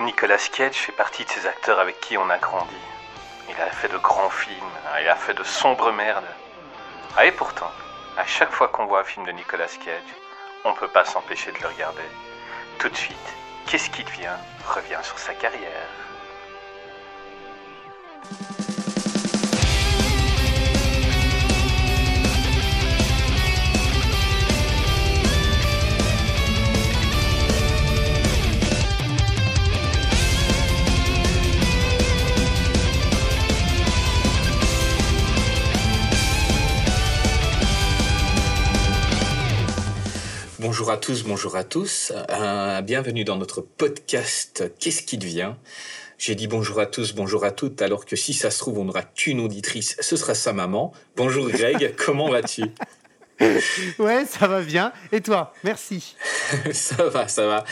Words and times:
Nicolas 0.00 0.38
Cage 0.38 0.76
fait 0.76 0.92
partie 0.92 1.24
de 1.24 1.30
ces 1.30 1.46
acteurs 1.46 1.78
avec 1.78 2.00
qui 2.00 2.16
on 2.16 2.28
a 2.30 2.38
grandi. 2.38 2.74
Il 3.48 3.60
a 3.60 3.70
fait 3.70 3.88
de 3.88 3.98
grands 3.98 4.30
films, 4.30 4.56
hein, 4.86 4.98
il 5.00 5.08
a 5.08 5.16
fait 5.16 5.34
de 5.34 5.44
sombres 5.44 5.92
merdes. 5.92 6.24
Ah, 7.16 7.26
et 7.26 7.32
pourtant, 7.32 7.70
à 8.16 8.24
chaque 8.24 8.50
fois 8.50 8.68
qu'on 8.68 8.86
voit 8.86 9.00
un 9.00 9.04
film 9.04 9.26
de 9.26 9.32
Nicolas 9.32 9.66
Cage, 9.66 10.14
on 10.64 10.72
peut 10.72 10.88
pas 10.88 11.04
s'empêcher 11.04 11.52
de 11.52 11.58
le 11.58 11.68
regarder. 11.68 12.02
Tout 12.78 12.88
de 12.88 12.96
suite, 12.96 13.36
qu'est-ce 13.66 13.90
qui 13.90 14.02
devient 14.02 14.36
revient 14.66 15.00
sur 15.02 15.18
sa 15.18 15.34
carrière. 15.34 15.88
Bonjour 40.62 40.92
à 40.92 40.96
tous, 40.96 41.24
bonjour 41.24 41.56
à 41.56 41.64
tous. 41.64 42.12
Euh, 42.30 42.80
bienvenue 42.82 43.24
dans 43.24 43.34
notre 43.34 43.62
podcast 43.62 44.72
Qu'est-ce 44.78 45.02
qui 45.02 45.18
devient? 45.18 45.54
J'ai 46.18 46.36
dit 46.36 46.46
bonjour 46.46 46.78
à 46.78 46.86
tous, 46.86 47.16
bonjour 47.16 47.44
à 47.44 47.50
toutes, 47.50 47.82
alors 47.82 48.06
que 48.06 48.14
si 48.14 48.32
ça 48.32 48.48
se 48.52 48.60
trouve, 48.60 48.78
on 48.78 48.84
n'aura 48.84 49.02
qu'une 49.02 49.40
auditrice, 49.40 49.96
ce 49.98 50.14
sera 50.14 50.34
sa 50.34 50.52
maman. 50.52 50.92
Bonjour 51.16 51.48
Greg, 51.50 51.96
comment 52.06 52.30
vas-tu? 52.30 52.62
Ouais, 53.98 54.24
ça 54.24 54.46
va 54.46 54.62
bien. 54.62 54.92
Et 55.10 55.20
toi? 55.20 55.52
Merci. 55.64 56.14
ça 56.72 57.08
va, 57.08 57.26
ça 57.26 57.48
va. 57.48 57.64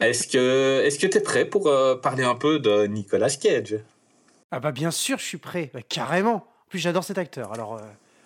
Est-ce 0.00 0.26
que 0.26 0.82
est-ce 0.84 0.98
que 0.98 1.06
tu 1.06 1.18
es 1.18 1.20
prêt 1.20 1.44
pour 1.44 1.68
euh, 1.68 1.94
parler 1.94 2.24
un 2.24 2.34
peu 2.34 2.58
de 2.58 2.86
Nicolas 2.86 3.30
Cage? 3.30 3.78
Ah 4.50 4.58
bah 4.58 4.72
bien 4.72 4.90
sûr, 4.90 5.18
je 5.18 5.24
suis 5.24 5.38
prêt. 5.38 5.70
Bah, 5.72 5.82
carrément. 5.88 6.34
En 6.34 6.68
plus, 6.68 6.80
j'adore 6.80 7.04
cet 7.04 7.18
acteur. 7.18 7.52
Alors, 7.52 7.76
euh, 7.76 7.82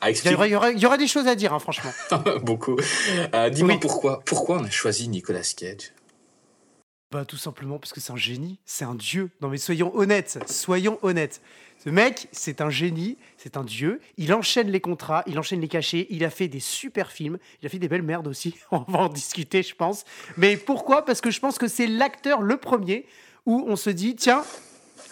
il, 0.07 0.31
y 0.31 0.35
aura, 0.35 0.71
il, 0.71 0.79
y 0.79 0.87
aura, 0.87 0.97
des 0.97 1.09
choses 1.09 1.27
à 1.27 1.35
dire, 1.35 1.53
hein, 1.53 1.59
franchement. 1.59 1.93
Beaucoup. 2.43 2.77
Euh, 3.35 3.51
dis-moi 3.51 3.79
pourquoi, 3.81 4.21
pourquoi 4.25 4.59
on 4.59 4.65
a 4.65 4.71
choisi 4.71 5.09
Nicolas 5.09 5.43
Cage? 5.57 5.93
Bah 7.11 7.25
tout 7.25 7.39
simplement 7.39 7.79
parce 7.79 7.95
que 7.95 8.01
c'est 8.01 8.13
un 8.13 8.19
génie, 8.19 8.59
c'est 8.67 8.85
un 8.85 8.95
dieu. 8.95 9.31
Non 9.41 9.49
mais 9.49 9.57
soyons 9.57 9.97
honnêtes, 9.97 10.39
soyons 10.47 10.99
honnêtes. 11.01 11.41
Ce 11.83 11.89
mec, 11.89 12.29
c'est 12.33 12.61
un 12.61 12.69
génie, 12.69 13.17
c'est 13.39 13.57
un 13.57 13.65
dieu. 13.65 14.01
Il 14.19 14.35
enchaîne 14.35 14.69
les 14.69 14.81
contrats, 14.81 15.23
il 15.27 15.39
enchaîne 15.39 15.61
les 15.61 15.69
cachets. 15.69 16.07
Il 16.11 16.25
a 16.25 16.31
fait 16.31 16.49
des 16.49 16.61
super 16.61 17.11
films, 17.11 17.39
il 17.63 17.67
a 17.67 17.69
fait 17.71 17.79
des 17.79 17.89
belles 17.89 18.03
merdes 18.03 18.27
aussi. 18.27 18.57
On 18.73 18.81
va 18.81 18.99
en 18.99 19.09
discuter, 19.09 19.63
je 19.63 19.75
pense. 19.75 20.05
Mais 20.37 20.59
pourquoi? 20.59 21.05
Parce 21.05 21.23
que 21.23 21.31
je 21.31 21.41
pense 21.41 21.57
que 21.57 21.67
c'est 21.67 21.87
l'acteur 21.87 22.43
le 22.43 22.59
premier 22.59 23.07
où 23.47 23.65
on 23.67 23.77
se 23.77 23.89
dit 23.89 24.15
tiens, 24.15 24.45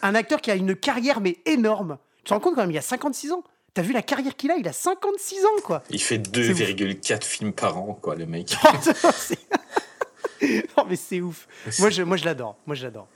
un 0.02 0.14
acteur 0.14 0.42
qui 0.42 0.50
a 0.50 0.56
une 0.56 0.76
carrière 0.76 1.20
mais 1.22 1.38
énorme. 1.46 1.96
Tu 2.18 2.24
te 2.24 2.34
rends 2.34 2.40
compte 2.40 2.56
quand 2.56 2.60
même, 2.60 2.72
il 2.72 2.74
y 2.74 2.78
a 2.78 2.82
56 2.82 3.32
ans? 3.32 3.44
T'as 3.76 3.82
vu 3.82 3.92
la 3.92 4.00
carrière 4.00 4.34
qu'il 4.34 4.50
a? 4.50 4.56
Il 4.56 4.66
a 4.66 4.72
56 4.72 5.44
ans, 5.44 5.60
quoi. 5.62 5.82
Il 5.90 6.00
fait 6.00 6.16
2,4 6.16 7.22
films 7.22 7.52
par 7.52 7.76
an, 7.76 7.92
quoi, 8.00 8.14
le 8.14 8.24
mec. 8.24 8.56
non, 10.42 10.86
mais 10.88 10.96
c'est 10.96 11.20
ouf. 11.20 11.46
Moi, 11.78 11.90
je, 11.90 12.02
moi, 12.02 12.16
je 12.16 12.24
l'adore. 12.24 12.56
Moi, 12.64 12.74
je 12.74 12.84
l'adore. 12.84 13.06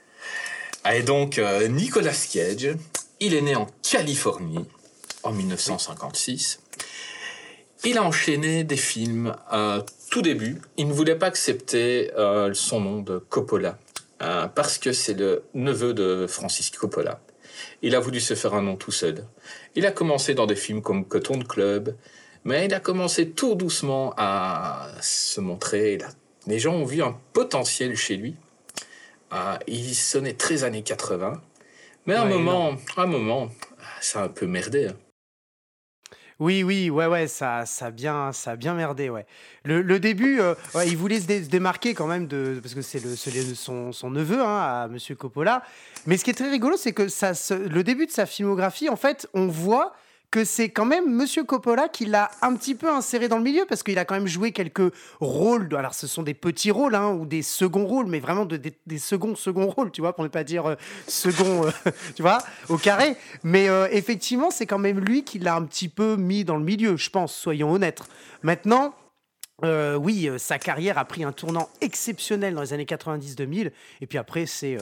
Et 0.93 1.03
donc, 1.03 1.39
euh, 1.39 1.67
Nicolas 1.67 2.13
Cage, 2.13 2.77
il 3.21 3.33
est 3.33 3.41
né 3.41 3.57
en 3.57 3.69
Californie 3.83 4.67
en 5.23 5.33
1956. 5.33 6.61
Il 7.85 7.97
a 7.97 8.03
enchaîné 8.03 8.63
des 8.63 8.77
films. 8.77 9.35
Euh, 9.55 9.81
tout 10.11 10.21
début, 10.21 10.61
il 10.77 10.89
ne 10.89 10.93
voulait 10.93 11.17
pas 11.17 11.29
accepter 11.29 12.13
euh, 12.19 12.53
son 12.53 12.83
nom 12.83 13.01
de 13.01 13.17
Coppola 13.17 13.79
parce 14.55 14.77
que 14.77 14.93
c'est 14.93 15.15
le 15.15 15.45
neveu 15.55 15.95
de 15.95 16.27
Francis 16.29 16.69
Coppola. 16.69 17.23
Il 17.81 17.95
a 17.95 18.01
voulu 18.01 18.21
se 18.21 18.35
faire 18.35 18.53
un 18.53 18.61
nom 18.61 18.77
tout 18.77 18.93
seul. 18.93 19.25
Il 19.77 19.87
a 19.87 19.93
commencé 19.93 20.35
dans 20.35 20.47
des 20.47 20.57
films 20.57 20.83
comme 20.83 21.05
Cotton 21.05 21.41
Club, 21.41 21.95
mais 22.45 22.67
il 22.67 22.75
a 22.75 22.81
commencé 22.81 23.31
tout 23.31 23.55
doucement 23.55 24.13
à 24.17 24.89
se 25.01 25.41
montrer. 25.41 25.99
Les 26.47 26.59
gens 26.59 26.75
ont 26.75 26.85
vu 26.85 27.03
un 27.03 27.17
potentiel 27.33 27.97
chez 27.97 28.17
lui. 28.17 28.35
Ah, 29.31 29.59
il 29.69 29.95
sonnait 29.95 30.35
très 30.35 30.65
années 30.65 30.83
80. 30.83 31.41
Mais 32.07 32.15
à 32.15 32.23
un 32.23 32.25
moment, 32.25 32.77
un 32.97 33.07
moment, 33.07 33.51
ça 34.01 34.23
a 34.23 34.25
un 34.25 34.29
peu 34.29 34.47
merdé. 34.47 34.89
Hein. 34.89 34.97
Oui, 36.41 36.63
oui, 36.63 36.89
ouais, 36.89 37.05
ouais, 37.05 37.27
ça, 37.27 37.67
ça 37.67 37.87
a 37.87 37.91
bien, 37.91 38.33
ça 38.33 38.57
bien 38.57 38.73
merdé, 38.73 39.11
ouais. 39.11 39.27
Le, 39.65 40.01
début, 40.01 40.41
euh, 40.41 40.55
il 40.87 40.97
voulait 40.97 41.21
se, 41.21 41.27
démarquer 41.27 41.93
quand 41.93 42.07
même 42.07 42.27
de, 42.27 42.59
parce 42.63 42.73
que 42.73 42.81
c'est 42.81 43.05
le, 43.05 43.15
son, 43.55 43.93
son 43.93 44.11
neveu, 44.11 44.41
hein, 44.41 44.89
Monsieur 44.89 45.15
Coppola. 45.15 45.63
Mais 46.07 46.17
ce 46.17 46.25
qui 46.25 46.31
est 46.31 46.35
très 46.35 46.49
rigolo, 46.49 46.79
c'est 46.79 46.93
que 46.93 47.09
ça, 47.09 47.33
le 47.53 47.85
début 47.85 48.07
de 48.07 48.11
sa 48.11 48.25
filmographie, 48.25 48.89
en 48.89 48.97
fait, 48.97 49.29
on 49.35 49.49
voit 49.49 49.93
que 50.31 50.45
c'est 50.45 50.69
quand 50.69 50.85
même 50.85 51.13
Monsieur 51.13 51.43
Coppola 51.43 51.89
qui 51.89 52.07
l'a 52.07 52.31
un 52.41 52.55
petit 52.55 52.75
peu 52.75 52.89
inséré 52.89 53.29
dans 53.29 53.37
le 53.37 53.43
milieu 53.43 53.65
parce 53.69 53.83
qu'il 53.83 53.99
a 53.99 54.05
quand 54.05 54.15
même 54.15 54.29
joué 54.29 54.53
quelques 54.53 54.93
rôles. 55.19 55.75
alors, 55.75 55.95
ce 55.95 56.07
sont 56.07 56.23
des 56.23 56.35
petits 56.35 56.71
rôles 56.71 56.95
hein, 56.95 57.11
ou 57.11 57.27
des 57.27 57.43
seconds 57.43 57.87
rôles, 57.87 58.07
mais 58.07 58.21
vraiment 58.21 58.47
des, 58.47 58.99
seconds 58.99 59.35
seconds 59.35 59.69
rôles, 59.69 59.91
tu 59.91 60.01
vois, 60.01 60.15
pour 60.15 60.23
ne 60.25 60.29
pas 60.29 60.45
dire 60.45 60.67
euh, 60.67 60.77
second, 61.09 61.67
euh, 61.67 61.71
tu 62.15 62.23
vois, 62.23 62.39
au 62.69 62.77
carré. 62.77 63.17
Mais 63.43 63.69
euh, 63.69 63.89
effectivement, 63.91 64.51
c'est 64.51 64.67
quand 64.67 64.79
même 64.79 65.01
lui 65.01 65.25
qui 65.25 65.41
l'a 65.41 65.57
un 65.57 65.65
petit 65.65 65.89
peu 65.89 66.17
mis 66.17 66.45
dans 66.45 66.57
le 66.57 66.65
milieu, 66.65 66.97
je 66.97 67.11
pense. 67.11 67.35
Soyons 67.35 67.73
honnêtes. 67.73 68.03
Maintenant. 68.43 68.95
oui, 69.63 70.31
sa 70.39 70.59
carrière 70.59 70.97
a 70.97 71.05
pris 71.05 71.23
un 71.23 71.33
tournant 71.33 71.69
exceptionnel 71.81 72.55
dans 72.55 72.63
les 72.63 72.73
années 72.73 72.87
90-2000. 72.87 73.73
Et 74.01 74.07
puis 74.07 74.17
après, 74.17 74.47
c'est 74.47 74.79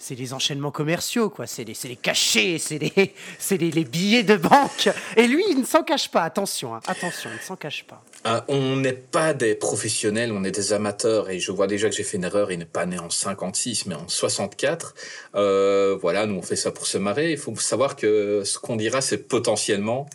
c'est 0.00 0.14
les 0.14 0.32
enchaînements 0.32 0.70
commerciaux, 0.70 1.28
quoi. 1.28 1.46
C'est 1.46 1.62
les, 1.62 1.76
les, 1.84 1.96
cachets, 1.96 2.56
c'est 2.58 2.78
les, 2.78 2.92
les, 2.96 3.70
les, 3.70 3.84
billets 3.84 4.22
de 4.22 4.36
banque. 4.36 4.88
Et 5.16 5.26
lui, 5.26 5.44
il 5.50 5.60
ne 5.60 5.64
s'en 5.64 5.82
cache 5.82 6.10
pas. 6.10 6.22
Attention, 6.22 6.74
hein. 6.74 6.80
attention, 6.86 7.28
il 7.30 7.36
ne 7.36 7.42
s'en 7.42 7.56
cache 7.56 7.84
pas. 7.84 8.02
Ah, 8.24 8.44
on 8.48 8.76
n'est 8.76 8.94
pas 8.94 9.34
des 9.34 9.54
professionnels, 9.54 10.32
on 10.32 10.42
est 10.42 10.50
des 10.50 10.72
amateurs. 10.72 11.28
Et 11.28 11.38
je 11.38 11.52
vois 11.52 11.66
déjà 11.66 11.90
que 11.90 11.94
j'ai 11.94 12.02
fait 12.02 12.16
une 12.16 12.24
erreur. 12.24 12.50
Il 12.50 12.58
n'est 12.58 12.64
pas 12.64 12.86
né 12.86 12.98
en 12.98 13.10
56, 13.10 13.86
mais 13.86 13.94
en 13.94 14.08
64. 14.08 14.94
Euh, 15.34 15.98
voilà, 16.00 16.24
nous 16.26 16.36
on 16.36 16.42
fait 16.42 16.56
ça 16.56 16.70
pour 16.70 16.86
se 16.86 16.96
marrer. 16.96 17.32
Il 17.32 17.38
faut 17.38 17.54
savoir 17.56 17.94
que 17.94 18.42
ce 18.44 18.58
qu'on 18.58 18.76
dira, 18.76 19.02
c'est 19.02 19.28
potentiellement 19.28 20.08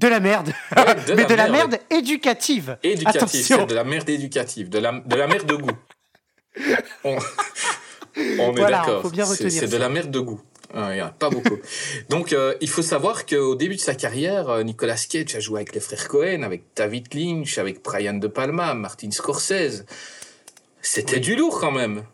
de 0.00 0.06
la 0.06 0.20
merde. 0.20 0.52
mais 1.16 1.24
de 1.24 1.34
la 1.34 1.48
merde 1.48 1.78
éducative. 1.90 2.78
Éducative, 2.84 3.42
c'est 3.42 3.66
de 3.66 3.74
la 3.74 3.82
merde 3.82 4.08
éducative, 4.08 4.68
de 4.68 4.78
la, 4.78 4.92
de 4.92 5.16
la 5.16 5.26
merde 5.26 5.46
de 5.46 5.56
goût. 5.56 5.76
On 7.04 7.18
est 8.58 8.70
d'accord. 8.70 9.10
C'est 9.14 9.70
de 9.70 9.76
la 9.76 9.88
merde 9.88 10.10
de 10.10 10.20
goût. 10.20 10.40
Ah, 10.74 11.14
pas 11.18 11.30
beaucoup. 11.30 11.58
Donc, 12.10 12.32
euh, 12.32 12.54
il 12.60 12.68
faut 12.68 12.82
savoir 12.82 13.24
qu'au 13.24 13.54
début 13.54 13.76
de 13.76 13.80
sa 13.80 13.94
carrière, 13.94 14.50
euh, 14.50 14.62
Nicolas 14.62 14.96
Cage 15.08 15.34
a 15.34 15.40
joué 15.40 15.60
avec 15.60 15.74
les 15.74 15.80
frères 15.80 16.08
Cohen, 16.08 16.42
avec 16.42 16.64
David 16.76 17.14
Lynch, 17.14 17.58
avec 17.58 17.82
Brian 17.82 18.14
De 18.14 18.28
Palma, 18.28 18.74
Martin 18.74 19.10
Scorsese. 19.10 19.84
C'était 20.82 21.20
du 21.20 21.36
lourd 21.36 21.58
quand 21.58 21.72
même. 21.72 22.04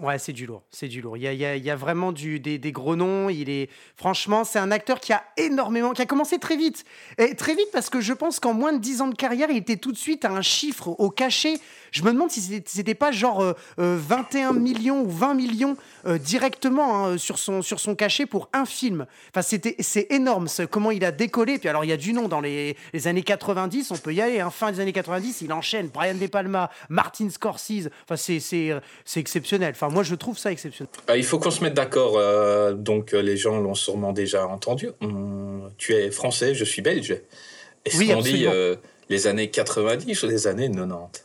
Ouais, 0.00 0.18
c'est 0.18 0.32
du 0.32 0.46
lourd, 0.46 0.62
c'est 0.70 0.88
du 0.88 1.02
lourd. 1.02 1.16
Il 1.16 1.22
y 1.22 1.26
a, 1.26 1.32
il 1.56 1.62
y 1.64 1.70
a, 1.70 1.76
vraiment 1.76 2.12
du, 2.12 2.40
des, 2.40 2.72
gros 2.72 2.96
noms. 2.96 3.28
Il 3.28 3.50
est, 3.50 3.68
franchement, 3.96 4.44
c'est 4.44 4.58
un 4.58 4.70
acteur 4.70 5.00
qui 5.00 5.12
a 5.12 5.22
énormément, 5.36 5.92
qui 5.92 6.00
a 6.00 6.06
commencé 6.06 6.38
très 6.38 6.56
vite. 6.56 6.84
Et 7.18 7.34
très 7.34 7.54
vite 7.54 7.68
parce 7.72 7.90
que 7.90 8.00
je 8.00 8.14
pense 8.14 8.40
qu'en 8.40 8.54
moins 8.54 8.72
de 8.72 8.78
10 8.78 9.02
ans 9.02 9.08
de 9.08 9.14
carrière, 9.14 9.50
il 9.50 9.58
était 9.58 9.76
tout 9.76 9.92
de 9.92 9.96
suite 9.96 10.24
à 10.24 10.30
un 10.30 10.40
chiffre 10.40 10.88
au 10.88 11.10
cachet. 11.10 11.58
Je 11.90 12.02
me 12.02 12.12
demande 12.12 12.30
si 12.30 12.40
c'était 12.64 12.94
pas 12.94 13.12
genre 13.12 13.54
21 13.76 14.54
euh, 14.54 14.56
euh, 14.56 14.58
millions 14.58 15.02
ou 15.02 15.10
20 15.10 15.34
millions 15.34 15.76
euh, 16.06 16.18
directement 16.18 17.06
hein, 17.06 17.18
sur, 17.18 17.38
son, 17.38 17.62
sur 17.62 17.80
son 17.80 17.94
cachet 17.94 18.26
pour 18.26 18.48
un 18.52 18.64
film. 18.64 19.06
Enfin, 19.30 19.42
c'était, 19.42 19.76
c'est 19.80 20.06
énorme 20.10 20.46
comment 20.70 20.90
il 20.90 21.04
a 21.04 21.12
décollé. 21.12 21.58
Puis 21.58 21.68
alors, 21.68 21.84
il 21.84 21.88
y 21.88 21.92
a 21.92 21.96
du 21.96 22.12
nom 22.12 22.28
dans 22.28 22.40
les, 22.40 22.76
les 22.92 23.08
années 23.08 23.22
90, 23.22 23.90
on 23.90 23.96
peut 23.96 24.12
y 24.12 24.20
aller. 24.20 24.40
Hein. 24.40 24.50
Fin 24.50 24.72
des 24.72 24.80
années 24.80 24.92
90, 24.92 25.42
il 25.42 25.52
enchaîne 25.52 25.88
Brian 25.88 26.14
De 26.14 26.26
Palma, 26.26 26.70
Martin 26.88 27.28
Scorsese. 27.30 27.88
Enfin, 28.04 28.16
c'est, 28.16 28.40
c'est, 28.40 28.70
c'est 29.04 29.20
exceptionnel. 29.20 29.72
Enfin, 29.74 29.88
moi, 29.88 30.02
je 30.02 30.14
trouve 30.14 30.38
ça 30.38 30.52
exceptionnel. 30.52 30.92
il 31.16 31.24
faut 31.24 31.38
qu'on 31.38 31.50
se 31.50 31.62
mette 31.62 31.74
d'accord. 31.74 32.18
donc, 32.74 33.12
les 33.12 33.36
gens 33.36 33.58
l'ont 33.58 33.74
sûrement 33.74 34.12
déjà 34.12 34.46
entendu. 34.46 34.90
tu 35.78 35.94
es 35.94 36.10
français, 36.10 36.54
je 36.54 36.64
suis 36.64 36.82
belge. 36.82 37.16
Est-ce 37.84 38.12
qu'on 38.12 38.20
dit 38.20 38.46
les 39.08 39.26
années 39.26 39.50
90 39.50 40.22
ou 40.22 40.26
les 40.26 40.46
années 40.46 40.70
90 40.70 41.24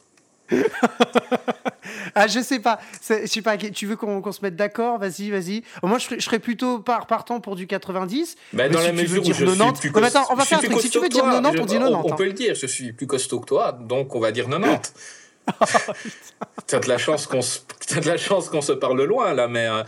ah, 2.16 2.28
je 2.28 2.40
sais 2.42 2.60
pas. 2.60 2.80
Je 3.08 3.26
sais 3.26 3.42
pas. 3.42 3.58
Tu 3.58 3.86
veux 3.86 3.96
qu'on 3.96 4.32
se 4.32 4.42
mette 4.42 4.56
d'accord? 4.56 5.00
Vas-y, 5.00 5.30
vas-y. 5.30 5.64
Moi, 5.84 5.98
je, 5.98 6.20
serais 6.20 6.40
plutôt 6.40 6.80
partant 6.80 7.40
pour 7.40 7.56
du 7.56 7.68
90. 7.68 8.36
Bah, 8.54 8.70
dans 8.70 8.82
la 8.82 8.94
mesure 8.94 9.22
où 9.22 9.34
je 9.34 9.46
90... 9.46 9.80
suis 9.80 9.92
plus 9.92 10.04
attends, 10.04 10.26
on 10.30 10.36
va 10.36 10.46
faire 10.46 10.60
un 10.60 10.62
truc. 10.62 10.80
Si 10.80 10.90
tu 10.90 11.00
veux 11.00 11.10
dire 11.10 11.24
90, 11.24 11.60
on 11.60 11.66
dit 11.66 11.74
90. 11.76 12.12
On, 12.12 12.16
peut 12.16 12.26
le 12.26 12.34
dire. 12.34 12.56
Je 12.56 12.68
suis 12.68 12.94
plus 12.94 13.08
costaud 13.08 13.40
que 13.40 13.48
toi, 13.48 13.72
donc 13.72 14.16
on 14.16 14.20
va 14.20 14.32
dire 14.32 14.48
90. 14.48 14.94
T'as 16.68 16.80
de 16.80 16.90
la 16.90 16.98
chance 16.98 17.26
qu'on 17.26 17.42
se, 17.42 17.60
de 17.96 18.06
la 18.06 18.18
chance 18.18 18.50
qu'on 18.50 18.62
se 18.62 18.74
parle 18.74 19.02
loin 19.04 19.34
là, 19.34 19.48
mais 19.48 19.66
euh, 19.66 19.84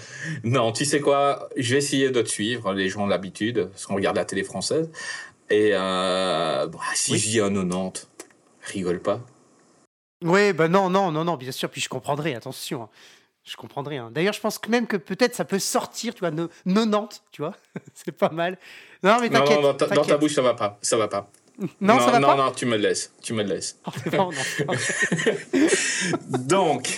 non, 0.46 0.72
tu 0.72 0.86
sais 0.86 1.02
quoi? 1.02 1.50
Je 1.58 1.74
vais 1.74 1.80
essayer 1.80 2.12
de 2.12 2.22
te 2.22 2.30
suivre. 2.30 2.74
Les 2.74 2.88
gens 2.88 3.04
ont 3.04 3.08
l'habitude, 3.08 3.68
parce 3.70 3.86
qu'on 3.86 3.96
regarde 3.96 4.16
la 4.16 4.24
télé 4.24 4.44
française. 4.44 4.90
Et 5.50 5.72
euh, 5.74 6.68
bah, 6.68 6.80
si 6.94 7.18
je 7.18 7.28
dis 7.28 7.40
un 7.42 7.54
90, 7.54 8.08
rigole 8.62 9.00
pas. 9.00 9.20
Oui, 10.22 10.54
bah 10.54 10.68
non, 10.68 10.90
non, 10.90 11.12
non, 11.12 11.24
non, 11.24 11.38
bien 11.38 11.52
sûr, 11.52 11.70
puis 11.70 11.82
je 11.82 11.90
comprendrai, 11.90 12.36
attention. 12.36 12.84
Hein. 12.84 12.90
Je 13.46 13.56
comprendrais. 13.56 13.98
Hein. 13.98 14.12
D'ailleurs, 14.14 14.34
je 14.34 14.42
pense 14.42 14.60
que 14.60 14.70
même 14.70 14.86
que 14.86 14.98
peut-être 14.98 15.34
ça 15.34 15.46
peut 15.46 15.60
sortir, 15.60 16.14
tu 16.14 16.20
vois, 16.20 16.32
90, 16.32 17.22
tu 17.32 17.42
vois. 17.42 17.56
c'est 17.94 18.12
pas 18.12 18.30
mal. 18.30 18.58
Non, 19.02 19.18
mais 19.22 19.30
t'inquiète. 19.30 19.62
Non, 19.62 19.74
non, 19.74 19.74
dans 19.74 20.04
ta 20.04 20.18
bouche, 20.18 20.36
ça 20.36 20.42
va 20.42 20.54
pas. 20.54 20.78
Ça 20.82 20.98
va 20.98 21.08
pas. 21.08 21.30
Non, 21.82 22.00
ça 22.00 22.12
va 22.12 22.20
non, 22.20 22.28
pas. 22.28 22.36
Non, 22.36 22.46
non, 22.46 22.52
tu 22.52 22.66
me 22.66 22.78
laisses. 22.78 23.12
Tu 23.22 23.34
me 23.34 23.44
laisses. 23.44 23.80
Oh, 23.86 24.32
Donc, 26.40 26.90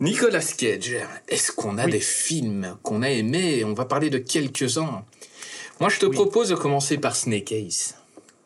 Nicolas 0.00 0.40
Cage, 0.40 0.96
est-ce 1.28 1.52
qu'on 1.52 1.78
a 1.78 1.86
des 1.86 2.00
films 2.00 2.76
qu'on 2.82 3.02
a 3.02 3.10
aimés? 3.10 3.64
On 3.64 3.74
va 3.74 3.84
parler 3.84 4.10
de 4.10 4.18
quelques-uns. 4.18 5.04
Moi, 5.78 5.88
je 5.88 5.98
te 5.98 6.06
propose 6.06 6.50
de 6.50 6.56
commencer 6.56 6.98
par 6.98 7.16
Snake 7.16 7.52
Eyes, 7.52 7.94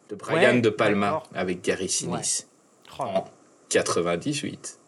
de 0.09 0.15
Brian 0.15 0.59
De 0.59 0.71
Palma, 0.71 1.23
avec 1.35 1.63
Gary 1.63 1.89
Sinise, 1.89 2.47
oh. 3.01 3.25
En 3.65 3.69
98. 3.69 4.79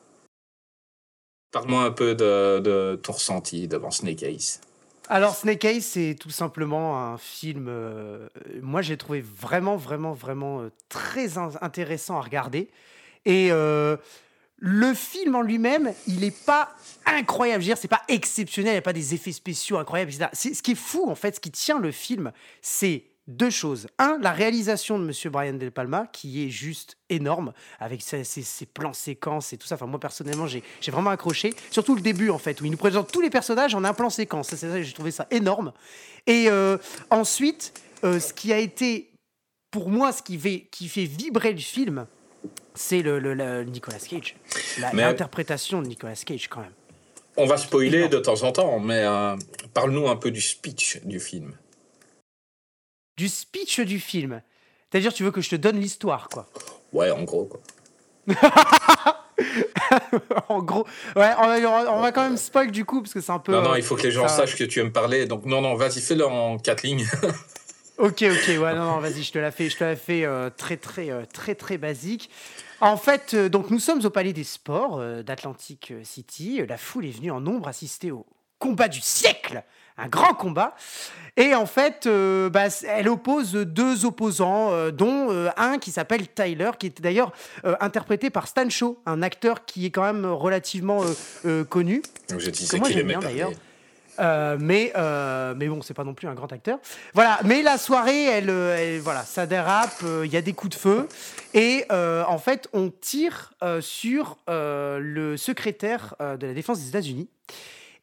Parle-moi 1.53 1.83
un 1.83 1.91
peu 1.91 2.15
de, 2.15 3.01
ton 3.03 3.13
ressenti 3.13 3.69
devant 3.69 3.91
Snake 3.91 4.23
Eyes. 4.23 4.61
Alors 5.09 5.37
Snake 5.37 5.65
Eyes, 5.65 5.81
c'est 5.81 6.17
tout 6.19 6.31
simplement 6.31 6.99
un 6.99 7.17
film. 7.17 7.67
Euh, 7.69 8.29
moi, 8.61 8.83
j'ai 8.83 8.97
trouvé 8.97 9.21
vraiment, 9.21 9.77
vraiment, 9.77 10.13
vraiment 10.13 10.61
euh, 10.61 10.71
très 10.89 11.39
intéressant 11.39 12.19
à 12.19 12.21
regarder. 12.21 12.69
Et 13.25 13.49
euh, 13.53 13.97
le 14.59 14.95
film 14.95 15.37
en 15.37 15.43
lui-même, 15.43 15.93
il 16.09 16.21
n'est 16.21 16.33
pas 16.33 16.71
incroyable. 17.07 17.63
Je 17.63 17.69
veux 17.69 17.75
dire, 17.75 17.81
c'est 17.81 17.89
pas 17.89 18.03
exceptionnel. 18.09 18.73
Il 18.73 18.75
n'y 18.75 18.79
a 18.79 18.83
pas 18.83 18.93
des 18.93 19.15
effets 19.15 19.33
spéciaux 19.33 19.79
incroyables. 19.79 20.13
C'est 20.33 20.55
ce 20.55 20.63
qui 20.63 20.73
est 20.73 20.75
fou 20.75 21.09
en 21.09 21.15
fait, 21.15 21.37
ce 21.37 21.41
qui 21.41 21.53
tient 21.53 21.79
le 21.79 21.93
film, 21.93 22.33
c'est 22.61 23.05
deux 23.29 23.51
choses. 23.51 23.89
Un, 23.99 24.19
la 24.21 24.33
réalisation 24.33 24.99
de 24.99 25.05
Monsieur 25.05 25.31
Brian 25.31 25.55
De 25.55 25.69
Palma, 25.69 26.07
qui 26.13 26.45
est 26.45 26.51
juste 26.51 26.97
énorme, 27.11 27.53
avec 27.81 28.03
ses, 28.03 28.25
plans 28.73 28.93
séquences 28.93 29.53
et 29.53 29.57
tout 29.57 29.67
ça. 29.67 29.75
Enfin, 29.75 29.87
moi, 29.87 29.99
personnellement, 29.99 30.47
j'ai 30.47 30.63
vraiment 30.89 31.11
accroché. 31.11 31.53
Surtout 31.71 31.95
le 31.95 32.01
début, 32.01 32.31
en 32.31 32.39
fait, 32.39 32.61
où 32.61 32.65
il 32.65 32.71
nous 32.71 32.77
présente 32.77 33.11
tous 33.11 33.21
les 33.21 33.31
personnages 33.31 33.75
en 33.75 33.85
un 33.85 33.95
plan 33.95 34.11
séquence. 34.11 34.55
J'ai 34.55 34.93
trouvé 34.93 35.11
ça 35.11 35.27
énorme. 35.31 35.73
Et 36.27 36.47
euh, 36.49 36.79
ensuite, 37.11 37.81
euh, 38.05 38.21
ce 38.21 38.33
qui 38.33 38.53
a 38.53 38.59
été, 38.59 39.11
pour 39.71 39.91
moi, 39.91 40.13
ce 40.13 40.23
qui 40.23 40.39
fait, 40.39 40.69
qui 40.71 40.89
fait 40.89 41.05
vibrer 41.05 41.53
le 41.53 41.59
film, 41.59 42.07
c'est 42.75 43.03
le, 43.03 43.65
Nicolas 43.65 43.99
Cage. 43.99 44.37
L'interprétation 44.93 45.83
de 45.83 45.89
Nicolas 45.89 46.15
Cage, 46.15 46.49
quand 46.49 46.61
même. 46.61 46.75
On 47.39 47.47
va 47.47 47.59
spoiler 47.59 48.09
de 48.09 48.19
temps 48.19 48.45
en 48.45 48.53
temps, 48.53 48.79
mais 48.79 49.03
euh, 49.05 49.37
parle-nous 49.75 50.09
un 50.09 50.17
peu 50.17 50.31
du 50.31 50.41
speech 50.41 51.01
du 51.05 51.21
film 51.21 51.55
du 53.17 53.29
speech 53.29 53.81
du 53.81 53.99
film. 53.99 54.43
C'est-à-dire, 54.91 55.13
tu 55.13 55.25
veux 55.25 55.31
que 55.31 55.41
je 55.41 55.51
te 55.51 55.57
donne 55.57 55.81
l'histoire, 55.81 56.29
quoi. 56.29 56.47
Ouais, 56.93 57.11
en 57.11 57.25
gros, 57.25 57.45
quoi. 57.47 57.61
en 60.49 60.63
gros, 60.63 60.87
ouais, 61.15 61.33
on 61.39 62.01
va, 62.01 62.13
quand 62.13 62.23
même 62.23 62.37
spoil 62.37 62.71
du 62.71 62.85
coup, 62.85 63.03
parce 63.03 63.15
que 63.15 63.21
c'est 63.21 63.33
un 63.33 63.39
peu. 63.39 63.53
Non, 63.53 63.63
non, 63.63 63.75
il 63.77 63.83
faut 63.83 63.97
que 63.97 64.03
les 64.03 64.11
gens 64.11 64.29
sachent 64.29 64.57
que 64.57 64.65
tu 64.65 64.81
aimes 64.81 64.93
parler. 64.93 65.27
Donc, 65.27 65.45
non, 65.45 65.61
non, 65.61 65.75
vas-y, 65.75 66.01
fais-le 66.01 66.27
en 66.27 66.59
quatre 66.59 66.83
lignes. 66.83 67.07
ok, 67.99 68.23
ok, 68.23 68.49
ouais, 68.49 68.75
non, 68.75 68.85
non, 68.85 68.99
vas-y, 68.99 69.23
je 69.23 69.33
te 69.33 69.39
la 69.39 69.51
fais, 69.51 69.69
je 69.71 69.77
te 69.77 69.85
la 69.85 69.97
fais 69.97 70.25
euh, 70.25 70.51
très, 70.51 70.77
très, 70.77 71.11
euh, 71.11 71.25
très, 71.31 71.55
très 71.55 71.79
basique. 71.79 72.31
En 72.81 72.97
fait, 72.97 73.35
euh, 73.35 73.49
donc 73.49 73.71
nous 73.71 73.81
sommes 73.81 74.05
au 74.05 74.11
Palais 74.11 74.33
des 74.33 74.45
Sports 74.45 75.01
d'Atlantic 75.23 75.93
City. 76.03 76.61
La 76.69 76.77
foule 76.77 77.07
est 77.07 77.17
venue 77.17 77.31
en 77.31 77.41
nombre 77.41 77.69
assister 77.69 78.11
au 78.11 78.27
combat 78.59 78.89
du 78.89 79.01
siècle 79.01 79.63
un 79.99 80.09
grand 80.09 80.35
combat. 80.35 80.75
Et 81.39 81.55
en 81.55 81.67
fait, 81.67 82.07
euh, 82.07 82.49
bah, 82.49 82.69
elle 82.89 83.09
oppose 83.09 83.53
deux 83.53 84.07
opposants, 84.07 84.73
euh, 84.73 84.91
dont 84.91 85.31
euh, 85.31 85.51
un 85.59 85.79
qui 85.79 85.91
s'appelle 85.91 86.29
Tyler, 86.29 86.71
qui 86.79 86.87
est 86.87 87.01
d'ailleurs 87.01 87.33
interprété 87.81 88.31
par 88.31 88.49
Stan 88.49 88.69
Shaw, 88.69 88.99
un 89.05 89.23
acteur 89.23 89.67
qui 89.67 89.87
est 89.87 89.91
quand 89.91 90.03
même 90.03 90.25
relativement 90.25 91.03
connu. 91.69 92.03
Je 92.31 92.51
disais 92.51 92.81
qu'il 92.81 92.99
aimait 92.99 93.17
bien 93.17 93.21
d'ailleurs. 93.21 93.51
mais, 94.59 94.93
mais 95.57 95.69
bon, 95.69 95.83
c'est 95.83 95.95
pas 95.95 96.05
non 96.05 96.15
plus 96.15 96.29
un 96.29 96.35
grand 96.35 96.53
acteur. 96.53 96.79
Voilà, 97.13 97.39
mais 97.45 97.63
la 97.63 97.77
soirée, 97.77 98.25
elle, 98.25 99.01
voilà, 99.01 99.23
ça 99.25 99.47
dérape, 99.47 100.03
il 100.25 100.33
y 100.33 100.37
a 100.37 100.43
des 100.43 100.53
coups 100.53 100.77
de 100.77 100.81
feu. 100.81 101.09
Et 101.55 101.85
en 101.91 102.39
fait, 102.39 102.69
on 102.73 102.91
tire 102.91 103.53
sur 103.81 104.39
le 104.49 105.37
secrétaire 105.37 106.15
de 106.21 106.47
la 106.47 106.55
défense 106.55 106.81
des 106.81 106.89
États-Unis. 106.89 107.29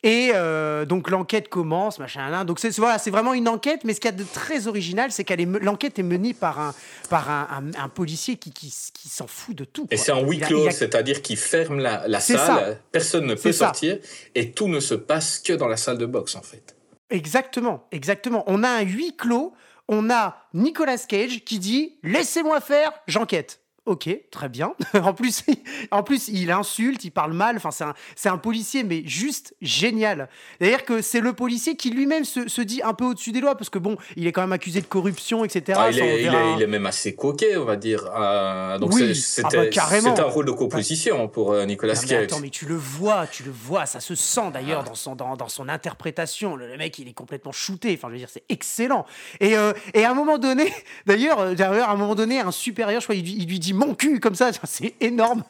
Et 0.06 0.32
euh, 0.34 0.84
donc 0.84 1.10
l'enquête 1.10 1.48
commence, 1.48 1.98
machin, 1.98 2.30
là. 2.30 2.44
Donc 2.44 2.60
c'est 2.60 2.78
voilà, 2.78 3.00
c'est 3.00 3.10
vraiment 3.10 3.34
une 3.34 3.48
enquête, 3.48 3.86
mais 3.86 3.94
ce 3.94 4.02
qu'il 4.02 4.12
y 4.12 4.14
a 4.14 4.18
de 4.18 4.26
très 4.26 4.68
original, 4.68 5.14
c'est 5.14 5.24
qu'elle 5.24 5.40
est 5.40 5.48
l'enquête 5.62 5.98
est 5.98 6.04
menée 6.04 6.34
par 6.34 6.60
un 6.60 6.74
par 7.10 7.30
un, 7.30 7.72
un, 7.78 7.88
policier 7.88 8.36
qui, 8.36 8.52
qui, 8.52 8.74
qui 8.94 9.08
s'en 9.08 9.28
fout 9.28 9.56
de 9.56 9.64
tout. 9.64 9.88
Et 9.92 9.98
c'est 9.98 10.12
en 10.12 10.22
huis 10.24 10.40
clos, 10.40 10.70
c'est-à-dire 10.72 11.22
qu'il 11.22 11.38
ferme 11.38 11.80
la, 11.80 12.06
la 12.08 12.20
salle, 12.20 12.80
personne 12.92 13.26
ne 13.26 13.36
peut 13.36 13.54
sortir, 13.54 13.98
et 14.36 14.52
tout 14.52 14.68
ne 14.68 14.82
se 14.82 14.94
passe 14.94 15.40
que 15.40 15.54
dans 15.54 15.70
la 15.70 15.78
salle 15.78 15.98
de 15.98 16.06
boxe 16.06 16.36
en 16.36 16.42
fait. 16.42 16.76
Exactement, 17.10 17.88
exactement. 17.94 18.44
On 18.48 18.64
a 18.64 18.70
un 18.70 18.82
huis 18.82 19.16
clos, 19.16 19.54
on 19.88 20.10
a 20.10 20.36
Nicolas 20.54 20.98
Cage 20.98 21.46
qui 21.46 21.60
dit 21.60 21.98
laissez-moi 22.04 22.60
faire, 22.60 22.92
j'enquête. 23.08 23.62
Ok, 23.86 24.10
très 24.32 24.48
bien. 24.48 24.74
en, 24.94 25.14
plus, 25.14 25.44
en 25.92 26.04
plus, 26.04 26.30
il 26.30 26.52
insulte, 26.52 27.04
il 27.04 27.12
parle 27.12 27.34
mal. 27.34 27.58
Enfin, 27.58 27.94
c'est 28.16 28.30
un, 28.30 28.38
policier, 28.38 28.84
mais 28.84 29.04
juste 29.06 29.56
génial. 29.62 30.30
D'ailleurs 30.62 30.86
que 30.86 31.02
c'est 31.02 31.20
le 31.20 31.34
policier 31.34 31.76
qui 31.76 31.90
lui-même 31.90 32.24
se, 32.24 32.48
se 32.48 32.62
dit 32.62 32.82
un 32.82 32.94
peu 32.94 33.04
au-dessus 33.04 33.34
des 33.34 33.42
lois, 33.42 33.56
parce 33.56 33.70
que 33.70 33.80
bon, 33.80 33.98
il 34.16 34.26
est 34.26 34.32
quand 34.32 34.40
même 34.40 34.54
accusé 34.54 34.80
de 34.80 34.86
corruption, 34.86 35.44
etc. 35.44 35.78
Ah, 35.82 35.92
il, 35.92 36.00
est, 36.00 36.24
il, 36.24 36.62
est, 36.62 36.68
même 36.68 36.86
assez 36.86 37.14
coquet, 37.14 37.58
on 37.58 37.66
va 37.66 37.76
dire. 37.76 38.10
Euh, 38.16 38.78
donc 38.80 38.94
oui, 38.94 39.14
c'était, 39.16 39.58
ah 39.58 39.64
bah, 39.64 39.68
carrément. 39.68 40.18
un 40.18 40.24
rôle 40.24 40.46
de 40.46 40.52
composition 40.52 41.28
pour 41.28 41.52
euh, 41.52 41.66
Nicolas 41.66 41.96
Cage. 41.96 42.10
Mais 42.10 42.16
attends, 42.24 42.40
mais 42.40 42.50
tu 42.50 42.66
le 42.66 42.76
vois, 42.76 43.28
tu 43.28 43.44
le 43.44 43.52
vois, 43.52 43.86
ça 43.86 44.00
se 44.00 44.16
sent 44.16 44.52
d'ailleurs 44.54 44.84
ah. 44.86 44.90
dans, 44.90 44.96
son, 44.96 45.16
dans, 45.16 45.36
dans, 45.36 45.50
son 45.50 45.68
interprétation. 45.68 46.56
Le, 46.56 46.78
mec, 46.78 47.00
il 47.00 47.10
est 47.10 47.14
complètement 47.14 47.52
shooté. 47.52 47.94
Enfin, 47.98 48.08
je 48.08 48.14
veux 48.14 48.20
dire, 48.20 48.30
c'est 48.32 48.46
excellent. 48.48 49.06
Et, 49.42 49.58
euh, 49.58 49.74
et 49.94 50.06
à 50.06 50.12
un 50.12 50.16
moment 50.16 50.38
donné, 50.38 50.72
d'ailleurs, 51.06 51.54
d'ailleurs, 51.54 51.90
à 51.90 51.92
un 51.92 51.98
moment 51.98 52.16
donné, 52.16 52.40
un 52.40 52.52
supérieur, 52.52 53.02
je 53.02 53.08
crois, 53.08 53.16
il, 53.16 53.28
il 53.28 53.50
lui 53.50 53.60
dit 53.60 53.73
mon 53.74 53.96
cul 53.96 54.20
comme 54.20 54.36
ça, 54.36 54.52
c'est 54.64 54.96
énorme. 55.02 55.44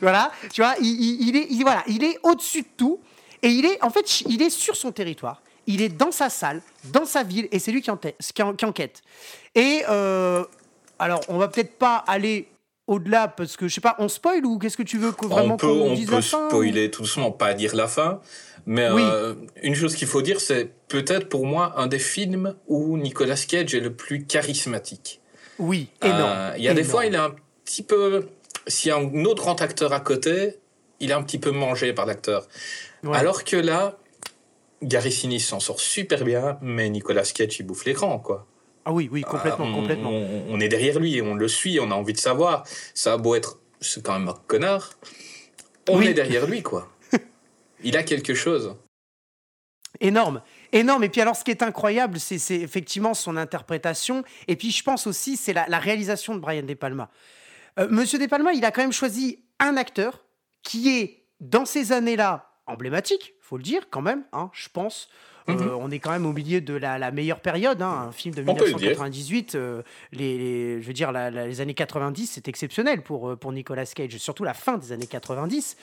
voilà, 0.00 0.32
tu 0.52 0.62
vois, 0.62 0.74
il, 0.80 1.36
est, 1.36 1.62
voilà, 1.62 1.82
il 1.86 2.04
est 2.04 2.18
au-dessus 2.22 2.62
de 2.62 2.68
tout 2.76 3.00
et 3.42 3.48
il 3.48 3.64
est, 3.64 3.82
en 3.82 3.90
fait, 3.90 4.22
il 4.22 4.42
est 4.42 4.50
sur 4.50 4.76
son 4.76 4.92
territoire. 4.92 5.42
Il 5.66 5.82
est 5.82 5.88
dans 5.88 6.12
sa 6.12 6.30
salle, 6.30 6.62
dans 6.92 7.04
sa 7.04 7.24
ville, 7.24 7.48
et 7.50 7.58
c'est 7.58 7.72
lui 7.72 7.82
qui, 7.82 7.90
enquête. 7.90 9.02
Et 9.54 9.82
euh, 9.88 10.44
alors, 10.98 11.20
on 11.28 11.38
va 11.38 11.48
peut-être 11.48 11.76
pas 11.76 11.96
aller 12.06 12.48
au-delà 12.86 13.26
parce 13.28 13.56
que 13.56 13.66
je 13.66 13.74
sais 13.74 13.80
pas, 13.80 13.96
on 13.98 14.08
spoil 14.08 14.46
ou 14.46 14.58
qu'est-ce 14.58 14.76
que 14.76 14.84
tu 14.84 14.98
veux 14.98 15.10
que 15.10 15.26
vraiment 15.26 15.54
on 15.54 15.56
peut, 15.56 15.66
on 15.66 15.94
dise 15.94 16.08
peut 16.08 16.20
spoiler 16.20 16.90
tout 16.90 17.02
doucement, 17.02 17.32
pas 17.32 17.52
dire 17.54 17.74
la 17.74 17.88
fin, 17.88 18.20
mais 18.66 18.86
euh, 18.88 19.34
une 19.62 19.74
chose 19.74 19.94
qu'il 19.94 20.08
faut 20.08 20.22
dire, 20.22 20.40
c'est 20.40 20.70
peut-être 20.88 21.28
pour 21.28 21.46
moi 21.46 21.74
un 21.76 21.86
des 21.86 21.98
films 21.98 22.54
où 22.66 22.96
Nicolas 22.96 23.36
Cage 23.36 23.74
est 23.74 23.80
le 23.80 23.92
plus 23.92 24.24
charismatique. 24.24 25.20
Oui, 25.58 25.88
énorme. 26.02 26.32
Euh, 26.34 26.54
il 26.58 26.64
y 26.64 26.68
a 26.68 26.74
des 26.74 26.84
fois, 26.84 27.06
il 27.06 27.14
est 27.14 27.18
un 27.18 27.34
petit 27.66 27.82
peu. 27.82 28.28
S'il 28.66 28.88
y 28.88 28.92
a 28.92 28.96
un 28.96 29.24
autre 29.24 29.42
grand 29.42 29.60
acteur 29.60 29.92
à 29.92 30.00
côté, 30.00 30.56
il 31.00 31.10
est 31.10 31.14
un 31.14 31.22
petit 31.22 31.38
peu 31.38 31.50
mangé 31.50 31.92
par 31.92 32.06
l'acteur. 32.06 32.48
Alors 33.12 33.44
que 33.44 33.56
là, 33.56 33.98
Gary 34.82 35.12
Sinise 35.12 35.46
s'en 35.46 35.60
sort 35.60 35.80
super 35.80 36.24
bien, 36.24 36.58
mais 36.62 36.88
Nicolas 36.88 37.22
Cage, 37.22 37.60
il 37.60 37.66
bouffe 37.66 37.84
l'écran, 37.84 38.18
quoi. 38.18 38.46
Ah 38.84 38.92
oui, 38.92 39.08
oui, 39.10 39.22
complètement, 39.22 39.66
on, 39.66 39.74
complètement. 39.74 40.10
On, 40.10 40.60
est 40.60 40.68
derrière 40.68 41.00
lui, 41.00 41.20
on 41.20 41.34
le 41.34 41.48
suit, 41.48 41.80
on 41.80 41.90
a 41.90 41.94
envie 41.94 42.12
de 42.12 42.18
savoir. 42.18 42.64
Ça 42.94 43.14
a 43.14 43.16
beau 43.16 43.34
être, 43.34 43.58
c'est 43.80 44.04
quand 44.04 44.16
même 44.16 44.28
un 44.28 44.36
connard. 44.46 44.90
On 45.88 46.00
est 46.00 46.14
derrière 46.14 46.46
lui, 46.46 46.62
quoi. 46.62 46.88
il 47.84 47.96
a 47.96 48.04
quelque 48.04 48.34
chose. 48.34 48.76
Énorme, 50.00 50.42
énorme. 50.72 51.02
Et 51.02 51.08
puis 51.08 51.20
alors, 51.20 51.34
ce 51.34 51.42
qui 51.42 51.50
est 51.50 51.62
incroyable, 51.62 52.20
c'est 52.20 52.36
effectivement 52.54 53.14
son 53.14 53.36
interprétation. 53.36 54.22
Et 54.46 54.54
puis, 54.54 54.70
je 54.70 54.84
pense 54.84 55.08
aussi, 55.08 55.36
c'est 55.36 55.52
la, 55.52 55.66
la, 55.68 55.78
réalisation 55.80 56.34
de 56.36 56.40
Brian 56.40 56.62
De 56.62 56.74
Palma. 56.74 57.10
Euh, 57.78 57.88
Monsieur 57.90 58.18
De 58.18 58.26
Palma, 58.26 58.52
il 58.52 58.64
a 58.64 58.70
quand 58.70 58.82
même 58.82 58.92
choisi 58.92 59.44
un 59.60 59.76
acteur 59.76 60.24
qui 60.62 60.90
est, 60.98 61.24
dans 61.40 61.64
ces 61.64 61.92
années-là, 61.92 62.50
emblématique, 62.66 63.34
faut 63.40 63.56
le 63.56 63.62
dire 63.62 63.88
quand 63.90 64.02
même, 64.02 64.24
hein, 64.32 64.50
je 64.52 64.68
pense. 64.68 65.08
Euh, 65.48 65.52
mhm. 65.52 65.70
on 65.78 65.90
est 65.92 66.00
quand 66.00 66.10
même 66.10 66.26
au 66.26 66.32
milieu 66.32 66.60
de 66.60 66.74
la, 66.74 67.10
meilleure 67.12 67.38
période, 67.38 67.80
hein, 67.80 68.06
un 68.08 68.12
film 68.12 68.34
de 68.34 68.42
1998. 68.42 69.54
Euh, 69.54 69.82
les, 70.10 70.82
je 70.82 70.86
veux 70.86 70.92
dire, 70.92 71.12
les 71.12 71.60
années 71.60 71.74
90, 71.74 72.26
c'est 72.26 72.48
exceptionnel 72.48 73.02
pour, 73.02 73.38
pour 73.38 73.52
Nicolas 73.52 73.86
Cage, 73.86 74.16
surtout 74.16 74.42
la 74.42 74.54
fin 74.54 74.76
des 74.76 74.90
années 74.90 75.06
90. 75.06 75.76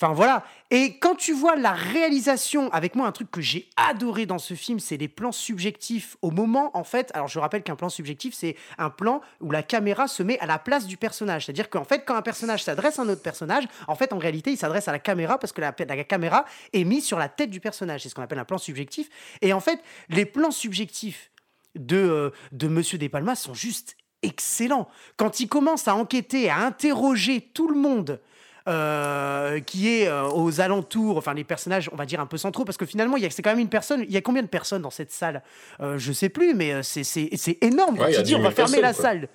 Enfin 0.00 0.12
voilà. 0.12 0.44
Et 0.70 0.98
quand 0.98 1.14
tu 1.14 1.32
vois 1.32 1.56
la 1.56 1.72
réalisation, 1.72 2.72
avec 2.72 2.94
moi, 2.94 3.06
un 3.06 3.12
truc 3.12 3.30
que 3.30 3.40
j'ai 3.40 3.68
adoré 3.76 4.26
dans 4.26 4.38
ce 4.38 4.54
film, 4.54 4.80
c'est 4.80 4.96
les 4.96 5.08
plans 5.08 5.32
subjectifs. 5.32 6.16
Au 6.22 6.30
moment, 6.30 6.70
en 6.76 6.84
fait, 6.84 7.10
alors 7.14 7.28
je 7.28 7.38
rappelle 7.38 7.62
qu'un 7.62 7.76
plan 7.76 7.88
subjectif, 7.88 8.34
c'est 8.34 8.56
un 8.78 8.90
plan 8.90 9.20
où 9.40 9.50
la 9.50 9.62
caméra 9.62 10.08
se 10.08 10.22
met 10.22 10.38
à 10.40 10.46
la 10.46 10.58
place 10.58 10.86
du 10.86 10.96
personnage. 10.96 11.44
C'est-à-dire 11.44 11.70
qu'en 11.70 11.84
fait, 11.84 12.04
quand 12.04 12.16
un 12.16 12.22
personnage 12.22 12.64
s'adresse 12.64 12.98
à 12.98 13.02
un 13.02 13.08
autre 13.08 13.22
personnage, 13.22 13.64
en 13.86 13.94
fait, 13.94 14.12
en 14.12 14.18
réalité, 14.18 14.50
il 14.50 14.56
s'adresse 14.56 14.88
à 14.88 14.92
la 14.92 14.98
caméra 14.98 15.38
parce 15.38 15.52
que 15.52 15.60
la, 15.60 15.72
caméra 15.72 16.44
est 16.72 16.84
mise 16.84 17.04
sur 17.04 17.18
la 17.18 17.28
tête 17.28 17.50
du 17.50 17.60
personnage. 17.60 18.02
C'est 18.02 18.08
ce 18.08 18.14
qu'on 18.14 18.22
appelle 18.22 18.38
un 18.38 18.44
plan 18.44 18.58
subjectif. 18.58 19.08
Et 19.40 19.52
en 19.52 19.60
fait, 19.60 19.80
les 20.08 20.24
plans 20.24 20.50
subjectifs 20.50 21.30
de, 21.74 21.96
euh, 21.96 22.30
de 22.52 22.68
Monsieur 22.68 22.98
Despalmas 22.98 23.36
sont 23.36 23.54
juste 23.54 23.96
excellents. 24.22 24.88
Quand 25.16 25.40
il 25.40 25.48
commence 25.48 25.88
à 25.88 25.94
enquêter, 25.94 26.48
à 26.48 26.58
interroger 26.58 27.40
tout 27.40 27.68
le 27.68 27.76
monde 27.76 28.20
euh, 28.68 29.60
qui 29.60 29.88
est 29.92 30.08
euh, 30.08 30.28
aux 30.28 30.60
alentours, 30.60 31.16
enfin 31.16 31.34
les 31.34 31.44
personnages, 31.44 31.88
on 31.92 31.96
va 31.96 32.06
dire 32.06 32.20
un 32.20 32.26
peu 32.26 32.36
centraux, 32.36 32.64
parce 32.64 32.76
que 32.76 32.86
finalement, 32.86 33.16
il 33.16 33.22
y 33.22 33.26
a- 33.26 33.30
c'est 33.30 33.42
quand 33.42 33.50
même 33.50 33.58
une 33.58 33.68
personne. 33.68 34.02
Il 34.02 34.12
y 34.12 34.16
a 34.16 34.20
combien 34.20 34.42
de 34.42 34.46
personnes 34.48 34.82
dans 34.82 34.90
cette 34.90 35.12
salle? 35.12 35.42
Euh, 35.80 35.98
Je 35.98 36.12
sais 36.12 36.28
plus, 36.28 36.54
mais 36.54 36.72
euh, 36.72 36.82
c'est- 36.82 37.04
c'est 37.04 37.28
c'est 37.36 37.58
énorme. 37.62 37.96
Quand 37.96 38.04
Ouais, 38.04 38.12
tu 38.14 38.22
dis 38.22 38.30
10 38.30 38.34
on 38.36 38.38
va 38.42 38.50
000 38.50 38.54
fermer 38.68 38.80
la 38.80 38.92
quoi. 38.92 39.02
salle. 39.02 39.28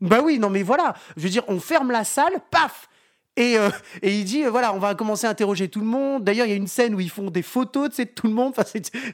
Bah 0.00 0.20
oui, 0.22 0.38
non 0.38 0.50
mais 0.50 0.62
voilà. 0.62 0.94
Je 1.16 1.22
veux 1.22 1.30
dire, 1.30 1.42
on 1.48 1.58
ferme 1.58 1.90
la 1.90 2.04
salle, 2.04 2.32
paf 2.50 2.88
et, 3.36 3.58
euh, 3.58 3.68
et 4.02 4.18
il 4.18 4.24
dit, 4.24 4.44
euh, 4.44 4.50
voilà, 4.50 4.72
on 4.74 4.78
va 4.78 4.94
commencer 4.94 5.26
à 5.26 5.30
interroger 5.30 5.68
tout 5.68 5.80
le 5.80 5.86
monde. 5.86 6.24
D'ailleurs, 6.24 6.46
il 6.46 6.50
y 6.50 6.52
a 6.52 6.56
une 6.56 6.66
scène 6.66 6.94
où 6.94 7.00
ils 7.00 7.10
font 7.10 7.30
des 7.30 7.42
photos 7.42 7.94
de 7.96 8.04
tout 8.04 8.26
le 8.26 8.32
monde. 8.32 8.54
Enfin, 8.56 8.64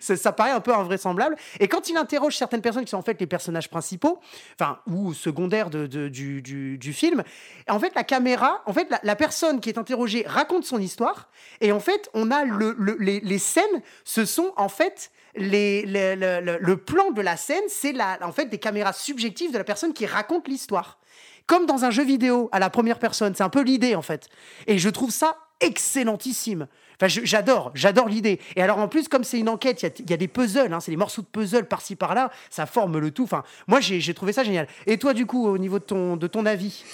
ça 0.00 0.32
paraît 0.32 0.50
un 0.50 0.60
peu 0.60 0.72
invraisemblable. 0.74 1.36
Et 1.60 1.68
quand 1.68 1.88
il 1.88 1.96
interroge 1.96 2.36
certaines 2.36 2.62
personnes 2.62 2.84
qui 2.84 2.90
sont 2.90 2.96
en 2.98 3.02
fait 3.02 3.20
les 3.20 3.26
personnages 3.26 3.68
principaux, 3.68 4.20
enfin, 4.60 4.78
ou 4.86 5.12
secondaires 5.14 5.70
de, 5.70 5.86
du, 5.86 6.42
du- 6.42 6.78
du 6.78 6.92
film, 6.92 7.22
en 7.68 7.78
fait, 7.80 7.94
la 7.94 8.04
caméra, 8.04 8.62
en 8.66 8.72
fait, 8.72 8.88
la, 9.02 9.16
personne 9.16 9.60
qui 9.60 9.68
est 9.68 9.78
interrogée 9.78 10.24
raconte 10.26 10.64
son 10.64 10.78
histoire. 10.78 11.28
Et 11.60 11.72
en 11.72 11.80
fait, 11.80 12.08
on 12.14 12.30
a 12.30 12.44
le, 12.44 12.74
le- 12.78 12.96
les, 12.98 13.38
scènes, 13.38 13.82
ce 14.04 14.24
sont 14.24 14.52
en 14.56 14.68
fait 14.68 15.10
les, 15.34 15.84
les- 15.86 16.14
le, 16.16 16.58
le- 16.60 16.76
plan 16.76 17.10
de 17.10 17.22
la 17.22 17.36
scène, 17.36 17.62
c'est 17.68 17.94
en 18.20 18.32
fait 18.32 18.46
des 18.46 18.58
caméras 18.58 18.92
subjectives 18.92 19.52
de 19.52 19.58
la 19.58 19.64
personne 19.64 19.92
qui 19.92 20.06
raconte 20.06 20.46
l'histoire. 20.48 20.98
Comme 21.46 21.66
dans 21.66 21.84
un 21.84 21.90
jeu 21.90 22.04
vidéo 22.04 22.48
à 22.52 22.58
la 22.58 22.70
première 22.70 22.98
personne, 22.98 23.34
c'est 23.34 23.42
un 23.42 23.48
peu 23.48 23.62
l'idée 23.62 23.94
en 23.94 24.02
fait. 24.02 24.28
Et 24.66 24.78
je 24.78 24.88
trouve 24.88 25.10
ça 25.10 25.36
excellentissime. 25.60 26.66
Enfin, 27.00 27.08
j'adore, 27.24 27.70
j'adore 27.74 28.08
l'idée. 28.08 28.40
Et 28.56 28.62
alors 28.62 28.78
en 28.78 28.88
plus, 28.88 29.08
comme 29.08 29.24
c'est 29.24 29.38
une 29.38 29.48
enquête, 29.48 29.82
il 29.82 29.86
y 29.86 29.88
a- 29.88 29.92
il 29.98 30.10
y, 30.10 30.12
a 30.12 30.16
des 30.16 30.28
puzzles, 30.28 30.72
hein, 30.72 30.80
c'est 30.80 30.90
des 30.92 30.96
morceaux 30.96 31.22
de 31.22 31.26
puzzle 31.26 31.66
par-ci 31.66 31.96
par-là, 31.96 32.30
ça 32.50 32.66
forme 32.66 32.98
le 32.98 33.10
tout. 33.10 33.24
Enfin, 33.24 33.42
moi 33.66 33.80
j'ai 33.80 34.00
j'ai 34.00 34.14
trouvé 34.14 34.32
ça 34.32 34.44
génial. 34.44 34.66
Et 34.86 34.98
toi 34.98 35.12
du 35.14 35.26
coup, 35.26 35.46
au 35.48 35.58
niveau 35.58 35.78
de 35.78 35.84
ton, 35.84 36.16
de 36.16 36.26
ton 36.26 36.46
avis? 36.46 36.84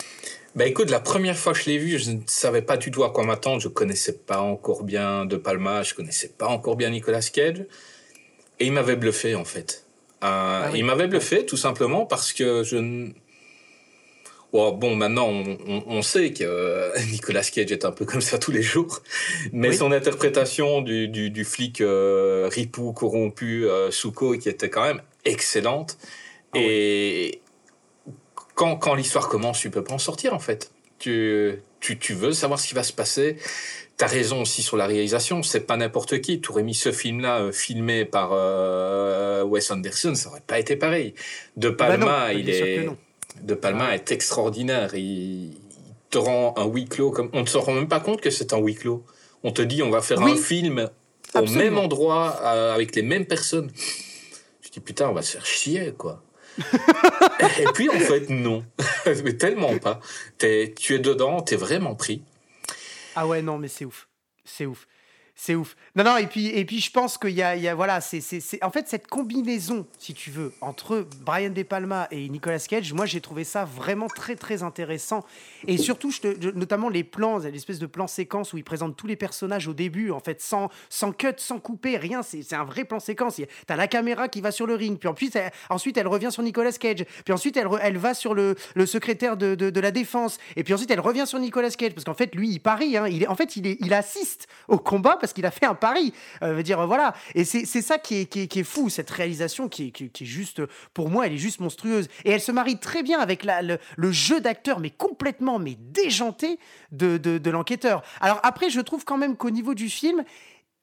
Bah 0.54 0.66
écoute, 0.66 0.90
la 0.90 1.00
première 1.00 1.36
fois 1.36 1.52
que 1.52 1.58
je 1.58 1.66
l'ai 1.66 1.78
vu, 1.78 1.98
je 1.98 2.10
ne 2.10 2.20
savais 2.26 2.62
pas 2.62 2.76
du 2.78 2.90
tout 2.90 3.04
à 3.04 3.10
quoi 3.12 3.24
m'attendre. 3.24 3.60
Je 3.60 3.68
connaissais 3.68 4.14
pas 4.14 4.40
encore 4.40 4.82
bien 4.82 5.24
De 5.26 5.36
Palma, 5.36 5.82
je 5.82 5.94
connaissais 5.94 6.28
pas 6.28 6.46
encore 6.48 6.76
bien 6.76 6.90
Nicolas 6.90 7.20
Cage. 7.20 7.64
Et 8.58 8.66
il 8.66 8.72
m'avait 8.72 8.96
bluffé 8.96 9.34
en 9.34 9.44
fait. 9.44 9.84
Euh, 10.24 10.62
Ah 10.64 10.68
oui. 10.72 10.78
Il 10.80 10.84
m'avait 10.84 11.06
bluffé 11.06 11.46
tout 11.46 11.56
simplement 11.58 12.06
parce 12.06 12.32
que 12.32 12.64
je 12.64 13.10
Oh, 14.52 14.72
bon, 14.72 14.96
maintenant 14.96 15.26
on, 15.28 15.58
on- 15.66 15.84
on 15.88 16.02
sait 16.02 16.32
que 16.32 16.42
euh, 16.44 16.90
Nicolas 17.10 17.42
Cage 17.42 17.70
est 17.70 17.84
un 17.84 17.92
peu 17.92 18.06
comme 18.06 18.22
ça 18.22 18.38
tous 18.38 18.50
les 18.50 18.62
jours. 18.62 19.02
Mais 19.52 19.68
Oui. 19.68 19.76
son 19.76 19.92
interprétation 19.92 20.80
du, 20.80 21.06
du, 21.08 21.30
du 21.30 21.44
flic 21.44 21.80
euh, 21.82 22.48
ripou, 22.50 22.92
corrompu, 22.92 23.66
euh, 23.66 23.90
Souko, 23.90 24.38
qui 24.38 24.48
était 24.48 24.70
quand 24.70 24.84
même 24.84 25.02
excellente. 25.26 25.98
Ah 26.54 26.58
et 26.60 27.40
quand, 28.54 28.76
quand 28.76 28.94
l'histoire 28.94 29.28
commence, 29.28 29.60
tu 29.60 29.70
peux 29.70 29.84
pas 29.84 29.92
en 29.92 29.98
sortir 29.98 30.32
en 30.34 30.38
fait. 30.38 30.70
Tu, 30.98 31.52
tu, 31.80 31.98
tu 31.98 32.14
veux 32.14 32.32
savoir 32.32 32.58
ce 32.58 32.66
qui 32.68 32.74
va 32.74 32.82
se 32.82 32.92
passer. 32.94 33.36
T'as 33.98 34.06
raison 34.06 34.40
aussi 34.42 34.62
sur 34.62 34.76
la 34.76 34.86
réalisation, 34.86 35.42
c'est 35.42 35.60
pas 35.66 35.76
n'importe 35.76 36.20
qui. 36.20 36.40
Tu 36.40 36.50
aurais 36.50 36.62
mis 36.62 36.74
ce 36.74 36.90
film-là 36.92 37.40
euh, 37.40 37.52
filmé 37.52 38.04
par 38.06 38.30
Wes 39.46 39.70
Anderson, 39.70 40.14
ça 40.14 40.30
aurait 40.30 40.40
pas 40.46 40.58
été 40.58 40.74
pareil. 40.76 41.14
De 41.56 41.68
Bah 41.68 41.96
non, 41.98 42.06
Palma, 42.06 42.32
il 42.32 42.48
est. 42.48 42.88
De 43.42 43.54
Palma 43.54 43.94
est 43.94 44.10
extraordinaire. 44.12 44.94
Il, 44.94 45.52
il 45.52 45.54
te 46.10 46.18
rend 46.18 46.54
un 46.56 46.66
huis 46.66 46.86
clos 46.86 47.10
comme 47.10 47.30
on 47.32 47.42
ne 47.42 47.46
se 47.46 47.58
rend 47.58 47.72
même 47.72 47.88
pas 47.88 48.00
compte 48.00 48.20
que 48.20 48.30
c'est 48.30 48.52
un 48.52 48.58
huis 48.58 48.74
clos. 48.74 49.04
On 49.44 49.52
te 49.52 49.62
dit 49.62 49.82
on 49.82 49.90
va 49.90 50.00
faire 50.02 50.18
Oui. 50.20 50.32
un 50.32 50.36
film 50.36 50.88
au 51.34 51.42
même 51.46 51.78
endroit 51.78 52.40
euh, 52.42 52.74
avec 52.74 52.94
les 52.96 53.02
mêmes 53.02 53.26
personnes. 53.26 53.70
Je 54.62 54.70
dis 54.70 54.80
putain 54.80 55.08
on 55.08 55.12
va 55.14 55.22
se 55.22 55.32
faire 55.32 55.46
chier 55.46 55.92
quoi. 55.96 56.22
Et 57.60 57.64
puis 57.74 57.88
en 57.88 57.98
fait 58.00 58.28
non, 58.30 58.64
mais 59.24 59.34
tellement 59.34 59.78
pas. 59.78 60.00
T'es- 60.38 60.74
tu 60.76 60.94
es 60.94 60.98
dedans, 60.98 61.40
t'es 61.42 61.56
vraiment 61.56 61.94
pris. 61.94 62.22
Ah 63.14 63.26
ouais, 63.26 63.42
non, 63.42 63.58
mais 63.58 63.68
c'est 63.68 63.84
ouf. 63.84 64.08
C'est 64.44 64.66
ouf. 64.66 64.86
C'est 65.40 65.54
ouf. 65.54 65.76
Non, 65.94 66.02
non, 66.02 66.16
et 66.16 66.26
puis, 66.26 66.48
et 66.48 66.64
puis 66.64 66.80
je 66.80 66.90
pense 66.90 67.16
qu'il 67.16 67.30
y 67.30 67.42
a, 67.42 67.74
voilà, 67.76 68.00
c'est, 68.00 68.20
en 68.60 68.72
fait, 68.72 68.88
cette 68.88 69.06
combinaison, 69.06 69.86
si 69.96 70.12
tu 70.12 70.32
veux, 70.32 70.52
entre 70.60 71.06
Brian 71.20 71.50
De 71.50 71.62
Palma 71.62 72.08
et 72.10 72.28
Nicolas 72.28 72.58
Cage, 72.58 72.92
moi, 72.92 73.06
j'ai 73.06 73.20
trouvé 73.20 73.44
ça 73.44 73.64
vraiment 73.64 74.08
très, 74.08 74.34
très 74.34 74.64
intéressant. 74.64 75.24
Et 75.68 75.78
surtout, 75.78 76.10
notamment 76.56 76.88
les 76.88 77.04
plans, 77.04 77.38
l'espèce 77.38 77.78
de 77.78 77.86
plan 77.86 78.08
séquence 78.08 78.52
où 78.52 78.58
il 78.58 78.64
présente 78.64 78.96
tous 78.96 79.06
les 79.06 79.14
personnages 79.14 79.68
au 79.68 79.74
début, 79.74 80.10
en 80.10 80.18
fait, 80.18 80.42
sans, 80.42 80.70
sans 80.88 81.12
cut, 81.12 81.34
sans 81.36 81.60
couper, 81.60 81.98
rien. 81.98 82.24
C'est, 82.24 82.52
un 82.52 82.64
vrai 82.64 82.84
plan 82.84 82.98
séquence. 82.98 83.40
T'as 83.68 83.76
la 83.76 83.86
caméra 83.86 84.26
qui 84.26 84.40
va 84.40 84.50
sur 84.50 84.66
le 84.66 84.74
ring, 84.74 84.98
puis 84.98 85.08
ensuite, 85.08 85.36
elle, 85.36 86.08
revient 86.08 86.32
sur 86.32 86.42
Nicolas 86.42 86.72
Cage, 86.72 87.04
puis 87.24 87.32
ensuite, 87.32 87.56
elle, 87.56 87.68
elle 87.80 87.96
va 87.96 88.12
sur 88.12 88.34
le, 88.34 88.56
le 88.74 88.86
secrétaire 88.86 89.36
de, 89.36 89.54
de, 89.54 89.80
la 89.80 89.92
défense, 89.92 90.38
et 90.56 90.64
puis 90.64 90.74
ensuite, 90.74 90.90
elle 90.90 90.98
revient 90.98 91.28
sur 91.28 91.38
Nicolas 91.38 91.70
Cage, 91.70 91.94
parce 91.94 92.04
qu'en 92.04 92.14
fait, 92.14 92.34
lui, 92.34 92.50
il 92.50 92.58
parie, 92.58 92.96
hein. 92.96 93.06
il 93.06 93.28
en 93.28 93.36
fait, 93.36 93.54
il, 93.54 93.76
il 93.78 93.94
assiste 93.94 94.48
au 94.66 94.78
combat 94.78 95.16
parce 95.16 95.27
qu'il 95.32 95.46
a 95.46 95.50
fait 95.50 95.66
un 95.66 95.74
pari. 95.74 96.12
Euh, 96.42 96.54
veut 96.54 96.62
dire, 96.62 96.86
voilà. 96.86 97.14
Et 97.34 97.44
c'est 97.44 97.64
ça 97.82 97.98
qui 97.98 98.20
est, 98.20 98.26
qui, 98.26 98.40
est, 98.42 98.46
qui 98.46 98.60
est 98.60 98.64
fou, 98.64 98.88
cette 98.88 99.10
réalisation 99.10 99.68
qui 99.68 99.88
est, 99.88 99.90
qui, 99.90 100.04
est- 100.04 100.24
juste, 100.26 100.62
pour 100.94 101.08
moi, 101.10 101.26
elle 101.26 101.32
est 101.34 101.38
juste 101.38 101.60
monstrueuse. 101.60 102.08
Et 102.24 102.30
elle 102.30 102.40
se 102.40 102.52
marie 102.52 102.78
très 102.78 103.02
bien 103.02 103.18
avec 103.20 103.44
la, 103.44 103.62
le, 103.62 103.78
le 103.96 104.12
jeu 104.12 104.40
d'acteur, 104.40 104.80
mais 104.80 104.90
complètement, 104.90 105.58
mais 105.58 105.76
déjanté 105.80 106.58
de, 106.92 107.16
de, 107.18 107.38
de 107.38 107.50
l'enquêteur. 107.50 108.02
Alors 108.20 108.40
après, 108.42 108.70
je 108.70 108.80
trouve 108.80 109.04
quand 109.04 109.16
même 109.18 109.36
qu'au 109.36 109.50
niveau 109.50 109.74
du 109.74 109.88
film, 109.88 110.22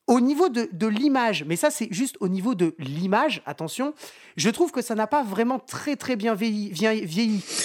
au 0.08 0.20
niveau 0.20 0.50
de, 0.50 0.70
de 0.72 0.86
l'image, 0.88 1.44
mais 1.48 1.56
ça 1.56 1.72
c'est 1.72 1.88
juste 1.92 2.16
au 2.20 2.28
niveau 2.28 2.54
de 2.54 2.76
l'image, 2.78 3.42
attention, 3.48 3.96
je 4.38 4.52
trouve 4.52 4.72
que 4.72 4.84
ça 4.84 4.94
n'a 4.94 5.08
pas 5.08 5.24
vraiment 5.24 5.58
très 5.58 5.96
très 5.96 6.16
bien 6.16 6.36
vieilli. 6.36 6.72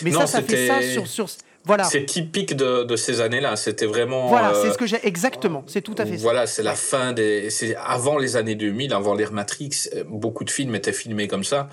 Mais 0.02 0.10
Non, 0.10 0.20
ça, 0.20 0.26
ça 0.26 0.42
fait 0.42 0.66
ça 0.66 0.80
sur... 0.80 1.06
sur 1.06 1.26
voilà, 1.64 1.84
C'est 1.84 2.06
typique 2.06 2.56
de, 2.56 2.84
de 2.84 2.96
ces 2.96 3.20
années-là. 3.20 3.56
C'était 3.56 3.86
vraiment. 3.86 4.28
voilà 4.28 4.52
euh, 4.54 4.62
c'est 4.62 4.72
ce 4.72 4.78
que 4.78 4.86
j'ai... 4.86 4.98
Exactement, 5.06 5.62
c'est 5.66 5.82
tout 5.82 5.94
à 5.98 6.06
fait. 6.06 6.16
Voilà, 6.16 6.46
c'est 6.46 6.62
la 6.62 6.74
fin 6.74 7.12
des. 7.12 7.50
C'est 7.50 7.76
avant 7.76 8.18
les 8.18 8.36
années 8.36 8.54
2000, 8.54 8.92
avant 8.94 9.14
l'ère 9.14 9.32
Matrix. 9.32 9.70
euh, 9.94 10.04
Beaucoup 10.06 10.44
de 10.44 10.50
films 10.50 10.74
étaient 10.74 10.92
filmés 10.92 11.28
comme 11.28 11.44
ça. 11.44 11.68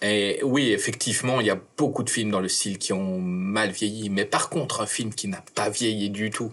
Et 0.00 0.38
oui, 0.44 0.70
effectivement, 0.70 1.40
il 1.40 1.46
y 1.48 1.50
a 1.50 1.58
beaucoup 1.76 2.04
de 2.04 2.10
films 2.10 2.30
dans 2.30 2.40
le 2.40 2.48
style 2.48 2.78
qui 2.78 2.92
ont 2.92 3.18
mal 3.18 3.70
vieilli. 3.70 4.10
Mais 4.10 4.24
par 4.24 4.48
contre, 4.48 4.80
un 4.80 4.86
film 4.86 5.12
qui 5.12 5.26
n'a 5.26 5.42
pas 5.56 5.68
vieilli 5.70 6.10
du 6.10 6.30
tout, 6.30 6.52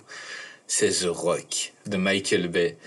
c'est 0.66 0.90
The 0.90 1.08
Rock 1.10 1.74
de 1.86 1.98
Michael 1.98 2.48
Bay. 2.48 2.78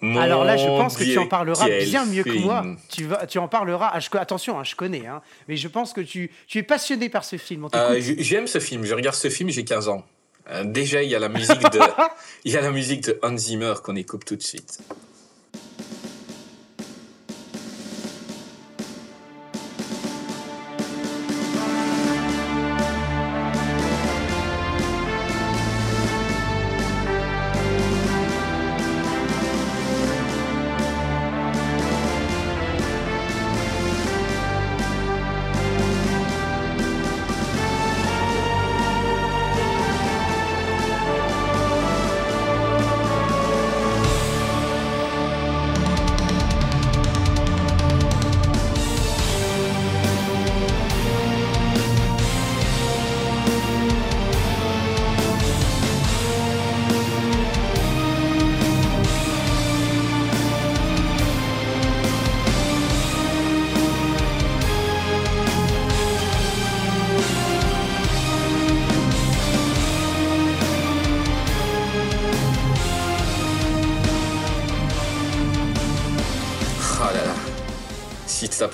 Mon 0.00 0.20
Alors 0.20 0.44
là, 0.44 0.56
je 0.56 0.66
pense 0.66 0.96
que 0.96 1.04
tu 1.04 1.18
en 1.18 1.26
parleras 1.26 1.66
bien 1.84 2.04
mieux 2.04 2.22
que 2.22 2.38
moi. 2.38 2.64
Tu, 2.90 3.04
vas, 3.04 3.26
tu 3.26 3.38
en 3.38 3.48
parleras. 3.48 3.90
Ah, 3.92 4.00
je- 4.00 4.08
attention, 4.18 4.58
hein, 4.58 4.64
je 4.64 4.74
connais, 4.76 5.06
hein, 5.06 5.22
mais 5.48 5.56
je 5.56 5.68
pense 5.68 5.92
que 5.92 6.00
tu, 6.02 6.30
tu 6.46 6.58
es 6.58 6.62
passionné 6.62 7.08
par 7.08 7.24
ce 7.24 7.36
film. 7.36 7.66
Euh, 7.74 7.98
J'aime 8.00 8.46
ce 8.46 8.58
film. 8.60 8.84
Je 8.84 8.94
regarde 8.94 9.16
ce 9.16 9.30
film, 9.30 9.48
j'ai 9.50 9.64
15 9.64 9.88
ans. 9.88 10.04
Euh, 10.50 10.64
déjà, 10.64 11.02
il 11.02 11.10
y 11.10 11.14
a 11.14 11.18
la 11.18 11.28
musique 11.28 11.60
de, 11.60 11.80
il 12.44 12.52
y 12.52 12.56
a 12.56 12.60
la 12.60 12.70
musique 12.70 13.04
de 13.04 13.18
Hans 13.22 13.36
Zimmer 13.36 13.74
qu'on 13.82 13.96
écoute 13.96 14.24
tout 14.24 14.36
de 14.36 14.42
suite. 14.42 14.78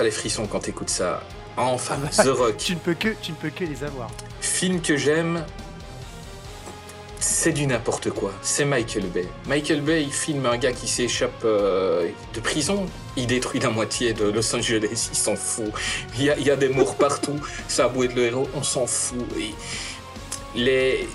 T'as 0.03 0.07
les 0.07 0.11
frissons 0.11 0.47
quand 0.47 0.61
t'écoutes 0.61 0.91
ça. 0.91 1.23
Enfin, 1.57 1.97
The 2.13 2.29
Rock. 2.29 2.57
Tu 2.57 2.75
ne 2.75 2.81
peux 2.81 2.95
que, 2.95 3.11
tu 3.23 3.31
ne 3.33 3.37
peux 3.37 3.51
que 3.51 3.65
les 3.65 3.85
avoir. 3.85 4.11
Film 4.41 4.81
que 4.81 4.97
j'aime, 4.97 5.45
c'est 7.21 7.53
du 7.53 7.67
n'importe 7.69 8.11
quoi. 8.11 8.33
C'est 8.43 8.65
Michael 8.65 9.07
Bay. 9.07 9.29
Michael 9.47 9.81
Bay, 9.81 10.03
il 10.03 10.13
filme 10.13 10.47
un 10.47 10.57
gars 10.57 10.73
qui 10.73 10.89
s'échappe 10.89 11.45
euh, 11.45 12.09
de 12.35 12.41
prison. 12.41 12.87
Il 13.17 13.29
détruit 13.29 13.61
la 13.61 13.71
moitié 13.71 14.13
de 14.13 14.25
Los 14.25 14.55
Angeles. 14.57 15.11
Il 15.13 15.17
s'en 15.17 15.37
fout. 15.37 15.73
Il 16.17 16.25
y 16.25 16.31
a, 16.31 16.37
il 16.37 16.45
y 16.45 16.51
a 16.51 16.57
des 16.57 16.69
morts 16.69 16.97
partout. 16.97 17.39
Ça 17.69 17.85
a 17.85 18.05
être 18.05 18.15
le 18.17 18.25
héros, 18.25 18.49
on 18.55 18.65
s'en 18.65 18.87
fout. 18.87 19.25
Et 19.39 19.55
les, 20.57 21.09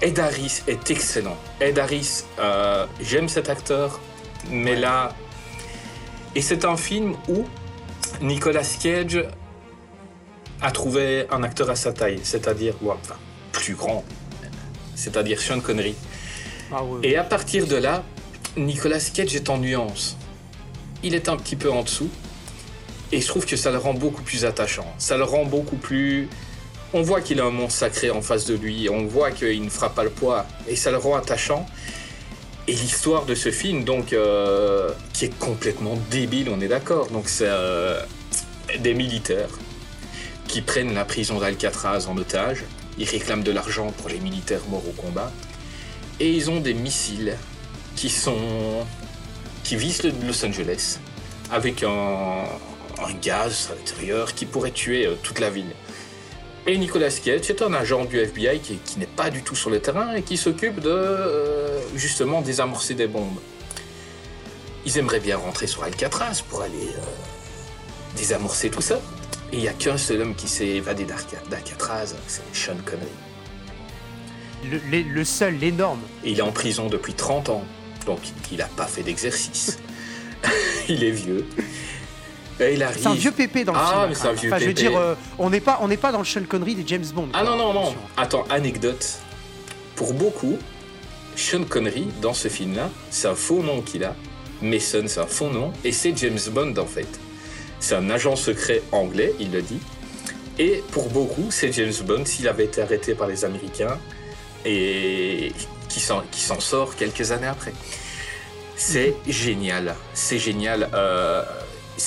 Ed 0.00 0.18
Harris 0.18 0.62
est 0.66 0.90
excellent. 0.90 1.36
Ed 1.60 1.78
Harris, 1.78 2.24
euh, 2.38 2.86
j'aime 3.00 3.28
cet 3.28 3.50
acteur, 3.50 4.00
mais 4.48 4.76
là. 4.76 5.14
Et 6.34 6.40
c'est 6.40 6.64
un 6.64 6.78
film 6.78 7.14
où 7.28 7.44
Nicolas 8.20 8.76
Cage 8.80 9.24
a 10.60 10.70
trouvé 10.70 11.26
un 11.30 11.42
acteur 11.42 11.70
à 11.70 11.76
sa 11.76 11.92
taille, 11.92 12.20
c'est-à-dire, 12.22 12.74
ouais, 12.82 12.94
enfin, 13.00 13.16
plus 13.52 13.74
grand, 13.74 14.04
c'est-à-dire 14.94 15.40
Sean 15.40 15.60
Connery. 15.60 15.94
Ah. 16.72 16.82
Et 17.02 17.16
à 17.16 17.24
partir 17.24 17.66
de 17.66 17.76
là, 17.76 18.04
Nicolas 18.56 19.00
Cage 19.12 19.34
est 19.34 19.50
en 19.50 19.58
nuance. 19.58 20.16
Il 21.02 21.14
est 21.14 21.28
un 21.28 21.36
petit 21.36 21.56
peu 21.56 21.70
en 21.70 21.82
dessous. 21.82 22.10
Et 23.10 23.20
je 23.20 23.26
trouve 23.26 23.44
que 23.44 23.56
ça 23.56 23.70
le 23.70 23.78
rend 23.78 23.94
beaucoup 23.94 24.22
plus 24.22 24.44
attachant. 24.44 24.86
Ça 24.98 25.16
le 25.16 25.24
rend 25.24 25.44
beaucoup 25.44 25.76
plus. 25.76 26.28
On 26.94 27.02
voit 27.02 27.20
qu'il 27.20 27.40
a 27.40 27.44
un 27.44 27.50
monstre 27.50 27.80
sacré 27.80 28.10
en 28.10 28.22
face 28.22 28.46
de 28.46 28.54
lui. 28.54 28.88
On 28.88 29.06
voit 29.06 29.32
qu'il 29.32 29.62
ne 29.62 29.68
fera 29.68 29.90
pas 29.90 30.04
le 30.04 30.10
poids. 30.10 30.46
Et 30.68 30.76
ça 30.76 30.90
le 30.90 30.96
rend 30.96 31.16
attachant. 31.16 31.66
Et 32.68 32.72
l'histoire 32.72 33.26
de 33.26 33.34
ce 33.34 33.50
film, 33.50 33.84
donc, 33.84 34.12
euh, 34.12 34.90
qui 35.12 35.24
est 35.24 35.38
complètement 35.38 35.98
débile, 36.10 36.48
on 36.48 36.60
est 36.60 36.68
d'accord. 36.68 37.08
Donc, 37.08 37.28
c'est 37.28 37.48
euh, 37.48 38.00
des 38.78 38.94
militaires 38.94 39.48
qui 40.46 40.60
prennent 40.60 40.94
la 40.94 41.04
prison 41.04 41.40
d'Alcatraz 41.40 42.06
en 42.08 42.16
otage. 42.16 42.64
Ils 42.98 43.08
réclament 43.08 43.42
de 43.42 43.50
l'argent 43.50 43.90
pour 43.98 44.08
les 44.08 44.20
militaires 44.20 44.60
morts 44.68 44.86
au 44.86 44.92
combat. 44.92 45.32
Et 46.20 46.30
ils 46.30 46.50
ont 46.50 46.60
des 46.60 46.74
missiles 46.74 47.36
qui 47.96 48.08
sont. 48.08 48.86
qui 49.64 49.76
visent 49.76 50.02
Los 50.24 50.44
Angeles 50.44 50.98
avec 51.50 51.82
un, 51.82 52.44
un 52.98 53.12
gaz 53.20 53.70
à 53.72 53.74
l'intérieur 53.74 54.34
qui 54.34 54.46
pourrait 54.46 54.70
tuer 54.70 55.06
euh, 55.06 55.14
toute 55.22 55.40
la 55.40 55.50
ville. 55.50 55.72
Et 56.66 56.78
Nicolas 56.78 57.10
Cage 57.10 57.50
est 57.50 57.60
un 57.62 57.72
agent 57.74 58.04
du 58.04 58.20
FBI 58.20 58.60
qui, 58.60 58.76
qui 58.76 58.98
n'est 59.00 59.06
pas 59.06 59.30
du 59.30 59.42
tout 59.42 59.56
sur 59.56 59.68
le 59.70 59.80
terrain 59.80 60.14
et 60.14 60.22
qui 60.22 60.36
s'occupe 60.36 60.78
de 60.80 60.90
euh, 60.90 61.80
justement 61.96 62.40
désamorcer 62.40 62.94
des 62.94 63.08
bombes. 63.08 63.38
Ils 64.86 64.96
aimeraient 64.98 65.20
bien 65.20 65.36
rentrer 65.36 65.66
sur 65.66 65.82
Alcatraz 65.82 66.42
pour 66.48 66.62
aller 66.62 66.72
euh, 66.88 68.16
désamorcer 68.16 68.70
tout 68.70 68.80
ça. 68.80 69.00
Et 69.52 69.56
il 69.56 69.60
n'y 69.62 69.68
a 69.68 69.72
qu'un 69.72 69.98
seul 69.98 70.20
homme 70.22 70.34
qui 70.36 70.48
s'est 70.48 70.66
évadé 70.68 71.04
d'Alca- 71.04 71.42
d'Alcatraz, 71.50 72.14
c'est 72.28 72.42
Sean 72.52 72.76
Connery. 72.84 73.08
Le, 74.70 75.02
le 75.02 75.24
seul, 75.24 75.56
l'énorme. 75.58 76.00
Et 76.24 76.30
il 76.30 76.38
est 76.38 76.42
en 76.42 76.52
prison 76.52 76.86
depuis 76.88 77.14
30 77.14 77.48
ans, 77.48 77.64
donc 78.06 78.20
il 78.52 78.58
n'a 78.58 78.66
pas 78.66 78.86
fait 78.86 79.02
d'exercice. 79.02 79.78
il 80.88 81.02
est 81.02 81.10
vieux. 81.10 81.44
Et 82.60 82.74
il 82.74 82.82
arrive. 82.82 82.98
C'est 83.00 83.08
un 83.08 83.14
vieux 83.14 83.32
pépé 83.32 83.64
dans 83.64 83.72
le 83.72 83.78
Ah, 83.80 83.88
film. 83.90 84.08
mais 84.10 84.14
c'est 84.14 84.28
un 84.28 84.32
vieux 84.32 84.50
Enfin, 84.50 84.58
je 84.60 84.66
veux 84.66 84.74
pépé. 84.74 84.88
dire, 84.88 84.96
euh, 84.98 85.14
on 85.38 85.50
n'est 85.50 85.60
pas, 85.60 85.78
on 85.82 85.88
n'est 85.88 85.96
pas 85.96 86.12
dans 86.12 86.18
le 86.18 86.24
Sean 86.24 86.42
Connery 86.48 86.74
des 86.74 86.84
James 86.86 87.04
Bond. 87.14 87.28
Ah 87.32 87.42
quoi. 87.42 87.50
non, 87.50 87.56
non, 87.56 87.72
non. 87.72 87.94
Attends, 88.16 88.44
anecdote. 88.50 89.06
Pour 89.96 90.14
beaucoup, 90.14 90.58
Sean 91.36 91.64
Connery, 91.64 92.08
dans 92.20 92.34
ce 92.34 92.48
film-là, 92.48 92.90
c'est 93.10 93.28
un 93.28 93.34
faux 93.34 93.62
nom 93.62 93.80
qu'il 93.80 94.04
a. 94.04 94.14
Mason, 94.60 95.04
c'est 95.06 95.20
un 95.20 95.26
faux 95.26 95.48
nom. 95.48 95.72
Et 95.84 95.92
c'est 95.92 96.16
James 96.16 96.38
Bond, 96.50 96.74
en 96.78 96.86
fait. 96.86 97.08
C'est 97.80 97.94
un 97.96 98.08
agent 98.10 98.36
secret 98.36 98.82
anglais, 98.92 99.34
il 99.40 99.50
le 99.50 99.62
dit. 99.62 99.80
Et 100.58 100.84
pour 100.92 101.08
beaucoup, 101.08 101.46
c'est 101.50 101.72
James 101.72 101.92
Bond 102.04 102.24
s'il 102.26 102.46
avait 102.46 102.66
été 102.66 102.80
arrêté 102.82 103.14
par 103.14 103.26
les 103.26 103.44
Américains 103.44 103.98
et 104.64 105.52
qui 105.88 105.98
s'en 106.00 106.22
sort 106.60 106.94
quelques 106.94 107.32
années 107.32 107.46
après. 107.48 107.72
C'est 108.76 109.14
génial. 109.26 109.94
C'est 110.14 110.38
génial. 110.38 110.88
Euh, 110.94 111.42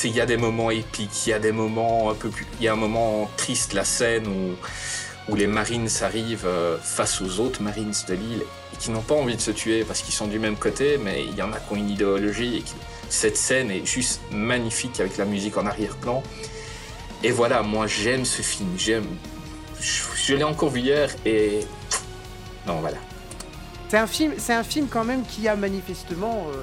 Il 0.04 0.16
y 0.16 0.22
a 0.22 0.26
des 0.26 0.38
moments 0.38 0.72
épiques, 0.72 1.26
il 1.26 1.30
y 1.30 1.34
a 1.34 1.40
des 1.40 1.52
moments 1.52 2.12
un 2.12 2.14
peu 2.16 2.30
plus. 2.30 2.46
Il 2.60 2.66
y 2.66 2.68
a 2.68 2.74
un 2.74 2.78
moment 2.78 3.30
triste, 3.38 3.74
la 3.74 3.86
scène 3.86 4.28
où, 4.28 5.32
où 5.32 5.36
les 5.36 5.48
Marines 5.48 5.90
arrivent 6.02 6.46
euh, 6.46 6.78
face 6.80 7.22
aux 7.22 7.40
autres 7.40 7.62
Marines 7.62 7.94
de 8.08 8.14
l'île 8.14 8.44
et 8.74 8.78
qui 8.78 8.92
n'ont 8.92 9.02
pas 9.02 9.16
envie 9.16 9.36
de 9.36 9.42
se 9.42 9.52
tuer 9.52 9.84
parce 9.84 10.02
qu'ils 10.02 10.14
sont 10.14 10.28
du 10.28 10.38
même 10.38 10.58
côté, 10.58 10.98
mais 10.98 11.24
il 11.26 11.36
y 11.36 11.42
en 11.42 11.52
a 11.54 11.60
qui 11.60 11.74
ont 11.74 11.76
une 11.76 11.90
idéologie 11.90 12.58
et 12.58 12.64
cette 13.10 13.38
scène 13.38 13.72
est 13.72 13.86
juste 13.86 14.22
magnifique 14.32 15.00
avec 15.00 15.18
la 15.18 15.26
musique 15.26 15.58
en 15.58 15.66
arrière-plan. 15.66 16.22
Et 17.24 17.32
voilà, 17.32 17.64
moi 17.64 17.88
j'aime 17.88 18.26
ce 18.26 18.42
film, 18.42 18.70
j'aime. 18.78 19.08
Je, 19.80 20.36
l'ai 20.36 20.44
encore 20.44 20.70
vu 20.70 20.82
hier 20.82 21.10
et. 21.26 21.62
Non, 22.68 22.80
voilà. 22.82 22.98
C'est 23.90 23.98
un 23.98 24.08
film, 24.08 24.34
c'est 24.38 24.54
un 24.54 24.64
film 24.64 24.88
quand 24.90 25.04
même 25.04 25.24
qui 25.24 25.48
a 25.48 25.56
manifestement 25.56 26.48
euh, 26.54 26.62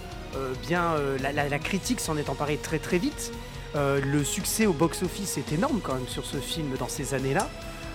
bien 0.67 0.83
euh, 0.95 1.19
la, 1.21 1.33
la- 1.33 1.49
la 1.49 1.59
critique 1.59 2.01
s'en 2.01 2.17
est 2.17 2.29
emparée 2.29 2.57
très 2.57 2.79
très 2.79 2.99
vite. 2.99 3.33
Euh, 3.75 4.01
le 4.05 4.23
succès 4.25 4.67
au 4.67 4.73
box-office 4.73 5.39
est 5.39 5.53
énorme 5.53 5.81
quand 5.83 5.95
même 5.95 6.09
sur 6.09 6.25
ce 6.27 6.37
film 6.39 6.75
dans 6.79 6.89
ces 6.89 7.15
années-là. 7.15 7.49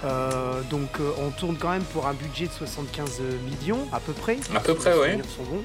Euh, 0.06 0.62
donc 0.69 1.00
euh, 1.00 1.12
on 1.19 1.30
tourne 1.32 1.58
quand 1.58 1.69
même 1.69 1.84
pour 1.84 2.08
un 2.08 2.13
budget 2.13 2.45
de 2.47 2.52
75 2.52 3.21
millions 3.50 3.88
à 3.91 4.00
peu 4.00 4.13
près. 4.13 4.38
À 4.56 4.60
peu 4.60 4.73
près, 4.76 4.91
souvenirs 5.17 5.26
sont 5.36 5.43
bons. 5.43 5.63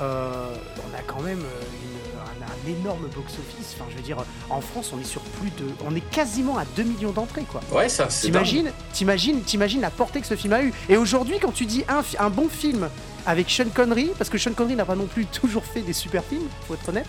Euh, 0.00 0.54
on 0.78 0.96
a 0.96 1.02
quand 1.06 1.20
même 1.22 1.40
euh, 1.40 1.62
une- 1.82 2.42
un, 2.42 2.46
un 2.46 2.78
énorme 2.80 3.02
box-office. 3.14 3.74
Enfin, 3.74 3.84
je 3.90 3.96
veux 3.96 4.02
dire, 4.02 4.18
en 4.48 4.60
France, 4.60 4.92
on 4.94 5.00
est 5.00 5.04
sur 5.04 5.20
plus 5.22 5.50
de, 5.50 5.64
on 5.84 5.94
est 5.96 6.08
quasiment 6.10 6.56
à 6.58 6.64
2 6.76 6.82
millions 6.84 7.10
d'entrées, 7.10 7.42
quoi. 7.50 7.60
Ouais, 7.72 7.88
ça. 7.88 8.06
T'imagines, 8.06 8.72
t'imagines, 8.92 9.42
t'imagines 9.42 9.80
la 9.80 9.90
portée 9.90 10.20
que 10.20 10.26
ce 10.26 10.36
film 10.36 10.52
a 10.52 10.62
eu. 10.62 10.72
Et 10.88 10.96
aujourd'hui, 10.96 11.38
quand 11.40 11.52
tu 11.52 11.66
dis 11.66 11.84
un 11.88 12.30
bon 12.30 12.48
film 12.48 12.88
avec 13.28 13.50
Sean 13.50 13.68
Connery, 13.72 14.10
parce 14.16 14.30
que 14.30 14.38
Sean 14.38 14.54
Connery 14.54 14.74
n'a 14.74 14.86
pas 14.86 14.94
non 14.94 15.04
plus 15.04 15.26
toujours 15.26 15.62
fait 15.62 15.82
des 15.82 15.92
super 15.92 16.24
films, 16.24 16.48
faut 16.66 16.72
être 16.74 16.88
honnête, 16.88 17.04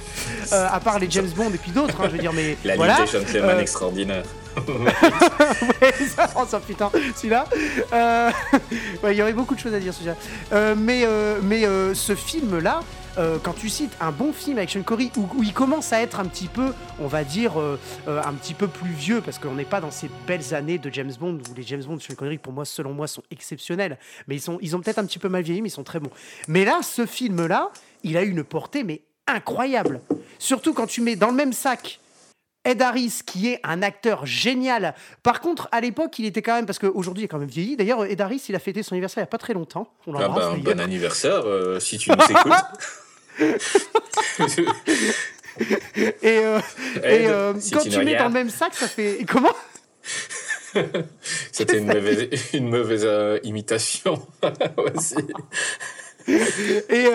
euh, 0.52 0.68
à 0.70 0.82
part 0.82 1.00
les 1.00 1.10
James 1.10 1.30
Bond 1.30 1.50
et 1.54 1.58
puis 1.58 1.72
d'autres, 1.72 1.96
hein, 2.02 2.08
je 2.08 2.12
veux 2.12 2.18
dire, 2.18 2.34
mais 2.34 2.58
La 2.66 2.76
voilà. 2.76 2.98
Ligue 2.98 3.06
des 3.06 3.12
Gentlemen 3.20 3.58
euh, 3.58 3.62
extraordinaire. 3.62 4.24
Ouais, 4.68 5.94
ça, 6.14 6.30
oh, 6.36 6.44
ça, 6.46 6.60
putain, 6.60 6.92
celui-là. 7.16 7.46
euh, 7.94 8.30
ouais, 9.04 9.16
il 9.16 9.18
y 9.18 9.22
aurait 9.22 9.32
beaucoup 9.32 9.56
de 9.56 9.60
choses 9.62 9.74
à 9.74 9.80
dire 9.80 9.94
sur 9.94 10.04
celui-là. 10.04 10.18
Euh, 10.52 10.76
mais 10.78 11.08
mais 11.42 11.64
ce 11.94 12.14
film-là, 12.16 12.82
euh, 13.20 13.38
quand 13.42 13.54
tu 13.54 13.68
cites 13.70 13.92
un 14.00 14.12
bon 14.12 14.32
film 14.32 14.58
avec 14.58 14.70
Sean 14.70 14.82
Connery, 14.82 15.12
où, 15.18 15.28
où 15.36 15.44
il 15.44 15.54
commence 15.54 15.92
à 15.92 16.02
être 16.02 16.20
un 16.20 16.26
petit 16.26 16.48
peu, 16.48 16.74
on 17.00 17.08
va 17.08 17.26
dire, 17.26 17.60
euh, 17.60 17.78
euh, 18.08 18.22
un 18.24 18.34
petit 18.34 18.54
peu 18.54 18.68
plus 18.68 18.92
vieux, 18.92 19.20
parce 19.22 19.40
qu'on 19.40 19.56
n'est 19.56 19.66
pas 19.66 19.82
dans 19.82 19.92
ces 19.92 20.10
belles 20.26 20.54
années 20.54 20.78
de 20.78 20.90
James 20.94 21.12
Bond, 21.20 21.40
où 21.50 21.54
les 21.54 21.64
James 21.64 21.84
Bond 21.84 21.98
de 21.98 22.02
Sean 22.02 22.16
Connery, 22.16 22.38
pour 22.38 22.54
moi, 22.54 22.64
selon 22.64 22.94
moi, 22.94 23.08
sont 23.08 23.24
exceptionnels. 23.30 23.98
Mais 24.28 24.36
ils, 24.36 24.42
sont, 24.42 24.58
ils 24.62 24.76
ont 24.76 24.80
peut-être 24.80 25.00
un 25.00 25.06
petit 25.06 25.20
peu 25.20 25.28
mal 25.28 25.44
vieilli, 25.44 25.62
mais 25.62 25.68
ils 25.68 25.72
sont 25.72 25.84
très 25.84 26.00
bons. 26.00 26.12
Mais 26.48 26.64
là, 26.64 26.80
ce 26.82 27.06
film-là, 27.06 27.72
il 28.04 28.16
a 28.16 28.24
eu 28.24 28.30
une 28.30 28.44
portée, 28.46 28.84
mais 28.84 29.02
incroyable. 29.28 30.00
Surtout 30.38 30.74
quand 30.74 30.88
tu 30.88 31.02
mets 31.02 31.18
dans 31.18 31.28
le 31.28 31.36
même 31.36 31.54
sac 31.54 32.00
Ed 32.66 32.82
Harris, 32.82 33.22
qui 33.26 33.48
est 33.48 33.60
un 33.64 33.82
acteur 33.82 34.26
génial. 34.26 34.94
Par 35.24 35.40
contre, 35.40 35.70
à 35.72 35.82
l'époque, 35.82 36.20
il 36.20 36.26
était 36.26 36.42
quand 36.42 36.56
même, 36.56 36.66
parce 36.66 36.80
qu'aujourd'hui, 36.80 37.24
il 37.24 37.26
est 37.26 37.30
quand 37.30 37.40
même 37.40 37.50
vieilli. 37.50 37.76
D'ailleurs, 37.78 38.06
Ed 38.06 38.20
Harris, 38.22 38.44
il 38.50 38.56
a 38.56 38.60
fêté 38.60 38.84
son 38.84 38.94
anniversaire 38.94 39.22
il 39.22 39.26
n'y 39.26 39.30
a 39.30 39.32
pas 39.32 39.38
très 39.38 39.54
longtemps. 39.54 39.94
On 40.08 40.14
Ah 40.16 40.28
bah, 40.28 40.36
d'ailleurs. 40.36 40.58
bon 40.58 40.80
anniversaire 40.80 41.42
euh, 41.46 41.80
si 41.80 41.98
tu 41.98 42.12
nous 42.12 42.16
écoutes. 42.16 42.54
Et, 46.22 46.38
euh, 46.40 46.60
et, 47.04 47.28
euh, 47.28 47.54
si 47.60 47.72
quand 47.72 47.82
tu 47.82 47.90
tu 47.90 48.00
mets 48.04 48.16
dans 48.16 48.28
le 48.28 48.34
même 48.34 48.50
sac, 48.50 48.74
ça 48.74 48.88
fait. 48.88 49.26
Comment? 49.28 49.54
C'était 51.52 51.80
une 51.80 51.88
mauvaise, 51.88 52.30
une 52.54 52.70
mauvaise 52.70 53.04
euh, 53.06 53.40
imitation 53.44 54.26
aussi. 54.96 55.16
Et 56.28 57.06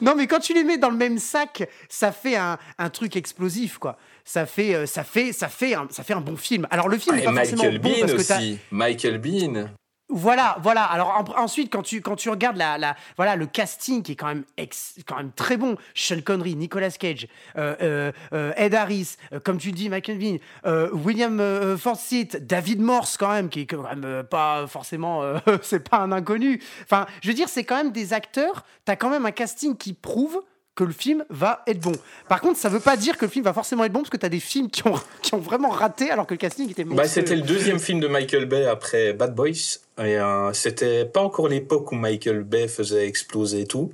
non, 0.00 0.14
mais 0.16 0.26
quand 0.26 0.40
tu 0.40 0.52
les 0.52 0.64
mets 0.64 0.78
dans 0.78 0.90
le 0.90 0.96
même 0.96 1.18
sac, 1.18 1.68
ça 1.88 2.10
fait 2.12 2.36
un, 2.36 2.58
un 2.78 2.90
truc 2.90 3.16
explosif, 3.16 3.78
quoi. 3.78 3.96
Ça 4.24 4.44
fait, 4.46 4.86
ça 4.86 5.04
fait, 5.04 5.32
ça 5.32 5.48
fait, 5.48 5.74
un, 5.74 5.86
ça 5.90 6.02
fait 6.02 6.12
un 6.12 6.20
bon 6.20 6.36
film. 6.36 6.66
Alors 6.70 6.88
le 6.88 6.98
film 6.98 7.14
Ah, 7.18 7.20
est 7.22 7.24
pas 7.24 7.32
forcément 7.34 7.62
Michael 7.62 7.78
bon 7.78 7.88
Bean 7.90 8.00
parce 8.00 8.12
que 8.14 8.22
t'as- 8.28 8.36
aussi. 8.38 8.58
Michael 8.70 9.18
Bean. 9.18 9.70
Voilà, 10.10 10.56
voilà. 10.62 10.84
Alors 10.84 11.08
en- 11.36 11.42
ensuite, 11.42 11.70
quand 11.70 11.82
tu, 11.82 12.00
quand 12.00 12.16
tu 12.16 12.30
regardes 12.30 12.56
la, 12.56 12.78
la, 12.78 12.96
voilà, 13.16 13.36
le 13.36 13.46
casting 13.46 14.02
qui 14.02 14.12
est 14.12 14.16
quand 14.16 14.28
même, 14.28 14.44
ex- 14.56 14.94
quand 15.06 15.16
même 15.16 15.32
très 15.32 15.58
bon, 15.58 15.76
Sean 15.94 16.20
Connery, 16.24 16.56
Nicolas 16.56 16.90
Cage, 16.90 17.26
euh, 17.58 17.76
euh, 17.82 18.12
euh, 18.32 18.52
Ed 18.56 18.74
Harris, 18.74 19.16
euh, 19.34 19.40
comme 19.40 19.58
tu 19.58 19.70
dis, 19.72 19.90
Michael 19.90 20.18
Bean, 20.18 20.36
euh, 20.64 20.88
William 20.92 21.38
euh, 21.40 21.76
Forsythe, 21.76 22.46
David 22.46 22.80
Morse 22.80 23.18
quand 23.18 23.30
même, 23.30 23.50
qui 23.50 23.60
est 23.60 23.66
quand 23.66 23.82
même 23.82 24.22
pas 24.24 24.66
forcément, 24.66 25.22
c'est 25.62 25.86
pas 25.88 25.98
un 25.98 26.10
inconnu. 26.12 26.62
Enfin, 26.84 27.06
je 27.22 27.28
veux 27.28 27.34
dire, 27.34 27.48
c'est 27.50 27.64
quand 27.64 27.76
même 27.76 27.92
des 27.92 28.14
acteurs. 28.14 28.64
T'as 28.86 28.96
quand 28.96 29.10
même 29.10 29.26
un 29.26 29.30
casting 29.30 29.76
qui 29.76 29.92
prouve 29.92 30.40
que 30.78 30.84
le 30.84 30.92
film 30.92 31.24
va 31.28 31.62
être 31.66 31.80
bon. 31.80 31.92
Par 32.28 32.40
contre, 32.40 32.56
ça 32.58 32.68
veut 32.68 32.78
pas 32.78 32.96
dire 32.96 33.18
que 33.18 33.24
le 33.24 33.30
film 33.30 33.44
va 33.44 33.52
forcément 33.52 33.82
être 33.84 33.92
bon 33.92 34.00
parce 34.00 34.10
que 34.10 34.16
t'as 34.16 34.28
des 34.28 34.38
films 34.38 34.70
qui 34.70 34.86
ont, 34.86 34.94
qui 35.22 35.34
ont 35.34 35.38
vraiment 35.38 35.70
raté 35.70 36.10
alors 36.12 36.24
que 36.26 36.34
le 36.34 36.38
casting 36.38 36.70
était 36.70 36.84
monstrueux. 36.84 37.02
Bah, 37.04 37.08
c'était 37.08 37.34
le 37.34 37.42
deuxième 37.42 37.80
film 37.80 37.98
de 37.98 38.06
Michael 38.06 38.44
Bay 38.46 38.64
après 38.66 39.12
Bad 39.12 39.34
Boys. 39.34 39.80
Et 39.98 40.16
euh, 40.16 40.52
c'était 40.52 41.04
pas 41.04 41.20
encore 41.20 41.48
l'époque 41.48 41.90
où 41.90 41.96
Michael 41.96 42.44
Bay 42.44 42.68
faisait 42.68 43.08
exploser 43.08 43.66
tout. 43.66 43.92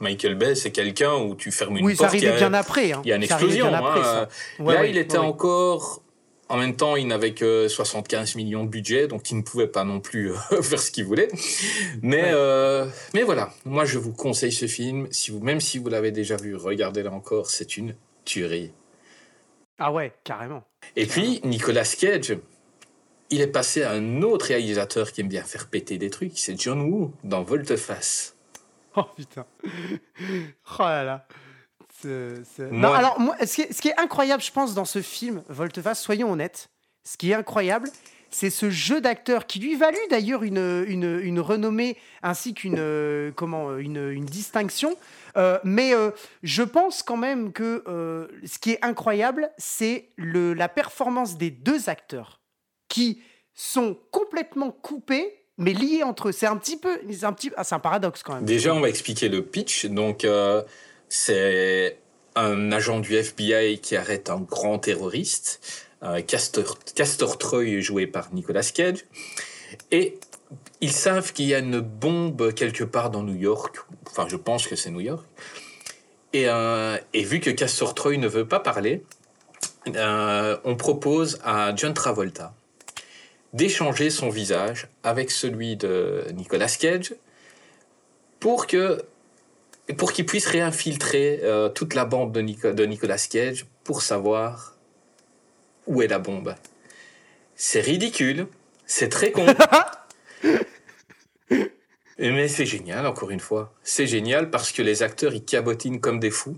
Michael 0.00 0.34
Bay, 0.34 0.56
c'est 0.56 0.72
quelqu'un 0.72 1.14
où 1.14 1.36
tu 1.36 1.52
fermes 1.52 1.76
une 1.76 1.84
oui, 1.86 1.94
ça 1.96 2.04
porte. 2.04 2.14
il 2.16 2.24
y 2.24 2.26
arrivait 2.26 2.44
a- 2.44 2.48
bien 2.48 2.58
après. 2.58 2.92
hein. 2.92 3.00
Il 3.04 3.08
y 3.08 3.12
a 3.12 3.16
une 3.16 3.22
Ça 3.26 3.36
explosion. 3.36 3.68
bien 3.68 3.78
après, 3.78 4.00
hein. 4.00 4.28
ça. 4.58 4.62
Ouais, 4.64 4.74
Là, 4.74 4.80
ouais, 4.80 4.90
il 4.90 4.98
était 4.98 5.16
ouais. 5.18 5.24
encore. 5.24 6.02
En 6.50 6.58
même 6.58 6.76
temps, 6.76 6.96
il 6.96 7.06
n'avait 7.06 7.32
que 7.32 7.68
75 7.68 8.34
millions 8.36 8.64
de 8.64 8.68
budget, 8.68 9.08
donc 9.08 9.30
il 9.30 9.36
ne 9.38 9.42
pouvait 9.42 9.66
pas 9.66 9.84
non 9.84 10.00
plus 10.00 10.30
euh, 10.32 10.36
faire 10.62 10.78
ce 10.78 10.90
qu'il 10.90 11.04
voulait. 11.06 11.28
Mais, 12.02 12.22
Ouais. 12.22 12.30
euh, 12.34 12.86
mais 13.14 13.22
voilà, 13.22 13.52
moi 13.64 13.84
je 13.86 13.98
vous 13.98 14.12
conseille 14.12 14.52
ce 14.52 14.66
film. 14.66 15.08
Si 15.10 15.30
vous, 15.30 15.40
même 15.40 15.60
si 15.60 15.78
vous 15.78 15.88
l'avez 15.88 16.10
déjà 16.12 16.36
vu, 16.36 16.54
regardez-le 16.54 17.08
encore, 17.08 17.48
c'est 17.50 17.76
une 17.78 17.94
tuerie. 18.24 18.72
Ah 19.78 19.90
ouais, 19.92 20.12
carrément. 20.22 20.62
Et 20.96 21.06
puis, 21.06 21.40
Nicolas 21.44 21.84
Cage, 21.98 22.36
il 23.30 23.40
est 23.40 23.46
passé 23.48 23.82
à 23.82 23.92
un 23.92 24.22
autre 24.22 24.46
réalisateur 24.46 25.10
qui 25.12 25.22
aime 25.22 25.28
bien 25.28 25.42
faire 25.42 25.66
péter 25.68 25.96
des 25.98 26.10
trucs, 26.10 26.38
c'est 26.38 26.60
John 26.60 26.82
Woo 26.82 27.12
dans 27.24 27.42
Volteface. 27.42 28.36
Oh 28.96 29.02
putain. 29.16 29.46
Oh 30.78 30.82
là 30.82 31.02
là. 31.04 31.26
Non, 32.70 32.92
alors, 32.92 33.20
moi, 33.20 33.36
ce, 33.44 33.54
qui 33.54 33.62
est, 33.62 33.72
ce 33.72 33.80
qui 33.80 33.88
est 33.88 33.98
incroyable, 34.00 34.42
je 34.42 34.52
pense, 34.52 34.74
dans 34.74 34.84
ce 34.84 35.02
film, 35.02 35.42
Volteface, 35.48 36.00
soyons 36.00 36.30
honnêtes, 36.32 36.68
ce 37.04 37.16
qui 37.16 37.30
est 37.30 37.34
incroyable, 37.34 37.90
c'est 38.30 38.50
ce 38.50 38.68
jeu 38.68 39.00
d'acteur 39.00 39.46
qui 39.46 39.60
lui 39.60 39.76
valut 39.76 39.96
d'ailleurs 40.10 40.42
une, 40.42 40.84
une, 40.88 41.20
une 41.22 41.38
renommée 41.38 41.96
ainsi 42.22 42.52
qu'une 42.52 42.78
euh, 42.78 43.30
comment, 43.34 43.76
une, 43.76 44.10
une 44.10 44.24
distinction. 44.24 44.96
Euh, 45.36 45.58
mais 45.62 45.94
euh, 45.94 46.10
je 46.42 46.62
pense 46.62 47.02
quand 47.02 47.16
même 47.16 47.52
que 47.52 47.84
ce 48.44 48.58
qui 48.58 48.72
est 48.72 48.84
incroyable, 48.84 49.50
c'est 49.56 50.08
la 50.18 50.68
performance 50.68 51.38
des 51.38 51.50
deux 51.50 51.88
acteurs 51.88 52.40
qui 52.88 53.22
sont 53.54 53.96
complètement 54.10 54.70
coupés, 54.70 55.46
mais 55.58 55.72
liés 55.72 56.02
entre 56.02 56.28
eux. 56.28 56.32
C'est 56.32 56.46
un 56.46 56.56
petit 56.56 56.76
peu, 56.76 56.98
c'est 57.12 57.24
un 57.24 57.32
petit, 57.32 57.50
ah, 57.56 57.64
c'est 57.64 57.74
un 57.74 57.80
paradoxe 57.80 58.22
quand 58.22 58.34
même. 58.34 58.44
Déjà, 58.44 58.74
on 58.74 58.80
va 58.80 58.88
expliquer 58.88 59.28
le 59.28 59.42
pitch. 59.42 59.86
Donc, 59.86 60.24
euh, 60.24 60.62
c'est 61.14 61.98
un 62.34 62.72
agent 62.72 62.98
du 62.98 63.14
FBI 63.14 63.78
qui 63.78 63.96
arrête 63.96 64.30
un 64.30 64.40
grand 64.40 64.78
terroriste, 64.78 65.60
Castor, 66.26 66.78
Castor 66.94 67.38
Troy, 67.38 67.80
joué 67.80 68.06
par 68.06 68.34
Nicolas 68.34 68.68
Cage. 68.74 69.04
Et 69.90 70.18
ils 70.80 70.92
savent 70.92 71.32
qu'il 71.32 71.46
y 71.46 71.54
a 71.54 71.60
une 71.60 71.80
bombe 71.80 72.52
quelque 72.52 72.84
part 72.84 73.10
dans 73.10 73.22
New 73.22 73.36
York. 73.36 73.76
Enfin, 74.08 74.26
je 74.28 74.36
pense 74.36 74.66
que 74.66 74.76
c'est 74.76 74.90
New 74.90 75.00
York. 75.00 75.24
Et, 76.32 76.48
euh, 76.48 76.98
vu 77.14 77.40
que 77.40 77.50
Castor 77.50 77.94
Troy 77.94 78.16
ne 78.16 78.26
veut 78.26 78.46
pas 78.46 78.60
parler, 78.60 79.04
euh, 79.94 80.56
on 80.64 80.74
propose 80.74 81.38
à 81.44 81.74
John 81.76 81.94
Travolta 81.94 82.54
d'échanger 83.52 84.10
son 84.10 84.30
visage 84.30 84.88
avec 85.04 85.30
celui 85.30 85.76
de 85.76 86.24
Nicolas 86.34 86.68
Cage 86.68 87.14
pour 88.40 88.66
que 88.66 89.04
pour 89.92 90.12
qu'il 90.12 90.24
puisse 90.26 90.46
réinfiltrer 90.46 91.40
euh, 91.42 91.68
toute 91.68 91.94
la 91.94 92.04
bande 92.04 92.32
de, 92.32 92.40
Nico- 92.40 92.72
de 92.72 92.84
Nicolas 92.86 93.18
Cage 93.30 93.66
pour 93.84 94.02
savoir 94.02 94.76
où 95.86 96.00
est 96.02 96.06
la 96.08 96.18
bombe. 96.18 96.54
C'est 97.54 97.80
ridicule, 97.80 98.46
c'est 98.86 99.08
très 99.10 99.30
con. 99.30 99.46
Mais 102.18 102.48
c'est 102.48 102.66
génial, 102.66 103.06
encore 103.06 103.30
une 103.30 103.40
fois. 103.40 103.72
C'est 103.82 104.06
génial 104.06 104.50
parce 104.50 104.70
que 104.72 104.82
les 104.82 105.02
acteurs, 105.02 105.34
ils 105.34 105.44
cabotinent 105.44 106.00
comme 106.00 106.20
des 106.20 106.30
fous, 106.30 106.56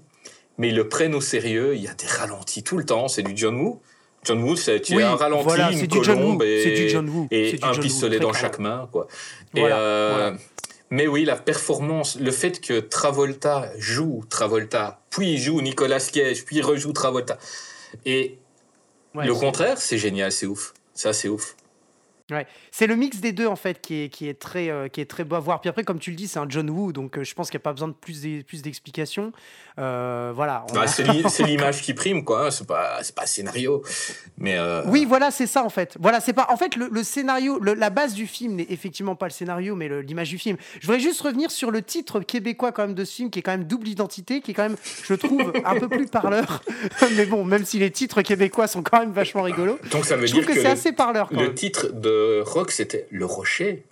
mais 0.58 0.68
ils 0.68 0.76
le 0.76 0.88
prennent 0.88 1.14
au 1.14 1.20
sérieux. 1.22 1.74
Il 1.74 1.82
y 1.82 1.88
a 1.88 1.94
des 1.94 2.06
ralentis 2.06 2.62
tout 2.62 2.76
le 2.76 2.84
temps. 2.84 3.08
C'est 3.08 3.22
du 3.22 3.32
John 3.36 3.58
Woo. 3.58 3.80
John 4.22 4.42
Woo, 4.42 4.54
c'est 4.56 4.82
Oui, 4.90 5.02
un 5.02 5.14
ralenti, 5.16 5.44
voilà, 5.44 5.70
une 5.70 5.78
c'est 5.78 5.86
du 5.86 6.02
John 6.02 6.16
Woo, 6.18 6.22
colombe 6.24 6.42
et, 6.42 6.62
c'est 6.62 6.70
du 6.74 6.88
John 6.90 7.08
Woo, 7.08 7.28
et 7.30 7.50
c'est 7.52 7.56
du 7.58 7.64
un 7.64 7.72
John 7.72 7.82
pistolet 7.82 8.18
dans 8.18 8.32
chaque 8.32 8.58
main. 8.58 8.88
Quoi. 8.90 9.06
Et, 9.54 9.60
Voilà, 9.60 9.78
euh, 9.78 10.12
voilà. 10.16 10.38
Mais 10.90 11.06
oui, 11.06 11.24
la 11.24 11.36
performance, 11.36 12.16
le 12.18 12.30
fait 12.30 12.60
que 12.60 12.78
Travolta 12.80 13.72
joue 13.78 14.22
Travolta, 14.28 15.00
puis 15.10 15.36
joue 15.38 15.60
Nicolas 15.60 15.98
Cage, 16.12 16.44
puis 16.44 16.62
rejoue 16.62 16.92
Travolta. 16.92 17.38
Et 18.04 18.38
Ouais, 19.14 19.26
le 19.26 19.34
contraire, 19.34 19.78
c'est 19.78 19.96
génial, 19.98 20.30
c'est 20.30 20.44
ouf. 20.46 20.74
Ça, 20.92 21.12
c'est 21.14 21.28
ouf. 21.28 21.56
Ouais. 22.30 22.46
C'est 22.72 22.86
le 22.86 22.96
mix 22.96 23.18
des 23.20 23.32
deux 23.32 23.46
en 23.46 23.54
fait 23.56 23.80
qui 23.80 24.02
est, 24.02 24.08
qui 24.08 24.28
est 24.28 24.34
très 24.34 24.68
euh, 24.68 24.88
qui 24.88 25.00
est 25.00 25.06
très 25.06 25.22
beau 25.24 25.36
à 25.36 25.40
voir. 25.40 25.60
Puis 25.60 25.70
après, 25.70 25.84
comme 25.84 26.00
tu 26.00 26.10
le 26.10 26.16
dis, 26.16 26.26
c'est 26.28 26.38
un 26.40 26.48
John 26.48 26.68
Woo, 26.68 26.92
donc 26.92 27.16
euh, 27.16 27.24
je 27.24 27.34
pense 27.34 27.48
qu'il 27.50 27.56
n'y 27.58 27.62
a 27.62 27.64
pas 27.64 27.72
besoin 27.72 27.88
de 27.88 27.94
plus 27.94 28.20
d'e- 28.20 28.42
plus 28.44 28.62
d'explications. 28.62 29.32
Euh, 29.78 30.32
voilà. 30.34 30.64
Bah, 30.72 30.82
a- 30.82 30.86
c'est 30.86 31.02
l'i- 31.02 31.22
c'est 31.28 31.42
l'image 31.46 31.82
qui 31.82 31.92
prime, 31.92 32.24
quoi. 32.24 32.46
hein, 32.46 32.50
C'est 32.50 32.66
pas, 32.66 32.98
c'est 33.02 33.14
pas 33.14 33.24
un 33.24 33.26
scénario. 33.26 33.82
Mais 34.38 34.56
euh, 34.56 34.82
Oui, 34.86 35.04
voilà, 35.04 35.30
c'est 35.30 35.46
ça 35.46 35.64
en 35.64 35.68
fait. 35.68 35.96
Voilà, 36.00 36.20
c'est 36.20 36.32
pas. 36.32 36.46
En 36.50 36.56
fait, 36.56 36.76
le, 36.76 36.88
le 36.90 37.02
scénario, 37.02 37.58
le- 37.60 37.74
la 37.74 37.90
base 37.90 38.14
du 38.14 38.26
film 38.26 38.54
n'est 38.56 38.66
effectivement 38.70 39.14
pas 39.16 39.26
le 39.26 39.32
scénario, 39.32 39.74
mais 39.76 39.88
l'image 40.02 40.30
du 40.30 40.38
film. 40.38 40.56
Je 40.80 40.86
voudrais 40.86 41.00
juste 41.00 41.20
revenir 41.20 41.50
sur 41.50 41.70
le 41.70 41.82
titre 41.82 42.20
québécois 42.20 42.72
quand 42.72 42.86
même 42.86 42.94
de 42.94 43.04
ce 43.04 43.14
film, 43.16 43.30
qui 43.30 43.38
est 43.40 43.42
quand 43.42 43.50
même 43.52 43.64
double 43.64 43.88
identité, 43.88 44.40
qui 44.40 44.52
est 44.52 44.54
quand 44.54 44.62
même, 44.68 44.76
je 45.04 45.14
trouve, 45.14 45.52
un 45.64 45.78
peu 45.78 45.88
plus 45.88 46.06
parleur. 46.06 46.62
mais 47.16 47.26
bon, 47.26 47.44
même 47.44 47.64
si 47.64 47.78
les 47.78 47.90
titres 47.90 48.22
québécois 48.22 48.66
sont 48.68 48.82
quand 48.82 49.00
même 49.00 49.12
vachement 49.12 49.42
rigolos, 49.42 49.78
donc 49.90 50.06
ça 50.06 50.16
veut 50.16 50.26
je 50.26 50.32
trouve 50.32 50.44
dire 50.44 50.50
que, 50.54 50.56
que, 50.58 50.62
c'est 50.62 50.70
assez 50.72 50.92
parleur. 50.92 51.28
Quand 51.28 51.36
le 51.40 51.46
même. 51.48 51.54
titre 51.54 51.88
de 51.92 52.42
Rock, 52.46 52.70
c'était 52.72 53.06
Le 53.10 53.26
Rocher. 53.26 53.84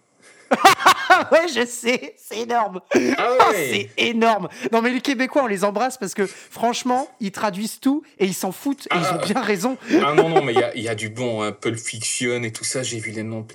Ah 0.51 1.29
ouais, 1.33 1.47
je 1.49 1.65
sais, 1.67 2.15
c'est 2.19 2.41
énorme. 2.41 2.81
Ah 2.95 2.99
Ah, 3.19 3.51
ouais 3.51 3.89
c'est 3.97 4.03
énorme. 4.05 4.49
Non 4.73 4.83
mais 4.83 4.91
les 4.91 5.01
Québécois, 5.01 5.43
on 5.45 5.47
les 5.47 5.65
embrasse 5.65 5.99
parce 5.99 6.15
que 6.15 6.27
franchement, 6.27 7.09
ils 7.21 7.33
traduisent 7.33 7.81
tout 7.81 8.03
et 8.19 8.27
ils 8.27 8.35
s'en 8.35 8.53
foutent 8.53 8.87
et 8.93 8.97
ils 8.97 9.15
ont 9.15 9.25
bien 9.25 9.41
raison. 9.43 9.77
Ah 10.05 10.13
non, 10.15 10.29
non, 10.29 10.43
mais 10.43 10.55
il 10.75 10.81
y 10.81 10.85
y 10.85 10.89
a 10.89 10.95
du 10.95 11.09
bon, 11.09 11.43
hein, 11.43 11.53
Pulp 11.53 11.79
Fiction 11.79 12.43
et 12.43 12.53
tout 12.53 12.65
ça, 12.65 12.83
j'ai 12.83 12.99
vu 12.99 13.11
les 13.11 13.23
noms. 13.23 13.47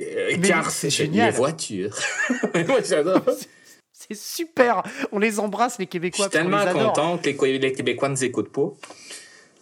Euh, 0.00 0.36
Cars, 0.42 0.70
c'est 0.70 0.90
génial. 0.90 1.30
les 1.30 1.36
voitures. 1.36 1.96
Moi, 2.54 2.78
j'adore. 2.88 3.22
C'est 3.92 4.16
super. 4.16 4.82
On 5.12 5.18
les 5.18 5.38
embrasse 5.38 5.78
les 5.78 5.84
Je 5.84 5.90
Québécois. 5.90 6.24
suis 6.28 6.30
parce 6.38 6.44
qu'on 6.44 6.50
tellement 6.72 6.86
content 6.88 7.18
que 7.18 7.26
les, 7.26 7.36
Qué- 7.36 7.58
les 7.58 7.72
Québécois 7.72 8.08
ne 8.08 8.14
nous 8.14 8.24
écoutent 8.24 8.52
pas. 8.52 8.72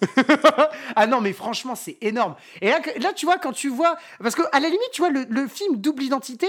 Ah 0.97 1.07
non, 1.07 1.21
mais 1.21 1.33
franchement, 1.33 1.75
c'est 1.75 1.97
énorme. 2.01 2.35
Et 2.61 2.69
là, 2.69 2.81
là, 3.01 3.13
tu 3.13 3.27
vois, 3.27 3.39
quand 3.39 3.53
tu 3.53 3.69
vois. 3.69 3.97
Parce 4.23 4.35
que, 4.35 4.43
à 4.53 4.61
la 4.61 4.69
limite, 4.69 4.91
tu 4.93 5.03
vois, 5.03 5.11
le, 5.11 5.27
le 5.29 5.47
film 5.49 5.77
Double 5.77 6.03
Identité. 6.03 6.47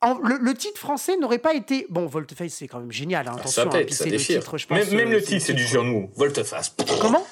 en- 0.00 0.18
le, 0.18 0.36
le 0.38 0.54
titre 0.54 0.78
français 0.78 1.16
n'aurait 1.16 1.38
pas 1.38 1.54
été. 1.54 1.86
Bon, 1.88 2.06
Volte-Face, 2.06 2.52
c'est 2.54 2.68
quand 2.68 2.78
même 2.80 2.92
génial. 2.92 3.28
hein, 3.28 3.32
attention, 3.36 3.50
ça 3.50 3.62
hein, 3.62 3.70
pète, 3.70 3.86
puis 3.86 3.94
ça 3.94 4.04
le 4.04 4.16
titre, 4.16 4.58
je 4.58 4.66
pense, 4.66 4.78
même 4.78 4.90
même 4.94 5.08
euh, 5.08 5.12
le 5.12 5.20
c'est 5.20 5.26
titre, 5.26 5.46
c'est 5.46 5.54
du 5.54 5.66
Woo. 5.78 6.10
Volte-face. 6.16 6.74
Comment? 7.00 7.26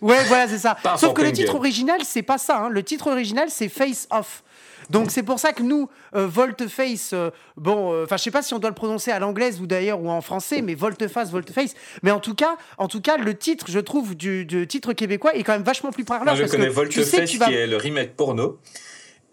Ouais, 0.00 0.22
voilà, 0.24 0.48
c'est 0.48 0.58
ça. 0.58 0.76
Sauf 0.96 1.12
que 1.14 1.22
le 1.22 1.32
titre 1.32 1.54
original, 1.54 2.00
c'est 2.04 2.22
pas 2.22 2.38
ça. 2.38 2.58
hein. 2.58 2.68
Le 2.70 2.82
titre 2.82 3.08
original, 3.10 3.48
c'est 3.50 3.68
Face 3.68 4.06
Off. 4.10 4.42
Donc 4.90 5.10
c'est 5.10 5.22
pour 5.22 5.38
ça 5.38 5.52
que 5.52 5.62
nous, 5.62 5.88
euh, 6.14 6.26
Volte-Face, 6.26 7.12
euh, 7.14 7.30
bon, 7.56 7.92
euh, 7.92 8.04
enfin 8.04 8.16
je 8.16 8.22
sais 8.24 8.30
pas 8.30 8.42
si 8.42 8.52
on 8.54 8.58
doit 8.58 8.70
le 8.70 8.74
prononcer 8.74 9.10
à 9.12 9.18
l'anglaise 9.18 9.60
ou 9.60 9.66
d'ailleurs 9.66 10.00
ou 10.00 10.10
en 10.10 10.20
français, 10.20 10.60
mais 10.62 10.74
Volte-Face, 10.74 11.30
Volte-Face. 11.30 11.74
Mais 12.02 12.10
en 12.10 12.20
tout 12.20 12.34
cas, 12.34 12.56
en 12.76 12.88
tout 12.88 13.00
cas, 13.00 13.16
le 13.16 13.34
titre, 13.36 13.66
je 13.68 13.78
trouve, 13.78 14.14
du, 14.16 14.44
du 14.44 14.66
titre 14.66 14.92
québécois 14.92 15.34
est 15.34 15.42
quand 15.44 15.52
même 15.52 15.62
vachement 15.62 15.90
plus 15.92 16.04
parlant. 16.04 16.24
Moi, 16.26 16.34
je 16.34 16.40
parce 16.42 16.52
connais 16.52 16.68
que 16.68 16.88
tu 16.88 17.02
sais 17.04 17.18
Volte-Face 17.18 17.30
tu 17.30 17.38
vas- 17.38 17.46
qui 17.46 17.54
est 17.54 17.66
le 17.66 17.76
remake 17.76 18.16
porno. 18.16 18.58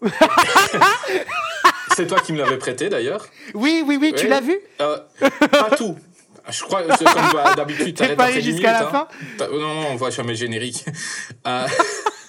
c'est 1.96 2.06
toi 2.06 2.20
qui 2.20 2.32
me 2.32 2.38
l'avais 2.38 2.58
prêté 2.58 2.88
d'ailleurs. 2.88 3.26
Oui, 3.54 3.82
oui, 3.86 3.98
oui, 4.00 4.12
tu 4.16 4.28
l'as 4.28 4.40
vu 4.40 4.58
Euh, 4.80 4.98
pas 5.50 5.76
tout. 5.76 5.96
Je 6.50 6.62
crois 6.62 6.82
comme 6.82 6.96
d'habitude, 7.56 7.86
T'es 7.86 7.92
t'arrêtes 8.04 8.16
pas 8.16 8.24
après 8.24 8.34
allé 8.38 8.42
10 8.42 8.50
jusqu'à 8.52 8.72
la 8.72 8.88
hein. 8.88 9.08
T'as- 9.36 9.48
Non, 9.48 9.58
non, 9.58 9.86
on 9.90 9.96
voit 9.96 10.10
jamais 10.10 10.30
le 10.30 10.36
générique. 10.38 10.84
Euh, 11.46 11.66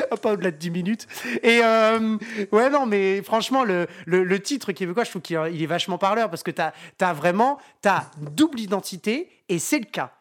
pas 0.22 0.32
au-delà 0.32 0.50
de 0.50 0.56
10 0.56 0.70
minutes. 0.70 1.06
Et 1.42 1.60
euh, 1.62 2.16
ouais, 2.52 2.70
non, 2.70 2.86
mais 2.86 3.22
franchement, 3.22 3.64
le, 3.64 3.86
le, 4.06 4.24
le 4.24 4.40
titre 4.40 4.72
québécois, 4.72 5.04
je 5.04 5.10
trouve 5.10 5.22
qu'il 5.22 5.40
il 5.52 5.62
est 5.62 5.66
vachement 5.66 5.98
parleur 5.98 6.30
parce 6.30 6.42
que 6.42 6.50
tu 6.50 6.62
as, 6.62 7.12
vraiment 7.12 7.58
t'as 7.80 8.06
double 8.18 8.60
identité 8.60 9.28
et 9.48 9.58
c'est 9.58 9.78
le 9.78 9.86
cas. 9.86 10.12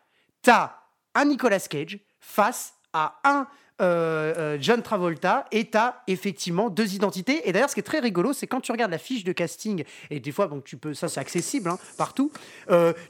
Tu 0.44 0.50
as 0.50 0.76
un 1.16 1.26
Nicolas 1.26 1.60
Cage 1.60 2.00
face 2.20 2.74
à 2.94 3.20
un 3.24 3.48
euh, 3.82 4.34
euh, 4.38 4.58
John 4.60 4.82
Travolta 4.82 5.46
et 5.52 5.70
tu 5.70 5.78
as 5.78 6.02
effectivement 6.08 6.70
deux 6.70 6.94
identités. 6.94 7.48
Et 7.48 7.52
d'ailleurs, 7.52 7.70
ce 7.70 7.76
qui 7.76 7.80
est 7.80 7.84
très 7.84 8.00
rigolo, 8.00 8.34
c'est 8.34 8.48
quand 8.48 8.62
tu 8.62 8.72
regardes 8.72 8.92
la 8.92 8.98
fiche 8.98 9.24
de 9.24 9.32
casting, 9.32 9.84
et 10.10 10.20
des 10.20 10.32
fois, 10.32 10.48
donc 10.48 10.64
tu 10.64 10.78
peux, 10.78 10.94
ça 10.94 11.08
c'est 11.08 11.20
accessible 11.20 11.70
hein, 11.70 11.80
partout, 11.98 12.32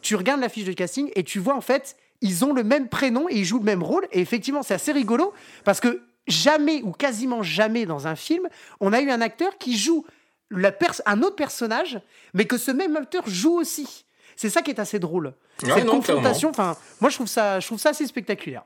tu 0.02 0.16
regardes 0.16 0.42
la 0.42 0.50
fiche 0.50 0.66
de 0.66 0.74
casting 0.74 1.12
et 1.16 1.24
tu 1.24 1.40
vois 1.40 1.56
en 1.56 1.62
fait, 1.62 1.98
ils 2.22 2.46
ont 2.46 2.54
le 2.54 2.64
même 2.64 2.88
prénom 2.88 3.28
et 3.30 3.36
ils 3.36 3.46
jouent 3.46 3.60
le 3.60 3.66
même 3.66 3.84
rôle. 3.84 4.08
Et 4.12 4.22
effectivement, 4.22 4.64
c'est 4.64 4.76
assez 4.76 4.92
rigolo 4.92 5.34
parce 5.64 5.80
que 5.80 6.02
jamais 6.28 6.82
ou 6.84 6.92
quasiment 6.92 7.44
jamais 7.44 7.86
dans 7.86 8.08
un 8.08 8.16
film, 8.16 8.48
on 8.80 8.94
a 8.94 9.02
eu 9.02 9.10
un 9.10 9.22
acteur 9.22 9.58
qui 9.58 9.78
joue 9.78 10.06
la 10.50 10.74
un 11.06 11.22
autre 11.22 11.36
personnage, 11.36 12.00
mais 12.34 12.46
que 12.46 12.58
ce 12.58 12.72
même 12.72 12.96
acteur 12.96 13.24
joue 13.28 13.58
aussi. 13.60 14.06
C'est 14.36 14.50
ça 14.50 14.62
qui 14.62 14.72
est 14.72 14.80
assez 14.80 15.00
drôle. 15.00 15.34
Ouais, 15.64 15.74
Cette 15.76 15.86
non, 15.86 15.94
confrontation, 15.94 16.50
enfin, 16.50 16.76
moi 17.00 17.10
je 17.10 17.16
trouve 17.16 17.28
ça, 17.28 17.60
je 17.60 17.68
trouve 17.68 17.80
ça 17.80 17.90
assez 17.90 18.06
spectaculaire 18.08 18.64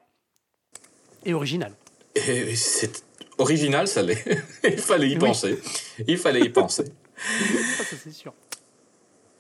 et 1.26 1.34
original. 1.34 1.74
et 2.16 2.56
c'est 2.56 3.04
original, 3.38 3.88
ça 3.88 4.02
l'est. 4.02 4.24
Il 4.64 4.78
fallait 4.78 5.10
y 5.10 5.14
Oui. 5.14 5.20
penser. 5.20 5.60
Il 6.08 6.18
fallait 6.18 6.42
y 6.42 6.50
penser. 6.50 6.86
Ça, 7.78 7.84
c'est 8.04 8.12
sûr. 8.12 8.34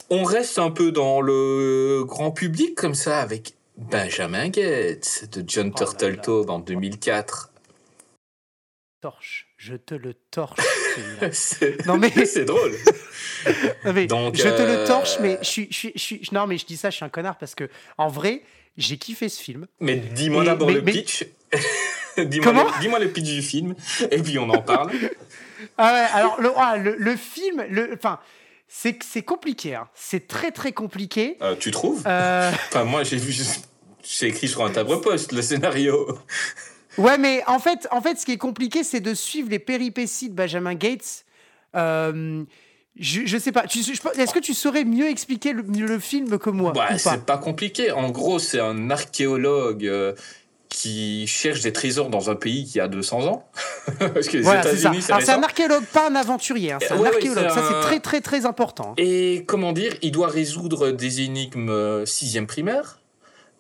On 0.10 0.23
reste 0.23 0.60
un 0.60 0.71
peu 0.71 0.91
dans 0.91 1.19
le 1.19 2.04
grand 2.06 2.32
public 2.32 2.75
comme 2.75 2.95
ça 2.95 3.19
avec 3.21 3.56
Benjamin 3.78 4.49
Gates 4.49 5.25
de 5.32 5.43
John 5.47 5.73
Oh 5.80 6.45
en 6.47 6.60
2004. 6.60 7.51
Torche, 9.10 9.46
je 9.58 9.76
te 9.76 9.94
le 9.94 10.15
torche. 10.32 10.58
Non, 11.86 11.98
mais- 12.00 12.10
c'est 12.26 12.44
drôle. 12.46 12.72
Non, 13.86 13.94
mais 13.94 14.08
Donc, 14.08 14.36
je 14.36 14.41
te 14.41 14.48
euh, 14.48 14.82
le 14.82 14.88
torche, 14.88 15.18
mais 15.20 15.38
je 15.44 15.48
suis, 15.48 15.68
je 15.70 15.78
suis, 15.78 15.91
je 15.94 16.00
suis- 16.00 16.30
non, 16.32 16.48
mais 16.48 16.58
je 16.58 16.65
dis 16.65 16.76
ça, 16.76 16.89
je 16.89 16.96
suis 16.96 17.06
un 17.06 17.10
connard 17.10 17.38
parce 17.38 17.54
que 17.54 17.70
en 18.00 18.08
vrai, 18.08 18.41
j'ai 18.78 18.98
kiffé 18.98 19.30
ce 19.30 19.39
film. 19.44 19.68
Mais 19.80 19.98
dis-moi 19.98 20.44
d'abord 20.44 20.72
le 20.72 20.82
mais- 20.82 20.91
pitch. 20.91 21.24
dis-moi 22.18 22.44
Comment? 22.44 22.63
le, 22.63 22.80
dis-moi 22.82 22.98
le 22.98 23.10
pitch 23.10 23.26
du 23.26 23.44
film 23.44 23.76
et 24.10 24.24
puis 24.24 24.39
on 24.39 24.50
en 24.50 24.63
parle. 24.63 24.89
Ah 25.78 25.94
ouais, 25.94 26.08
alors 26.20 26.41
le, 26.41 26.52
ah, 26.58 26.78
le, 26.78 26.96
le 26.98 27.15
film, 27.15 27.63
le, 27.70 27.94
enfin, 27.94 28.20
c'est 28.68 28.98
c'est 29.04 29.22
compliqué. 29.22 29.76
hein. 29.76 29.88
C'est 29.94 30.28
très 30.28 30.50
très 30.52 30.72
compliqué. 30.72 31.38
Euh, 31.44 31.56
tu 31.56 31.70
trouves? 31.70 32.02
Euh, 32.08 32.50
Enfin 32.70 32.86
moi 32.86 33.04
j'ai 33.04 33.18
vu, 33.18 33.36
j'ai 34.04 34.28
écrit 34.28 34.48
sur 34.48 34.63
un 34.65 34.72
tableau 34.72 34.98
poste 35.00 35.32
le 35.32 35.44
scénario. 35.44 36.18
Ouais, 36.97 37.17
mais 37.17 37.43
en 37.47 37.60
fait, 37.60 37.88
en 37.91 38.01
fait, 38.01 38.17
ce 38.19 38.25
qui 38.25 38.31
est 38.34 38.38
compliqué, 38.38 38.84
c'est 38.84 38.99
de 39.01 39.13
suivre 39.13 39.49
les 39.49 39.60
péripéties 39.60 40.29
de 40.29 40.36
Benjamin 40.36 40.75
Gates. 40.75 41.25
Euh, 41.75 42.43
je, 42.97 43.21
je 43.25 43.38
sais 43.38 43.51
pas. 43.51 43.65
Est-ce 43.65 44.34
que 44.34 44.39
tu 44.39 44.53
saurais 44.53 44.86
mieux 44.86 45.10
expliquer 45.10 45.51
le, 45.53 45.63
le 45.63 45.99
film 45.99 46.38
que 46.38 46.49
moi 46.49 46.71
Bah, 46.73 46.97
c'est 46.97 47.25
pas 47.25 47.38
compliqué. 47.38 47.91
En 47.91 48.10
gros, 48.12 48.39
c'est 48.39 48.60
un 48.62 48.89
archéologue 48.89 49.86
euh, 49.86 50.13
qui 50.69 51.27
cherche 51.27 51.62
des 51.62 51.73
trésors 51.73 52.10
dans 52.10 52.29
un 52.29 52.36
pays 52.36 52.65
qui 52.65 52.79
a 52.79 52.88
200 52.88 53.25
ans. 53.27 53.49
Parce 53.99 54.27
que 54.27 54.38
les 54.38 54.43
Voilà. 54.43 54.62
États-Unis, 54.62 55.01
c'est 55.01 55.29
un 55.29 55.43
archéologue, 55.43 55.84
pas 55.86 56.10
un 56.10 56.15
aventurier. 56.15 56.71
hein, 56.73 56.77
C'est 56.81 56.93
un 56.93 56.97
Ouais, 56.99 57.10
archéologue. 57.10 57.49
ça, 57.49 57.63
c'est 57.67 57.79
très, 57.81 57.99
très, 57.99 58.21
très 58.21 58.45
important. 58.45 58.93
Et 58.97 59.43
comment 59.45 59.73
dire, 59.73 59.93
il 60.01 60.12
doit 60.12 60.27
résoudre 60.27 60.91
des 60.91 61.21
énigmes 61.21 61.69
euh, 61.69 62.05
sixième 62.05 62.47
primaire. 62.47 62.99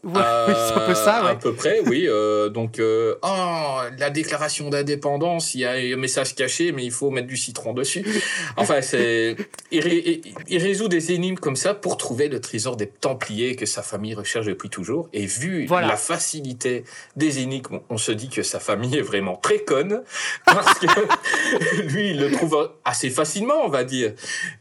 Ouais, 0.05 0.13
c'est 0.47 0.73
un 0.75 0.85
peu 0.85 0.93
ça, 0.95 1.19
Euh, 1.23 1.27
À 1.27 1.33
ouais. 1.33 1.39
peu 1.39 1.53
près, 1.53 1.79
oui. 1.87 2.05
euh, 2.07 2.49
donc, 2.49 2.79
euh, 2.79 3.15
oh, 3.23 3.79
la 3.97 4.09
déclaration 4.11 4.69
d'indépendance, 4.69 5.55
il 5.55 5.61
y 5.61 5.65
a 5.65 5.71
un 5.71 5.95
message 5.97 6.35
caché, 6.35 6.71
mais 6.71 6.83
il 6.85 6.91
faut 6.91 7.09
mettre 7.09 7.27
du 7.27 7.37
citron 7.37 7.73
dessus. 7.73 8.05
Enfin, 8.57 8.81
c'est, 8.81 9.35
il, 9.71 9.81
ré- 9.81 10.21
il 10.47 10.61
résout 10.61 10.87
des 10.87 11.11
énigmes 11.11 11.35
comme 11.37 11.55
ça 11.55 11.73
pour 11.73 11.97
trouver 11.97 12.27
le 12.29 12.39
trésor 12.39 12.77
des 12.77 12.87
Templiers 12.87 13.55
que 13.55 13.65
sa 13.65 13.81
famille 13.81 14.13
recherche 14.13 14.45
depuis 14.45 14.69
toujours. 14.69 15.09
Et 15.11 15.25
vu 15.25 15.65
Voilà. 15.65 15.87
la 15.87 15.97
facilité 15.97 16.83
des 17.15 17.39
énigmes, 17.39 17.79
on 17.89 17.97
se 17.97 18.11
dit 18.11 18.29
que 18.29 18.43
sa 18.43 18.59
famille 18.59 18.95
est 18.97 19.01
vraiment 19.01 19.35
très 19.35 19.59
conne 19.59 20.03
parce 20.45 20.79
que 20.79 20.85
lui, 21.91 22.11
il 22.11 22.19
le 22.19 22.31
trouve 22.31 22.71
assez 22.85 23.09
facilement, 23.09 23.63
on 23.63 23.69
va 23.69 23.83
dire. 23.83 24.13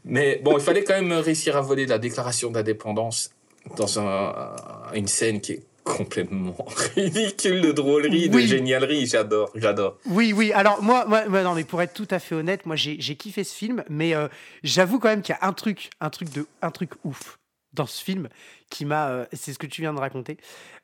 Mais 0.03 0.41
bon, 0.43 0.57
il 0.57 0.63
fallait 0.63 0.83
quand 0.83 0.95
même 0.99 1.13
réussir 1.13 1.55
à 1.55 1.61
voler 1.61 1.85
la 1.85 1.97
déclaration 1.99 2.49
d'indépendance 2.51 3.29
dans 3.77 3.99
un, 3.99 4.55
une 4.93 5.07
scène 5.07 5.41
qui 5.41 5.53
est 5.53 5.63
complètement 5.83 6.55
ridicule 6.95 7.61
de 7.61 7.71
drôlerie, 7.71 8.29
Oui. 8.33 8.43
de 8.43 8.47
génialerie. 8.47 9.05
J'adore, 9.05 9.51
j'adore. 9.55 9.97
Oui, 10.07 10.33
oui. 10.33 10.51
Alors, 10.53 10.81
moi, 10.81 11.05
non, 11.29 11.53
mais 11.53 11.63
pour 11.63 11.81
être 11.81 11.93
tout 11.93 12.07
à 12.11 12.19
fait 12.19 12.35
honnête, 12.35 12.65
moi, 12.65 12.75
j'ai 12.75 12.97
j'ai 12.99 13.15
kiffé 13.15 13.43
ce 13.43 13.53
film, 13.55 13.83
mais 13.89 14.15
euh, 14.15 14.27
j'avoue 14.63 14.99
quand 14.99 15.09
même 15.09 15.21
qu'il 15.21 15.35
y 15.35 15.37
a 15.43 15.47
un 15.47 15.53
truc, 15.53 15.89
un 16.01 16.09
truc 16.09 16.31
de, 16.33 16.47
un 16.61 16.71
truc 16.71 16.91
ouf 17.03 17.37
dans 17.73 17.85
ce 17.85 18.01
film 18.03 18.29
qui 18.69 18.85
m'a, 18.85 19.09
euh, 19.09 19.25
c'est 19.33 19.51
ce 19.53 19.59
que 19.59 19.67
tu 19.67 19.81
viens 19.81 19.93
de 19.93 19.99
raconter, 19.99 20.37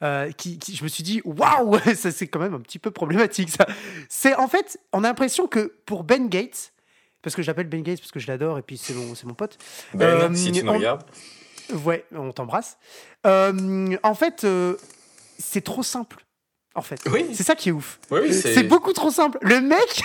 euh, 0.04 0.30
qui, 0.34 0.60
qui- 0.60 0.76
je 0.76 0.84
me 0.84 0.90
suis 0.90 1.04
dit, 1.04 1.22
waouh, 1.24 1.80
ça 1.96 2.12
c'est 2.12 2.28
quand 2.28 2.40
même 2.40 2.54
un 2.54 2.60
petit 2.60 2.80
peu 2.80 2.92
problématique 2.92 3.50
ça. 3.50 3.66
C'est 4.10 4.36
en 4.36 4.48
fait, 4.50 4.78
on 4.92 5.04
a 5.04 5.08
l'impression 5.08 5.48
que 5.48 5.74
pour 5.86 6.04
Ben 6.04 6.28
Gates, 6.28 6.74
parce 7.22 7.36
que 7.36 7.42
j'appelle 7.42 7.68
Ben 7.68 7.82
Gates 7.82 8.00
parce 8.00 8.12
que 8.12 8.20
je 8.20 8.28
l'adore 8.28 8.58
et 8.60 8.62
puis 8.62 8.78
c'est 8.78 8.94
mon, 8.94 9.16
c'est 9.16 9.26
mon 9.26 9.34
pote. 9.36 9.58
Ben, 9.94 10.36
si 10.36 10.52
tu 10.52 10.64
me 10.64 10.70
on- 10.70 10.74
regardes. 10.74 11.04
Ouais, 11.86 12.06
on 12.16 12.32
t'embrasse. 12.32 12.78
Euh, 13.26 13.96
en 14.04 14.14
fait, 14.16 14.44
euh, 14.44 14.76
c'est 15.40 15.62
trop 15.62 15.84
simple. 15.84 16.26
En 16.76 16.82
fait, 16.82 17.02
Oui. 17.12 17.26
c'est 17.34 17.44
ça 17.44 17.56
qui 17.56 17.70
est 17.70 17.72
ouf. 17.72 18.00
Oui, 18.12 18.20
oui, 18.24 18.34
C'est 18.34 18.64
beaucoup 18.64 18.94
trop 18.94 19.12
simple. 19.12 19.38
Le 19.42 19.60
mec, 19.62 20.02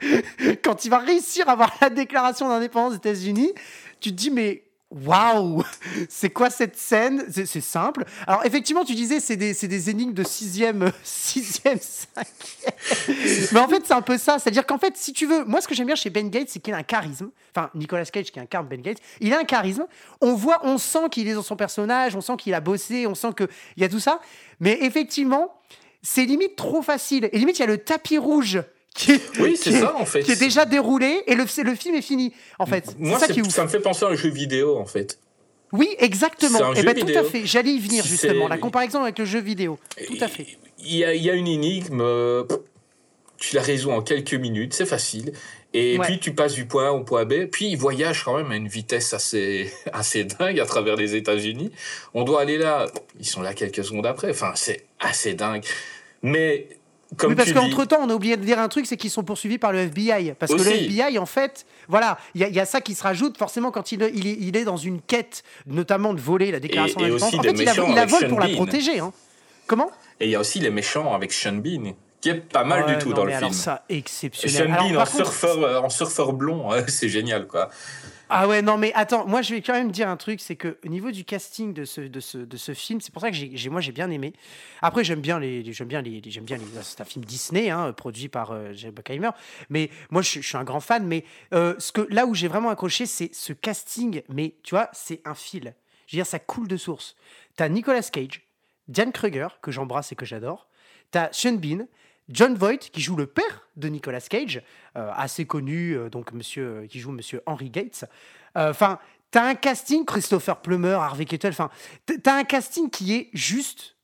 quand 0.64 0.84
il 0.84 0.88
va 0.90 0.98
réussir 0.98 1.48
à 1.48 1.52
avoir 1.52 1.72
la 1.80 1.90
déclaration 1.90 2.48
d'indépendance 2.48 2.92
des 2.92 2.96
États-Unis, 3.10 3.52
tu 4.00 4.10
te 4.10 4.14
dis, 4.16 4.30
mais 4.30 4.64
waouh, 4.92 5.64
c'est 6.08 6.30
quoi 6.30 6.50
cette 6.50 6.76
scène? 6.76 7.24
C'est 7.30 7.60
simple. 7.60 8.04
Alors, 8.26 8.44
effectivement, 8.44 8.84
tu 8.84 8.94
disais, 8.94 9.20
c'est 9.20 9.36
des, 9.36 9.90
énigmes 9.90 10.12
de 10.12 10.24
sixième, 10.24 10.92
sixième, 11.02 11.78
cinquième. 11.80 13.48
Mais 13.52 13.60
en 13.60 13.68
fait, 13.68 13.82
c'est 13.86 13.94
un 13.94 14.02
peu 14.02 14.18
ça. 14.18 14.38
C'est-à-dire 14.38 14.66
qu'en 14.66 14.78
fait, 14.78 14.96
si 14.96 15.12
tu 15.12 15.26
veux, 15.26 15.44
moi, 15.44 15.60
ce 15.60 15.68
que 15.68 15.74
j'aime 15.74 15.86
bien 15.86 15.96
chez 15.96 16.10
Ben 16.10 16.28
Gates, 16.28 16.48
c'est 16.48 16.60
qu'il 16.60 16.74
a 16.74 16.78
un 16.78 16.82
charisme. 16.82 17.30
Enfin, 17.54 17.70
Nicolas 17.74 18.04
Cage 18.04 18.30
qui 18.30 18.40
incarne 18.40 18.66
Ben 18.66 18.80
Gates, 18.80 18.98
il 19.20 19.32
a 19.32 19.38
un 19.38 19.44
charisme. 19.44 19.86
On 20.20 20.34
voit, 20.34 20.60
on 20.64 20.78
sent 20.78 21.08
qu'il 21.10 21.28
est 21.28 21.34
dans 21.34 21.42
son 21.42 21.56
personnage, 21.56 22.14
on 22.14 22.20
sent 22.20 22.36
qu'il 22.38 22.54
a 22.54 22.60
bossé, 22.60 23.06
on 23.06 23.14
sent 23.14 23.32
qu'il 23.36 23.48
y 23.78 23.84
a 23.84 23.88
tout 23.88 24.00
ça. 24.00 24.20
Mais 24.60 24.78
effectivement, 24.82 25.54
c'est 26.02 26.24
limite 26.24 26.56
trop 26.56 26.82
facile. 26.82 27.28
Et 27.32 27.38
limite, 27.38 27.58
il 27.58 27.62
y 27.62 27.64
a 27.64 27.68
le 27.68 27.78
tapis 27.78 28.18
rouge 28.18 28.60
qui 28.94 29.12
est, 29.12 29.20
Oui, 29.40 29.56
c'est 29.56 29.70
est- 29.70 29.80
ça, 29.80 29.94
en 29.96 30.04
fait. 30.04 30.22
qui 30.22 30.32
est 30.32 30.38
déjà 30.40 30.64
déroulé 30.64 31.22
et 31.26 31.34
le, 31.34 31.46
film 31.46 31.94
est 31.94 32.02
fini. 32.02 32.32
En 32.58 32.66
fait, 32.66 32.94
Moi, 32.98 33.18
ça 33.18 33.26
c'est- 33.26 33.32
qui 33.32 33.40
est 33.40 33.46
ouf. 33.46 33.52
ça 33.52 33.64
me 33.64 33.68
fait 33.68 33.80
penser 33.80 34.04
à 34.04 34.08
un 34.08 34.14
jeu 34.14 34.28
vidéo, 34.30 34.76
en 34.76 34.84
fait. 34.86 35.18
Oui, 35.72 35.88
exactement. 35.98 36.62
un 36.62 36.72
Et 36.74 36.76
jeu 36.76 36.82
ben 36.82 36.94
tout 36.94 37.18
à 37.18 37.24
fait. 37.24 37.46
J'allais 37.46 37.70
y 37.72 37.78
venir 37.78 38.04
justement. 38.04 38.46
La 38.48 38.58
comparaison 38.58 39.02
avec 39.02 39.18
le 39.18 39.24
jeu 39.24 39.40
vidéo. 39.40 39.78
Tout 40.06 40.18
à 40.20 40.28
fait. 40.28 40.46
Il 40.78 40.94
y 40.96 41.04
a, 41.04 41.14
il 41.14 41.22
y 41.22 41.30
a 41.30 41.34
une 41.34 41.46
énigme, 41.48 42.00
euh, 42.02 42.44
tu 43.38 43.56
la 43.56 43.62
résous 43.62 43.90
en 43.90 44.02
quelques 44.02 44.34
minutes, 44.34 44.74
c'est 44.74 44.84
facile. 44.86 45.32
Et 45.72 45.96
Ouais. 45.98 46.04
puis 46.06 46.18
tu 46.20 46.34
passes 46.34 46.52
du 46.52 46.66
point 46.66 46.88
A 46.88 46.92
au 46.92 47.02
point 47.04 47.24
B. 47.24 47.46
Puis 47.50 47.68
il 47.68 47.76
voyage 47.76 48.22
quand 48.24 48.36
même 48.36 48.50
à 48.52 48.56
une 48.56 48.68
vitesse 48.68 49.14
assez, 49.14 49.72
assez 49.94 50.24
dingue 50.24 50.60
à 50.60 50.66
travers 50.66 50.96
les 50.96 51.14
États-Unis. 51.14 51.72
On 52.12 52.24
doit 52.24 52.42
aller 52.42 52.58
là. 52.58 52.84
Ils 53.18 53.26
sont 53.26 53.40
là 53.40 53.54
quelques 53.54 53.82
secondes 53.82 54.04
après. 54.06 54.28
Enfin, 54.30 54.52
c'est 54.54 54.84
assez 55.00 55.32
dingue. 55.32 55.64
Mais 56.22 56.66
comme 57.16 57.30
oui, 57.30 57.36
parce 57.36 57.48
tu 57.48 57.54
dis, 57.54 57.60
qu'entre 57.60 57.84
temps, 57.84 57.98
on 58.00 58.08
a 58.10 58.14
oublié 58.14 58.36
de 58.36 58.44
dire 58.44 58.58
un 58.58 58.68
truc, 58.68 58.86
c'est 58.86 58.96
qu'ils 58.96 59.10
sont 59.10 59.22
poursuivis 59.24 59.58
par 59.58 59.72
le 59.72 59.80
FBI. 59.80 60.34
Parce 60.38 60.52
que 60.52 60.58
le. 60.62 60.70
FBI, 60.70 61.18
en 61.18 61.26
fait, 61.26 61.66
voilà, 61.88 62.18
il 62.34 62.40
y, 62.40 62.44
a- 62.44 62.48
il 62.48 62.54
y 62.54 62.60
a 62.60 62.64
ça 62.66 62.80
qui 62.80 62.94
se 62.94 63.02
rajoute 63.02 63.36
forcément 63.36 63.70
quand 63.70 63.92
il, 63.92 64.02
il, 64.14 64.26
est, 64.26 64.36
il 64.40 64.56
est 64.56 64.64
dans 64.64 64.76
une 64.76 65.00
quête, 65.00 65.42
notamment 65.66 66.14
de 66.14 66.20
voler 66.20 66.50
la 66.50 66.60
déclaration 66.60 67.00
d'indépendance. 67.00 67.34
En 67.34 67.42
fait, 67.42 67.50
il 67.52 67.64
la, 67.64 67.72
il 67.88 67.94
la 67.94 68.06
vole 68.06 68.20
Sean 68.20 68.28
pour 68.28 68.40
la 68.40 68.46
Bean. 68.46 68.54
protéger. 68.54 68.98
Hein. 69.00 69.12
Comment? 69.66 69.90
Et 70.20 70.26
il 70.26 70.30
y 70.30 70.34
a 70.34 70.40
aussi 70.40 70.58
les 70.60 70.70
méchants 70.70 71.14
avec 71.14 71.32
Sean 71.32 71.52
Bean, 71.54 71.92
qui 72.20 72.28
est 72.30 72.34
pas 72.34 72.64
mal 72.64 72.84
Ouais, 72.84 72.94
du 72.94 72.98
tout 73.02 73.10
non, 73.10 73.16
dans 73.16 73.24
le 73.24 73.32
alors 73.34 73.50
film. 73.50 73.60
ça, 73.62 73.84
exceptionnel. 73.88 74.68
Sean 74.68 74.72
Alors, 74.72 74.88
Bean 74.88 74.94
en 74.96 75.04
contre- 75.04 75.16
surfeur, 75.16 75.84
en 75.84 75.88
surfeur 75.90 76.32
blond, 76.32 76.68
c'est 76.88 77.08
génial, 77.08 77.46
quoi. 77.46 77.68
Ah 78.34 78.48
ouais, 78.48 78.62
non, 78.62 78.78
mais 78.78 78.94
attends, 78.94 79.26
moi 79.26 79.42
je 79.42 79.54
vais 79.54 79.60
quand 79.60 79.74
même 79.74 79.92
dire 79.92 80.08
un 80.08 80.16
truc, 80.16 80.40
c'est 80.40 80.56
que 80.56 80.78
au 80.86 80.88
niveau 80.88 81.10
du 81.10 81.22
casting 81.22 81.74
de 81.74 81.84
ce, 81.84 82.00
de 82.00 82.18
ce, 82.18 82.38
de 82.38 82.56
ce 82.56 82.72
film, 82.72 82.98
c'est 83.02 83.12
pour 83.12 83.20
ça 83.20 83.30
que 83.30 83.36
j'ai, 83.36 83.68
moi 83.68 83.82
j'ai 83.82 83.92
bien 83.92 84.08
aimé. 84.08 84.32
Après, 84.80 85.04
j'aime 85.04 85.20
bien 85.20 85.38
les, 85.38 85.70
j'aime 85.70 85.88
bien 85.88 86.00
les, 86.00 86.22
j'aime 86.24 86.44
bien 86.44 86.56
les, 86.56 86.64
c'est 86.80 87.02
un 87.02 87.04
film 87.04 87.26
Disney, 87.26 87.68
hein, 87.68 87.92
produit 87.92 88.28
par 88.28 88.52
euh, 88.52 88.72
Jerry 88.72 88.94
Bruckheimer. 88.94 89.28
Mais 89.68 89.90
moi, 90.10 90.22
je, 90.22 90.40
je 90.40 90.48
suis 90.48 90.56
un 90.56 90.64
grand 90.64 90.80
fan. 90.80 91.06
Mais 91.06 91.26
euh, 91.52 91.74
ce 91.78 91.92
que 91.92 92.06
là 92.08 92.24
où 92.24 92.34
j'ai 92.34 92.48
vraiment 92.48 92.70
accroché, 92.70 93.04
c'est 93.04 93.34
ce 93.34 93.52
casting. 93.52 94.22
Mais 94.30 94.54
tu 94.62 94.74
vois, 94.74 94.88
c'est 94.94 95.20
un 95.26 95.34
fil. 95.34 95.74
Je 96.06 96.16
veux 96.16 96.22
dire, 96.22 96.26
ça 96.26 96.38
coule 96.38 96.68
de 96.68 96.78
source. 96.78 97.16
T'as 97.56 97.68
Nicolas 97.68 98.00
Cage, 98.00 98.40
Diane 98.88 99.12
Kruger 99.12 99.48
que 99.60 99.70
j'embrasse 99.70 100.10
et 100.12 100.16
que 100.16 100.24
j'adore. 100.24 100.68
T'as 101.10 101.28
Sean 101.32 101.56
Bean. 101.56 101.86
John 102.32 102.54
Voight, 102.54 102.78
qui 102.78 103.00
joue 103.00 103.16
le 103.16 103.26
père 103.26 103.68
de 103.76 103.88
Nicolas 103.88 104.20
Cage, 104.20 104.62
euh, 104.96 105.10
assez 105.14 105.44
connu, 105.44 105.92
euh, 105.92 106.08
donc 106.08 106.32
monsieur, 106.32 106.64
euh, 106.82 106.86
qui 106.86 106.98
joue 107.00 107.12
monsieur 107.12 107.42
Henry 107.46 107.70
Gates. 107.70 108.04
Enfin, 108.54 108.98
t'as 109.30 109.44
un 109.44 109.54
casting, 109.54 110.04
Christopher 110.04 110.60
Plummer, 110.60 110.92
Harvey 110.94 111.24
Keitel, 111.24 111.52
enfin, 111.52 111.70
t'as 112.22 112.36
un 112.36 112.44
casting 112.44 112.90
qui 112.90 113.14
est 113.14 113.30
juste 113.32 113.96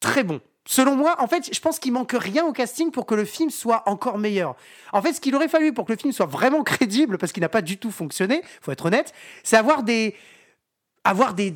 très 0.00 0.24
bon. 0.24 0.40
Selon 0.66 0.96
moi, 0.96 1.16
en 1.20 1.26
fait, 1.26 1.52
je 1.54 1.60
pense 1.60 1.78
qu'il 1.78 1.92
manque 1.92 2.14
rien 2.16 2.44
au 2.44 2.52
casting 2.52 2.90
pour 2.90 3.06
que 3.06 3.14
le 3.14 3.24
film 3.24 3.50
soit 3.50 3.82
encore 3.86 4.18
meilleur. 4.18 4.56
En 4.92 5.02
fait, 5.02 5.12
ce 5.12 5.20
qu'il 5.20 5.34
aurait 5.34 5.48
fallu 5.48 5.72
pour 5.72 5.84
que 5.86 5.92
le 5.92 5.98
film 5.98 6.12
soit 6.12 6.26
vraiment 6.26 6.62
crédible, 6.64 7.18
parce 7.18 7.32
qu'il 7.32 7.42
n'a 7.42 7.48
pas 7.48 7.62
du 7.62 7.78
tout 7.78 7.90
fonctionné, 7.90 8.42
faut 8.60 8.72
être 8.72 8.86
honnête, 8.86 9.12
c'est 9.44 9.56
avoir 9.56 9.82
des, 9.82 10.16
avoir 11.04 11.34
des- 11.34 11.50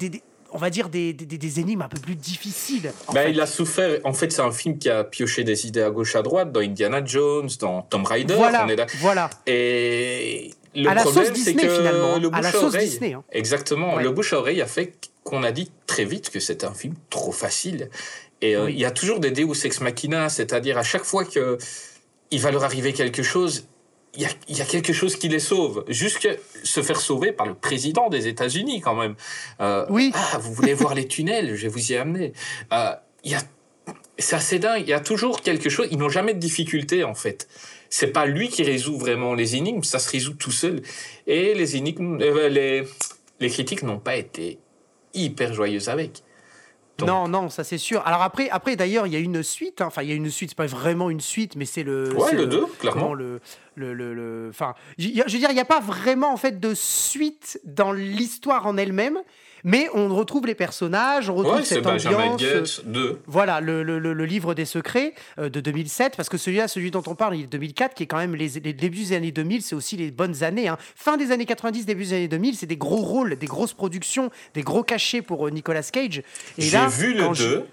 on 0.53 0.59
va 0.59 0.71
dire 0.71 0.89
des, 0.89 1.13
des, 1.13 1.61
énigmes 1.61 1.83
un 1.83 1.89
peu 1.89 2.01
plus 2.01 2.15
difficiles. 2.15 2.93
Bah, 3.13 3.29
il 3.29 3.41
a 3.41 3.47
souffert. 3.47 4.01
En 4.05 4.13
fait, 4.13 4.33
c'est 4.33 4.43
un 4.43 4.53
film 4.53 4.79
qui 4.79 4.89
a 4.89 5.05
pioché 5.05 5.45
des 5.45 5.67
idées 5.67 5.83
à 5.83 5.91
gauche 5.91 6.17
à 6.17 6.23
droite 6.23 6.53
dans 6.53 6.61
Indiana 6.61 7.05
Jones, 7.05 7.49
dans 7.61 7.83
Tomb 7.83 8.05
Raider. 8.05 8.35
Voilà, 8.35 8.65
on 8.65 8.69
est 8.69 8.77
là. 8.77 8.87
voilà. 8.99 9.31
Et 9.47 10.51
le 10.75 10.89
À 10.89 10.95
la 10.95 11.03
problème, 11.03 11.25
sauce 11.27 11.33
Disney, 11.35 11.63
que 11.63 11.69
finalement, 11.75 12.19
le 12.19 12.29
à 12.33 12.41
la 12.41 12.43
bouche 12.43 12.47
à 12.47 12.53
sauce 12.53 12.75
oreille, 12.75 12.89
Disney, 12.89 13.13
hein. 13.15 13.25
exactement, 13.33 13.95
Ouais. 13.95 14.03
le 14.03 14.11
bouche 14.11 14.33
à 14.33 14.39
oreille 14.39 14.61
a 14.63 14.67
fait 14.67 14.95
qu'on 15.25 15.43
a 15.43 15.51
dit 15.53 15.71
très 15.87 16.05
vite 16.05 16.31
que 16.31 16.39
c'était 16.41 16.67
un 16.67 16.75
film 16.75 16.95
trop 17.11 17.33
facile. 17.33 17.91
Et 18.43 18.55
euh, 18.57 18.67
Oui. 18.67 18.73
il 18.75 18.79
y 18.79 18.85
a 18.85 18.91
toujours 18.91 19.19
des 19.21 19.31
Deus 19.31 19.65
ex 19.65 19.81
machina, 19.81 20.29
c'est-à-dire 20.29 20.77
à 20.79 20.83
chaque 20.83 21.05
fois 21.05 21.25
que 21.25 21.59
il 22.31 22.41
va 22.41 22.51
leur 22.51 22.65
arriver 22.65 22.93
quelque 22.93 23.23
chose, 23.23 23.67
il 24.17 24.23
y 24.23 24.25
a, 24.25 24.31
il 24.49 24.57
y 24.57 24.63
a 24.63 24.65
quelque 24.65 24.93
chose 24.93 25.17
qui 25.17 25.29
les 25.29 25.39
sauve, 25.39 25.85
jusqu'à 25.89 26.31
se 26.65 26.83
faire 26.83 27.01
sauver 27.01 27.33
par 27.33 27.47
le 27.47 27.55
président 27.55 28.09
des 28.09 28.29
États-Unis 28.29 28.81
quand 28.81 28.95
même. 28.95 29.15
Euh, 29.61 29.87
Oui. 29.91 30.13
Ah, 30.15 30.39
vous 30.39 30.53
voulez 30.53 30.75
voir 30.75 30.95
les 30.95 31.07
tunnels 31.07 31.55
Je 31.55 31.63
vais 31.63 31.69
vous 31.69 31.93
y 31.93 31.97
amener. 31.97 32.33
Euh, 32.73 32.95
il 33.25 33.33
y 33.33 33.35
a 33.35 33.43
c'est 34.19 34.37
assez 34.37 34.59
dingue. 34.59 34.83
Il 34.83 34.89
y 34.89 34.95
a 34.95 35.01
toujours 35.01 35.43
quelque 35.43 35.69
chose. 35.69 35.89
Ils 35.91 35.99
n'ont 35.99 36.09
jamais 36.09 36.35
de 36.35 36.39
difficulté, 36.39 37.05
en 37.05 37.15
fait. 37.15 37.49
C'est 37.91 38.09
pas 38.09 38.27
lui 38.27 38.49
qui 38.49 38.63
résout 38.63 38.99
vraiment 38.99 39.35
les 39.35 39.57
énigmes. 39.57 39.83
Ça 39.83 39.99
se 39.99 40.11
résout 40.11 40.35
tout 40.35 40.51
seul. 40.51 40.83
Et 41.27 41.55
les 41.55 41.77
énigmes, 41.77 42.19
euh, 42.21 42.49
les, 42.49 42.85
les 43.41 43.51
critiques 43.51 43.83
n'ont 43.83 43.99
pas 43.99 44.17
été 44.17 44.59
hyper 45.15 45.53
joyeuses 45.53 45.89
avec. 45.89 46.23
Non, 47.05 47.29
non, 47.29 47.51
ça 47.51 47.65
c'est 47.65 47.79
sûr. 47.79 48.01
Alors 48.07 48.23
après, 48.23 48.49
après 48.51 48.77
d'ailleurs, 48.77 49.07
il 49.07 49.13
y 49.13 49.17
a 49.17 49.19
une 49.19 49.43
suite. 49.43 49.81
hein. 49.83 49.87
Enfin, 49.87 50.03
il 50.03 50.09
y 50.09 50.13
a 50.13 50.15
une 50.15 50.31
suite. 50.31 50.51
C'est 50.51 50.57
pas 50.57 50.67
vraiment 50.67 51.11
une 51.11 51.21
suite, 51.21 51.57
mais 51.57 51.65
c'est 51.67 51.83
le. 51.83 52.15
Ouais, 52.17 52.33
le 52.33 52.47
2, 52.47 52.65
clairement. 52.79 53.13
le, 53.13 53.41
le, 53.75 53.93
le, 53.93 54.47
Enfin, 54.49 54.75
je 54.99 55.09
je 55.09 55.33
veux 55.33 55.39
dire, 55.39 55.51
il 55.51 55.55
n'y 55.55 55.61
a 55.61 55.65
pas 55.67 55.81
vraiment 55.81 56.33
en 56.33 56.37
fait 56.39 56.59
de 56.59 56.73
suite 56.75 57.61
dans 57.65 57.93
l'histoire 57.93 58.67
en 58.67 58.77
elle-même, 58.79 59.19
mais 59.65 59.89
on 59.95 60.15
retrouve 60.15 60.47
les 60.47 60.55
personnages, 60.55 61.29
on 61.31 61.35
retrouve 61.35 61.57
Ouais, 61.57 61.65
cette 61.65 61.87
ambiance. 61.87 62.43
euh, 62.43 62.65
2. 62.85 63.21
Voilà, 63.27 63.61
le, 63.61 63.83
le- 63.83 63.99
le- 63.99 64.25
livre 64.27 64.55
des 64.55 64.65
secrets 64.65 65.15
euh, 65.39 65.49
de 65.49 65.61
2007, 65.61 66.17
parce 66.17 66.29
que 66.29 66.37
celui-là, 66.39 66.69
celui 66.69 66.91
dont 66.91 67.03
on 67.07 67.15
parle, 67.15 67.37
il 67.37 67.43
est 67.43 67.47
de 67.47 67.51
2004, 67.51 67.95
qui 67.95 68.03
est 68.03 68.07
quand 68.07 68.17
même 68.19 68.35
les, 68.35 68.49
les 68.61 68.73
débuts 68.73 69.05
des 69.05 69.13
années 69.15 69.33
2000, 69.33 69.63
c'est 69.63 69.75
aussi 69.75 69.97
les 69.97 70.11
bonnes 70.11 70.43
années. 70.43 70.69
hein. 70.69 70.77
Fin 70.95 71.17
des 71.17 71.33
années 71.33 71.47
90, 71.47 71.87
début 71.87 72.05
des 72.05 72.13
années 72.15 72.29
2000, 72.29 72.57
c'est 72.57 72.67
des 72.67 72.77
gros 72.77 72.97
rôles, 72.97 73.37
des 73.37 73.47
grosses 73.47 73.73
productions, 73.75 74.31
des 74.55 74.63
gros 74.63 74.83
cachets 74.83 75.23
pour 75.23 75.47
euh, 75.47 75.51
Nicolas 75.51 75.83
Cage. 75.83 76.19
Et 76.59 76.63
J'ai 76.63 76.87
vu 76.89 77.15
le 77.15 77.25
quand 77.25 77.35
je- 77.35 77.49
2. 77.49 77.67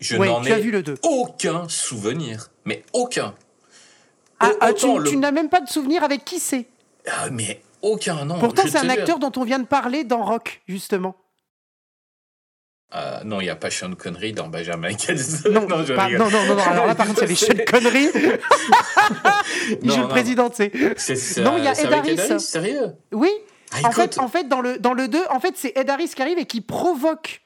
Je 0.00 0.16
Ouais, 0.16 0.26
n'en 0.26 0.42
ai 0.42 0.60
vu 0.60 0.70
le 0.72 0.82
2. 0.82 0.96
aucun 1.04 1.68
souvenir. 1.68 2.48
Mais 2.64 2.82
aucun. 2.92 3.34
Ah, 4.40 4.50
ah, 4.60 4.72
tu, 4.72 4.86
le- 4.98 5.08
tu 5.08 5.16
n'as 5.16 5.30
même 5.30 5.48
pas 5.48 5.60
de 5.60 5.68
souvenir 5.68 6.02
avec 6.02 6.24
qui 6.24 6.40
c'est. 6.40 6.66
Ah, 7.06 7.28
mais 7.30 7.62
aucun, 7.82 8.24
non. 8.24 8.38
Pourtant, 8.38 8.62
c'est 8.66 8.78
un 8.78 8.82
jure. 8.82 8.92
acteur 8.92 9.18
dont 9.18 9.32
on 9.36 9.44
vient 9.44 9.58
de 9.58 9.66
parler 9.66 10.04
dans 10.04 10.24
Rock, 10.24 10.62
justement. 10.66 11.16
Euh, 12.94 13.24
non, 13.24 13.40
il 13.40 13.44
n'y 13.44 13.50
a 13.50 13.56
pas 13.56 13.70
Sean 13.70 13.94
Connery 13.94 14.32
dans 14.34 14.48
Benjamin. 14.48 14.88
Non, 15.50 15.84
je 15.84 15.94
pas- 15.94 16.04
rigole. 16.06 16.18
non, 16.18 16.30
non, 16.30 16.44
non, 16.46 16.54
non, 16.56 16.62
Alors 16.62 16.86
là, 16.86 16.94
par 16.94 17.06
contre, 17.06 17.20
il 17.20 17.22
y 17.22 17.24
avait 17.24 17.34
Sean 17.34 17.54
Connery. 17.66 18.08
il 19.82 19.90
joue 19.90 20.02
le 20.02 20.08
président, 20.08 20.50
tu 20.50 20.70
sais. 20.96 21.40
Non, 21.40 21.56
il 21.56 21.64
y 21.64 21.68
a 21.68 21.72
Ed 21.80 21.92
Harris. 21.92 22.40
sérieux? 22.40 22.92
Oui. 23.12 23.30
Ah, 23.72 23.88
En 23.88 23.92
fait, 23.92 24.18
en 24.18 24.28
fait, 24.28 24.46
dans 24.48 24.60
le, 24.60 24.78
dans 24.78 24.92
le 24.92 25.08
2, 25.08 25.18
en 25.30 25.40
fait, 25.40 25.54
c'est 25.56 25.72
Ed 25.76 25.88
Harris 25.88 26.10
qui 26.14 26.20
arrive 26.20 26.38
et 26.38 26.44
qui 26.44 26.60
provoque, 26.60 27.40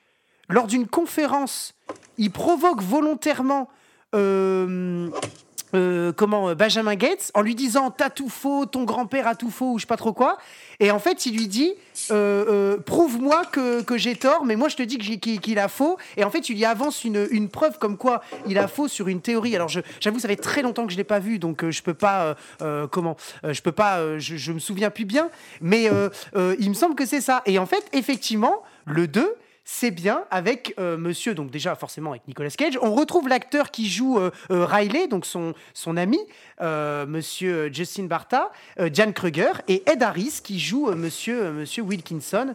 lors 0.48 0.66
d'une 0.66 0.88
conférence, 0.88 1.74
il 2.18 2.32
provoque 2.32 2.82
volontairement 2.82 3.68
euh, 4.16 5.08
euh, 5.76 6.12
comment, 6.12 6.48
euh, 6.48 6.54
Benjamin 6.54 6.94
Gates 6.94 7.30
en 7.34 7.42
lui 7.42 7.54
disant 7.54 7.90
T'as 7.90 8.10
tout 8.10 8.28
faux, 8.28 8.66
ton 8.66 8.84
grand-père 8.84 9.26
a 9.26 9.34
tout 9.34 9.50
faux, 9.50 9.72
ou 9.72 9.78
je 9.78 9.82
sais 9.82 9.86
pas 9.86 9.96
trop 9.96 10.12
quoi. 10.12 10.38
Et 10.80 10.90
en 10.90 10.98
fait, 10.98 11.26
il 11.26 11.36
lui 11.36 11.48
dit 11.48 11.74
euh, 12.10 12.78
Prouve-moi 12.78 13.44
que, 13.46 13.82
que 13.82 13.96
j'ai 13.96 14.16
tort, 14.16 14.44
mais 14.44 14.56
moi 14.56 14.68
je 14.68 14.76
te 14.76 14.82
dis 14.82 14.98
qu'il 14.98 15.58
a 15.58 15.68
faux. 15.68 15.98
Et 16.16 16.24
en 16.24 16.30
fait, 16.30 16.48
il 16.48 16.56
lui 16.56 16.64
avance 16.64 17.04
une, 17.04 17.26
une 17.30 17.48
preuve 17.48 17.78
comme 17.78 17.96
quoi 17.96 18.22
il 18.46 18.58
a 18.58 18.68
faux 18.68 18.88
sur 18.88 19.08
une 19.08 19.20
théorie. 19.20 19.54
Alors, 19.54 19.68
j'avoue, 20.00 20.18
ça 20.18 20.28
fait 20.28 20.36
très 20.36 20.62
longtemps 20.62 20.86
que 20.86 20.92
je 20.92 20.96
l'ai 20.96 21.04
pas 21.04 21.18
vu, 21.18 21.38
donc 21.38 21.68
je 21.68 21.82
peux 21.82 21.94
pas. 21.94 22.36
comment 22.90 23.16
Je 23.42 23.60
peux 23.60 23.72
pas. 23.72 24.18
je, 24.18 24.36
je 24.36 24.52
me 24.52 24.58
souviens 24.58 24.90
plus 24.90 25.04
bien, 25.04 25.28
mais 25.60 25.90
il 26.58 26.68
me 26.68 26.74
semble 26.74 26.94
que 26.94 27.06
c'est 27.06 27.20
ça. 27.20 27.42
Et 27.46 27.58
en 27.58 27.66
fait, 27.66 27.84
effectivement, 27.92 28.62
le 28.86 29.06
2 29.08 29.36
c'est 29.68 29.90
bien 29.90 30.22
avec 30.30 30.74
euh, 30.78 30.96
monsieur, 30.96 31.34
donc 31.34 31.50
déjà 31.50 31.74
forcément 31.74 32.10
avec 32.10 32.28
Nicolas 32.28 32.50
Cage. 32.50 32.78
On 32.82 32.94
retrouve 32.94 33.26
l'acteur 33.26 33.72
qui 33.72 33.90
joue 33.90 34.16
euh, 34.16 34.30
euh, 34.52 34.64
Riley, 34.64 35.08
donc 35.08 35.26
son, 35.26 35.54
son 35.74 35.96
ami, 35.96 36.20
monsieur 36.60 37.68
Justin 37.72 38.04
Barta, 38.04 38.52
Jan 38.92 39.12
Kruger, 39.12 39.52
et 39.66 39.82
Ed 39.90 40.02
Harris 40.02 40.40
qui 40.42 40.60
joue 40.60 40.86
monsieur, 40.94 41.50
monsieur 41.50 41.82
Wilkinson, 41.82 42.54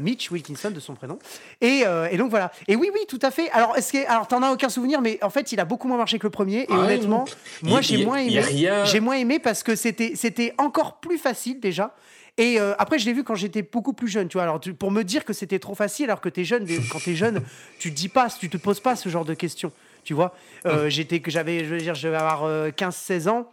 Mitch 0.00 0.30
Wilkinson 0.30 0.72
de 0.72 0.80
son 0.80 0.94
prénom. 0.94 1.18
Et, 1.60 1.84
et 2.10 2.16
donc 2.18 2.30
voilà. 2.30 2.52
Et 2.68 2.76
oui, 2.76 2.90
oui, 2.92 3.00
tout 3.08 3.18
à 3.22 3.30
fait. 3.30 3.48
Alors, 3.52 3.76
est-ce 3.78 3.92
que, 3.92 4.06
alors 4.10 4.28
t'en 4.28 4.42
as 4.42 4.50
aucun 4.50 4.68
souvenir, 4.68 5.00
mais 5.00 5.18
en 5.22 5.30
fait, 5.30 5.52
il 5.52 5.60
a 5.60 5.64
beaucoup 5.64 5.88
moins 5.88 5.96
marché 5.96 6.18
que 6.18 6.26
le 6.26 6.30
premier. 6.30 6.62
Et 6.62 6.66
Ah 6.70 6.80
honnêtement, 6.80 7.24
moi 7.62 7.80
j'ai 7.80 8.04
moins 8.04 8.18
aimé. 8.18 8.42
J'ai 8.84 9.00
moins 9.00 9.16
aimé 9.16 9.38
parce 9.38 9.62
que 9.62 9.74
c'était 9.76 10.12
c'était 10.16 10.52
encore 10.58 11.00
plus 11.00 11.18
facile 11.18 11.60
déjà. 11.60 11.94
Et 12.40 12.58
euh, 12.58 12.72
après, 12.78 12.98
je 12.98 13.04
l'ai 13.06 13.12
vu 13.12 13.22
quand 13.22 13.34
j'étais 13.34 13.62
beaucoup 13.62 13.92
plus 13.92 14.08
jeune, 14.08 14.26
tu 14.28 14.34
vois. 14.34 14.44
Alors, 14.44 14.58
tu- 14.60 14.72
pour 14.72 14.90
me 14.90 15.02
dire 15.04 15.24
que 15.26 15.32
c'était 15.34 15.58
trop 15.58 15.74
facile, 15.74 16.06
alors 16.06 16.20
que 16.22 16.28
t'es 16.30 16.44
jeune, 16.44 16.66
quand 16.90 16.98
t'es 17.04 17.14
jeune, 17.14 17.42
tu 17.78 17.90
te 17.90 17.94
dis 17.96 18.08
pas, 18.08 18.28
tu 18.30 18.48
te 18.48 18.56
poses 18.56 18.80
pas 18.80 18.96
ce 18.96 19.08
genre 19.10 19.24
de 19.26 19.34
questions, 19.34 19.70
tu 20.04 20.14
vois. 20.14 20.34
Euh, 20.64 20.88
J'étais 20.88 21.20
que 21.20 21.30
j'avais, 21.30 21.64
je 21.64 21.74
veux 21.74 21.78
dire, 21.78 21.94
je 21.94 22.08
vais 22.08 22.16
avoir 22.16 22.44
15-16 22.72 23.28
ans. 23.28 23.46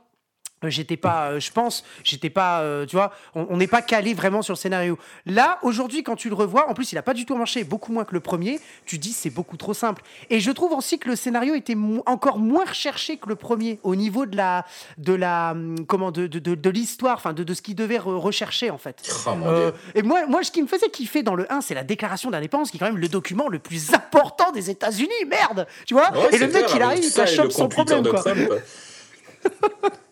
Euh, 0.64 0.70
J'étais 0.70 0.98
pas, 0.98 1.30
euh, 1.30 1.40
je 1.40 1.52
pense, 1.52 1.84
j'étais 2.04 2.32
pas, 2.32 2.62
euh, 2.62 2.86
tu 2.88 2.96
vois, 2.96 3.12
on 3.36 3.58
n'est 3.58 3.68
pas 3.68 3.84
calé 3.84 4.14
vraiment 4.16 4.42
sur 4.42 4.54
le 4.54 4.58
scénario. 4.58 4.98
Là, 5.28 5.60
aujourd'hui, 5.62 6.02
quand 6.04 6.16
tu 6.16 6.30
le 6.30 6.36
revois, 6.36 6.68
en 6.70 6.74
plus, 6.74 6.92
il 6.92 6.98
a 6.98 7.04
pas 7.04 7.14
du 7.14 7.26
tout 7.28 7.36
marché, 7.36 7.64
beaucoup 7.64 7.92
moins 7.92 8.06
que 8.06 8.14
le 8.16 8.20
premier. 8.22 8.60
Tu 8.86 8.98
dis, 8.98 9.14
c'est 9.14 9.30
beaucoup 9.30 9.56
trop 9.58 9.76
simple. 9.76 10.02
Et 10.32 10.40
je 10.40 10.50
trouve 10.50 10.72
aussi 10.74 10.98
que 10.98 11.10
le 11.10 11.16
scénario 11.16 11.54
était 11.54 11.76
mo- 11.76 12.02
encore 12.08 12.40
moins 12.40 12.66
recherché 12.66 13.18
que 13.18 13.30
le 13.30 13.36
premier 13.36 13.80
au 13.84 13.96
niveau 13.96 14.26
de 14.26 14.36
la, 14.36 14.66
de 14.98 15.14
la, 15.14 15.52
hum, 15.52 15.86
comment, 15.86 16.12
de, 16.12 16.26
de, 16.26 16.40
de, 16.40 16.56
de 16.56 16.70
l'histoire, 16.72 17.18
enfin, 17.18 17.34
de, 17.34 17.44
de 17.44 17.54
ce 17.54 17.62
qu'il 17.62 17.76
devait 17.76 17.98
re- 18.00 18.18
rechercher 18.18 18.72
en 18.72 18.78
fait. 18.80 19.02
Oh 19.28 19.30
Euh, 19.46 19.72
et 19.94 20.02
moi, 20.02 20.26
moi, 20.26 20.44
ce 20.44 20.52
qui 20.52 20.62
me 20.64 20.68
faisait 20.68 20.90
kiffer 20.90 21.22
dans 21.22 21.36
le 21.36 21.52
1, 21.54 21.62
c'est 21.62 21.76
la 21.76 21.84
déclaration 21.84 22.32
d'indépendance, 22.32 22.72
qui 22.72 22.78
est 22.78 22.80
quand 22.80 22.88
même 22.88 22.98
le 22.98 23.10
document 23.10 23.48
le 23.48 23.60
plus 23.60 23.94
important 23.94 24.52
des 24.52 24.72
États-Unis, 24.72 25.12
merde, 25.28 25.68
tu 25.86 25.94
vois. 25.94 26.12
Ouais, 26.14 26.30
et 26.34 26.38
le 26.40 26.48
mec, 26.48 26.66
clair, 26.66 26.78
il 26.78 26.82
avec 26.82 26.86
arrive, 26.98 27.04
il 27.04 27.52
sans 27.52 27.64
computer 27.70 27.96
problème, 27.96 28.04
de 28.04 28.10
quoi. 28.10 28.24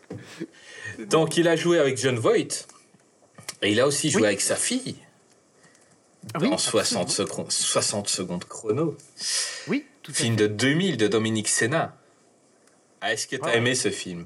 Donc, 1.10 1.38
il 1.38 1.47
a 1.47 1.55
joué 1.55 1.79
avec 1.79 1.97
John 1.97 2.17
Voight. 2.17 2.67
Et 3.62 3.71
il 3.71 3.79
a 3.79 3.88
aussi 3.88 4.10
joué 4.12 4.21
Oui. 4.23 4.27
avec 4.27 4.41
sa 4.41 4.55
fille. 4.55 4.95
Oui, 6.41 6.47
en 6.51 6.58
60 6.58 7.03
absolument. 7.03 7.29
secondes, 7.31 7.51
60 7.51 8.08
secondes 8.10 8.45
chrono. 8.45 8.97
Oui, 9.67 9.86
tout 10.01 10.12
à 10.12 10.15
Film 10.15 10.36
de 10.36 10.47
2000 10.47 10.97
de 10.97 11.08
Dominique 11.08 11.47
Senna. 11.47 11.95
Ah, 13.01 13.13
Est-ce 13.13 13.27
que 13.27 13.36
tu 13.36 13.43
as 13.43 13.45
Ouais. 13.47 13.58
aimé 13.58 13.75
ce 13.75 13.91
film? 13.91 14.25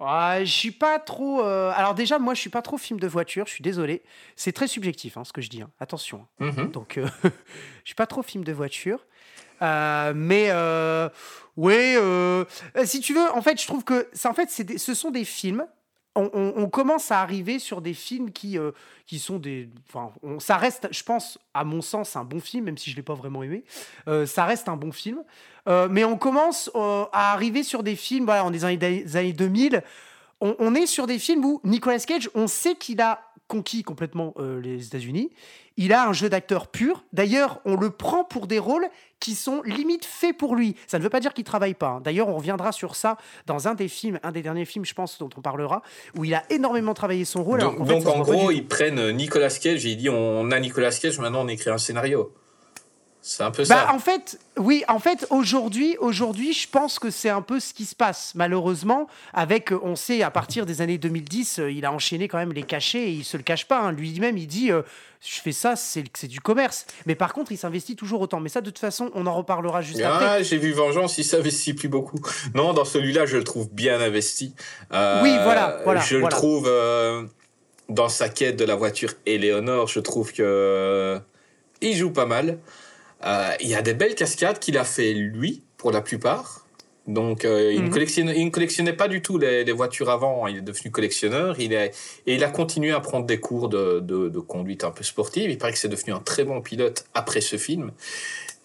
Ouais, 0.00 0.46
je 0.46 0.50
suis 0.50 0.70
pas 0.70 0.98
trop. 0.98 1.42
euh, 1.44 1.70
Alors 1.76 1.94
déjà, 1.94 2.18
moi, 2.18 2.32
je 2.32 2.40
suis 2.40 2.48
pas 2.50 2.62
trop 2.62 2.78
film 2.78 2.98
de 2.98 3.06
voiture. 3.06 3.46
Je 3.46 3.52
suis 3.52 3.62
désolé. 3.62 4.02
C'est 4.36 4.52
très 4.52 4.66
subjectif, 4.66 5.18
hein, 5.18 5.24
ce 5.24 5.32
que 5.34 5.42
je 5.42 5.50
dis. 5.50 5.60
hein. 5.60 5.70
Attention. 5.78 6.26
Mhm. 6.38 6.70
Donc, 6.70 6.96
euh, 6.96 7.06
je 7.24 7.30
suis 7.90 7.94
pas 7.94 8.06
trop 8.06 8.22
film 8.22 8.42
de 8.42 8.52
voiture. 8.52 9.04
Euh, 9.60 10.14
mais 10.16 10.48
ouais, 11.60 11.94
euh, 11.96 12.44
si 12.84 13.00
tu 13.00 13.14
veux, 13.14 13.30
en 13.32 13.42
fait, 13.42 13.60
je 13.60 13.66
trouve 13.66 13.84
que 13.84 14.08
ça, 14.12 14.30
en 14.30 14.34
fait, 14.34 14.50
c'est 14.50 14.64
des- 14.64 14.78
ce 14.78 14.94
sont 14.94 15.10
des 15.10 15.24
films. 15.24 15.66
On, 16.16 16.68
commence 16.68 17.12
à 17.12 17.20
arriver 17.20 17.58
sur 17.58 17.80
des 17.80 17.94
films 17.94 18.32
qui, 18.32 18.58
euh, 18.58 18.72
qui 19.06 19.18
sont 19.18 19.38
des. 19.38 19.70
Ça 20.38 20.56
reste, 20.56 20.88
je 20.90 21.02
pense, 21.04 21.38
à 21.54 21.64
mon 21.64 21.80
sens, 21.80 22.16
un 22.16 22.24
bon 22.24 22.40
film, 22.40 22.64
même 22.64 22.76
si 22.76 22.90
je 22.90 22.96
l'ai 22.96 23.02
pas 23.02 23.14
vraiment 23.14 23.42
aimé. 23.42 23.64
Euh, 24.08 24.26
ça 24.26 24.44
reste 24.44 24.68
un 24.68 24.76
bon 24.76 24.92
film. 24.92 25.22
Euh, 25.68 25.88
mais 25.90 26.04
on 26.04 26.18
commence 26.18 26.68
euh, 26.74 27.04
à 27.12 27.32
arriver 27.32 27.62
sur 27.62 27.82
des 27.82 27.94
films, 27.96 28.24
voilà, 28.24 28.44
on 28.44 28.52
est 28.52 28.58
dans 28.58 28.68
les 28.68 28.76
des 28.76 29.16
années 29.16 29.32
2000. 29.32 29.82
On, 30.40 30.56
on 30.58 30.74
est 30.74 30.86
sur 30.86 31.06
des 31.06 31.18
films 31.18 31.44
où 31.44 31.60
Nicolas 31.64 32.00
Cage, 32.00 32.28
on 32.34 32.48
sait 32.48 32.74
qu'il 32.74 33.00
a 33.00 33.29
conquis 33.50 33.82
complètement 33.82 34.32
euh, 34.38 34.60
les 34.60 34.86
États-Unis. 34.86 35.30
Il 35.76 35.92
a 35.92 36.06
un 36.06 36.12
jeu 36.12 36.28
d'acteur 36.28 36.68
pur. 36.68 37.04
D'ailleurs, 37.12 37.60
on 37.64 37.74
le 37.74 37.90
prend 37.90 38.22
pour 38.22 38.46
des 38.46 38.60
rôles 38.60 38.86
qui 39.18 39.34
sont 39.34 39.60
limite 39.62 40.04
faits 40.04 40.38
pour 40.38 40.54
lui. 40.54 40.76
Ça 40.86 40.98
ne 40.98 41.02
veut 41.02 41.10
pas 41.10 41.18
dire 41.18 41.34
qu'il 41.34 41.42
travaille 41.42 41.74
pas. 41.74 41.88
hein. 41.88 42.00
D'ailleurs, 42.00 42.28
on 42.28 42.36
reviendra 42.36 42.70
sur 42.70 42.94
ça 42.94 43.16
dans 43.46 43.66
un 43.66 43.74
des 43.74 43.88
films, 43.88 44.20
un 44.22 44.30
des 44.30 44.42
derniers 44.42 44.64
films, 44.64 44.84
je 44.84 44.94
pense, 44.94 45.18
dont 45.18 45.28
on 45.36 45.40
parlera, 45.40 45.82
où 46.16 46.24
il 46.24 46.32
a 46.32 46.44
énormément 46.50 46.94
travaillé 46.94 47.24
son 47.24 47.42
rôle. 47.42 47.58
Donc, 47.58 48.06
en 48.06 48.20
pas 48.20 48.20
gros, 48.20 48.52
ils 48.52 48.66
prennent 48.66 49.10
Nicolas 49.10 49.50
Cage 49.50 49.84
et 49.84 49.90
ils 49.90 49.96
disent 49.96 50.10
on 50.10 50.50
a 50.52 50.60
Nicolas 50.60 50.92
Cage, 50.92 51.18
maintenant 51.18 51.44
on 51.44 51.48
écrit 51.48 51.70
un 51.70 51.78
scénario. 51.78 52.32
C'est 53.22 53.42
un 53.42 53.50
peu 53.50 53.64
Bah, 53.64 53.86
ça. 53.86 53.92
en 53.92 53.98
fait, 53.98 54.38
oui, 54.56 54.82
en 54.88 54.98
fait, 54.98 55.26
aujourd'hui, 55.28 55.96
aujourd'hui, 56.00 56.54
je 56.54 56.66
pense 56.68 56.98
que 56.98 57.10
c'est 57.10 57.28
un 57.28 57.42
peu 57.42 57.60
ce 57.60 57.74
qui 57.74 57.84
se 57.84 57.94
passe. 57.94 58.32
Malheureusement, 58.34 59.08
avec, 59.34 59.72
euh, 59.72 59.80
on 59.82 59.94
sait, 59.94 60.22
à 60.22 60.30
partir 60.30 60.64
des 60.64 60.80
années 60.80 60.96
2010, 60.96 61.58
euh, 61.58 61.70
il 61.70 61.84
a 61.84 61.92
enchaîné 61.92 62.28
quand 62.28 62.38
même 62.38 62.52
les 62.54 62.62
cachets 62.62 63.02
et 63.02 63.10
il 63.10 63.24
se 63.24 63.36
le 63.36 63.42
cache 63.42 63.66
pas. 63.68 63.80
hein. 63.80 63.92
Lui-même, 63.92 64.38
il 64.38 64.46
dit, 64.46 64.72
euh, 64.72 64.80
je 65.20 65.38
fais 65.38 65.52
ça, 65.52 65.74
c'est 65.76 66.26
du 66.28 66.40
commerce. 66.40 66.86
Mais 67.04 67.14
par 67.14 67.34
contre, 67.34 67.52
il 67.52 67.58
s'investit 67.58 67.94
toujours 67.94 68.22
autant. 68.22 68.40
Mais 68.40 68.48
ça, 68.48 68.62
de 68.62 68.70
toute 68.70 68.78
façon, 68.78 69.10
on 69.14 69.26
en 69.26 69.34
reparlera 69.34 69.82
juste 69.82 70.00
après. 70.00 70.24
Ah, 70.26 70.42
j'ai 70.42 70.56
vu 70.56 70.72
Vengeance, 70.72 71.18
il 71.18 71.24
s'investit 71.24 71.74
plus 71.74 71.88
beaucoup. 71.88 72.20
Non, 72.54 72.72
dans 72.72 72.86
celui-là, 72.86 73.26
je 73.26 73.36
le 73.36 73.44
trouve 73.44 73.68
bien 73.70 74.00
investi. 74.00 74.54
Euh, 74.94 75.20
Oui, 75.22 75.36
voilà, 75.44 75.80
voilà, 75.84 76.00
Je 76.00 76.16
voilà. 76.16 76.34
le 76.34 76.40
trouve 76.40 76.64
euh, 76.68 77.24
dans 77.90 78.08
sa 78.08 78.30
quête 78.30 78.56
de 78.56 78.64
la 78.64 78.76
voiture 78.76 79.12
Eleonore, 79.26 79.88
je 79.88 80.00
trouve 80.00 80.32
que 80.32 81.20
il 81.82 81.94
joue 81.96 82.12
pas 82.12 82.26
mal. 82.26 82.58
Euh, 83.24 83.50
Il 83.60 83.68
y 83.68 83.74
a 83.74 83.82
des 83.82 83.94
belles 83.94 84.14
cascades 84.14 84.58
qu'il 84.58 84.78
a 84.78 84.84
fait 84.84 85.12
lui, 85.12 85.62
pour 85.76 85.92
la 85.92 86.00
plupart. 86.00 86.66
Donc, 87.06 87.44
euh, 87.44 87.72
il, 87.72 87.82
ne 87.82 87.88
Mhm. 87.88 88.32
il 88.36 88.44
ne 88.46 88.50
collectionnait 88.50 88.92
pas 88.92 89.08
du 89.08 89.20
tout 89.22 89.36
les, 89.38 89.64
les 89.64 89.72
voitures 89.72 90.10
avant. 90.10 90.46
Il 90.46 90.58
est 90.58 90.62
devenu 90.62 90.90
collectionneur. 90.90 91.58
Il 91.58 91.72
est, 91.72 91.92
et 92.26 92.34
il 92.34 92.44
a 92.44 92.48
continué 92.50 92.92
à 92.92 93.00
prendre 93.00 93.26
des 93.26 93.40
cours 93.40 93.68
de, 93.68 94.00
de- 94.00 94.28
de 94.28 94.38
conduite 94.38 94.84
un 94.84 94.90
peu 94.90 95.02
sportive. 95.02 95.50
Il 95.50 95.58
paraît 95.58 95.72
que 95.72 95.78
c'est 95.78 95.88
devenu 95.88 96.12
un 96.12 96.20
très 96.20 96.44
bon 96.44 96.60
pilote 96.60 97.04
après 97.14 97.40
ce 97.40 97.56
film. 97.56 97.92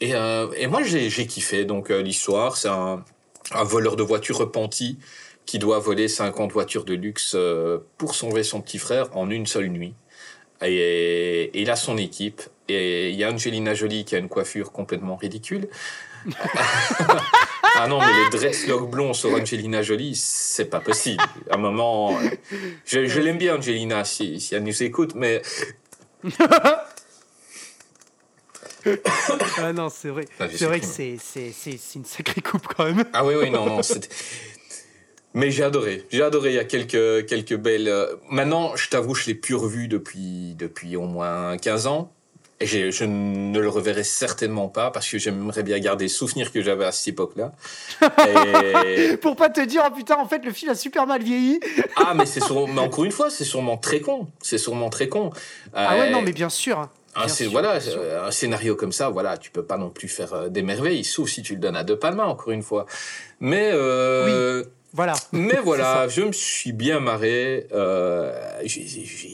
Et, 0.02 0.14
euh, 0.14 0.48
et 0.58 0.68
moi, 0.68 0.84
j'ai 0.84 1.10
kiffé. 1.28 1.66
Donc, 1.66 1.90
euh, 1.90 2.02
l'histoire, 2.02 2.58
c'est 2.58 2.68
un, 2.68 3.04
un 3.52 3.64
voleur 3.64 3.96
de 3.96 4.04
voitures 4.04 4.38
repenti 4.38 5.00
qui 5.46 5.58
doit 5.60 5.80
voler 5.80 6.08
50 6.08 6.52
voitures 6.52 6.86
de 6.86 6.94
luxe 6.96 7.36
pour 7.98 8.16
sauver 8.16 8.44
son 8.44 8.62
petit 8.62 8.80
frère 8.80 9.16
en 9.16 9.30
une 9.30 9.46
seule 9.46 9.68
nuit. 9.70 9.94
Et, 10.64 11.44
et 11.54 11.62
il 11.62 11.70
a 11.70 11.76
son 11.76 11.98
équipe. 11.98 12.42
Et 12.68 13.10
il 13.12 13.16
y 13.16 13.24
a 13.24 13.32
Angelina 13.32 13.74
Jolie 13.74 14.06
qui 14.06 14.16
a 14.16 14.18
une 14.18 14.30
coiffure 14.30 14.72
complètement 14.72 15.16
ridicule. 15.18 15.68
ah 17.76 17.88
non, 17.88 18.00
mais 18.00 18.08
les 18.24 18.30
dreadlocks 18.38 18.90
blonds 18.90 19.14
sur 19.14 19.32
Angelina 19.34 19.84
Jolie, 19.84 20.16
c'est 20.16 20.66
pas 20.66 20.80
possible. 20.80 21.22
À 21.52 21.56
un 21.56 21.58
moment, 21.58 22.18
je, 22.86 23.06
je 23.06 23.20
l'aime 23.20 23.38
bien 23.38 23.58
Angelina 23.58 24.04
si, 24.04 24.40
si 24.40 24.56
elle 24.56 24.64
nous 24.64 24.82
écoute, 24.84 25.14
mais 25.16 25.42
Ah 29.58 29.74
non, 29.74 29.90
c'est 29.90 30.10
vrai. 30.10 30.26
Ah, 30.40 30.46
c'est 30.54 30.66
vrai 30.66 30.80
que 30.80 30.86
c'est 30.86 31.18
c'est- 31.22 31.52
c'est- 31.52 31.78
c'est 31.80 32.00
une 32.00 32.06
sacrée 32.06 32.42
coupe 32.42 32.68
quand 32.68 32.86
même. 32.86 33.04
Ah 33.14 33.26
oui, 33.26 33.34
oui, 33.40 33.50
non, 33.50 33.66
non. 33.66 33.82
Mais 35.34 35.52
j'ai 35.52 35.64
adoré. 35.64 36.06
J'ai 36.12 36.24
adoré. 36.24 36.52
Il 36.52 36.56
y 36.56 36.60
a 36.60 36.64
quelques, 36.64 37.26
quelques 37.28 37.56
belles. 37.58 37.90
euh, 37.90 38.16
Maintenant, 38.30 38.76
je 38.78 38.88
t'avoue, 38.88 39.16
je 39.16 39.26
l'ai 39.26 39.36
plus 39.36 39.56
revu 39.56 39.88
depuis, 39.90 40.56
depuis 40.56 40.96
au 40.96 41.08
moins 41.08 41.58
15 41.58 41.88
ans. 41.88 42.14
Et 42.62 42.68
je 42.68 43.04
ne 43.04 43.60
le 43.60 43.68
reverrai 43.68 44.06
certainement 44.06 44.70
pas 44.70 44.90
parce 44.90 45.10
que 45.10 45.18
j'aimerais 45.18 45.62
bien 45.62 45.78
garder 45.80 46.06
le 46.06 46.10
souvenir 46.10 46.54
que 46.54 46.62
j'avais 46.62 46.86
à 46.86 46.94
cette 46.94 47.10
époque-là. 47.10 47.52
Et... 48.88 49.18
Pour 49.22 49.36
pas 49.36 49.50
te 49.50 49.60
dire, 49.60 49.84
oh 49.86 49.94
putain, 49.94 50.16
en 50.18 50.26
fait, 50.28 50.40
le 50.46 50.52
film 50.54 50.72
a 50.72 50.76
super 50.76 51.06
mal 51.06 51.22
vieilli. 51.22 51.60
Ah, 51.98 52.14
mais 52.16 52.26
c'est 52.26 52.40
sûrement... 52.42 52.68
mais 52.68 52.80
encore 52.80 53.04
une 53.04 53.12
fois, 53.12 53.30
c'est 53.30 53.44
sûrement 53.44 53.76
très 53.78 54.00
con. 54.00 54.28
C'est 54.42 54.58
sûrement 54.58 54.90
très 54.90 55.10
con. 55.10 55.32
Ah 55.74 55.98
ouais, 55.98 56.08
Euh, 56.08 56.12
non, 56.12 56.22
mais 56.22 56.32
bien 56.32 56.50
sûr. 56.50 56.80
hein. 56.80 56.90
un, 57.16 57.28
sûr, 57.28 57.52
voilà, 57.52 57.72
bien 57.80 57.92
sûr. 57.92 58.00
euh, 58.02 58.26
un 58.26 58.32
scénario 58.32 58.78
comme 58.78 58.94
ça, 58.94 59.10
voilà, 59.10 59.38
tu 59.38 59.52
peux 59.52 59.64
pas 59.64 59.78
non 59.78 59.90
plus 59.90 60.08
faire 60.08 60.34
euh, 60.34 60.48
des 60.48 60.62
merveilles, 60.62 61.04
sauf 61.04 61.30
si 61.30 61.42
tu 61.42 61.56
le 61.56 61.60
donnes 61.60 61.76
à 61.76 61.84
De 61.84 61.94
Palma, 61.94 62.26
encore 62.26 62.52
une 62.54 62.64
fois. 62.64 62.86
Mais, 63.42 63.70
euh, 63.74 64.64
Voilà. 64.94 65.14
mais 65.34 65.60
voilà, 65.64 66.08
je 66.08 66.22
me 66.22 66.32
suis 66.32 66.72
bien 66.72 67.02
marré. 67.02 67.68
Euh, 67.74 68.34
j'ai 68.64 69.30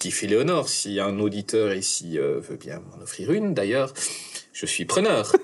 kiffé 0.00 0.26
Léonore. 0.26 0.68
Si 0.68 0.98
un 0.98 1.20
auditeur 1.20 1.72
ici 1.74 2.18
euh, 2.18 2.40
veut 2.40 2.56
bien 2.56 2.80
m'en 2.80 3.00
offrir 3.02 3.30
une, 3.30 3.54
d'ailleurs, 3.54 3.92
je 4.52 4.66
suis 4.66 4.84
preneur. 4.84 5.36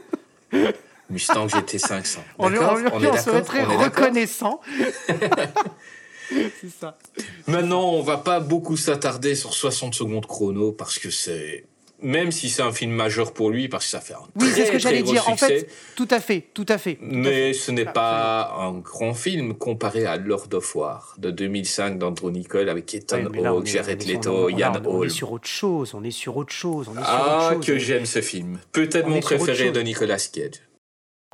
Mustang 1.11 1.47
GT 1.49 1.79
500. 1.79 2.21
On, 2.39 2.49
lui- 2.49 2.59
on, 2.59 2.75
lui- 2.77 2.89
On 2.93 3.01
est 3.01 3.07
on 3.07 3.13
serait 3.17 3.25
d'accord 3.33 3.45
très 3.45 3.65
On 3.65 3.71
est 3.71 3.77
d'accord 3.79 3.85
reconnaissant. 4.07 4.61
c'est 6.29 6.71
ça. 6.81 6.99
Maintenant, 7.47 7.91
on 7.93 8.03
va 8.03 8.17
pas 8.17 8.41
beaucoup 8.41 8.77
s'attarder 8.77 9.37
sur 9.37 9.55
60 9.55 9.95
secondes 9.95 10.27
chrono 10.27 10.73
parce 10.73 10.99
que 10.99 11.11
c'est. 11.11 11.65
Même 12.03 12.30
si 12.30 12.51
c'est 12.51 12.61
un 12.62 12.72
film 12.72 12.92
majeur 12.92 13.32
pour 13.32 13.51
lui, 13.51 13.68
parce 13.68 13.84
que 13.86 13.90
ça 13.90 14.01
fait 14.01 14.12
un 14.12 14.18
Oui, 14.38 14.49
c'est 14.55 14.61
ce 14.61 14.62
très, 14.64 14.70
que 14.72 14.78
j'allais 14.78 14.97
très 14.99 15.03
gros 15.05 15.12
dire. 15.12 15.28
En 15.28 15.36
succès, 15.36 15.61
fait, 15.61 15.68
tout 15.94 16.09
à 16.11 16.20
fait, 16.20 16.44
tout 16.53 16.66
à 16.68 16.76
fait. 16.76 16.97
tout 16.97 17.05
à 17.05 17.07
mais 17.16 17.24
fait. 17.24 17.53
ce 17.55 17.70
n'est 17.70 17.84
pas 17.86 18.55
un 18.61 18.72
grand 18.74 19.14
film 19.14 19.55
comparé 19.55 20.05
à 20.05 20.16
Lord 20.18 20.49
of 20.53 20.76
War 20.76 21.14
de 21.18 21.30
2005 21.30 21.99
d'Andrew 21.99 22.30
Nicole 22.30 22.68
avec 22.68 22.94
Ethan 22.94 23.24
Ouais, 23.24 23.47
Hawke, 23.47 23.66
Jared 23.66 24.07
Leto, 24.07 24.51
Ian 24.51 24.72
on 24.72 24.82
est- 24.82 24.86
On 24.86 25.03
est 25.05 25.09
sur 25.09 25.32
autre 25.32 25.49
chose, 25.49 25.94
on 25.94 26.05
est 26.05 26.11
sur 26.11 26.36
autre 26.36 26.53
chose, 26.53 26.86
on 26.88 26.92
est 27.01 27.03
sur 27.03 27.07
Ah, 27.09 27.47
autre 27.49 27.57
chose. 27.57 27.66
que 27.66 27.78
j'aime 27.78 28.05
ce 28.05 28.20
film. 28.20 28.59
Peut-être 28.72 29.07
On 29.07 29.11
mon 29.12 29.20
préféré 29.20 29.70
de 29.70 29.80
Nicolas 29.80 30.18
Cage. 30.18 30.51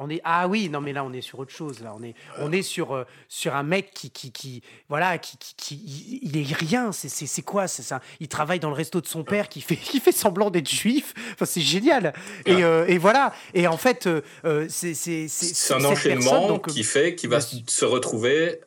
On 0.02 0.10
est 0.10 0.20
ah 0.24 0.48
oui 0.48 0.68
non 0.68 0.80
mais 0.80 0.92
là 0.92 1.04
on 1.04 1.12
est 1.12 1.20
sur 1.20 1.38
autre 1.38 1.52
chose 1.52 1.80
là. 1.80 1.94
On 1.98 2.02
est 2.02 2.14
on 2.38 2.50
est 2.52 2.62
sur 2.62 2.94
euh, 2.94 3.04
sur 3.28 3.54
un 3.54 3.62
mec 3.62 3.92
qui 3.94 4.10
qui, 4.10 4.32
qui 4.32 4.62
voilà 4.88 5.18
qui, 5.18 5.36
qui, 5.38 5.54
qui- 5.54 6.20
il, 6.22 6.36
est 6.36 6.52
rien. 6.54 6.92
C'est 6.92 7.08
c'est 7.08 7.42
quoi 7.42 7.68
c'est 7.68 7.82
ça? 7.82 8.00
Il 8.20 8.28
travaille 8.28 8.58
dans 8.60 8.68
le 8.70 8.74
resto 8.74 9.00
de 9.00 9.06
son 9.06 9.24
père 9.24 9.48
qui 9.48 9.60
fait 9.60 9.76
qui 9.90 10.00
fait 10.00 10.12
semblant 10.12 10.50
d'être 10.50 10.68
juif. 10.70 11.14
Enfin 11.34 11.44
c'est 11.44 11.60
génial. 11.60 12.12
Et, 12.46 12.54
Ouais. 12.56 12.62
euh, 12.64 12.86
et 12.86 12.98
voilà. 12.98 13.32
Et 13.54 13.66
en 13.66 13.76
fait 13.76 14.06
euh, 14.06 14.66
c'est 14.68 14.94
c'est 14.94 15.28
c'est 15.28 15.74
un 15.74 15.84
enchaînement 15.84 16.30
personne, 16.30 16.48
donc, 16.48 16.68
qui 16.68 16.82
fait 16.84 17.14
qu'il 17.14 17.30
va 17.30 17.40
se 17.40 17.84
retrouver 17.84 18.60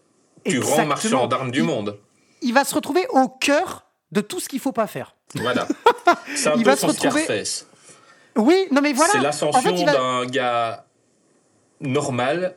plus 0.45 0.59
grand 0.59 0.85
marchand 0.85 1.27
d'armes 1.27 1.51
du 1.51 1.59
Il- 1.59 1.65
monde. 1.65 1.99
il 2.41 2.53
va 2.53 2.63
se 2.63 2.73
retrouver 2.75 3.05
au 3.09 3.27
cœur 3.27 3.85
de 4.11 4.21
tout 4.21 4.39
ce 4.39 4.47
qu'il 4.47 4.59
faut 4.59 4.71
pas 4.71 4.87
faire. 4.87 5.15
Voilà. 5.35 5.67
Un 6.07 6.53
Il 6.55 6.63
peu 6.63 6.69
va 6.69 6.75
se 6.77 6.85
retrouver- 6.85 7.23
Scarface. 7.23 7.67
oui 8.37 8.67
non 8.71 8.81
mais 8.81 8.93
voilà. 8.93 9.11
C'est 9.13 9.19
en 9.19 9.21
l'ascension 9.23 9.61
fait 9.61 9.73
il 9.79 9.85
va 9.85 9.93
d'un 9.93 10.25
gars 10.27 10.85
normal 11.85 12.55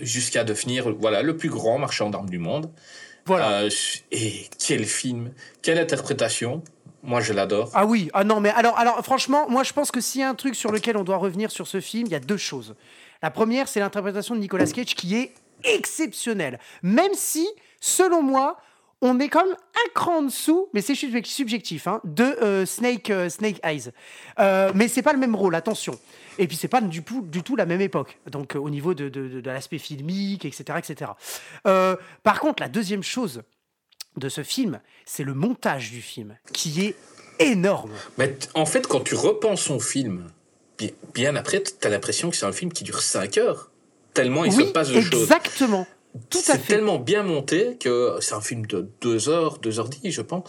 jusqu'à 0.00 0.44
devenir 0.44 0.90
voilà, 0.98 1.22
le 1.22 1.36
plus 1.36 1.48
grand 1.48 1.78
marchand 1.78 2.10
d'armes 2.10 2.28
du 2.30 2.38
monde. 2.38 2.70
voilà 3.26 3.60
Euh, 3.62 3.70
et 4.10 4.48
quel 4.58 4.84
film, 4.84 5.32
quelle 5.62 5.78
interprétation. 5.78 6.62
Moi, 7.02 7.20
je 7.22 7.32
l'adore. 7.32 7.70
Ah 7.72 7.86
oui, 7.86 8.10
ah 8.12 8.24
non, 8.24 8.40
mais 8.40 8.50
alors, 8.50 8.76
alors 8.78 9.02
franchement, 9.02 9.48
moi 9.48 9.62
je 9.62 9.72
pense 9.72 9.90
que 9.90 10.00
s'il 10.02 10.20
y 10.20 10.24
a 10.24 10.28
un 10.28 10.34
truc 10.34 10.54
sur 10.54 10.70
lequel 10.70 10.98
on 10.98 11.04
doit 11.04 11.16
revenir 11.16 11.50
sur 11.50 11.66
ce 11.66 11.80
film, 11.80 12.04
il 12.06 12.12
y 12.12 12.14
a 12.14 12.20
deux 12.20 12.36
choses. 12.36 12.74
La 13.22 13.30
première, 13.30 13.68
c'est 13.68 13.80
l'interprétation 13.80 14.34
de 14.34 14.40
Nicolas 14.40 14.66
Cage 14.66 14.94
qui 14.94 15.16
est 15.16 15.32
exceptionnelle. 15.64 16.58
Même 16.82 17.12
si, 17.14 17.48
selon 17.80 18.22
moi, 18.22 18.58
on 19.02 19.18
est 19.18 19.28
comme 19.28 19.48
un 19.48 19.88
cran 19.94 20.18
en 20.18 20.22
dessous, 20.22 20.68
mais 20.74 20.82
c'est 20.82 20.92
subjec- 20.92 21.24
subjectif, 21.24 21.86
hein, 21.86 22.02
de 22.04 22.24
euh, 22.24 22.66
Snake, 22.66 23.08
euh, 23.08 23.30
Snake 23.30 23.60
Eyes. 23.64 23.90
Mais 24.74 24.88
c'est 24.88 25.02
pas 25.02 25.14
le 25.14 25.18
même 25.18 25.34
rôle, 25.34 25.54
attention. 25.54 25.98
Et 26.40 26.48
puis 26.48 26.56
c'est 26.56 26.68
pas 26.68 26.80
du 26.80 27.02
tout, 27.04 27.20
du 27.22 27.42
tout 27.42 27.54
la 27.54 27.66
même 27.66 27.80
époque, 27.82 28.18
donc 28.30 28.56
euh, 28.56 28.58
au 28.58 28.70
niveau 28.70 28.94
de, 28.94 29.08
de- 29.08 29.28
de- 29.28 29.40
de 29.40 29.50
l'aspect 29.50 29.78
filmique, 29.78 30.44
etc. 30.44 30.78
etc. 30.78 31.10
Euh, 31.66 31.96
par 32.22 32.40
contre, 32.40 32.62
la 32.62 32.68
deuxième 32.68 33.02
chose 33.02 33.42
de 34.16 34.28
ce 34.28 34.42
film, 34.42 34.80
c'est 35.04 35.22
le 35.22 35.34
montage 35.34 35.90
du 35.90 36.00
film, 36.02 36.36
qui 36.52 36.84
est 36.86 36.96
énorme. 37.38 37.92
Mais 38.18 38.34
en 38.54 38.64
fait, 38.66 38.86
quand 38.86 39.00
tu 39.00 39.14
repenses 39.14 39.60
son 39.60 39.78
film, 39.80 40.30
bi- 40.78 40.94
bien 41.14 41.36
après, 41.36 41.62
tu 41.62 41.86
as 41.86 41.90
l'impression 41.90 42.30
que 42.30 42.36
c'est 42.36 42.46
un 42.46 42.52
film 42.52 42.72
qui 42.72 42.84
dure 42.84 43.02
5 43.02 43.36
heures. 43.38 43.70
Tellement 44.14 44.44
il 44.44 44.52
oui, 44.54 44.66
se 44.66 44.72
passe 44.72 44.88
de 44.88 45.00
choses. 45.00 45.22
exactement. 45.22 45.86
Tout 46.30 46.38
à 46.38 46.42
C'est 46.54 46.66
tellement 46.66 46.98
bien 46.98 47.22
monté 47.22 47.76
que 47.78 48.16
c'est 48.20 48.34
un 48.34 48.40
film 48.40 48.66
de 48.66 48.88
2 49.02 49.28
heures, 49.28 49.58
2 49.58 49.78
heures 49.78 49.88
10, 49.90 50.10
je 50.10 50.22
pense. 50.22 50.42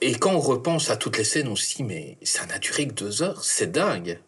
Et 0.00 0.14
quand 0.14 0.32
on 0.32 0.38
repense 0.40 0.88
à 0.90 0.96
toutes 0.96 1.18
les 1.18 1.24
scènes, 1.24 1.48
on 1.48 1.56
se 1.56 1.74
dit, 1.76 1.82
mais 1.82 2.16
ça 2.22 2.46
n'a 2.46 2.58
duré 2.58 2.86
que 2.86 2.94
2 2.94 3.22
heures, 3.22 3.44
c'est 3.44 3.70
dingue. 3.70 4.18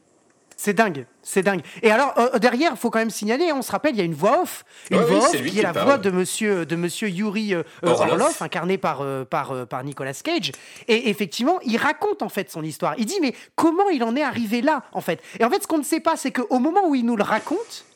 C'est 0.62 0.74
dingue, 0.74 1.06
c'est 1.22 1.42
dingue. 1.42 1.62
Et 1.82 1.90
alors 1.90 2.12
euh, 2.18 2.38
derrière, 2.38 2.72
il 2.72 2.76
faut 2.76 2.90
quand 2.90 2.98
même 2.98 3.08
signaler, 3.08 3.50
on 3.50 3.62
se 3.62 3.72
rappelle, 3.72 3.94
il 3.94 3.98
y 3.98 4.02
a 4.02 4.04
une 4.04 4.12
voix 4.12 4.42
off, 4.42 4.66
une 4.90 4.98
oui, 4.98 5.04
voix 5.06 5.30
off 5.30 5.42
qui 5.42 5.58
est 5.58 5.62
la 5.62 5.72
parle. 5.72 5.86
voix 5.86 5.96
de 5.96 6.10
Monsieur 6.10 6.66
de 6.66 6.76
Monsieur 6.76 7.08
Yuri 7.08 7.54
euh, 7.54 7.62
euh, 7.82 7.88
Orlov. 7.88 8.10
Orlov, 8.10 8.36
incarné 8.42 8.76
par 8.76 9.00
euh, 9.00 9.24
par 9.24 9.66
par 9.66 9.82
Nicolas 9.84 10.12
Cage. 10.12 10.52
Et 10.86 11.08
effectivement, 11.08 11.60
il 11.64 11.78
raconte 11.78 12.20
en 12.20 12.28
fait 12.28 12.50
son 12.50 12.62
histoire. 12.62 12.92
Il 12.98 13.06
dit 13.06 13.16
mais 13.22 13.34
comment 13.56 13.88
il 13.88 14.04
en 14.04 14.14
est 14.16 14.22
arrivé 14.22 14.60
là 14.60 14.82
en 14.92 15.00
fait? 15.00 15.22
Et 15.38 15.44
en 15.44 15.48
fait, 15.48 15.62
ce 15.62 15.66
qu'on 15.66 15.78
ne 15.78 15.82
sait 15.82 16.00
pas, 16.00 16.18
c'est 16.18 16.30
qu'au 16.30 16.58
moment 16.58 16.86
où 16.86 16.94
il 16.94 17.06
nous 17.06 17.16
le 17.16 17.24
raconte, 17.24 17.86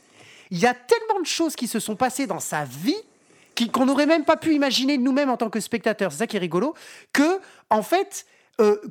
il 0.50 0.58
y 0.58 0.64
a 0.64 0.72
tellement 0.72 1.20
de 1.20 1.26
choses 1.26 1.56
qui 1.56 1.68
se 1.68 1.80
sont 1.80 1.96
passées 1.96 2.26
dans 2.26 2.40
sa 2.40 2.64
vie 2.64 2.96
qu'on 3.74 3.84
n'aurait 3.84 4.06
même 4.06 4.24
pas 4.24 4.38
pu 4.38 4.54
imaginer 4.54 4.96
nous-mêmes 4.96 5.28
en 5.28 5.36
tant 5.36 5.50
que 5.50 5.60
spectateurs. 5.60 6.12
C'est 6.12 6.18
ça 6.18 6.26
qui 6.26 6.38
est 6.38 6.40
rigolo. 6.40 6.72
Que, 7.12 7.40
en 7.68 7.82
fait, 7.82 8.24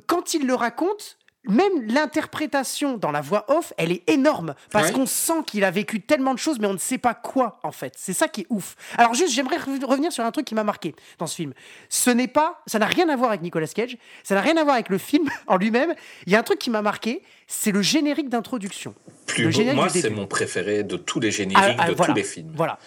quand 0.06 0.32
il 0.32 0.46
le 0.46 0.54
raconte, 0.54 1.18
même 1.46 1.86
l'interprétation 1.86 2.96
dans 2.96 3.10
la 3.10 3.20
voix 3.20 3.44
off, 3.50 3.72
elle 3.76 3.92
est 3.92 4.08
énorme. 4.08 4.54
Parce 4.70 4.88
Ouais. 4.88 4.92
qu'on 4.94 5.06
sent 5.06 5.42
qu'il 5.46 5.64
a 5.64 5.70
vécu 5.70 6.00
tellement 6.00 6.32
de 6.34 6.38
choses, 6.38 6.58
mais 6.58 6.66
on 6.66 6.72
ne 6.72 6.78
sait 6.78 6.98
pas 6.98 7.14
quoi, 7.14 7.58
en 7.62 7.72
fait. 7.72 7.92
C'est 7.96 8.12
ça 8.12 8.28
qui 8.28 8.42
est 8.42 8.46
ouf. 8.50 8.76
Alors, 8.96 9.14
juste, 9.14 9.32
j'aimerais 9.32 9.58
re- 9.58 9.84
revenir 9.84 10.12
sur 10.12 10.24
un 10.24 10.30
truc 10.32 10.46
qui 10.46 10.54
m'a 10.54 10.64
marqué 10.64 10.94
dans 11.18 11.26
ce 11.26 11.34
film. 11.36 11.52
Ce 11.88 12.10
n'est 12.10 12.28
pas. 12.28 12.62
Ça 12.66 12.78
n'a 12.78 12.86
rien 12.86 13.08
à 13.08 13.16
voir 13.16 13.30
avec 13.30 13.42
Nicolas 13.42 13.66
Cage. 13.66 13.96
Ça 14.22 14.34
n'a 14.34 14.40
rien 14.40 14.56
à 14.56 14.62
voir 14.64 14.74
avec 14.74 14.88
le 14.88 14.98
film 14.98 15.28
en 15.46 15.56
lui-même. 15.56 15.94
Il 16.26 16.32
y 16.32 16.36
a 16.36 16.38
un 16.38 16.42
truc 16.42 16.58
qui 16.58 16.70
m'a 16.70 16.82
marqué, 16.82 17.22
c'est 17.46 17.72
le 17.72 17.82
générique 17.82 18.28
d'introduction. 18.28 18.94
Plus 19.26 19.44
Le 19.44 19.48
beau- 19.50 19.56
générique 19.56 19.76
moi, 19.76 19.88
du 19.88 20.00
c'est 20.00 20.10
mon 20.10 20.26
préféré 20.26 20.82
de 20.82 20.96
tous 20.96 21.20
les 21.20 21.30
génériques 21.30 21.58
Ah, 21.60 21.76
ah, 21.78 21.88
de 21.90 21.94
voilà. 21.94 22.12
tous 22.12 22.16
les 22.16 22.24
films. 22.24 22.52
Voilà, 22.54 22.78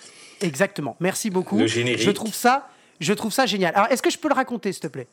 exactement. 0.41 0.95
Merci 0.99 1.29
beaucoup. 1.29 1.57
Le 1.57 1.67
générique. 1.67 1.99
Je 2.01 2.11
trouve 2.11 2.33
ça, 2.33 2.69
je 2.99 3.13
trouve 3.13 3.31
ça 3.31 3.45
génial. 3.45 3.73
Alors, 3.75 3.91
est-ce 3.91 4.01
que 4.01 4.09
je 4.09 4.17
peux 4.17 4.29
le 4.29 4.35
raconter, 4.35 4.71
s'il 4.71 4.81
te 4.81 4.87
plaît? 4.87 5.07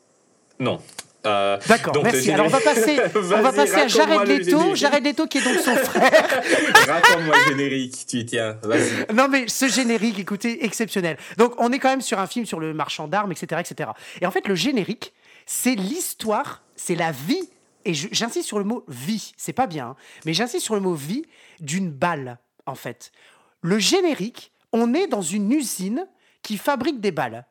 Non. 0.58 0.80
Euh, 1.26 1.58
D'accord, 1.66 1.94
merci. 2.02 2.30
Alors, 2.30 2.46
on 2.46 2.50
va 2.50 2.60
passer, 2.60 2.98
on 3.14 3.42
va 3.42 3.52
passer 3.52 3.74
à 3.74 3.88
Jared 3.88 4.28
le 4.28 4.36
Leto. 4.36 4.74
Jared 4.74 5.04
Leto, 5.04 5.26
qui 5.26 5.38
est 5.38 5.42
donc 5.42 5.58
son 5.58 5.74
frère. 5.76 6.42
Raconte-moi 6.86 7.34
le 7.36 7.50
générique, 7.50 8.06
tu 8.06 8.18
y 8.18 8.26
tiens. 8.26 8.58
Vas-y. 8.62 9.14
Non, 9.14 9.28
mais 9.28 9.48
ce 9.48 9.68
générique, 9.68 10.18
écoutez, 10.18 10.64
exceptionnel. 10.64 11.16
Donc, 11.38 11.54
on 11.58 11.72
est 11.72 11.78
quand 11.78 11.88
même 11.88 12.02
sur 12.02 12.18
un 12.18 12.26
film 12.26 12.46
sur 12.46 12.60
le 12.60 12.74
marchand 12.74 13.08
d'armes, 13.08 13.32
etc., 13.32 13.60
etc. 13.60 13.90
Et 14.20 14.26
en 14.26 14.30
fait, 14.30 14.46
le 14.46 14.54
générique, 14.54 15.12
c'est 15.46 15.74
l'histoire, 15.74 16.62
c'est 16.76 16.94
la 16.94 17.12
vie. 17.12 17.48
Et 17.86 17.94
j'insiste 17.94 18.48
sur 18.48 18.58
le 18.58 18.64
mot 18.64 18.84
vie. 18.88 19.32
C'est 19.36 19.52
pas 19.52 19.66
bien, 19.66 19.88
hein, 19.88 19.96
mais 20.24 20.32
j'insiste 20.32 20.64
sur 20.64 20.74
le 20.74 20.80
mot 20.80 20.94
vie 20.94 21.24
d'une 21.60 21.90
balle, 21.90 22.38
en 22.66 22.74
fait. 22.74 23.12
Le 23.60 23.78
générique, 23.78 24.52
on 24.72 24.94
est 24.94 25.06
dans 25.06 25.22
une 25.22 25.52
usine 25.52 26.06
qui 26.42 26.58
fabrique 26.58 27.00
des 27.00 27.12
balles. 27.12 27.46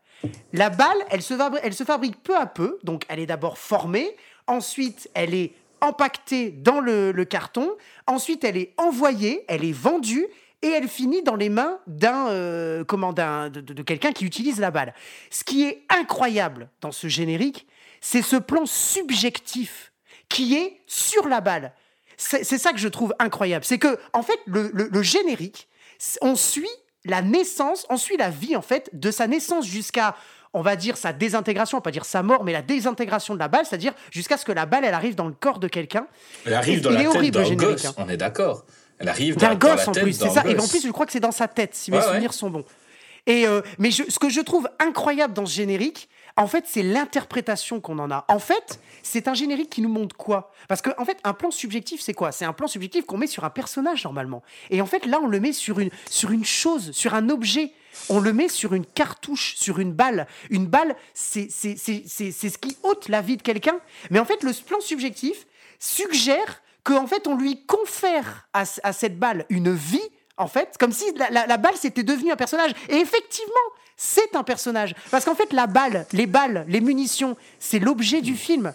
La 0.53 0.69
balle, 0.69 0.97
elle 1.09 1.21
se, 1.21 1.84
fabrique 1.84 2.21
peu 2.21 2.38
à 2.38 2.45
peu. 2.45 2.80
Donc, 2.84 3.03
elle 3.09 3.19
est 3.19 3.26
d'abord 3.26 3.57
formée. 3.57 4.15
Ensuite, 4.47 5.09
elle 5.13 5.34
est 5.34 5.53
empaquetée 5.82 6.51
dans 6.51 6.80
le, 6.80 7.11
carton. 7.24 7.71
Ensuite, 8.07 8.43
elle 8.43 8.57
est 8.57 8.74
envoyée, 8.78 9.43
elle 9.47 9.65
est 9.65 9.74
vendue 9.74 10.28
et 10.61 10.67
elle 10.67 10.88
finit 10.88 11.24
dans 11.24 11.36
les 11.36 11.49
mains 11.49 11.80
d'un 11.88 12.30
euh, 12.30 12.84
de, 12.84 13.82
quelqu'un 13.84 14.13
qui 14.13 14.26
utilise 14.26 14.59
la 14.59 14.71
balle. 14.71 14.93
Ce 15.30 15.43
qui 15.43 15.63
est 15.63 15.84
incroyable 15.89 16.69
dans 16.80 16.93
ce 16.93 17.07
générique, 17.07 17.67
c'est 17.99 18.21
ce 18.21 18.38
plan 18.38 18.65
subjectif 18.65 19.91
qui 20.30 20.55
est 20.55 20.82
sur 20.88 21.28
la 21.28 21.41
balle. 21.41 21.74
C'est 22.17 22.43
ça 22.43 22.71
que 22.71 22.80
je 22.80 22.88
trouve 22.88 23.13
incroyable. 23.19 23.65
C'est 23.65 23.80
que 23.80 23.99
en 24.13 24.21
fait, 24.21 24.39
le, 24.45 25.01
générique, 25.01 25.67
on 26.21 26.36
suit 26.36 26.69
la 27.06 27.22
naissance, 27.22 27.86
on 27.89 27.97
suit 27.97 28.18
la 28.18 28.30
vie 28.30 28.56
en 28.56 28.62
fait 28.62 28.89
de 28.93 29.12
sa 29.12 29.28
naissance 29.28 29.66
jusqu'à 29.66 30.16
on 30.54 30.62
va 30.62 30.76
dire 30.76 30.97
sa 30.97 31.14
désintégration, 31.14 31.78
on 31.78 31.80
va 31.80 31.84
pas 31.84 31.91
dire 31.91 32.06
sa 32.06 32.22
mort, 32.24 32.43
mais 32.43 32.51
la 32.54 32.62
désintégration 32.62 33.34
de 33.34 33.39
la 33.39 33.47
balle, 33.47 33.66
c'est-à-dire 33.66 33.93
jusqu'à 34.12 34.38
ce 34.38 34.45
que 34.45 34.51
la 34.51 34.66
balle 34.68 34.86
elle 34.86 34.93
arrive 34.93 35.16
dans 35.16 35.28
le 35.28 35.34
corps 35.34 35.60
de 35.60 35.68
quelqu'un. 35.68 36.06
Elle 36.45 36.54
arrive 36.54 36.82
dans 36.82 36.91
il 36.91 36.95
la 36.95 37.01
est 37.01 37.06
tête 37.06 37.36
horrible, 37.38 37.58
gosse, 37.66 37.86
hein. 37.86 37.93
on 37.97 38.08
est 38.10 38.18
d'accord. 38.18 38.64
Elle 38.99 39.10
arrive 39.10 39.36
dans, 39.36 39.47
D'un 39.49 39.56
dans 39.56 39.68
la 39.70 39.76
gosse 39.76 39.88
en 39.88 39.91
tête 39.91 40.04
plus, 40.04 40.14
c'est 40.14 40.30
ça. 40.30 40.43
Et 40.45 40.54
en 40.54 40.58
gosse. 40.58 40.70
plus, 40.70 40.84
je 40.86 40.91
crois 40.91 41.06
que 41.08 41.12
c'est 41.12 41.20
dans 41.20 41.32
sa 41.32 41.47
tête, 41.47 41.74
si 41.76 41.89
mes 41.91 41.97
ouais. 41.97 42.04
souvenirs 42.04 42.34
sont 42.34 42.49
bons. 42.51 42.64
Et 43.26 43.47
euh, 43.47 43.62
mais 43.80 43.89
je- 43.89 44.04
ce 44.10 44.20
que 44.20 44.30
je 44.30 44.41
trouve 44.41 44.70
incroyable 44.80 45.34
dans 45.34 45.45
ce 45.45 45.54
générique, 45.56 46.10
en 46.36 46.47
fait, 46.47 46.65
c'est 46.67 46.84
l'interprétation 46.84 47.79
qu'on 47.79 47.99
en 47.99 48.09
a. 48.09 48.25
En 48.27 48.39
fait, 48.39 48.79
c'est 49.03 49.27
un 49.27 49.34
générique 49.34 49.69
qui 49.69 49.81
nous 49.81 49.89
montre 49.89 50.15
quoi? 50.15 50.51
Parce 50.67 50.81
que 50.81 50.89
en 50.97 51.05
fait, 51.05 51.17
un 51.23 51.34
plan 51.34 51.51
subjectif, 51.51 52.01
c'est 52.01 52.13
quoi? 52.13 52.31
C'est 52.31 52.45
un 52.45 52.53
plan 52.53 52.67
subjectif 52.67 53.05
qu'on 53.05 53.17
met 53.17 53.27
sur 53.27 53.43
un 53.43 53.49
personnage 53.49 54.03
normalement. 54.03 54.41
Et 54.69 54.81
en 54.81 54.86
fait, 54.86 55.05
là, 55.05 55.19
on 55.21 55.27
le 55.27 55.39
met 55.39 55.53
sur 55.53 55.79
une 55.79 55.91
sur 56.09 56.31
une 56.31 56.45
chose, 56.45 56.91
sur 56.91 57.13
un 57.13 57.29
objet. 57.29 57.71
On 58.09 58.19
le 58.19 58.34
met 58.34 58.47
sur 58.47 58.73
une 58.73 58.86
cartouche, 58.88 59.55
sur 59.55 59.77
une 59.77 59.93
balle. 59.93 60.25
Une 60.49 60.65
balle, 60.65 60.95
c'est 61.13 61.47
ce 61.51 62.57
qui 62.57 62.77
ôte 62.81 63.07
la 63.07 63.21
vie 63.21 63.38
de 63.38 63.43
quelqu'un. 63.43 63.79
Mais 64.09 64.17
en 64.17 64.25
fait, 64.25 64.41
le 64.41 64.51
plan 64.63 64.79
subjectif 64.79 65.45
suggère 65.77 66.61
qu'en 66.84 67.05
fait, 67.05 67.27
on 67.27 67.36
lui 67.36 67.65
confère 67.65 68.47
à, 68.53 68.63
à 68.81 68.93
cette 68.93 69.19
balle 69.19 69.45
une 69.49 69.71
vie, 69.73 70.01
en 70.38 70.47
fait, 70.47 70.75
comme 70.79 70.91
si 70.91 71.05
la, 71.13 71.45
la- 71.45 71.57
balle 71.57 71.75
c'était 71.75 72.01
devenu 72.03 72.31
un 72.31 72.36
personnage. 72.36 72.71
Et 72.89 72.95
effectivement, 72.95 73.53
c'est 73.98 74.36
un 74.36 74.44
personnage. 74.44 74.96
Parce 75.12 75.26
qu'en 75.26 75.36
fait, 75.36 75.52
la 75.54 75.68
balle, 75.68 76.06
les 76.14 76.28
balles, 76.28 76.66
les 76.68 76.82
munitions, 76.82 77.36
c'est 77.60 77.80
l'objet 77.80 78.22
du 78.22 78.36
film. 78.36 78.74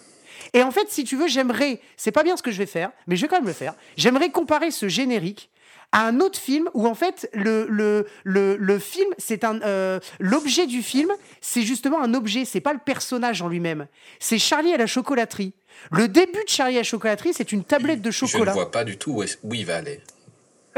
Et 0.54 0.62
en 0.62 0.70
fait, 0.70 0.86
si 0.90 1.04
tu 1.04 1.16
veux, 1.16 1.28
j'aimerais, 1.28 1.80
c'est 1.96 2.12
pas 2.12 2.22
bien 2.22 2.36
ce 2.36 2.42
que 2.42 2.50
je 2.50 2.58
vais 2.58 2.66
faire, 2.66 2.90
mais 3.06 3.16
je 3.16 3.22
vais 3.22 3.28
quand 3.28 3.36
même 3.38 3.46
le 3.46 3.52
faire. 3.52 3.74
J'aimerais 3.96 4.30
comparer 4.30 4.70
ce 4.70 4.88
générique 4.88 5.50
à 5.92 6.06
un 6.06 6.20
autre 6.20 6.38
film 6.38 6.68
où 6.74 6.86
en 6.86 6.94
fait 6.94 7.30
le, 7.32 7.66
le, 7.70 8.06
le, 8.22 8.56
le 8.58 8.78
film 8.78 9.08
c'est 9.16 9.42
un 9.42 9.58
euh, 9.62 9.98
l'objet 10.20 10.66
du 10.66 10.82
film 10.82 11.10
c'est 11.40 11.62
justement 11.62 12.02
un 12.02 12.12
objet 12.12 12.44
c'est 12.44 12.60
pas 12.60 12.74
le 12.74 12.78
personnage 12.78 13.40
en 13.40 13.48
lui-même 13.48 13.86
c'est 14.20 14.38
Charlie 14.38 14.74
à 14.74 14.76
la 14.76 14.86
chocolaterie 14.86 15.54
le 15.90 16.06
début 16.06 16.44
de 16.44 16.48
Charlie 16.48 16.74
à 16.74 16.80
la 16.80 16.84
chocolaterie 16.84 17.32
c'est 17.32 17.52
une 17.52 17.64
tablette 17.64 18.02
de 18.02 18.10
Je 18.10 18.22
ne 18.22 18.28
chocolat 18.28 18.52
vois 18.52 18.70
pas 18.70 18.84
du 18.84 18.98
tout 18.98 19.12
où, 19.12 19.22
est- 19.22 19.38
où 19.42 19.54
il 19.54 19.64
va 19.64 19.76
aller. 19.76 19.98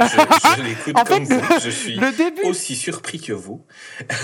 Je, 0.00 0.56
je 0.56 0.62
l'écoute 0.68 0.94
comme 1.06 1.26
fait, 1.26 1.34
vous. 1.34 1.60
Je 1.62 1.70
suis 1.70 1.96
le 1.96 2.10
début- 2.12 2.42
aussi 2.44 2.76
surpris 2.76 3.20
que 3.20 3.32
vous. 3.32 3.64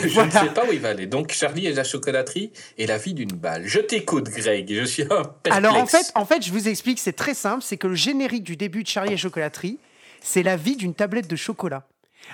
Je 0.02 0.08
Voilà. 0.08 0.26
ne 0.26 0.46
sais 0.48 0.54
pas 0.54 0.64
où 0.66 0.72
il 0.72 0.80
va 0.80 0.88
aller. 0.90 1.06
Donc, 1.06 1.32
Charlie 1.32 1.66
et 1.66 1.72
la 1.72 1.84
chocolaterie 1.84 2.52
et 2.78 2.86
la 2.86 2.98
vie 2.98 3.14
d'une 3.14 3.32
balle. 3.32 3.62
Je 3.66 3.80
t'écoute, 3.80 4.28
Greg. 4.30 4.72
Je 4.72 4.84
suis 4.84 5.02
un 5.04 5.06
perplexe. 5.24 5.56
Alors 5.56 5.76
en 5.76 5.86
fait, 5.86 6.10
en 6.14 6.24
fait, 6.24 6.42
je 6.44 6.50
vous 6.52 6.68
explique, 6.68 6.98
c'est 6.98 7.12
très 7.12 7.34
simple, 7.34 7.62
c'est 7.62 7.76
que 7.76 7.86
le 7.86 7.94
générique 7.94 8.44
du 8.44 8.56
début 8.56 8.82
de 8.82 8.88
Charlie 8.88 9.10
et 9.12 9.16
la 9.16 9.20
chocolaterie, 9.20 9.78
c'est 10.20 10.42
la 10.42 10.56
vie 10.56 10.76
d'une 10.76 10.94
tablette 10.94 11.28
de 11.28 11.36
chocolat. 11.36 11.84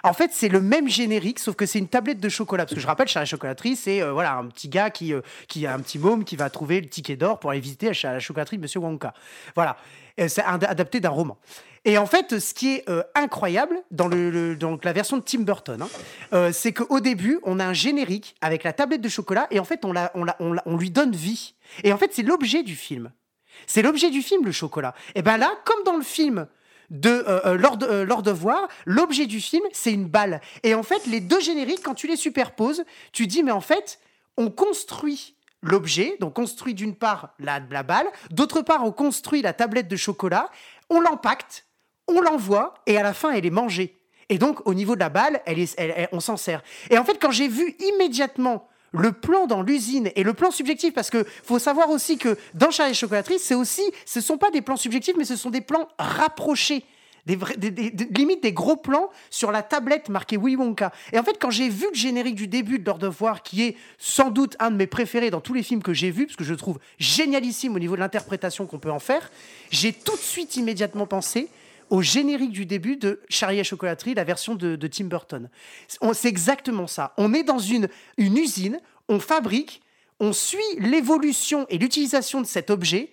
En 0.05 0.15
fait, 0.15 0.31
c'est 0.33 0.49
le 0.49 0.63
même 0.63 0.89
générique, 0.89 1.39
sauf 1.39 1.55
que 1.55 1.67
c'est 1.67 1.79
une 1.79 1.89
tablette 1.89 2.19
de 2.19 2.29
chocolat. 2.31 2.65
Parce 2.65 2.75
que 2.75 2.81
je 2.81 2.87
rappelle, 2.87 3.09
Charlie 3.09 3.25
et 3.25 3.27
la 3.27 3.31
chocolaterie, 3.31 3.77
c'est 3.77 4.01
euh, 4.03 4.13
voilà 4.13 4.33
un 4.37 4.47
petit 4.47 4.69
gars 4.71 4.89
qui, 4.89 5.13
euh, 5.13 5.21
qui 5.49 5.67
a 5.67 5.75
un 5.75 5.81
petit 5.81 5.99
môme 5.99 6.25
qui 6.25 6.35
va 6.37 6.49
trouver 6.49 6.81
le 6.81 6.89
ticket 6.89 7.17
d'or 7.17 7.39
pour 7.39 7.51
aller 7.51 7.61
visiter 7.61 7.91
la, 8.03 8.19
chocolaterie 8.19 8.57
de 8.57 8.63
Monsieur 8.63 8.81
Wonka. 8.81 9.13
Voilà, 9.55 9.77
c'est 10.17 10.43
adapté 10.43 11.01
d'un 11.01 11.11
roman. 11.11 11.37
Et 11.85 11.99
en 11.99 12.07
fait, 12.07 12.39
ce 12.39 12.55
qui 12.55 12.75
est 12.75 12.89
euh, 12.89 13.03
incroyable 13.15 13.83
dans 13.91 14.09
la 14.09 14.93
version 14.93 15.17
de 15.17 15.23
Tim 15.23 15.41
Burton, 15.41 15.83
hein, 15.83 15.89
euh, 16.33 16.53
c'est 16.53 16.73
qu'au 16.73 17.01
début, 17.01 17.41
on 17.43 17.59
a 17.59 17.67
un 17.67 17.73
générique 17.73 18.37
avec 18.41 18.63
la 18.63 18.73
tablette 18.73 19.01
de 19.01 19.09
chocolat 19.09 19.49
et 19.51 19.59
en 19.59 19.65
fait, 19.65 19.85
on 19.85 20.77
lui 20.77 20.91
donne 20.91 21.13
vie. 21.13 21.55
Et 21.83 21.93
en 21.93 21.99
fait, 21.99 22.11
c'est 22.13 22.23
l'objet 22.23 22.63
du 22.63 22.77
film. 22.77 23.11
C'est 23.67 23.83
l'objet 23.83 24.11
du 24.11 24.23
film, 24.23 24.45
le 24.45 24.53
chocolat. 24.53 24.95
Et 25.15 25.23
ben 25.23 25.37
là, 25.37 25.53
comme 25.65 25.83
dans 25.85 25.97
le 25.97 26.03
film 26.03 26.47
de 26.91 27.11
euh, 27.11 27.41
euh, 27.47 27.57
Lord, 27.57 27.79
euh, 27.83 28.05
Lord 28.05 28.27
of 28.29 28.45
War, 28.45 28.69
l'objet 28.85 29.27
du 29.27 29.41
film, 29.41 29.65
c'est 29.73 29.93
une 29.93 30.07
balle. 30.07 30.41
Et 30.63 30.75
en 30.75 30.83
fait, 30.83 31.07
les 31.07 31.21
deux 31.21 31.41
génériques, 31.41 31.83
quand 31.83 31.95
tu 31.95 32.07
les 32.07 32.17
superposes, 32.17 32.85
tu 33.13 33.27
dis, 33.27 33.43
mais 33.43 33.51
en 33.51 33.61
fait, 33.61 33.99
on 34.37 34.51
construit 34.51 35.35
l'objet, 35.63 36.17
donc 36.21 36.35
construit 36.35 36.75
d'une 36.75 36.95
part 36.95 37.35
la, 37.39 37.61
la 37.71 37.83
balle, 37.83 38.07
d'autre 38.31 38.63
part, 38.63 38.85
on 38.85 38.93
construit 38.93 39.43
la 39.43 39.53
tablette 39.53 39.89
de 39.89 39.97
chocolat, 39.97 40.51
on 40.91 41.01
l'empacte, 41.01 41.67
on 42.15 42.21
l'envoie, 42.21 42.75
et 42.87 42.97
à 42.99 43.03
la 43.03 43.13
fin, 43.13 43.31
elle 43.33 43.47
est 43.47 43.51
mangée. 43.51 43.99
Et 44.29 44.39
donc, 44.39 44.67
au 44.67 44.75
niveau 44.75 44.95
de 44.95 45.01
la 45.01 45.09
balle, 45.09 45.43
on 46.13 46.21
s'en 46.21 46.37
sert. 46.37 46.63
Et 46.91 46.97
en 46.99 47.05
fait, 47.05 47.19
quand 47.21 47.31
j'ai 47.33 47.49
vu 47.49 47.77
immédiatement 47.95 48.69
le 48.93 49.13
plan 49.13 49.47
dans 49.47 49.63
l'usine 49.63 50.11
et 50.17 50.23
le 50.23 50.35
plan 50.35 50.51
subjectif, 50.51 50.95
parce 50.95 51.11
que 51.11 51.25
faut 51.45 51.59
savoir 51.59 51.91
aussi 51.91 52.19
que 52.19 52.37
dans 52.55 52.71
Charlie 52.71 52.95
chocolaterie, 52.95 53.39
c'est 53.39 53.55
aussi, 53.55 53.83
ce 54.07 54.21
sont 54.21 54.39
pas 54.39 54.51
des 54.51 54.63
plans 54.63 54.77
subjectifs, 54.77 55.15
mais 55.17 55.25
ce 55.25 55.37
sont 55.37 55.51
des 55.51 55.61
plans 55.63 55.89
rapprochés. 55.99 56.85
Des, 57.25 57.37
des- 57.37 57.91
limite 58.17 58.43
des 58.43 58.53
gros 58.53 58.75
plans 58.75 59.09
sur 59.31 59.53
la 59.53 59.63
tablette 59.63 60.09
marquée 60.09 60.37
Willy 60.37 60.57
Wonka. 60.57 60.91
Et 61.13 61.19
en 61.21 61.23
fait, 61.23 61.37
quand 61.41 61.51
j'ai 61.51 61.69
vu 61.69 61.87
le 61.89 61.95
générique 61.95 62.35
du 62.35 62.49
début 62.49 62.81
de 62.81 62.91
of 62.91 63.21
War, 63.21 63.43
qui 63.45 63.63
est 63.63 63.77
sans 63.97 64.31
doute 64.31 64.57
un 64.59 64.73
de 64.73 64.77
mes 64.77 64.89
préférés 64.89 65.31
dans 65.31 65.41
tous 65.41 65.55
les 65.55 65.63
films 65.63 65.85
que 65.85 65.93
j'ai 65.95 66.11
vus, 66.11 66.27
parce 66.27 66.37
que 66.37 66.43
je 66.43 66.55
trouve 66.55 66.79
génialissime 66.99 67.77
au 67.77 67.79
niveau 67.79 67.95
de 67.95 68.01
l'interprétation 68.01 68.67
qu'on 68.67 68.81
peut 68.81 68.91
en 68.91 68.99
faire, 68.99 69.31
j'ai 69.71 69.93
tout 69.93 70.17
de 70.17 70.21
suite 70.21 70.57
immédiatement 70.57 71.07
pensé 71.07 71.49
au 71.93 72.01
générique 72.01 72.53
du 72.53 72.65
début 72.65 72.97
de 72.97 73.21
Charlie 73.29 73.57
et 73.57 73.61
la 73.61 73.65
chocolaterie, 73.65 74.15
la 74.15 74.25
version 74.25 74.55
de, 74.55 74.77
de 74.77 74.87
Tim 74.87 75.05
Burton. 75.05 75.51
On- 76.01 76.15
C'est 76.15 76.29
exactement 76.29 76.87
ça. 76.87 77.13
On 77.19 77.35
est 77.35 77.43
dans 77.43 77.59
une, 77.59 77.89
une 78.17 78.39
usine, 78.39 78.81
on 79.11 79.21
fabrique, 79.21 79.83
on 80.19 80.33
suit 80.33 80.59
l'évolution 80.79 81.67
et 81.69 81.77
l'utilisation 81.79 82.41
de 82.41 82.47
cet 82.47 82.71
objet, 82.71 83.11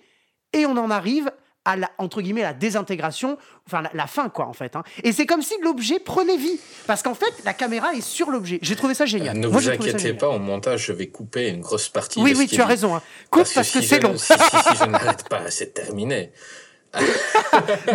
et 0.54 0.64
on 0.64 0.76
en 0.78 0.90
arrive 0.90 1.30
à 1.66 1.76
la, 1.76 1.90
entre 1.98 2.22
guillemets, 2.22 2.40
la 2.40 2.54
désintégration, 2.54 3.36
enfin 3.66 3.82
la, 3.82 3.90
la 3.92 4.06
fin, 4.06 4.30
quoi, 4.30 4.46
en 4.46 4.54
fait. 4.54 4.74
hein. 4.76 4.82
Et 5.04 5.12
c'est 5.12 5.26
comme 5.26 5.42
si 5.42 5.52
l'objet 5.62 5.98
prenait 5.98 6.38
vie. 6.38 6.58
Parce 6.86 7.02
qu'en 7.02 7.14
fait, 7.14 7.34
la 7.44 7.52
caméra 7.52 7.92
est 7.92 8.00
sur 8.00 8.30
l'objet. 8.30 8.58
J'ai 8.62 8.76
trouvé 8.76 8.94
ça 8.94 9.04
génial. 9.04 9.36
Euh, 9.36 9.40
Ne 9.40 9.46
Moi, 9.46 9.60
vous 9.60 9.68
inquiétez 9.68 10.14
pas, 10.14 10.28
au 10.30 10.38
montage, 10.38 10.86
je 10.86 10.92
vais 10.92 11.08
couper 11.08 11.48
une 11.50 11.60
grosse 11.60 11.90
partie. 11.90 12.18
Oui, 12.22 12.32
de 12.32 12.38
oui, 12.38 12.48
ce 12.48 12.54
tu 12.54 12.62
as 12.62 12.64
dit. 12.64 12.70
raison. 12.70 12.94
hein. 12.96 13.02
Coupe 13.30 13.42
parce, 13.54 13.70
que, 13.72 13.82
si 13.82 13.86
c'est 13.86 14.00
long. 14.00 14.16
Si, 14.16 14.32
si, 14.32 14.56
si, 14.70 14.76
je 14.80 14.84
n'arrête 14.86 15.28
pas, 15.28 15.50
c'est 15.50 15.74
terminé. 15.74 16.32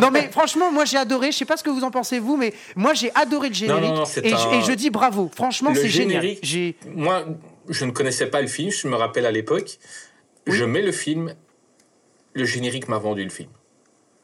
Non 0.01 0.11
mais 0.11 0.29
franchement, 0.31 0.71
moi 0.71 0.85
j'ai 0.85 0.97
adoré. 0.97 1.31
Je 1.31 1.37
sais 1.37 1.45
pas 1.45 1.57
ce 1.57 1.63
que 1.63 1.69
vous 1.69 1.83
en 1.83 1.91
pensez 1.91 2.19
vous, 2.19 2.37
mais 2.37 2.53
moi 2.75 2.93
j'ai 2.93 3.11
adoré 3.15 3.49
le 3.49 3.53
générique 3.55 3.83
non, 3.91 4.03
et, 4.05 4.29
je- 4.29 4.35
un- 4.47 4.51
et 4.53 4.61
je 4.61 4.71
dis 4.71 4.89
bravo. 4.89 5.29
Franchement, 5.35 5.71
c'est 5.75 5.89
génial. 5.89 6.25
Moi, 6.93 7.25
je 7.69 7.85
ne 7.85 7.91
connaissais 7.91 8.27
pas 8.27 8.41
le 8.41 8.47
film, 8.47 8.71
je 8.71 8.87
me 8.87 8.95
rappelle 8.95 9.25
à 9.25 9.31
l'époque. 9.31 9.77
Je 10.47 10.63
mets 10.63 10.81
le 10.83 10.91
film, 10.91 11.33
le 12.33 12.45
générique 12.45 12.87
m'a 12.87 12.99
vendu 12.99 13.23
le 13.23 13.29
film. 13.31 13.49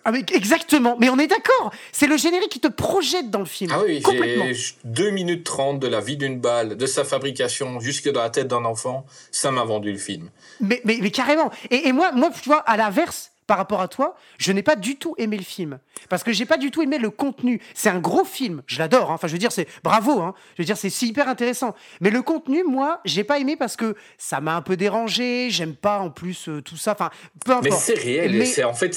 ah, 0.06 0.12
mais 0.12 0.24
exactement. 0.34 0.96
Mais 1.00 1.10
on 1.10 1.18
est 1.20 1.28
d'accord. 1.28 1.72
C'est 1.92 2.08
le 2.08 2.18
générique 2.18 2.50
qui 2.50 2.60
te 2.60 2.68
projette 2.68 3.30
dans 3.32 3.40
le 3.40 3.46
film. 3.46 3.72
Ah 3.74 3.82
oui, 3.86 4.02
complètement. 4.02 4.46
j'ai 4.52 4.74
2 4.84 5.10
minutes 5.10 5.44
30 5.44 5.80
de 5.80 5.88
la 5.88 6.00
vie 6.00 6.18
d'une 6.18 6.40
balle, 6.40 6.78
de 6.78 6.86
sa 6.86 7.04
fabrication 7.04 7.80
jusque 7.80 8.10
dans 8.12 8.22
la 8.22 8.30
tête 8.30 8.48
d'un 8.48 8.66
enfant, 8.66 9.06
ça 9.32 9.52
m'a 9.52 9.64
vendu 9.64 9.92
le 9.92 9.98
film. 9.98 10.30
Mais, 10.60 10.82
mais, 10.86 11.00
mais 11.02 11.12
carrément. 11.12 11.52
Et, 11.72 11.88
et 11.88 11.92
moi, 11.94 12.12
moi, 12.14 12.30
tu 12.42 12.50
vois, 12.50 12.60
à 12.60 12.78
l'inverse, 12.78 13.31
par 13.52 13.58
rapport 13.58 13.82
à 13.82 13.90
toi, 13.90 14.16
je 14.38 14.54
n'ai 14.54 14.64
pas 14.64 14.78
du 14.78 14.96
tout 14.96 15.14
aimé 15.18 15.36
le 15.36 15.44
film. 15.44 15.80
Parce 16.08 16.24
que 16.24 16.32
j'ai 16.32 16.46
pas 16.46 16.56
du 16.56 16.72
tout 16.72 16.82
aimé 16.82 16.98
le 16.98 17.10
contenu. 17.10 17.60
C'est 17.74 17.90
un 17.90 18.00
gros 18.00 18.24
film. 18.24 18.62
Je 18.66 18.80
l'adore. 18.80 19.12
hein. 19.12 19.16
Enfin, 19.16 19.28
je 19.28 19.34
veux 19.34 19.40
dire, 19.40 19.52
c'est 19.52 19.68
bravo. 19.84 20.22
hein. 20.22 20.34
Je 20.56 20.62
veux 20.62 20.66
dire, 20.66 20.78
c'est 20.78 21.02
hyper 21.02 21.28
intéressant. 21.28 21.76
Mais 22.00 22.12
le 22.12 22.22
contenu, 22.22 22.64
moi, 22.64 23.02
j'ai 23.04 23.26
pas 23.26 23.40
aimé 23.40 23.58
parce 23.58 23.76
que 23.76 23.96
ça 24.18 24.40
m'a 24.40 24.56
un 24.56 24.62
peu 24.62 24.78
dérangé. 24.78 25.50
J'aime 25.50 25.76
pas 25.76 26.00
en 26.00 26.10
plus 26.10 26.48
euh, 26.48 26.62
tout 26.62 26.78
ça. 26.78 26.94
Enfin, 26.94 27.10
peu 27.46 27.52
importe. 27.52 27.66
Mais 27.66 27.72
c'est 27.72 28.00
réel, 28.00 28.32
Mais- 28.38 28.46
c'est 28.46 28.64
en 28.64 28.74
fait, 28.74 28.96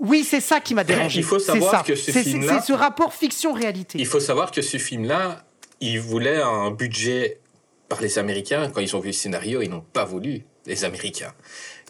Oui, 0.00 0.22
c'est 0.22 0.40
ça 0.42 0.60
qui 0.60 0.74
m'a 0.74 0.84
dérangé. 0.84 1.20
Il 1.20 1.24
faut 1.24 1.38
savoir 1.38 1.78
ça. 1.78 1.82
que 1.82 1.94
ce 1.94 2.10
film-là- 2.10 2.60
C'est 2.60 2.66
ce 2.66 2.72
rapport 2.74 3.14
fiction-réalité. 3.14 3.98
il 3.98 4.06
faut 4.06 4.20
savoir 4.20 4.50
que 4.50 4.60
ce 4.60 4.76
film-là, 4.76 5.46
il 5.80 5.98
voulait 5.98 6.42
un 6.42 6.70
budget 6.72 7.40
par 7.88 8.02
les 8.02 8.18
Américains. 8.18 8.68
Quand 8.70 8.82
ils 8.82 8.94
ont 8.94 9.00
vu 9.00 9.08
le 9.08 9.12
scénario, 9.14 9.62
ils 9.62 9.70
n'ont 9.70 9.80
pas 9.80 10.04
voulu, 10.04 10.44
les 10.66 10.84
Américains. 10.84 11.32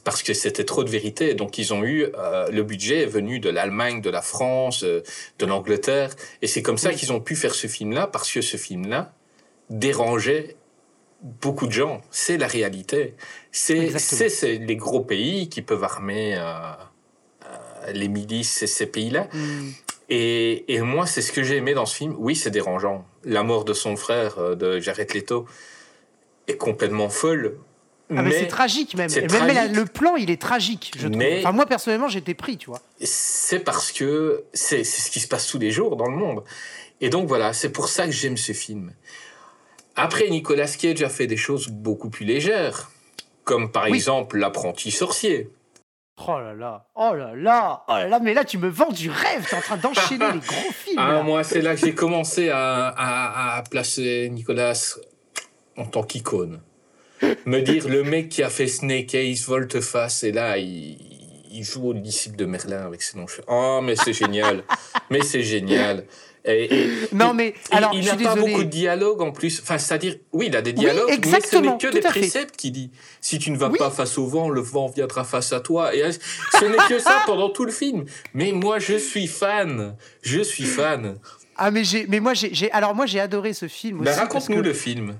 Parce 0.04 0.22
que 0.22 0.32
c'était 0.34 0.64
trop 0.64 0.84
de 0.84 0.90
vérité. 0.90 1.34
Donc, 1.34 1.58
ils 1.58 1.74
ont 1.74 1.84
eu 1.84 2.06
euh, 2.16 2.48
le 2.50 2.62
budget 2.62 3.02
est 3.02 3.06
venu 3.06 3.40
de 3.40 3.50
l'Allemagne, 3.50 4.00
de 4.00 4.10
la 4.10 4.22
France, 4.22 4.84
euh, 4.84 5.02
de 5.38 5.46
l'Angleterre. 5.46 6.10
Et 6.42 6.46
c'est 6.46 6.62
comme 6.62 6.78
ça 6.78 6.90
Oui. 6.90 6.96
qu'ils 6.96 7.12
ont 7.12 7.20
pu 7.20 7.36
faire 7.36 7.54
ce 7.54 7.66
film-là, 7.66 8.06
parce 8.06 8.30
que 8.30 8.40
ce 8.40 8.56
film-là 8.56 9.12
dérangeait 9.70 10.56
beaucoup 11.22 11.66
de 11.66 11.72
gens. 11.72 12.00
C'est 12.10 12.38
la 12.38 12.46
réalité. 12.46 13.16
C'est 13.50 13.90
les 14.58 14.76
gros 14.76 15.00
pays 15.00 15.48
qui 15.48 15.62
peuvent 15.62 15.84
armer 15.84 16.36
euh, 16.38 16.72
les 17.92 18.08
milices 18.08 18.62
et 18.62 18.66
ces 18.66 18.86
pays-là. 18.86 19.28
Hmm. 19.32 19.70
Et, 20.10 20.72
et 20.72 20.80
moi, 20.80 21.06
c'est 21.06 21.20
ce 21.22 21.32
que 21.32 21.42
j'ai 21.42 21.56
aimé 21.56 21.74
dans 21.74 21.86
ce 21.86 21.96
film. 21.96 22.14
Oui, 22.18 22.34
c'est 22.34 22.50
dérangeant. 22.50 23.04
La 23.24 23.42
mort 23.42 23.64
de 23.64 23.74
son 23.74 23.96
frère, 23.96 24.56
de 24.56 24.80
Jared 24.80 25.12
Leto, 25.12 25.44
est 26.46 26.56
complètement 26.56 27.10
folle. 27.10 27.58
Ah, 28.10 28.22
mais, 28.22 28.30
c'est 28.32 28.46
tragique 28.46 28.94
même. 28.94 29.10
Et 29.14 29.20
même 29.20 29.46
la- 29.46 29.54
tragique. 29.54 29.76
le 29.76 29.84
plan, 29.84 30.16
il 30.16 30.30
est 30.30 30.40
tragique, 30.40 30.92
je 30.96 31.06
trouve. 31.08 31.18
Mais- 31.18 31.40
Enfin, 31.40 31.52
moi, 31.52 31.66
personnellement, 31.66 32.08
j'étais 32.08 32.34
pris, 32.34 32.56
tu 32.56 32.70
vois. 32.70 32.80
c'est 33.02 33.60
parce 33.60 33.92
que 33.92 34.44
c'est 34.54 34.82
c'est 34.84 35.02
ce 35.02 35.10
qui 35.10 35.20
se 35.20 35.28
passe 35.28 35.46
tous 35.46 35.58
les 35.58 35.70
jours 35.70 35.96
dans 35.96 36.06
le 36.08 36.16
monde. 36.16 36.42
Et 37.00 37.10
donc 37.10 37.28
voilà, 37.28 37.52
c'est 37.52 37.70
pour 37.70 37.88
ça 37.88 38.06
que 38.06 38.12
j'aime 38.12 38.36
ce 38.36 38.52
film. 38.52 38.92
Après, 39.94 40.28
Nicolas 40.30 40.68
Cage 40.68 41.02
a 41.02 41.08
fait 41.08 41.26
des 41.26 41.36
choses 41.36 41.68
beaucoup 41.68 42.08
plus 42.08 42.24
légères, 42.24 42.90
comme 43.44 43.70
par 43.70 43.84
Oui. 43.84 43.96
exemple 43.96 44.38
L'apprenti 44.38 44.90
sorcier. 44.90 45.50
Oh 46.26 46.38
là 46.40 46.52
là, 46.54 46.86
oh 46.96 47.14
là 47.14 47.32
là, 47.36 47.84
oh 47.88 47.92
là 47.92 48.08
là, 48.08 48.18
mais 48.20 48.34
là, 48.34 48.44
tu 48.44 48.58
me 48.58 48.68
vends 48.68 48.90
du 48.90 49.08
rêve. 49.10 49.46
T'es 49.48 49.54
en 49.56 49.60
train 49.60 49.76
d'enchaîner 49.76 50.32
les 50.32 50.38
gros 50.40 50.72
films. 50.72 50.96
Ah, 50.98 51.12
là. 51.12 51.22
moi, 51.22 51.44
c'est 51.44 51.60
là 51.60 51.74
que 51.76 51.80
j'ai 51.86 51.94
commencé 51.94 52.48
à, 52.48 52.88
à- 52.88 53.56
à 53.58 53.62
placer 53.62 54.28
Nicolas 54.30 54.96
en 55.76 55.84
tant 55.86 56.02
qu'icône. 56.02 56.60
Me 57.46 57.60
dire, 57.60 57.88
le 57.88 58.02
mec 58.04 58.28
qui 58.28 58.42
a 58.42 58.50
fait 58.50 58.66
Snake 58.68 59.14
Eyes, 59.14 59.42
Volte-Face, 59.46 60.22
et 60.24 60.32
là, 60.32 60.58
il, 60.58 60.96
il 61.50 61.64
joue 61.64 61.88
au 61.88 61.94
disciple 61.94 62.36
de 62.36 62.44
Merlin 62.44 62.86
avec 62.86 63.02
ses 63.02 63.18
noms. 63.18 63.26
Oh, 63.48 63.80
mais 63.82 63.96
c'est 63.96 64.12
génial. 64.12 64.64
mais 65.10 65.22
c'est 65.22 65.42
génial. 65.42 66.04
Et, 66.44 66.64
et- 66.84 66.90
Non, 67.12 67.34
mais 67.34 67.48
et 67.48 67.74
alors, 67.74 67.90
il 67.94 68.04
n'a 68.06 68.14
pas 68.16 68.36
beaucoup 68.36 68.62
de 68.64 68.68
dialogue 68.70 69.20
en 69.20 69.32
plus. 69.32 69.60
Enfin, 69.60 69.76
c'est-à-dire, 69.76 70.16
oui, 70.32 70.46
il 70.48 70.56
a 70.56 70.62
des 70.62 70.72
dialogues, 70.72 71.08
mais 71.26 71.40
ce 71.40 71.56
n'est 71.56 71.76
que 71.76 71.92
des 71.92 72.00
préceptes 72.00 72.56
qu'il 72.56 72.72
dit. 72.72 72.90
Si 73.20 73.38
tu 73.38 73.50
ne 73.50 73.58
vas 73.58 73.68
Oui. 73.68 73.78
pas 73.78 73.90
face 73.90 74.16
au 74.16 74.26
vent, 74.26 74.48
le 74.48 74.60
vent 74.60 74.86
viendra 74.88 75.24
face 75.24 75.52
à 75.52 75.60
toi. 75.60 75.94
Et 75.94 76.02
ce 76.12 76.64
n'est 76.64 76.76
que 76.88 76.98
ça 77.00 77.22
pendant 77.26 77.50
tout 77.50 77.64
le 77.64 77.72
film. 77.72 78.04
Mais 78.34 78.52
moi, 78.52 78.78
je 78.78 78.94
suis 78.96 79.26
fan. 79.26 79.96
Je 80.22 80.40
suis 80.40 80.64
fan. 80.64 81.18
Ah, 81.56 81.70
mais 81.72 81.82
j'ai, 81.84 82.06
mais 82.08 82.20
moi, 82.20 82.34
j'ai, 82.34 82.70
alors 82.70 82.94
moi, 82.94 83.04
j'ai 83.06 83.20
adoré 83.20 83.52
ce 83.52 83.66
film 83.66 84.02
Ben, 84.04 84.14
raconte-nous 84.14 84.56
que- 84.58 84.60
le 84.68 84.72
film. 84.72 85.16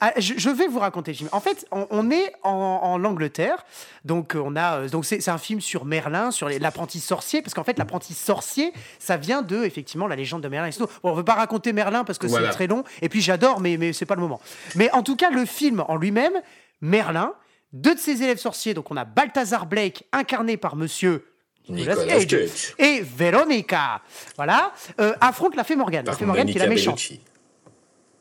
Ah, 0.00 0.12
je, 0.16 0.34
je 0.36 0.50
vais 0.50 0.68
vous 0.68 0.78
raconter 0.78 1.12
film. 1.14 1.28
En 1.32 1.40
fait, 1.40 1.66
on, 1.72 1.86
on 1.90 2.10
est 2.10 2.32
en, 2.42 2.50
en 2.82 3.04
Angleterre, 3.04 3.64
donc 4.04 4.34
euh, 4.36 4.42
on 4.44 4.54
a, 4.56 4.80
euh, 4.80 4.88
donc 4.88 5.04
c'est, 5.04 5.28
un 5.28 5.38
film 5.38 5.60
sur 5.60 5.84
Merlin, 5.84 6.30
sur 6.30 6.48
l'apprenti 6.48 7.00
sorcier, 7.00 7.42
parce 7.42 7.54
qu'en 7.54 7.64
fait, 7.64 7.78
l'apprenti 7.78 8.14
sorcier, 8.14 8.72
ça 8.98 9.16
vient 9.16 9.42
de 9.42 9.64
effectivement 9.64 10.06
la 10.06 10.16
légende 10.16 10.42
de 10.42 10.48
Merlin. 10.48 10.68
et. 10.68 10.78
Bon, 10.78 10.86
on 11.02 11.12
veut 11.14 11.24
pas 11.24 11.34
raconter 11.34 11.72
Merlin 11.72 12.04
parce 12.04 12.18
que 12.18 12.26
Voilà. 12.26 12.48
c'est 12.48 12.54
très 12.54 12.66
long, 12.68 12.84
et 13.02 13.08
puis 13.08 13.20
j'adore, 13.20 13.60
mais 13.60 13.76
mais 13.76 13.92
c'est 13.92 14.06
pas 14.06 14.14
le 14.14 14.20
moment. 14.20 14.40
Mais 14.76 14.90
en 14.92 15.02
tout 15.02 15.16
cas, 15.16 15.30
le 15.30 15.44
film 15.44 15.84
en 15.88 15.96
lui-même, 15.96 16.34
Merlin. 16.80 17.34
deux 17.72 17.94
de 17.94 18.00
ses 18.00 18.22
élèves 18.22 18.38
sorciers, 18.38 18.74
donc 18.74 18.90
on 18.90 18.96
a 18.96 19.04
Balthazar 19.04 19.66
Blake, 19.66 20.04
incarné 20.12 20.56
par 20.56 20.76
monsieur 20.76 21.24
Nicolas 21.68 21.96
Cage, 22.06 22.26
Cage. 22.26 22.74
et 22.78 23.02
Veronica, 23.02 24.00
voilà, 24.36 24.72
euh, 25.00 25.12
affrontent 25.20 25.56
la 25.56 25.64
Fée 25.64 25.76
Morgane. 25.76 26.06
La 26.06 26.12
Fée 26.14 26.24
Morgane 26.24 26.46
qui 26.50 26.56
est 26.56 26.60
la 26.60 26.66
méchante. 26.66 26.94
Bellucci. 26.96 27.20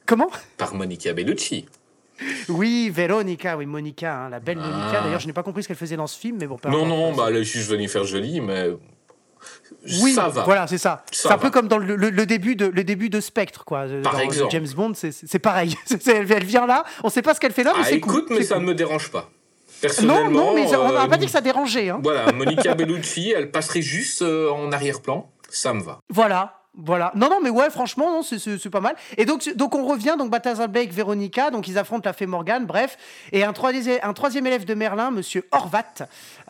Comment? 0.08 0.30
Par 0.58 0.74
Monica 0.74 1.14
Bellucci. 1.14 1.66
Oui, 2.49 2.89
Veronica, 2.89 3.55
oui, 3.58 3.68
Monica, 3.68 4.16
hein, 4.26 4.30
la 4.30 4.39
belle 4.39 4.58
Monica. 4.58 4.99
Ah. 4.99 5.01
D'ailleurs, 5.03 5.20
je 5.20 5.28
n'ai 5.28 5.34
pas 5.34 5.43
compris 5.43 5.62
ce 5.62 5.68
qu'elle 5.68 5.78
faisait 5.78 5.97
dans 5.97 6.08
ce 6.08 6.18
film, 6.18 6.38
mais 6.39 6.47
bon, 6.47 6.58
Non, 6.68 6.86
non, 6.88 7.14
bah, 7.14 7.26
elle 7.30 7.36
est 7.38 7.43
juste 7.43 7.70
venue 7.70 7.88
faire 7.88 8.05
joli, 8.05 8.41
mais. 8.41 8.70
Oui, 10.01 10.14
ça 10.14 10.28
va. 10.30 10.43
voilà, 10.43 10.66
c'est 10.68 10.80
ça. 10.80 11.03
Ça 11.12 11.22
C'est 11.22 11.28
un 11.28 11.32
va. 11.32 11.38
peu 11.38 11.49
comme 11.51 11.68
dans 11.68 11.78
le, 11.78 11.95
le- 11.95 12.10
le 12.10 12.26
début 12.26 12.55
de, 12.55 12.66
le 12.66 12.84
début 12.84 13.10
de 13.10 13.20
Spectre, 13.22 13.64
quoi. 13.66 13.86
Par 14.01 14.14
dans 14.14 14.20
exemple. 14.20 14.51
James 14.51 14.68
Bond, 14.76 14.93
c'est- 14.95 15.12
c'est 15.12 15.39
pareil. 15.39 15.76
Elle, 16.08 16.32
elle 16.32 16.43
vient 16.43 16.66
là, 16.66 16.84
on 17.03 17.10
sait 17.10 17.22
pas 17.22 17.34
ce 17.36 17.39
qu'elle 17.39 17.51
fait 17.53 17.64
là, 17.64 17.74
mais 17.76 17.84
Ah, 17.84 17.88
c'est 17.88 17.99
cool. 17.99 18.14
écoute, 18.18 18.28
mais 18.32 18.43
ça 18.43 18.55
cool. 18.55 18.64
ne 18.64 18.70
me 18.70 18.76
dérange 18.76 19.12
pas. 19.12 19.30
Non, 19.30 19.82
Personnellement. 19.82 20.30
non, 20.32 20.53
mais 20.55 20.76
on 20.76 20.91
n'a 20.91 21.03
euh, 21.03 21.08
pas 21.08 21.18
dit 21.18 21.28
que 21.28 21.32
ça 21.32 21.41
dérangeait. 21.41 21.89
Hein. 21.89 21.99
Voilà, 22.01 22.32
Monica 22.32 22.74
Bellucci, 22.76 23.32
elle 23.36 23.51
passerait 23.51 23.84
juste 23.84 24.24
euh, 24.24 24.49
en 24.49 24.72
arrière-plan. 24.72 25.30
Ça 25.49 25.74
me 25.74 25.82
va. 25.84 25.99
Voilà, 26.10 26.57
voilà. 26.78 27.11
Non, 27.15 27.30
non, 27.30 27.39
mais 27.41 27.49
ouais, 27.49 27.69
franchement, 27.69 28.11
non, 28.11 28.21
c'est- 28.21 28.69
pas 28.69 28.80
mal. 28.80 28.95
Et 29.17 29.25
donc, 29.25 29.51
donc 29.55 29.73
on 29.75 29.86
revient, 29.86 30.15
donc 30.17 30.30
Balthazar 30.30 30.69
Blake, 30.69 30.91
Véronica, 30.91 31.49
donc 31.51 31.67
ils 31.67 31.78
affrontent 31.78 32.03
la 32.07 32.13
fée 32.13 32.25
Morgane, 32.28 32.65
bref. 32.65 32.97
Et 33.32 33.43
un 33.43 33.51
troisième, 33.53 33.99
un 34.03 34.13
troisième 34.13 34.45
élève 34.47 34.65
de 34.65 34.73
Merlin, 34.73 35.09
monsieur 35.11 35.47
Horvat, 35.51 35.84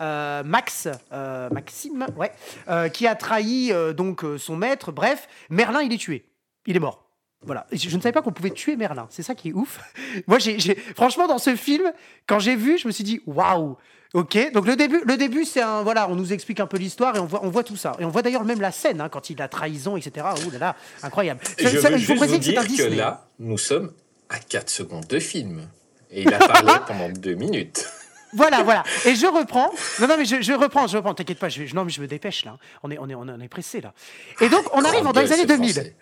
euh, 0.00 0.42
Max, 0.44 0.88
euh, 1.12 1.48
Maxime, 1.50 2.06
ouais, 2.16 2.30
euh, 2.68 2.88
qui 2.88 3.06
a 3.06 3.14
trahi 3.14 3.72
donc 3.96 4.22
son 4.38 4.56
maître. 4.56 4.92
Bref, 4.92 5.28
Merlin, 5.50 5.80
il 5.82 5.92
est 5.92 5.98
tué. 5.98 6.24
Il 6.66 6.76
est 6.76 6.80
mort. 6.80 7.04
Voilà. 7.46 7.66
Je 7.72 7.88
je 7.88 7.96
ne 7.96 8.02
savais 8.02 8.12
pas 8.12 8.20
qu'on 8.20 8.32
pouvait 8.32 8.50
tuer 8.50 8.74
Merlin. 8.76 9.06
C'est 9.10 9.22
ça 9.22 9.34
qui 9.34 9.50
est 9.50 9.52
ouf. 9.52 9.78
Moi, 10.26 10.38
j'ai- 10.38 10.58
franchement, 10.96 11.26
dans 11.28 11.38
ce 11.38 11.54
film, 11.56 11.92
quand 12.26 12.38
j'ai 12.40 12.56
vu, 12.56 12.76
je 12.78 12.86
me 12.86 12.92
suis 12.92 13.04
dit, 13.04 13.20
waouh. 13.26 13.76
Ok. 14.14 14.52
Donc 14.52 14.66
le 14.66 14.76
début, 14.76 15.02
le 15.04 15.16
début, 15.16 15.44
c'est 15.44 15.60
un 15.60 15.82
voilà, 15.82 16.08
on 16.08 16.14
nous 16.14 16.32
explique 16.32 16.60
un 16.60 16.66
peu 16.66 16.78
l'histoire 16.78 17.16
et 17.16 17.18
on 17.18 17.26
voit, 17.26 17.44
on 17.44 17.50
voit 17.50 17.64
tout 17.64 17.76
ça. 17.76 17.92
Et 17.98 18.04
on 18.04 18.08
voit 18.08 18.22
d'ailleurs 18.22 18.44
même 18.44 18.60
la 18.60 18.72
scène 18.72 19.00
hein, 19.00 19.08
quand 19.08 19.30
il 19.30 19.40
a 19.42 19.48
trahison, 19.48 19.96
etc. 19.96 20.26
Ouh 20.46 20.50
là 20.50 20.58
là, 20.58 20.76
incroyable. 21.02 21.40
Je 21.58 21.68
veux 21.68 21.70
juste 21.98 22.12
vous 22.12 22.20
que 22.20 22.26
c'est 22.26 22.34
un 22.34 22.38
dire 22.38 22.62
que 22.62 22.66
Disney. 22.66 22.96
là, 22.96 23.26
nous 23.38 23.58
sommes 23.58 23.92
à 24.30 24.38
4 24.38 24.70
secondes 24.70 25.06
de 25.06 25.18
film. 25.18 25.68
Et 26.10 26.22
il 26.22 26.32
a 26.32 26.38
parlé 26.38 26.72
pendant 26.86 27.10
2 27.10 27.34
minutes. 27.34 27.86
Voilà, 28.32 28.62
voilà. 28.62 28.82
Et 29.06 29.14
je 29.14 29.26
reprends. 29.26 29.70
Non, 30.00 30.08
non, 30.08 30.16
mais 30.18 30.24
je, 30.24 30.40
je 30.40 30.52
reprends, 30.52 30.86
je 30.86 30.96
reprends. 30.96 31.14
T'inquiète 31.14 31.38
pas. 31.38 31.48
Je, 31.48 31.74
non, 31.74 31.84
mais 31.84 31.90
je 31.90 32.00
me 32.00 32.06
dépêche 32.06 32.44
là. 32.44 32.56
On 32.82 32.90
est, 32.90 32.98
on 32.98 33.08
est, 33.08 33.14
on 33.14 33.40
est, 33.40 33.48
pressé 33.48 33.80
là. 33.80 33.92
Et 34.40 34.48
donc, 34.48 34.64
on 34.74 34.84
arrive 34.84 35.04
dans 35.04 35.20
les 35.20 35.32
années 35.32 35.42
ce 35.42 35.48
2000. 35.48 35.72
Français. 35.72 35.94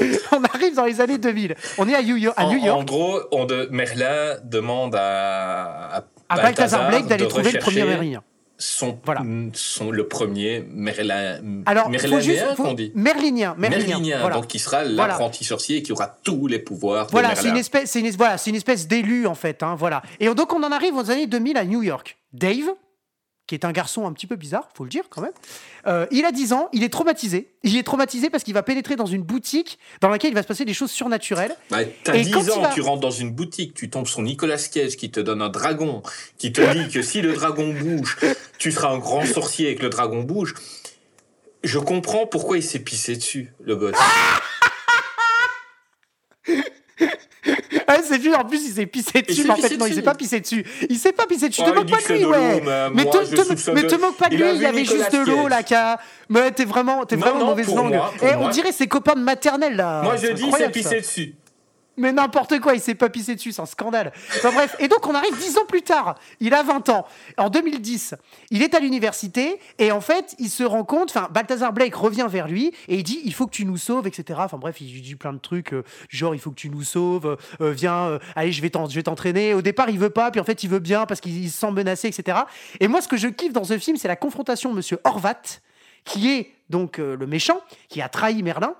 On 0.32 0.42
arrive 0.44 0.74
dans 0.74 0.86
les 0.86 1.00
années 1.00 1.18
2000. 1.18 1.54
On 1.78 1.88
est 1.88 1.94
à 1.94 2.02
New 2.02 2.16
York. 2.16 2.38
En, 2.38 2.84
gros, 2.84 3.20
on 3.32 3.44
de, 3.44 3.68
Merlin 3.70 4.38
demande 4.42 4.94
à, 4.94 5.96
à, 5.96 6.04
à 6.28 6.36
Balthazar 6.36 6.88
Blake 6.90 7.06
d'aller 7.06 7.28
trouver 7.28 7.52
le 7.52 7.58
premier 7.58 7.84
Merlin. 7.84 8.22
Son, 8.56 8.96
Voilà. 9.04 9.22
son, 9.52 9.90
le 9.90 10.06
premier 10.06 10.64
Merlin. 10.70 11.40
Alors, 11.66 11.86
faut 11.86 11.90
Merlinéen, 11.90 12.20
juste, 12.20 12.44
faut- 12.56 12.62
qu'on 12.62 12.74
dit. 12.74 12.92
Merlinien, 12.94 13.56
Merlinien. 13.58 13.86
Merlinien, 13.88 14.20
voilà. 14.20 14.36
donc 14.36 14.46
qui 14.46 14.60
sera 14.60 14.84
Voilà. 14.84 15.08
l'apprenti 15.08 15.42
sorcier 15.44 15.82
qui 15.82 15.90
aura 15.90 16.06
tous 16.22 16.46
les 16.46 16.60
pouvoirs 16.60 17.08
Voilà, 17.10 17.34
c'est 17.34 17.48
une 17.48 17.56
espèce, 17.56 17.90
c'est 17.90 17.98
une, 17.98 18.10
voilà, 18.12 18.38
c'est 18.38 18.50
une 18.50 18.56
espèce 18.56 18.86
d'élu 18.86 19.26
en 19.26 19.34
fait, 19.34 19.64
hein, 19.64 19.74
voilà. 19.76 20.02
Et 20.20 20.32
donc 20.32 20.52
on 20.52 20.62
en 20.62 20.70
arrive 20.70 20.94
aux 20.94 21.10
années 21.10 21.26
2000 21.26 21.56
à 21.56 21.64
New 21.64 21.82
York. 21.82 22.16
Dave, 22.32 22.70
qui 23.46 23.54
est 23.54 23.64
un 23.66 23.72
garçon 23.72 24.06
un 24.06 24.12
petit 24.12 24.26
peu 24.26 24.36
bizarre, 24.36 24.68
faut 24.74 24.84
le 24.84 24.90
dire 24.90 25.04
quand 25.10 25.20
même. 25.20 25.32
euh, 25.86 26.06
il 26.10 26.24
a 26.24 26.32
10 26.32 26.52
ans, 26.54 26.70
il 26.72 26.82
est 26.82 26.88
traumatisé. 26.88 27.50
Il 27.62 27.76
est 27.76 27.82
traumatisé 27.82 28.30
parce 28.30 28.42
qu'il 28.42 28.54
va 28.54 28.62
pénétrer 28.62 28.96
dans 28.96 29.04
une 29.06 29.22
boutique 29.22 29.78
dans 30.00 30.08
laquelle 30.08 30.30
il 30.30 30.34
va 30.34 30.42
se 30.42 30.46
passer 30.48 30.64
des 30.64 30.72
choses 30.72 30.90
surnaturelles. 30.90 31.54
Bah, 31.70 31.78
T'as 32.04 32.14
Et 32.16 32.22
10 32.22 32.30
quand 32.32 32.42
il 32.42 32.50
ans, 32.52 32.60
va- 32.62 32.68
tu 32.68 32.80
rentres 32.80 33.00
dans 33.02 33.10
une 33.10 33.30
boutique, 33.32 33.74
tu 33.74 33.90
tombes 33.90 34.06
sur 34.06 34.22
Nicolas 34.22 34.56
Cage 34.56 34.96
qui 34.96 35.10
te 35.10 35.20
donne 35.20 35.42
un 35.42 35.50
dragon, 35.50 36.02
qui 36.38 36.52
te 36.52 36.62
dit 36.72 36.88
que 36.90 37.02
si 37.02 37.20
le 37.20 37.34
dragon 37.34 37.74
bouge, 37.74 38.16
tu 38.58 38.72
seras 38.72 38.88
un 38.88 38.98
grand 38.98 39.26
sorcier 39.26 39.70
et 39.70 39.74
que 39.74 39.82
le 39.82 39.90
dragon 39.90 40.22
bouge. 40.22 40.54
Je 41.62 41.78
comprends 41.78 42.26
pourquoi 42.26 42.56
il 42.58 42.62
s'est 42.62 42.78
pissé 42.78 43.14
dessus, 43.16 43.52
le 43.62 43.76
gosse. 43.76 43.96
Ah, 47.86 47.96
c'est 48.02 48.16
lui, 48.18 48.34
en 48.34 48.44
plus, 48.44 48.66
il 48.66 48.72
s'est 48.72 48.86
pissé 48.86 49.20
dessus. 49.20 49.42
s'est 49.42 49.44
mais 49.48 49.50
en 49.54 49.56
fait, 49.56 49.76
non, 49.76 49.86
il 49.86 49.94
s'est 49.94 50.02
pas 50.02 50.14
pissé 50.14 50.40
dessus. 50.40 50.64
Il 50.88 50.96
s'est 50.98 51.12
pas 51.12 51.26
pissé 51.26 51.48
dessus. 51.50 51.60
Oh, 51.62 51.66
te 51.66 51.70
il 51.70 51.74
moque 51.74 51.90
pas 51.90 51.98
de 52.08 52.14
lui, 52.18 52.24
ouais. 52.24 52.62
mais 52.94 53.04
te, 53.04 53.70
mais 53.72 53.82
te 53.86 53.94
moque 53.96 54.16
pas 54.16 54.28
de 54.28 54.34
Il 54.34 54.40
lui, 54.40 54.50
il 54.54 54.62
y 54.62 54.66
avait 54.66 54.80
Nicolas 54.80 55.10
juste 55.10 55.12
de 55.26 55.30
l'eau, 55.30 55.48
là, 55.48 55.62
qui 55.62 55.74
a- 55.74 55.98
Mais 56.30 56.50
t'es 56.52 56.64
vraiment, 56.64 57.04
t'es 57.04 57.16
vraiment 57.16 57.40
non, 57.40 57.46
mauvaise 57.46 57.74
langue. 57.74 57.92
moi, 57.94 58.12
Et 58.22 58.34
on 58.36 58.40
moi. 58.42 58.50
dirait 58.50 58.72
ses 58.72 58.86
copains 58.86 59.14
de 59.14 59.20
maternelle, 59.20 59.76
là. 59.76 60.00
Moi, 60.02 60.16
je 60.16 60.28
dis, 60.28 60.44
incroyable, 60.44 60.74
ça. 60.74 60.80
pissé 60.80 60.96
dessus. 61.00 61.34
Mais 61.96 62.12
n'importe 62.12 62.58
quoi, 62.60 62.74
il 62.74 62.80
s'est 62.80 62.94
pas 62.94 63.08
pissé 63.08 63.34
dessus, 63.34 63.52
c'est 63.52 63.62
un 63.62 63.66
scandale. 63.66 64.12
Enfin 64.36 64.52
bref, 64.52 64.74
et 64.80 64.88
donc 64.88 65.06
on 65.06 65.14
arrive 65.14 65.36
dix 65.38 65.56
ans 65.58 65.64
plus 65.66 65.82
tard. 65.82 66.16
Il 66.40 66.52
a 66.52 66.62
20 66.62 66.88
ans. 66.88 67.06
En 67.38 67.50
2010, 67.50 68.14
il 68.50 68.62
est 68.62 68.74
à 68.74 68.80
l'université 68.80 69.60
et 69.78 69.92
en 69.92 70.00
fait, 70.00 70.34
il 70.38 70.50
se 70.50 70.64
rend 70.64 70.84
compte, 70.84 71.10
enfin, 71.10 71.28
Balthazar 71.32 71.72
Blake 71.72 71.94
revient 71.94 72.26
vers 72.28 72.48
lui 72.48 72.72
et 72.88 72.96
il 72.96 73.04
dit 73.04 73.20
il 73.24 73.32
faut 73.32 73.46
que 73.46 73.52
tu 73.52 73.64
nous 73.64 73.76
sauves, 73.76 74.08
etc. 74.08 74.40
Enfin 74.42 74.58
bref, 74.58 74.80
il 74.80 74.92
lui 74.92 75.02
dit 75.02 75.14
plein 75.14 75.32
de 75.32 75.38
trucs, 75.38 75.72
euh, 75.72 75.84
genre 76.08 76.34
il 76.34 76.40
faut 76.40 76.50
que 76.50 76.56
tu 76.56 76.68
nous 76.68 76.82
sauves, 76.82 77.36
euh, 77.60 77.70
viens, 77.70 78.08
euh, 78.08 78.18
allez, 78.34 78.50
je 78.50 78.60
vais 78.60 78.70
t'entraîner. 78.70 79.54
Au 79.54 79.62
départ, 79.62 79.88
il 79.88 79.98
veut 79.98 80.10
pas, 80.10 80.30
puis 80.32 80.40
en 80.40 80.44
fait, 80.44 80.64
il 80.64 80.70
veut 80.70 80.80
bien 80.80 81.06
parce 81.06 81.20
qu'il 81.20 81.36
il 81.36 81.50
se 81.50 81.58
sent 81.58 81.70
menacé, 81.70 82.08
etc. 82.08 82.38
Et 82.80 82.88
moi, 82.88 83.02
ce 83.02 83.08
que 83.08 83.16
je 83.16 83.28
kiffe 83.28 83.52
dans 83.52 83.64
ce 83.64 83.78
film, 83.78 83.96
c'est 83.96 84.08
la 84.08 84.16
confrontation 84.16 84.70
de 84.70 84.76
Monsieur 84.76 84.98
Horvat, 85.04 85.60
qui 86.04 86.30
est 86.30 86.50
donc 86.70 86.98
le 86.98 87.26
méchant, 87.26 87.60
qui 87.88 88.02
a 88.02 88.08
trahi 88.08 88.42
Merlin 88.42 88.74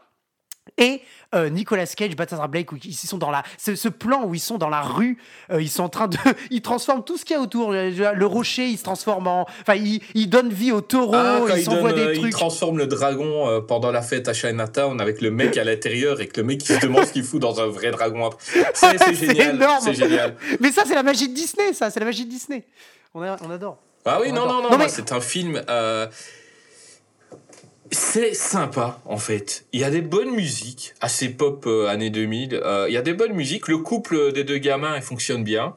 et 0.79 1.03
euh, 1.35 1.51
Nicolas 1.51 1.87
Cage, 1.87 2.17
Balthazar 2.17 2.49
Blake, 2.49 2.73
où 2.73 2.77
ils 2.83 2.95
sont 2.95 3.19
dans 3.19 3.31
la, 3.31 3.43
ce, 3.59 3.75
ce 3.77 3.89
plan 3.89 4.25
où 4.25 4.35
ils 4.35 4.41
sont 4.41 4.59
dans 4.59 4.69
la 4.71 4.81
rue, 4.81 5.19
euh, 5.53 5.61
ils 5.63 5.69
sont 5.71 5.83
en 5.85 5.89
train 5.89 6.09
de, 6.09 6.17
ils 6.51 6.63
transforment 6.63 7.05
tout 7.05 7.17
ce 7.17 7.25
qu'il 7.25 7.37
y 7.37 7.39
a 7.39 7.43
autour. 7.43 7.71
Le, 7.73 7.91
le 8.15 8.27
rocher, 8.27 8.67
il 8.67 8.79
se 8.79 8.83
transforme 8.83 9.27
en, 9.27 9.43
enfin, 9.61 9.75
ils 9.77 10.27
donnent 10.29 10.49
vie 10.51 10.73
aux 10.73 10.81
taureaux, 10.81 11.15
Ah, 11.15 11.41
il, 11.57 11.65
donne, 11.65 11.87
euh, 11.87 12.07
des 12.07 12.15
il 12.15 12.21
trucs. 12.21 12.33
transforme 12.33 12.79
le 12.79 12.87
dragon 12.87 13.49
euh, 13.49 13.61
pendant 13.61 13.93
la 13.93 14.03
fête 14.03 14.27
à 14.29 14.33
Chinatown 14.33 15.01
avec 15.01 15.21
le 15.21 15.31
mec 15.31 15.57
à 15.59 15.65
l'intérieur 15.65 16.21
et 16.21 16.27
que 16.29 16.41
le 16.41 16.47
mec 16.47 16.59
qui 16.61 16.73
se 16.73 16.81
demande 16.81 17.05
ce 17.05 17.13
qu'il 17.13 17.25
fout 17.25 17.41
dans 17.41 17.61
un 17.61 17.67
vrai 17.67 17.91
dragon. 17.91 18.31
C'est 18.75 19.15
génial. 19.15 19.55
énorme. 19.57 19.81
C'est 19.83 19.95
génial. 19.95 20.37
Mais 20.61 20.73
ça, 20.73 20.83
c'est 20.87 20.95
la 20.95 21.03
magie 21.03 21.29
de 21.29 21.35
Disney, 21.35 21.73
ça, 21.73 21.91
c'est 21.91 22.01
la 22.01 22.07
magie 22.07 22.25
de 22.25 22.31
Disney. 22.31 22.65
On, 23.13 23.23
a- 23.23 23.37
on 23.43 23.51
adore. 23.51 23.79
Ah 24.07 24.19
oui, 24.21 24.29
On 24.31 24.35
non, 24.35 24.43
adore. 24.45 24.47
non, 24.55 24.55
non, 24.57 24.63
Non, 24.71 24.77
moi, 24.77 24.87
mais- 24.87 24.89
c'est 24.89 25.13
un 25.13 25.21
film. 25.21 25.63
euh, 25.69 26.07
C'est 27.91 28.35
sympa, 28.35 29.01
en 29.05 29.19
fait. 29.19 29.67
Il 29.73 29.81
y 29.81 29.85
a 29.85 29.91
des 29.91 30.01
bonnes 30.03 30.31
musiques, 30.31 30.95
assez 31.01 31.29
pop 31.29 31.65
euh, 31.67 31.87
années 31.89 32.11
2000. 32.11 32.55
euh, 32.55 32.87
il 32.89 32.95
y 32.95 32.97
a 32.97 33.03
des 33.03 33.13
bonnes 33.15 33.35
musiques. 33.35 33.69
Le 33.69 33.79
couple 33.79 34.33
des 34.33 34.43
deux 34.45 34.59
gamins, 34.59 34.97
il 34.97 35.03
fonctionne 35.03 35.45
bien. 35.45 35.77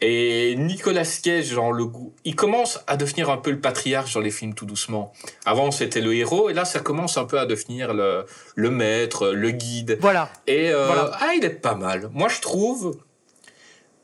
Et 0.00 0.54
Nicolas 0.58 1.04
Cage, 1.22 1.46
genre 1.46 1.72
le 1.72 1.86
goût, 1.86 2.12
il 2.24 2.34
commence 2.36 2.80
à 2.88 2.96
devenir 2.96 3.30
un 3.30 3.38
peu 3.38 3.50
le 3.52 3.60
patriarche 3.60 4.12
dans 4.14 4.20
les 4.20 4.32
films 4.32 4.52
tout 4.52 4.66
doucement. 4.66 5.12
Avant, 5.46 5.70
c'était 5.70 6.00
le 6.02 6.12
héros, 6.14 6.50
et 6.50 6.52
là, 6.52 6.64
ça 6.64 6.80
commence 6.80 7.16
un 7.16 7.24
peu 7.24 7.38
à 7.38 7.46
devenir 7.46 7.94
le, 7.94 8.26
le 8.56 8.70
maître, 8.70 9.28
le 9.28 9.50
guide. 9.52 9.96
Voilà. 10.00 10.30
Et 10.46 10.70
euh, 10.70 10.86
Voilà. 10.86 11.10
ah, 11.20 11.32
il 11.36 11.44
est 11.44 11.48
pas 11.50 11.74
mal. 11.76 12.10
Moi, 12.12 12.28
je 12.28 12.40
trouve, 12.40 12.98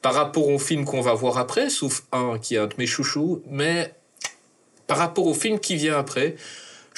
par 0.01 0.15
rapport 0.15 0.49
au 0.49 0.59
film 0.59 0.85
qu'on 0.87 1.03
va 1.03 1.13
voir 1.13 1.37
après, 1.39 1.69
sauf 1.69 2.05
un 2.13 2.39
qui 2.39 2.55
est 2.55 2.59
un 2.59 2.69
de 2.69 2.75
mes 2.79 2.87
chouchous, 2.87 3.43
mais 3.51 3.93
par 4.87 4.97
rapport 4.97 5.27
au 5.27 5.35
film 5.35 5.59
qui 5.59 5.75
vient 5.77 5.99
après, 5.99 6.37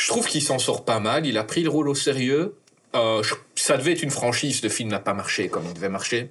je 0.03 0.09
trouve 0.09 0.27
qu'il 0.27 0.43
s'en 0.43 0.59
sort 0.59 0.85
pas 0.85 1.01
mal. 1.01 1.27
Il 1.27 1.39
a 1.39 1.45
pris 1.45 1.63
le 1.63 1.71
rôle 1.71 1.89
au 1.89 1.95
sérieux. 1.95 2.55
Euh, 2.95 3.23
je- 3.23 3.35
ça 3.55 3.77
devait 3.77 3.93
être 3.93 4.03
une 4.03 4.11
franchise, 4.11 4.63
le 4.63 4.69
film 4.69 4.91
n'a 4.91 4.99
pas 4.99 5.15
marché 5.15 5.49
comme 5.49 5.65
il 5.67 5.75
devait 5.75 5.89
marcher. 5.89 6.31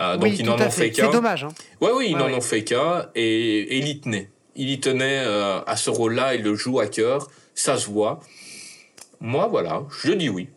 Euh, 0.00 0.16
donc 0.16 0.38
ils 0.38 0.46
n'en 0.46 0.54
ont 0.54 0.58
fait 0.58 0.70
fait. 0.70 0.90
qu'un. 0.92 1.06
C'est 1.06 1.12
dommage. 1.12 1.44
Hein. 1.44 1.48
Ouais, 1.80 1.90
oui, 1.94 2.06
ils 2.10 2.14
Ouais, 2.14 2.20
n'en 2.20 2.26
ouais. 2.26 2.34
ont 2.34 2.40
fait 2.40 2.64
qu'un 2.64 3.08
et, 3.14 3.22
et 3.60 3.78
il 3.78 3.88
y 3.88 4.00
tenait. 4.00 4.30
Il 4.56 4.70
y 4.70 4.80
tenait 4.80 5.22
euh, 5.24 5.60
à 5.66 5.76
ce 5.76 5.90
rôle-là, 5.90 6.34
il 6.36 6.42
le 6.42 6.54
joue 6.54 6.80
à 6.80 6.86
cœur, 6.86 7.28
ça 7.54 7.76
se 7.76 7.86
voit. 7.90 8.20
Moi, 9.20 9.46
voilà, 9.48 9.82
je 10.02 10.12
dis 10.12 10.28
oui. 10.30 10.48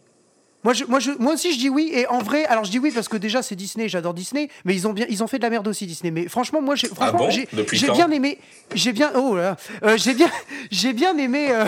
Moi, 0.63 0.73
je, 0.73 0.85
moi, 0.85 0.99
je, 0.99 1.11
moi 1.19 1.33
aussi, 1.33 1.53
je 1.53 1.59
dis 1.59 1.69
oui. 1.69 1.91
Et 1.93 2.07
en 2.07 2.19
vrai, 2.19 2.45
alors 2.45 2.63
je 2.63 2.71
dis 2.71 2.79
oui 2.79 2.91
parce 2.91 3.07
que 3.07 3.17
déjà, 3.17 3.41
c'est 3.41 3.55
Disney, 3.55 3.89
j'adore 3.89 4.13
Disney, 4.13 4.49
mais 4.65 4.73
ils 4.75 4.87
ont, 4.87 4.93
bien, 4.93 5.05
ils 5.09 5.21
ont 5.23 5.27
fait 5.27 5.37
de 5.37 5.43
la 5.43 5.49
merde 5.49 5.67
aussi, 5.67 5.85
Disney. 5.85 6.11
Mais 6.11 6.27
franchement, 6.27 6.61
moi, 6.61 6.75
j'ai, 6.75 6.87
franchement, 6.87 7.19
bon? 7.19 7.29
j'ai, 7.29 7.91
bien 7.91 8.09
aimé. 8.11 8.37
J'ai 8.73 8.93
bien. 8.93 9.11
Oh 9.15 9.35
là. 9.35 9.57
Euh, 9.83 9.97
j'ai 9.97 10.13
bien, 10.13 10.29
j'ai 10.71 10.93
bien 10.93 11.17
aimé. 11.17 11.47
euh, 11.51 11.65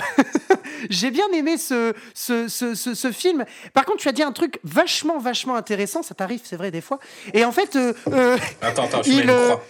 j'ai 0.89 1.11
bien 1.11 1.27
aimé 1.33 1.57
ce, 1.57 1.93
ce, 2.13 2.47
ce, 2.47 2.75
ce, 2.75 2.93
ce 2.93 3.11
film. 3.11 3.45
Par 3.73 3.85
contre, 3.85 3.99
tu 3.99 4.07
as 4.07 4.13
dit 4.13 4.23
un 4.23 4.31
truc 4.31 4.59
vachement, 4.63 5.17
vachement 5.19 5.55
intéressant. 5.55 6.01
Ça 6.03 6.15
t'arrive, 6.15 6.41
c'est 6.43 6.55
vrai, 6.55 6.71
des 6.71 6.81
fois. 6.81 6.99
Et 7.33 7.43
en 7.45 7.51
fait. 7.51 7.75
euh, 7.75 7.93
Attends, 8.61 8.83
attends, 8.85 9.03
je 9.03 9.09
Il, 9.11 9.17
mets 9.17 9.23
une 9.23 9.27
croix. 9.29 9.65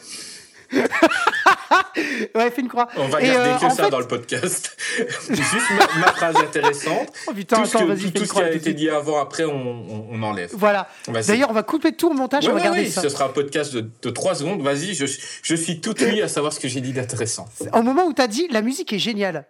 ouais, 2.35 2.51
fais 2.51 2.61
une 2.61 2.67
croix. 2.67 2.87
On 2.97 3.07
va 3.07 3.21
Et, 3.21 3.27
garder 3.27 3.49
euh, 3.51 3.55
que 3.69 3.75
ça 3.75 3.85
fait- 3.85 3.89
dans 3.89 3.99
le 3.99 4.07
podcast. 4.07 4.75
Juste 5.29 5.69
ma, 5.77 5.99
ma 6.01 6.07
phrase 6.11 6.35
intéressante. 6.37 7.09
Oh 7.27 7.33
putain, 7.33 7.57
tout 7.57 7.65
ce, 7.65 7.77
attends, 7.77 7.85
que- 7.87 7.91
vas-y, 7.93 7.97
tout- 7.99 8.05
fais 8.05 8.11
tout 8.13 8.19
une 8.21 8.27
ce 8.27 8.33
qui 8.33 8.41
a 8.41 8.51
été 8.53 8.73
dit 8.73 8.89
avant, 8.89 9.19
après, 9.21 9.45
on, 9.45 10.21
enlève. 10.23 10.51
Voilà. 10.53 10.87
D'ailleurs, 11.27 11.49
on 11.49 11.53
va 11.53 11.63
couper 11.63 11.91
tout 11.93 12.09
au 12.09 12.13
montage, 12.13 12.45
Ouais, 12.45 12.51
on 12.51 12.53
va 12.53 12.59
ouais, 12.59 12.65
garder 12.65 12.81
oui, 12.81 12.91
ça. 12.91 13.01
ce 13.01 13.09
sera 13.09 13.25
un 13.25 13.29
podcast 13.29 13.73
de, 13.73 13.89
de 14.01 14.09
3 14.09 14.35
secondes. 14.35 14.61
Vas-y, 14.61 14.93
je, 14.95 15.05
je 15.41 15.55
suis 15.55 15.81
tout 15.81 15.95
oui 16.01 16.21
à 16.21 16.27
savoir 16.27 16.53
ce 16.53 16.59
que 16.59 16.67
j'ai 16.67 16.81
dit 16.81 16.93
d'intéressant. 16.93 17.45
Au 17.73 17.81
moment 17.81 18.05
où 18.05 18.13
tu 18.13 18.21
as 18.21 18.27
dit 18.27 18.47
la 18.51 18.61
musique 18.61 18.91
est 18.93 18.99
géniale. 18.99 19.45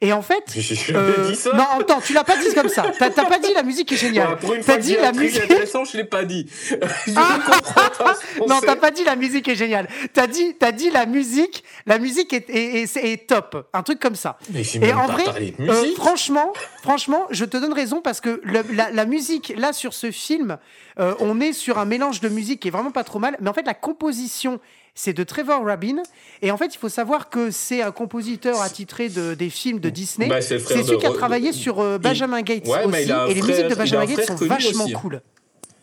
Et 0.00 0.12
en 0.12 0.22
fait, 0.22 0.44
jamais 0.56 0.98
euh, 0.98 1.28
dit 1.30 1.36
ça. 1.36 1.52
non, 1.54 1.64
attends, 1.80 2.00
tu 2.00 2.12
l'as 2.12 2.24
pas 2.24 2.36
dit 2.36 2.54
comme 2.54 2.68
ça. 2.68 2.84
T'as 2.98 3.10
pas 3.10 3.38
dit 3.38 3.52
la 3.54 3.62
musique 3.62 3.90
est 3.92 3.96
géniale. 3.96 4.36
Une 4.42 4.62
T'as 4.62 4.76
dit 4.78 4.96
la 4.96 5.12
musique. 5.12 5.42
intéressant, 5.42 5.84
je 5.84 5.96
l'ai 5.96 6.04
pas 6.04 6.24
dit. 6.24 6.46
je 7.06 7.10
Non, 8.48 8.60
t'as 8.60 8.76
pas 8.76 8.90
dit 8.90 9.04
la 9.04 9.16
musique 9.16 9.48
est 9.48 9.54
géniale. 9.54 9.88
T'as 10.12 10.26
dit, 10.26 10.54
t'as 10.58 10.72
dit 10.72 10.90
la 10.90 11.06
musique, 11.06 11.64
la 11.86 11.98
musique 11.98 12.32
est, 12.32 12.48
est, 12.50 12.82
est- 12.82 12.96
est 13.12 13.26
top, 13.28 13.68
un 13.72 13.82
truc 13.82 14.00
comme 14.00 14.14
ça. 14.16 14.38
Mais 14.52 14.62
Et 14.82 14.92
en 14.92 15.06
vrai, 15.06 15.24
euh, 15.60 15.84
franchement, 15.96 16.52
franchement, 16.82 17.26
je 17.30 17.44
te 17.44 17.56
donne 17.56 17.72
raison 17.72 18.00
parce 18.00 18.20
que 18.20 18.40
le- 18.44 18.64
la, 18.72 18.90
la 18.90 19.04
musique 19.04 19.52
là 19.56 19.72
sur 19.72 19.92
ce 19.94 20.10
film, 20.10 20.58
euh, 20.98 21.14
on 21.20 21.40
est 21.40 21.52
sur 21.52 21.78
un 21.78 21.84
mélange 21.84 22.20
de 22.20 22.28
musique 22.28 22.60
qui 22.60 22.68
est 22.68 22.72
vraiment 22.72 22.90
pas 22.90 23.04
trop 23.04 23.18
mal. 23.18 23.36
Mais 23.40 23.48
en 23.50 23.52
fait, 23.54 23.66
la 23.66 23.74
composition, 23.74 24.60
c'est 24.94 25.12
de 25.12 25.22
Trevor 25.24 25.64
Rabin. 25.64 26.02
Et 26.42 26.50
en 26.50 26.56
fait, 26.56 26.74
il 26.74 26.78
faut 26.78 26.88
savoir 26.88 27.28
que 27.30 27.50
c'est 27.50 27.82
un 27.82 27.92
compositeur 27.92 28.60
attitré 28.60 29.08
de, 29.08 29.34
des 29.34 29.50
films 29.50 29.80
de 29.80 29.90
Disney. 29.90 30.28
Bah, 30.28 30.40
c'est 30.42 30.58
celui 30.58 30.98
qui 30.98 31.06
a 31.06 31.10
travaillé 31.10 31.52
sur 31.52 31.80
euh, 31.80 31.98
Benjamin 31.98 32.42
Gates 32.42 32.66
Ouais, 32.66 32.84
aussi. 32.84 33.10
Et 33.28 33.34
les 33.34 33.42
musiques 33.42 33.68
de 33.68 33.74
Benjamin 33.74 34.04
Gates 34.06 34.26
sont 34.26 34.36
vachement 34.46 34.84
aussi, 34.84 34.92
cool. 34.94 35.22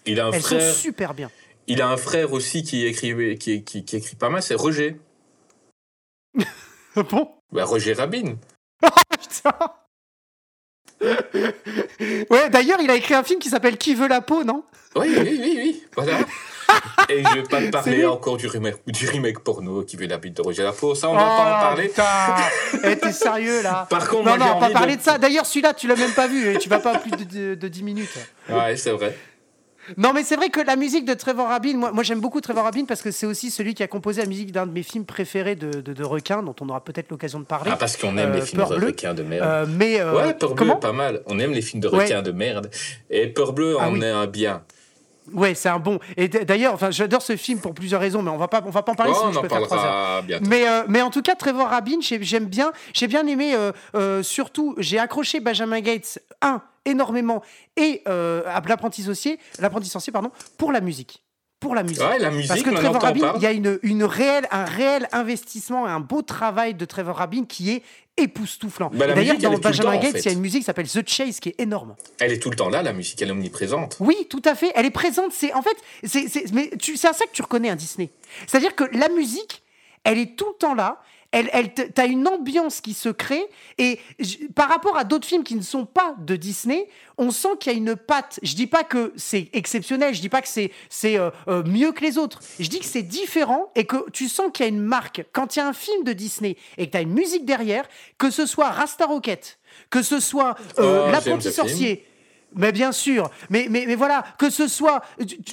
Il 0.05 0.19
a 0.19 0.27
un 0.27 0.31
Elles 0.31 0.41
frère. 0.41 0.73
sont 0.73 0.79
super 0.79 1.13
bien. 1.13 1.29
Il 1.67 1.81
a 1.81 1.89
un 1.89 1.97
frère 1.97 2.31
aussi 2.31 2.63
qui 2.63 2.85
écrit, 2.85 3.37
qui, 3.37 3.63
qui, 3.63 3.83
qui 3.83 3.95
écrit 3.97 4.15
pas 4.15 4.29
mal, 4.29 4.41
c'est 4.41 4.55
Roger. 4.55 4.97
bon 6.95 7.29
Bah, 7.51 7.65
Roger 7.65 7.93
Rabin. 7.93 8.35
Putain. 9.19 9.53
ouais, 12.29 12.49
d'ailleurs, 12.49 12.79
il 12.81 12.89
a 12.89 12.95
écrit 12.95 13.13
un 13.13 13.23
film 13.23 13.39
qui 13.39 13.49
s'appelle 13.49 13.77
Qui 13.77 13.95
veut 13.95 14.07
la 14.07 14.21
peau, 14.21 14.43
non? 14.43 14.63
Oui, 14.95 15.07
oui, 15.19 15.39
oui, 15.41 15.53
oui, 15.57 15.83
voilà. 15.95 16.19
Et 17.09 17.23
je 17.23 17.33
vais 17.35 17.43
pas 17.43 17.61
te 17.61 17.69
parler 17.69 18.05
encore 18.05 18.37
du 18.37 18.47
remake, 18.47 18.75
du 18.87 19.07
remake 19.07 19.39
porno 19.39 19.83
qui 19.83 19.95
veut 19.95 20.07
la 20.07 20.17
bite 20.17 20.35
de 20.37 20.41
Roger 20.41 20.63
Lapo, 20.63 20.93
ça 20.95 21.09
on 21.09 21.13
Oh, 21.13 21.15
va 21.15 21.21
pas 21.23 21.57
en 21.57 21.59
parler. 21.61 21.87
Putain 21.87 22.03
Eh, 22.83 22.95
t'es 22.97 23.11
sérieux 23.11 23.61
là 23.63 23.87
Par 23.89 24.07
contre, 24.09 24.25
Non, 24.29 24.37
moi 24.37 24.53
non, 24.53 24.59
pas 24.59 24.69
parler 24.71 24.95
de... 24.95 24.99
de 24.99 25.03
ça. 25.05 25.17
D'ailleurs, 25.17 25.45
celui-là, 25.45 25.73
tu 25.73 25.87
l'as 25.87 25.95
même 25.95 26.11
pas 26.11 26.27
vu 26.27 26.53
et 26.53 26.57
tu 26.57 26.67
vas 26.69 26.79
pas 26.79 26.97
plus 26.99 27.11
de, 27.11 27.23
de, 27.23 27.55
de 27.55 27.67
10 27.67 27.83
minutes. 27.83 28.17
Ouais, 28.49 28.75
c'est 28.75 28.91
vrai. 28.91 29.15
Non, 29.95 30.11
mais 30.11 30.23
c'est 30.23 30.35
vrai 30.35 30.49
que 30.49 30.59
la 30.59 30.75
musique 30.75 31.05
de 31.05 31.13
Trevor 31.13 31.47
Rabin, 31.47 31.77
moi, 31.77 31.93
moi 31.93 32.03
j'aime 32.03 32.19
beaucoup 32.19 32.41
Trevor 32.41 32.65
Rabin 32.65 32.83
parce 32.83 33.01
que 33.01 33.09
c'est 33.09 33.25
aussi 33.25 33.49
celui 33.51 33.73
qui 33.73 33.83
a 33.83 33.87
composé 33.87 34.21
la 34.21 34.27
musique 34.27 34.51
d'un 34.51 34.67
de 34.67 34.71
mes 34.73 34.83
films 34.83 35.05
préférés 35.05 35.55
de, 35.55 35.79
de, 35.79 35.93
de 35.93 36.03
requins, 36.03 36.43
dont 36.43 36.55
on 36.59 36.67
aura 36.67 36.83
peut-être 36.83 37.09
l'occasion 37.09 37.39
de 37.39 37.45
parler. 37.45 37.71
Ah, 37.73 37.77
parce 37.77 37.95
qu'on 37.95 38.17
aime 38.17 38.31
Euh, 38.31 38.35
les 38.35 38.41
films 38.41 38.65
de 38.69 38.75
Bleue. 38.75 38.87
requins 38.87 39.13
de 39.13 39.23
merde. 39.23 39.45
Euh, 39.47 39.65
mais 39.65 40.01
euh, 40.01 40.13
ouais, 40.13 40.33
Peur 40.33 40.55
comment 40.55 40.75
pas 40.75 40.91
mal. 40.91 41.21
On 41.27 41.39
aime 41.39 41.53
les 41.53 41.61
films 41.61 41.79
de 41.81 41.87
Ouais. 41.87 42.03
requins 42.03 42.21
de 42.21 42.31
merde. 42.33 42.69
Et 43.09 43.27
Peur 43.27 43.53
Bleue 43.53 43.77
Ah 43.79 43.87
en 43.87 43.93
oui. 43.93 44.03
est 44.03 44.09
un 44.11 44.27
bien. 44.27 44.61
Ouais, 45.33 45.53
c'est 45.55 45.69
un 45.69 45.79
bon. 45.79 45.99
Et 46.15 46.27
d'ailleurs, 46.27 46.73
enfin, 46.73 46.91
j'adore 46.91 47.21
ce 47.21 47.35
film 47.35 47.59
pour 47.59 47.73
plusieurs 47.73 47.99
raisons, 48.01 48.21
mais 48.21 48.31
on 48.31 48.37
va 48.37 48.47
pas, 48.47 48.61
on 48.65 48.69
va 48.69 48.83
pas 48.83 48.91
en 48.91 48.95
parler. 48.95 49.11
Oh, 49.15 49.17
sinon 49.19 49.29
on 49.29 49.33
je 49.33 49.39
en 49.39 49.41
peux 49.41 49.49
faire 49.49 49.61
heures. 49.85 50.23
bientôt. 50.23 50.45
Mais, 50.49 50.67
euh, 50.67 50.83
mais 50.87 51.01
en 51.01 51.09
tout 51.09 51.21
cas, 51.21 51.35
Trevor 51.35 51.67
Rabin, 51.67 51.97
j'ai- 52.01 52.23
j'aime 52.23 52.45
bien. 52.45 52.71
J'ai 52.93 53.07
bien 53.07 53.25
aimé, 53.27 53.53
euh, 53.55 53.71
euh, 53.95 54.23
surtout, 54.23 54.75
j'ai 54.77 54.99
accroché 54.99 55.39
Benjamin 55.39 55.81
Gates, 55.81 56.19
un, 56.41 56.61
énormément, 56.85 57.41
et 57.75 58.01
l'apprenti 58.05 59.03
sorcier, 59.03 59.39
l'apprenti 59.59 59.89
sorcier, 59.89 60.13
pardon, 60.13 60.31
pour 60.57 60.71
la 60.71 60.81
musique. 60.81 61.23
Pour 61.59 61.73
la 61.73 61.81
musique. 61.81 62.03
Ouais, 62.03 62.19
la 62.19 62.29
Parce 62.29 62.61
que 62.61 62.69
Trevor 62.69 63.01
Rabin, 63.01 63.33
il 63.37 63.41
y 63.41 63.47
a 63.47 63.51
une, 63.51 63.79
une 63.81 64.03
réelle, 64.03 64.47
un 64.51 64.65
réel 64.65 65.07
investissement, 65.11 65.85
un 65.87 65.99
beau 65.99 66.21
travail 66.21 66.75
de 66.75 66.85
Trevor 66.85 67.15
Rabin 67.17 67.45
qui 67.45 67.71
est 67.71 67.83
époustouflant. 68.17 68.91
Bah, 68.93 69.07
Et 69.09 69.13
D'ailleurs, 69.13 69.37
dans 69.37 69.57
Benjamin 69.57 69.93
en 69.95 69.99
Gates, 69.99 70.11
fait. 70.11 70.19
il 70.19 70.25
y 70.25 70.29
a 70.29 70.31
une 70.33 70.39
musique 70.41 70.61
qui 70.61 70.65
s'appelle 70.65 70.87
The 70.87 71.07
Chase 71.07 71.39
qui 71.39 71.49
est 71.49 71.59
énorme. 71.59 71.95
Elle 72.19 72.31
est 72.31 72.39
tout 72.39 72.49
le 72.49 72.55
temps 72.55 72.69
là, 72.69 72.83
la 72.83 72.93
musique, 72.93 73.21
elle 73.21 73.29
est 73.29 73.31
omniprésente. 73.31 73.97
Oui, 73.99 74.15
tout 74.29 74.41
à 74.45 74.53
fait. 74.55 74.71
Elle 74.75 74.85
est 74.85 74.91
présente. 74.91 75.31
C'est 75.33 75.53
en 75.53 75.61
fait, 75.63 75.75
c'est 76.03 77.05
à 77.05 77.13
ça 77.13 77.25
que 77.25 77.31
tu 77.31 77.41
reconnais 77.41 77.69
un 77.69 77.75
Disney. 77.75 78.09
C'est-à-dire 78.45 78.75
que 78.75 78.83
la 78.95 79.09
musique, 79.09 79.63
elle 80.03 80.19
est 80.19 80.35
tout 80.35 80.47
le 80.47 80.57
temps 80.59 80.75
là. 80.75 81.01
Elle, 81.31 81.49
elle, 81.51 81.73
t'as 81.73 82.07
une 82.07 82.27
ambiance 82.27 82.79
qui 82.81 82.93
se 82.93 83.09
crée 83.09 83.45
et 83.77 83.99
par 84.55 84.69
rapport 84.69 84.97
à 84.97 85.03
d'autres 85.03 85.27
films 85.27 85.43
qui 85.43 85.55
ne 85.55 85.61
sont 85.61 85.85
pas 85.85 86.15
de 86.19 86.35
Disney, 86.35 86.87
on 87.17 87.31
sent 87.31 87.49
qu'il 87.59 87.71
y 87.71 87.75
a 87.75 87.77
une 87.77 87.95
patte. 87.95 88.39
Je 88.43 88.55
dis 88.55 88.67
pas 88.67 88.83
que 88.83 89.13
c'est 89.17 89.49
exceptionnel, 89.53 90.13
je 90.13 90.21
dis 90.21 90.29
pas 90.29 90.41
que 90.41 90.47
c'est 90.47 90.71
c'est 90.89 91.17
euh, 91.17 91.29
euh, 91.47 91.63
mieux 91.63 91.91
que 91.91 92.01
les 92.01 92.17
autres. 92.17 92.39
Je 92.59 92.69
dis 92.69 92.79
que 92.79 92.85
c'est 92.85 93.03
différent 93.03 93.71
et 93.75 93.85
que 93.85 94.09
tu 94.11 94.29
sens 94.29 94.51
qu'il 94.53 94.65
y 94.65 94.67
a 94.67 94.69
une 94.69 94.81
marque. 94.81 95.25
Quand 95.33 95.55
il 95.55 95.59
y 95.59 95.61
a 95.61 95.67
un 95.67 95.73
film 95.73 96.03
de 96.03 96.13
Disney 96.13 96.55
et 96.77 96.87
que 96.87 96.91
tu 96.91 96.97
as 96.97 97.01
une 97.01 97.13
musique 97.13 97.45
derrière, 97.45 97.87
que 98.17 98.29
ce 98.29 98.45
soit 98.45 98.69
Rasta 98.69 99.05
Rocket, 99.05 99.59
que 99.89 100.01
ce 100.01 100.19
soit 100.19 100.55
euh, 100.79 101.07
Oh, 101.07 101.11
L'apprenti 101.11 101.51
film. 101.51 101.97
Mais 102.55 102.71
bien 102.71 102.91
sûr, 102.91 103.29
mais, 103.49 103.67
mais, 103.69 103.83
mais 103.87 103.95
voilà, 103.95 104.23
que 104.39 104.49
ce 104.49 104.67
soit. 104.67 105.03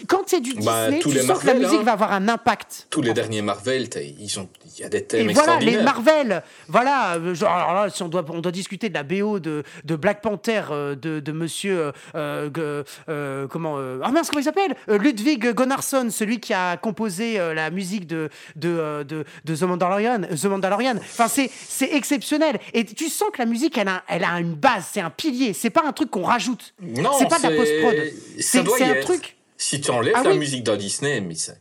Quand 0.09 0.23
c'est 0.27 0.41
du 0.41 0.55
Bah, 0.55 0.85
Disney, 0.87 1.01
tous 1.01 1.11
tu 1.11 1.17
les 1.17 1.23
sens 1.23 1.41
que 1.41 1.47
la 1.47 1.55
musique 1.55 1.81
hein. 1.81 1.83
va 1.83 1.93
avoir 1.93 2.13
un 2.13 2.29
impact. 2.29 2.87
Tous 2.89 3.03
les 3.03 3.13
derniers 3.13 3.43
Marvel, 3.43 3.89
t'as- 3.91 4.01
ils 4.01 4.39
ont, 4.39 4.49
il 4.65 4.81
y 4.81 4.85
a 4.85 4.89
des 4.89 4.99
Et 4.99 5.05
thèmes 5.05 5.31
voilà, 5.33 5.59
les. 5.59 5.83
Marvel, 5.83 6.43
voilà, 6.69 7.15
euh, 7.17 7.35
genre, 7.35 7.51
alors 7.53 7.75
là, 7.75 7.91
si 7.91 8.03
on 8.03 8.09
doit, 8.09 8.25
on 8.31 8.41
doit 8.41 8.53
discuter 8.53 8.89
de 8.89 8.95
la 8.95 9.03
BO 9.03 9.39
de, 9.41 9.65
de 9.85 9.97
Black 9.97 10.23
Panther, 10.23 10.63
euh, 10.71 10.95
de, 10.95 11.21
de 11.21 11.33
monsieur, 11.33 11.93
euh, 12.15 13.49
comment, 13.51 13.75
euh, 13.79 14.01
ah 14.03 14.11
mince, 14.11 14.29
comment 14.31 14.41
il 14.41 14.45
s'appelle? 14.45 14.75
Ludwig 14.89 15.53
Gunnarsson, 15.53 16.09
celui 16.11 16.41
qui 16.41 16.55
a 16.55 16.77
composé 16.77 17.39
la 17.55 17.71
musique 17.71 18.07
de, 18.07 18.31
de, 18.57 19.03
de, 19.07 19.25
de 19.45 19.57
The 19.57 19.63
Mandalorian, 19.63 20.21
The 20.23 20.45
Mandalorian. 20.45 20.97
Enfin, 20.97 21.29
c'est, 21.29 21.51
c'est 21.53 21.93
exceptionnel. 21.95 22.59
Et 22.73 22.85
tu 22.85 23.09
sens 23.09 23.29
que 23.33 23.39
la 23.39 23.47
musique, 23.47 23.77
elle 23.79 23.89
a, 23.89 24.03
elle 24.09 24.25
a 24.25 24.39
une 24.41 24.55
base, 24.55 24.87
c'est 24.93 25.01
un 25.01 25.11
pilier, 25.11 25.53
c'est 25.53 25.71
pas 25.71 25.83
un 25.85 25.93
truc 25.93 26.11
qu'on 26.11 26.23
rajoute. 26.25 26.75
Non, 26.85 27.13
c'est 27.19 27.29
pas 27.29 27.39
de 27.39 27.43
la 27.45 27.51
post-prod. 27.51 27.95
C'est, 28.39 28.59
un 28.59 28.95
être. 28.95 29.05
truc. 29.05 29.37
Si 29.57 29.81
tu 29.81 29.91
enlèves 29.91 30.15
Ah 30.17 30.23
la 30.23 30.31
oui. 30.31 30.39
musique 30.39 30.65
d'un 30.65 30.77
Disney, 30.77 31.21
mais 31.21 31.35
ça, 31.35 31.53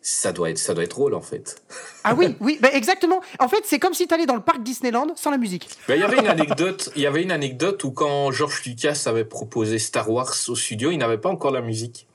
ça, 0.00 0.32
doit 0.32 0.50
être, 0.50 0.58
ça 0.58 0.72
doit 0.72 0.84
être 0.84 0.92
drôle 0.92 1.14
en 1.14 1.20
fait. 1.20 1.62
Ah 2.04 2.14
oui, 2.14 2.36
oui, 2.40 2.58
bah 2.60 2.70
exactement. 2.72 3.20
En 3.38 3.48
fait, 3.48 3.62
c'est 3.64 3.78
comme 3.78 3.92
si 3.92 4.06
tu 4.06 4.14
allais 4.14 4.26
dans 4.26 4.36
le 4.36 4.42
parc 4.42 4.62
Disneyland 4.62 5.08
sans 5.16 5.30
la 5.30 5.38
musique. 5.38 5.68
Ben, 5.88 5.96
il 5.96 6.00
y 6.00 6.04
avait 6.04 6.18
une 6.18 6.28
anecdote, 6.28 6.90
il 6.96 7.02
y 7.02 7.06
avait 7.06 7.22
une 7.22 7.32
anecdote 7.32 7.82
où 7.84 7.90
quand 7.90 8.30
George 8.30 8.62
Lucas 8.64 9.02
avait 9.06 9.24
proposé 9.24 9.78
Star 9.78 10.10
Wars 10.10 10.34
au 10.48 10.54
studio, 10.54 10.90
il 10.90 10.98
n'avait 10.98 11.18
pas 11.18 11.28
encore 11.28 11.50
la 11.50 11.60
musique. 11.60 12.06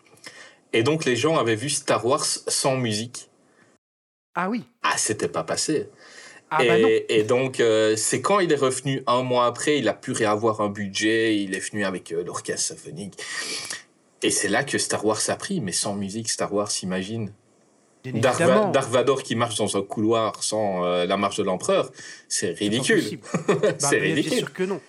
Et 0.73 0.83
donc 0.83 1.05
les 1.05 1.15
gens 1.15 1.37
avaient 1.37 1.55
vu 1.55 1.69
Star 1.69 2.05
Wars 2.05 2.25
sans 2.25 2.75
musique. 2.77 3.29
Ah 4.35 4.49
oui. 4.49 4.63
Ah, 4.83 4.97
c'était 4.97 5.29
pas 5.29 5.43
passé. 5.43 5.89
Ah 6.51 6.63
et, 6.63 6.67
bah 6.67 6.77
non. 6.77 6.89
et 7.09 7.23
donc 7.23 7.59
euh, 7.59 7.95
c'est 7.95 8.21
quand 8.21 8.39
il 8.39 8.51
est 8.51 8.55
revenu 8.57 9.03
un 9.07 9.23
mois 9.23 9.45
après, 9.47 9.79
il 9.79 9.87
a 9.89 9.93
pu 9.93 10.11
réavoir 10.11 10.61
un 10.61 10.69
budget, 10.69 11.37
il 11.37 11.55
est 11.55 11.59
venu 11.71 11.83
avec 11.83 12.11
euh, 12.11 12.23
l'orchestre 12.23 12.67
symphonique. 12.75 13.15
Et 14.21 14.29
c'est 14.31 14.47
là 14.47 14.63
que 14.63 14.77
Star 14.77 15.05
Wars 15.05 15.19
a 15.27 15.35
pris, 15.35 15.59
mais 15.61 15.71
sans 15.71 15.95
musique, 15.95 16.29
Star 16.29 16.53
Wars, 16.53 16.69
imagine. 16.83 17.31
Bien 18.03 18.13
Darth, 18.21 18.37
Va- 18.39 18.45
évidemment. 18.45 18.69
Darth 18.71 18.91
Vador 18.91 19.23
qui 19.23 19.35
marche 19.35 19.55
dans 19.57 19.75
un 19.77 19.81
couloir 19.81 20.43
sans 20.43 20.85
euh, 20.85 21.05
la 21.05 21.17
marche 21.17 21.37
de 21.37 21.43
l'empereur, 21.43 21.91
c'est 22.27 22.51
ridicule. 22.51 23.19
Bah, 23.47 23.71
c'est 23.79 23.97
ridicule. 23.97 24.29
Bien 24.29 24.39
sûr 24.39 24.53
que 24.53 24.63
non. 24.63 24.79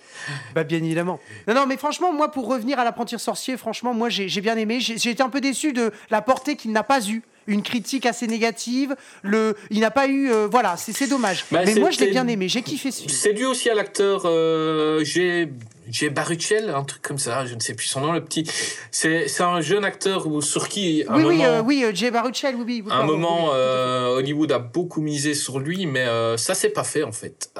Bah, 0.53 0.63
bien 0.63 0.77
évidemment. 0.77 1.19
Non, 1.47 1.55
non, 1.55 1.65
mais 1.65 1.77
franchement, 1.77 2.13
moi, 2.13 2.29
pour 2.29 2.47
revenir 2.47 2.77
à 2.79 2.83
l'apprenti 2.83 3.17
sorcier, 3.17 3.57
franchement, 3.57 3.93
moi, 3.95 4.09
j'ai 4.09 4.41
bien 4.41 4.55
aimé. 4.57 4.79
J'ai 4.79 5.09
été 5.09 5.23
un 5.23 5.29
peu 5.29 5.41
déçu 5.41 5.73
de 5.73 5.91
la 6.11 6.21
portée 6.21 6.55
qu'il 6.55 6.71
n'a 6.71 6.83
pas 6.83 7.07
eue. 7.07 7.23
Une 7.47 7.63
critique 7.63 8.05
assez 8.05 8.27
négative. 8.27 8.95
Le, 9.23 9.55
il 9.69 9.79
n'a 9.79 9.91
pas 9.91 10.07
eu. 10.07 10.29
euh, 10.31 10.47
voilà, 10.49 10.75
c'est 10.77 11.07
dommage. 11.07 11.45
Bah, 11.51 11.61
mais 11.65 11.75
moi, 11.75 11.89
je 11.91 11.99
l'ai 11.99 12.11
bien 12.11 12.27
aimé. 12.27 12.47
J'ai 12.47 12.61
kiffé 12.61 12.91
ce 12.91 12.99
film. 13.03 13.09
C'est 13.09 13.33
dû 13.33 13.45
aussi 13.45 13.69
à 13.69 13.73
l'acteur 13.73 14.23
euh, 14.25 15.03
G. 15.03 15.49
G. 15.89 16.09
Baruchel, 16.09 16.69
un 16.69 16.83
truc 16.83 17.01
comme 17.01 17.17
ça, 17.17 17.45
je 17.45 17.55
ne 17.55 17.61
sais 17.61 17.73
plus 17.73 17.85
son 17.87 18.01
nom, 18.01 18.11
le 18.11 18.21
petit. 18.21 18.43
C'est 18.91 19.39
un 19.39 19.61
jeune 19.61 19.85
acteur 19.85 20.27
sur 20.41 20.67
qui, 20.67 21.05
un 21.07 21.15
Oui, 21.15 21.23
oui, 21.23 21.37
moment, 21.37 21.43
euh, 21.45 21.61
oui, 21.61 21.83
euh, 21.85 21.91
Jay 21.93 22.11
Baruchel, 22.11 22.55
oui, 22.55 22.63
oui. 22.67 22.83
oui, 22.85 22.91
à 22.91 22.95
un 22.95 22.97
pardon, 22.99 23.13
moment 23.13 23.43
oui, 23.45 23.49
oui, 23.51 23.55
euh, 23.55 24.07
Hollywood 24.17 24.51
a 24.51 24.59
beaucoup 24.59 24.99
misé 24.99 25.33
sur 25.33 25.59
lui, 25.59 25.85
mais 25.85 26.01
euh, 26.01 26.35
ça 26.35 26.55
s'est 26.55 26.71
pas 26.71 26.83
fait 26.83 27.03
en 27.03 27.13
fait. 27.13 27.51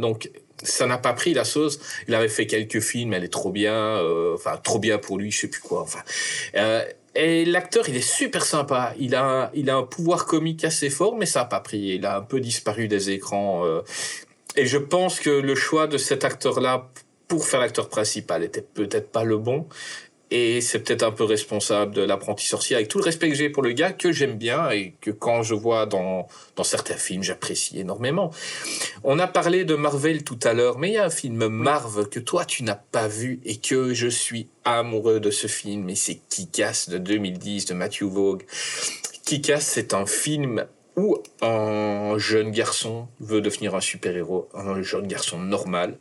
Donc 0.00 0.30
ça 0.62 0.86
n'a 0.86 0.96
pas 0.96 1.12
pris 1.12 1.34
la 1.34 1.44
sauce. 1.44 1.78
Il 2.08 2.14
avait 2.14 2.30
fait 2.30 2.46
quelques 2.46 2.80
films, 2.80 3.12
elle 3.12 3.24
est 3.24 3.28
trop 3.32 3.50
bien, 3.52 4.00
enfin 4.34 4.56
trop 4.62 4.78
bien 4.78 4.96
pour 4.96 5.18
lui, 5.18 5.30
je 5.30 5.40
sais 5.40 5.48
plus 5.48 5.60
quoi. 5.60 5.82
Enfin, 5.82 6.00
et 7.14 7.44
l'acteur, 7.44 7.88
il 7.88 7.96
est 7.96 8.00
super 8.00 8.44
sympa. 8.44 8.92
Il 8.98 9.14
a, 9.14 9.50
il 9.54 9.70
a 9.70 9.76
un 9.76 9.82
pouvoir 9.84 10.26
comique 10.26 10.64
assez 10.64 10.90
fort, 10.90 11.16
mais 11.16 11.26
ça 11.26 11.42
a 11.42 11.44
pas 11.44 11.60
pris. 11.60 11.78
Il 11.78 12.06
a 12.06 12.16
un 12.16 12.22
peu 12.22 12.40
disparu 12.40 12.88
des 12.88 13.10
écrans. 13.10 13.64
euh, 13.64 13.82
et 14.56 14.66
je 14.66 14.78
pense 14.78 15.20
que 15.20 15.30
le 15.30 15.54
choix 15.54 15.86
de 15.86 15.98
cet 15.98 16.24
acteur-là 16.24 16.90
pour 17.28 17.46
faire 17.46 17.60
l'acteur 17.60 17.88
principal 17.88 18.44
était 18.44 18.62
peut-être 18.62 19.10
pas 19.10 19.24
le 19.24 19.38
bon. 19.38 19.66
Et 20.36 20.60
c'est 20.60 20.80
peut-être 20.80 21.04
un 21.04 21.12
peu 21.12 21.22
responsable 21.22 21.94
de 21.94 22.02
l'apprenti 22.02 22.44
sorcier, 22.44 22.74
avec 22.74 22.88
tout 22.88 22.98
le 22.98 23.04
respect 23.04 23.28
que 23.28 23.36
j'ai 23.36 23.50
pour 23.50 23.62
le 23.62 23.70
gars, 23.70 23.92
que 23.92 24.10
j'aime 24.10 24.36
bien 24.36 24.68
et 24.68 24.96
que 25.00 25.12
quand 25.12 25.44
je 25.44 25.54
vois 25.54 25.86
dans, 25.86 26.26
dans 26.56 26.64
certains 26.64 26.96
films, 26.96 27.22
j'apprécie 27.22 27.78
énormément. 27.78 28.32
On 29.04 29.20
a 29.20 29.28
parlé 29.28 29.64
de 29.64 29.76
Marvel 29.76 30.24
tout 30.24 30.40
à 30.42 30.52
l'heure, 30.52 30.76
mais 30.80 30.88
il 30.88 30.94
y 30.94 30.98
a 30.98 31.04
un 31.04 31.10
film 31.10 31.46
Marvel 31.46 32.08
que 32.08 32.18
toi 32.18 32.44
tu 32.44 32.64
n'as 32.64 32.74
pas 32.74 33.06
vu 33.06 33.38
et 33.44 33.58
que 33.58 33.94
je 33.94 34.08
suis 34.08 34.48
amoureux 34.64 35.20
de 35.20 35.30
ce 35.30 35.46
film, 35.46 35.88
et 35.88 35.94
c'est 35.94 36.18
Kick-Ass 36.28 36.88
de 36.88 36.98
2010 36.98 37.66
de 37.66 37.74
Matthew 37.74 38.02
Vaughn. 38.02 38.38
Kick-Ass, 39.24 39.64
c'est 39.64 39.94
un 39.94 40.04
film 40.04 40.66
où 40.96 41.16
un 41.42 42.18
jeune 42.18 42.50
garçon 42.50 43.06
veut 43.20 43.40
devenir 43.40 43.76
un 43.76 43.80
super-héros, 43.80 44.48
un 44.52 44.82
jeune 44.82 45.06
garçon 45.06 45.38
normal. 45.38 45.96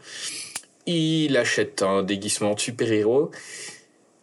Il 0.88 1.38
achète 1.38 1.84
un 1.84 2.02
déguisement 2.02 2.56
de 2.56 2.60
super-héros, 2.60 3.32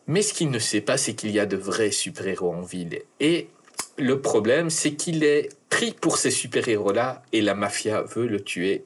mais 0.07 0.23
ce 0.23 0.35
qu'il 0.35 0.51
ne 0.51 0.59
sait 0.59 0.81
pas, 0.81 0.97
c'est 0.97 1.15
qu'il 1.15 1.31
y 1.31 1.39
a 1.39 1.47
de 1.47 1.57
vrais 1.57 1.91
super-héros 1.91 2.53
en 2.53 2.63
ville. 2.63 3.01
Et 3.21 3.49
le 3.97 4.21
problème, 4.21 4.71
c'est 4.71 4.95
qu'il 4.95 5.25
est 5.25 5.51
pris 5.69 5.93
pour 5.93 6.17
ces 6.17 6.31
super-héros-là 6.31 7.23
et 7.33 7.41
la 7.41 7.55
mafia 7.55 8.03
veut 8.03 8.27
le 8.27 8.43
tuer 8.43 8.85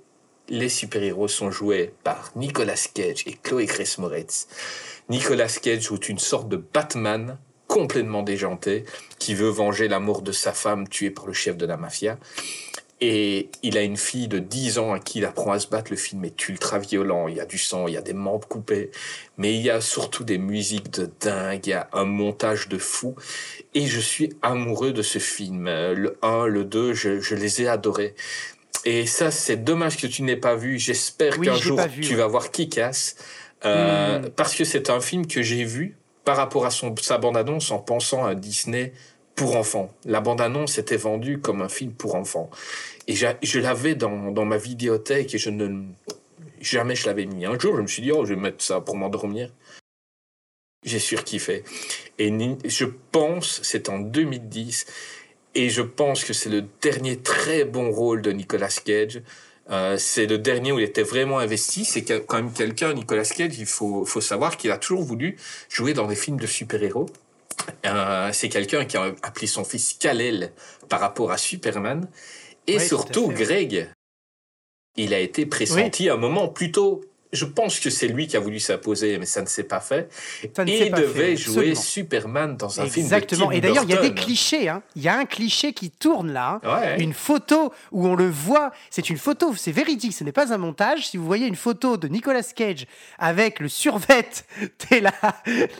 les 0.48 0.68
super-héros 0.68 1.28
sont 1.28 1.50
joués 1.50 1.94
par 2.04 2.32
Nicolas 2.36 2.88
Cage 2.92 3.24
et 3.26 3.34
Chloé 3.42 3.66
Grace 3.66 3.98
Moretz. 3.98 4.46
Nicolas 5.08 5.48
Cage 5.48 5.82
joue 5.82 5.96
une 5.96 6.18
sorte 6.18 6.48
de 6.48 6.56
Batman 6.56 7.38
complètement 7.66 8.22
déjanté 8.22 8.84
qui 9.18 9.34
veut 9.34 9.48
venger 9.48 9.88
la 9.88 10.00
mort 10.00 10.22
de 10.22 10.32
sa 10.32 10.52
femme 10.52 10.86
tuée 10.88 11.10
par 11.10 11.26
le 11.26 11.32
chef 11.32 11.56
de 11.56 11.66
la 11.66 11.76
mafia. 11.76 12.18
Et 13.00 13.50
il 13.62 13.76
a 13.76 13.82
une 13.82 13.96
fille 13.96 14.28
de 14.28 14.38
10 14.38 14.78
ans 14.78 14.92
à 14.92 14.98
qui 15.00 15.18
il 15.18 15.24
apprend 15.24 15.52
à 15.52 15.58
se 15.58 15.66
battre. 15.68 15.90
Le 15.90 15.96
film 15.96 16.24
est 16.24 16.48
ultra 16.48 16.78
violent. 16.78 17.28
Il 17.28 17.36
y 17.36 17.40
a 17.40 17.44
du 17.44 17.58
sang, 17.58 17.86
il 17.86 17.94
y 17.94 17.96
a 17.96 18.02
des 18.02 18.12
membres 18.14 18.46
coupés. 18.48 18.90
Mais 19.36 19.54
il 19.54 19.60
y 19.60 19.68
a 19.70 19.80
surtout 19.80 20.24
des 20.24 20.38
musiques 20.38 20.90
de 20.92 21.10
dingue. 21.20 21.66
Il 21.66 21.70
y 21.70 21.72
a 21.74 21.88
un 21.92 22.04
montage 22.04 22.68
de 22.68 22.78
fou. 22.78 23.14
Et 23.74 23.86
je 23.86 24.00
suis 24.00 24.30
amoureux 24.42 24.92
de 24.92 25.02
ce 25.02 25.18
film. 25.18 25.64
Le 25.66 26.16
1, 26.22 26.46
le 26.46 26.64
2, 26.64 26.94
je, 26.94 27.20
je 27.20 27.34
les 27.34 27.62
ai 27.62 27.68
adorés. 27.68 28.14
Et 28.86 29.06
ça, 29.06 29.30
c'est 29.30 29.56
dommage 29.56 29.96
que 29.96 30.06
tu 30.06 30.22
n'aies 30.22 30.36
pas 30.36 30.54
vu. 30.54 30.78
J'espère 30.78 31.38
Oui, 31.38 31.46
qu'un 31.46 31.56
jour 31.56 31.80
vu, 31.88 32.02
tu 32.02 32.10
ouais. 32.12 32.16
vas 32.16 32.26
voir 32.26 32.50
Kick-Ass. 32.50 33.16
Euh, 33.64 34.18
Mm. 34.20 34.30
Parce 34.36 34.54
que 34.54 34.64
c'est 34.64 34.90
un 34.90 35.00
film 35.00 35.26
que 35.26 35.42
j'ai 35.42 35.64
vu 35.64 35.96
par 36.24 36.36
rapport 36.36 36.66
à 36.66 36.70
son, 36.70 36.94
sa 37.00 37.18
bande-annonce 37.18 37.70
en 37.70 37.78
pensant 37.78 38.24
à 38.24 38.34
Disney 38.34 38.92
pour 39.34 39.56
enfants. 39.56 39.92
La 40.04 40.20
bande-annonce 40.20 40.78
était 40.78 40.96
vendue 40.96 41.38
comme 41.38 41.62
un 41.62 41.68
film 41.68 41.92
pour 41.92 42.14
enfants. 42.14 42.50
Et 43.06 43.14
je 43.14 43.58
l'avais 43.58 43.94
dans, 43.94 44.30
dans 44.30 44.44
ma 44.44 44.56
vidéothèque 44.56 45.34
et 45.34 45.38
je 45.38 45.50
ne... 45.50 45.84
Jamais 46.60 46.94
je 46.94 47.06
l'avais 47.06 47.26
mis. 47.26 47.44
Un 47.44 47.58
jour, 47.58 47.76
je 47.76 47.82
me 47.82 47.86
suis 47.86 48.02
dit, 48.02 48.10
oh, 48.12 48.24
je 48.24 48.34
vais 48.34 48.40
mettre 48.40 48.64
ça 48.64 48.80
pour 48.80 48.96
m'endormir. 48.96 49.50
J'ai 50.82 50.98
surkiffé. 50.98 51.64
Et 52.18 52.32
je 52.64 52.84
pense, 53.10 53.60
c'est 53.62 53.88
en 53.88 53.98
2010, 53.98 54.86
et 55.54 55.70
je 55.70 55.82
pense 55.82 56.24
que 56.24 56.32
c'est 56.32 56.50
le 56.50 56.64
dernier 56.82 57.18
très 57.18 57.64
bon 57.64 57.90
rôle 57.90 58.22
de 58.22 58.32
Nicolas 58.32 58.76
Cage. 58.84 59.22
Euh, 59.70 59.96
c'est 59.98 60.26
le 60.26 60.36
dernier 60.36 60.72
où 60.72 60.78
il 60.78 60.84
était 60.84 61.02
vraiment 61.02 61.38
investi. 61.38 61.84
C'est 61.84 62.02
quand 62.02 62.36
même 62.36 62.52
quelqu'un, 62.52 62.92
Nicolas 62.92 63.24
Cage, 63.24 63.58
il 63.58 63.66
faut, 63.66 64.04
faut 64.04 64.20
savoir 64.20 64.56
qu'il 64.56 64.70
a 64.70 64.78
toujours 64.78 65.02
voulu 65.02 65.36
jouer 65.68 65.94
dans 65.94 66.06
des 66.06 66.16
films 66.16 66.38
de 66.38 66.46
super-héros. 66.46 67.06
Euh, 67.86 68.30
c'est 68.32 68.48
quelqu'un 68.48 68.84
qui 68.84 68.96
a 68.96 69.14
appelé 69.22 69.46
son 69.46 69.64
fils 69.64 69.94
Kal-El 69.94 70.52
par 70.88 71.00
rapport 71.00 71.30
à 71.30 71.38
Superman. 71.38 72.08
Et 72.66 72.78
surtout. 72.78 73.28
Greg, 73.28 73.90
il 74.96 75.12
a 75.12 75.18
été 75.18 75.46
pressenti 75.46 76.08
un 76.08 76.16
moment 76.16 76.48
plutôt. 76.48 77.02
Je 77.34 77.44
pense 77.44 77.78
que 77.80 77.90
c'est 77.90 78.06
lui 78.08 78.26
qui 78.26 78.36
a 78.36 78.40
voulu 78.40 78.60
s'imposer, 78.60 79.18
mais 79.18 79.26
ça 79.26 79.42
ne 79.42 79.46
s'est 79.46 79.64
pas 79.64 79.80
fait. 79.80 80.08
Ça 80.56 80.64
ne 80.64 80.70
Et 80.70 80.86
il 80.86 80.90
pas 80.90 80.96
fait, 80.96 81.02
devait 81.02 81.36
jouer 81.36 81.70
absolument. 81.72 81.80
Superman 81.80 82.56
dans 82.56 82.80
un 82.80 82.84
film 82.86 83.06
de 83.08 83.14
Exactement. 83.14 83.50
Et 83.50 83.60
d'ailleurs, 83.60 83.84
il 83.84 83.90
y 83.90 83.94
a 83.94 84.00
des 84.00 84.14
clichés. 84.14 84.68
hein. 84.68 84.82
Il 84.96 85.02
y 85.02 85.08
a 85.08 85.16
un 85.18 85.24
cliché 85.26 85.72
qui 85.72 85.90
tourne 85.90 86.32
là. 86.32 86.60
hein. 86.62 86.80
Ouais. 86.80 87.02
Une 87.02 87.12
photo 87.12 87.72
où 87.92 88.06
on 88.06 88.14
le 88.14 88.30
voit, 88.30 88.72
c'est 88.90 89.10
une 89.10 89.18
photo, 89.18 89.54
c'est 89.56 89.72
véridique, 89.72 90.14
ce 90.14 90.24
n'est 90.24 90.32
pas 90.32 90.52
un 90.52 90.58
montage. 90.58 91.08
Si 91.08 91.16
vous 91.16 91.26
voyez 91.26 91.46
une 91.46 91.56
photo 91.56 91.96
de 91.96 92.08
Nicolas 92.08 92.42
Cage 92.54 92.86
avec 93.18 93.60
le 93.60 93.68
survêt 93.68 94.28
la- 94.90 95.12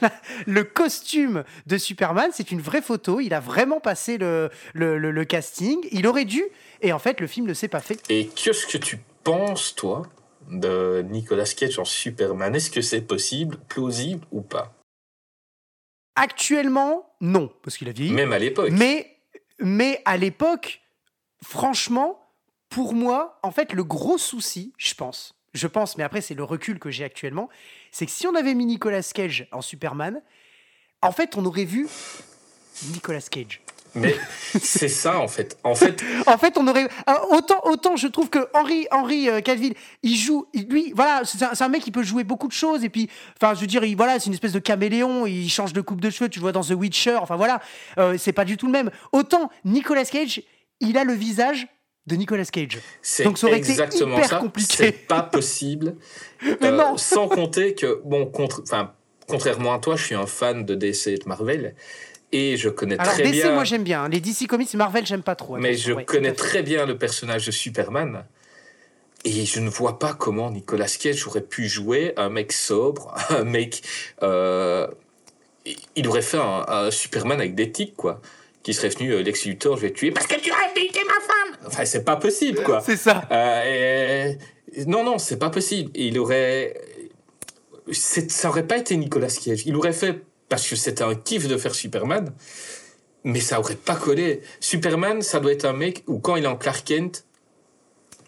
la- 0.03 0.13
le 0.47 0.65
costume 0.65 1.45
de 1.67 1.79
Superman, 1.79 2.31
c'est 2.33 2.51
une 2.51 2.61
vraie 2.61 2.83
photo. 2.83 3.21
Il 3.21 3.33
a 3.35 3.41
vraiment 3.41 3.81
passé 3.81 4.19
le, 4.19 4.51
le, 4.73 4.99
le- 4.99 5.11
le 5.11 5.25
casting. 5.25 5.79
Il 5.93 6.07
aurait 6.07 6.25
dû, 6.25 6.43
et 6.83 6.93
en 6.93 6.99
fait, 6.99 7.21
le 7.21 7.27
film 7.27 7.47
ne 7.47 7.55
s'est 7.55 7.69
pas 7.69 7.81
fait. 7.81 7.99
Et 8.11 8.27
qu'est-ce 8.27 8.67
que 8.67 8.79
tu 8.79 8.99
penses, 9.23 9.75
toi, 9.75 10.03
de 10.51 11.05
Nicolas 11.09 11.45
Cage 11.45 11.79
en 11.79 11.85
Superman 11.85 12.55
Est-ce 12.55 12.71
que 12.71 12.83
c'est 12.83 13.03
possible, 13.03 13.59
plausible 13.69 14.27
ou 14.33 14.41
pas? 14.41 14.75
Actuellement, 16.17 17.15
non, 17.21 17.53
parce 17.63 17.77
qu'il 17.77 17.89
a 17.89 17.93
vieilli. 17.93 18.13
Même 18.13 18.33
à 18.33 18.39
l'époque. 18.39 18.71
Mais, 18.71 19.17
mais 19.59 20.01
à 20.05 20.17
l'époque, 20.17 20.81
franchement, 21.43 22.21
pour 22.69 22.95
moi, 22.95 23.39
en 23.43 23.51
fait, 23.51 23.73
le 23.73 23.85
gros 23.85 24.19
souci, 24.19 24.73
je 24.79 24.95
pense, 24.95 25.35
je 25.55 25.67
pense, 25.67 25.97
mais 25.97 26.05
après, 26.05 26.21
c'est 26.21 26.35
le 26.35 26.45
recul 26.45 26.79
que 26.79 26.91
j'ai 26.91 27.05
actuellement, 27.05 27.49
c'est 27.91 28.07
que 28.07 28.13
si 28.13 28.27
on 28.27 28.35
avait 28.35 28.55
mis 28.55 28.67
Nicolas 28.67 29.03
Cage 29.03 29.49
en 29.53 29.61
Superman, 29.61 30.23
en 31.03 31.13
fait, 31.13 31.37
on 31.37 31.45
aurait 31.45 31.65
vu 31.65 31.89
Nicolas 32.93 33.21
Cage. 33.21 33.61
Mais 33.95 34.17
c'est 34.61 34.89
ça, 34.89 35.19
en 35.19 35.29
fait. 35.29 35.59
En 35.65 35.75
fait, 35.75 36.03
En 36.27 36.39
fait, 36.39 36.57
on 36.59 36.67
aurait 36.67 36.85
euh, 36.85 37.13
autant, 37.31 37.61
autant 37.65 37.97
je 37.97 38.09
trouve 38.09 38.29
que 38.29 38.49
Henry, 38.55 38.87
Henry 38.91 39.29
euh, 39.29 39.41
Cavill, 39.41 39.75
il 40.03 40.17
joue, 40.17 40.47
lui, 40.69 40.93
voilà, 40.95 41.23
c'est 41.25 41.63
un, 41.63 41.69
mec 41.69 41.83
qui 41.83 41.91
peut 41.91 42.03
jouer 42.03 42.25
beaucoup 42.25 42.49
de 42.49 42.53
choses 42.53 42.85
et 42.85 42.89
puis, 42.89 43.09
enfin, 43.41 43.55
je 43.55 43.61
veux 43.61 43.67
dire, 43.67 43.85
il, 43.85 43.97
voilà, 43.97 44.19
c'est 44.19 44.27
une 44.27 44.35
espèce 44.35 44.53
de 44.53 44.59
caméléon, 44.59 45.27
il 45.27 45.49
change 45.49 45.73
de 45.73 45.81
coupe 45.81 46.01
de 46.01 46.11
cheveux, 46.11 46.29
tu 46.29 46.39
le 46.39 46.43
vois 46.43 46.53
dans 46.53 46.63
The 46.63 46.73
Witcher, 46.73 47.17
enfin 47.17 47.37
voilà, 47.37 47.61
euh, 47.99 48.17
c'est 48.19 48.33
pas 48.33 48.45
du 48.45 48.57
tout 48.57 48.67
le 48.67 48.73
même. 48.73 48.91
Autant 49.13 49.51
Nicolas 49.65 50.05
Cage, 50.05 50.43
il 50.81 50.99
a 50.99 51.05
le 51.05 51.13
visage 51.13 51.67
de 52.07 52.17
Nicolas 52.17 52.45
Cage. 52.45 52.79
c'est 53.01 53.25
Donc 53.25 53.39
ça 53.39 53.47
aurait 53.47 53.59
été 53.59 53.71
exactement 53.71 54.17
hyper 54.17 54.29
ça. 54.29 54.37
compliqué. 54.39 54.75
C'est 54.77 54.93
pas 54.93 55.23
possible. 55.23 55.97
Mais 56.43 56.69
Euh, 56.69 56.71
non. 56.77 56.97
Sans 56.97 57.29
compter 57.29 57.75
que, 57.75 58.03
bon, 58.05 58.27
contre, 58.27 58.63
enfin, 58.63 58.93
contrairement 59.27 59.73
à 59.73 59.79
toi, 59.79 59.97
je 59.97 60.05
suis 60.05 60.15
un 60.15 60.27
fan 60.27 60.65
de 60.65 60.75
DC 60.75 61.09
et 61.09 61.19
de 61.19 61.27
Marvel. 61.27 61.75
Et 62.37 62.57
je 62.57 62.69
connais 62.69 62.99
Alors 62.99 63.13
très 63.15 63.23
DC, 63.23 63.33
bien. 63.33 63.53
moi 63.53 63.63
j'aime 63.63 63.85
bien, 63.85 64.09
les 64.09 64.19
DC 64.21 64.49
Comics, 64.49 64.75
Marvel, 64.75 65.07
j'aime 65.07 65.23
pas 65.23 65.37
trop. 65.37 65.57
Mais 65.57 65.75
je 65.77 65.93
ouais, 65.93 66.05
connais 66.05 66.33
très 66.33 66.63
bien 66.65 66.85
le 66.85 66.99
personnage 66.99 67.47
de 67.47 67.53
Superman. 67.53 68.25
Et 69.25 69.45
je 69.47 69.61
ne 69.61 69.69
vois 69.71 69.99
pas 70.01 70.15
comment 70.15 70.51
Nicolas 70.51 70.89
Cage 70.89 71.27
aurait 71.29 71.43
pu 71.43 71.69
jouer 71.69 72.13
un 72.17 72.29
mec 72.31 72.53
sobre, 72.53 73.15
un 73.31 73.45
mec. 73.45 73.83
euh, 74.23 74.89
il 75.95 76.09
aurait 76.09 76.23
fait 76.23 76.39
un, 76.39 76.65
un 76.67 76.91
Superman 76.91 77.39
avec 77.39 77.55
des 77.55 77.71
tics, 77.71 77.95
quoi. 77.97 78.21
Qui 78.65 78.75
serait 78.75 78.89
venu, 78.89 79.11
euh, 79.13 79.23
Lex 79.23 79.45
Luthor, 79.45 79.77
je 79.77 79.83
vais 79.83 79.91
te 79.91 79.99
tuer 79.99 80.11
parce 80.11 80.27
que 80.27 80.41
tu 80.41 80.51
as 80.51 80.73
piqué 80.75 81.01
ma 81.07 81.13
femme 81.21 81.67
Enfin, 81.67 81.85
c'est 81.85 82.03
pas 82.05 82.17
possible, 82.17 82.63
quoi. 82.65 82.81
C'est 82.85 82.97
ça. 82.97 83.23
Euh, 83.31 84.33
et- 84.75 84.85
Non, 84.87 85.05
non, 85.05 85.19
c'est 85.19 85.39
pas 85.39 85.51
possible. 85.51 85.91
Il 85.95 86.19
aurait. 86.19 86.75
Ça 87.93 88.49
aurait 88.49 88.67
pas 88.67 88.79
été 88.79 88.97
Nicolas 88.97 89.29
Cage. 89.29 89.63
Il 89.67 89.77
aurait 89.77 89.93
fait 89.93 90.21
parce 90.49 90.69
que 90.69 90.77
c'était 90.77 91.03
un 91.03 91.15
kiff 91.15 91.49
de 91.49 91.57
faire 91.57 91.75
Superman, 91.75 92.33
mais 93.25 93.41
ça 93.41 93.59
aurait 93.61 93.77
pas 93.77 93.97
collé. 93.97 94.43
Superman, 94.61 95.23
ça 95.23 95.41
doit 95.41 95.53
être 95.53 95.65
un 95.65 95.73
mec 95.73 96.05
où 96.07 96.19
quand 96.19 96.37
il 96.37 96.45
est 96.45 96.49
en 96.49 96.57
Clark 96.57 96.85
Kent, 96.85 97.25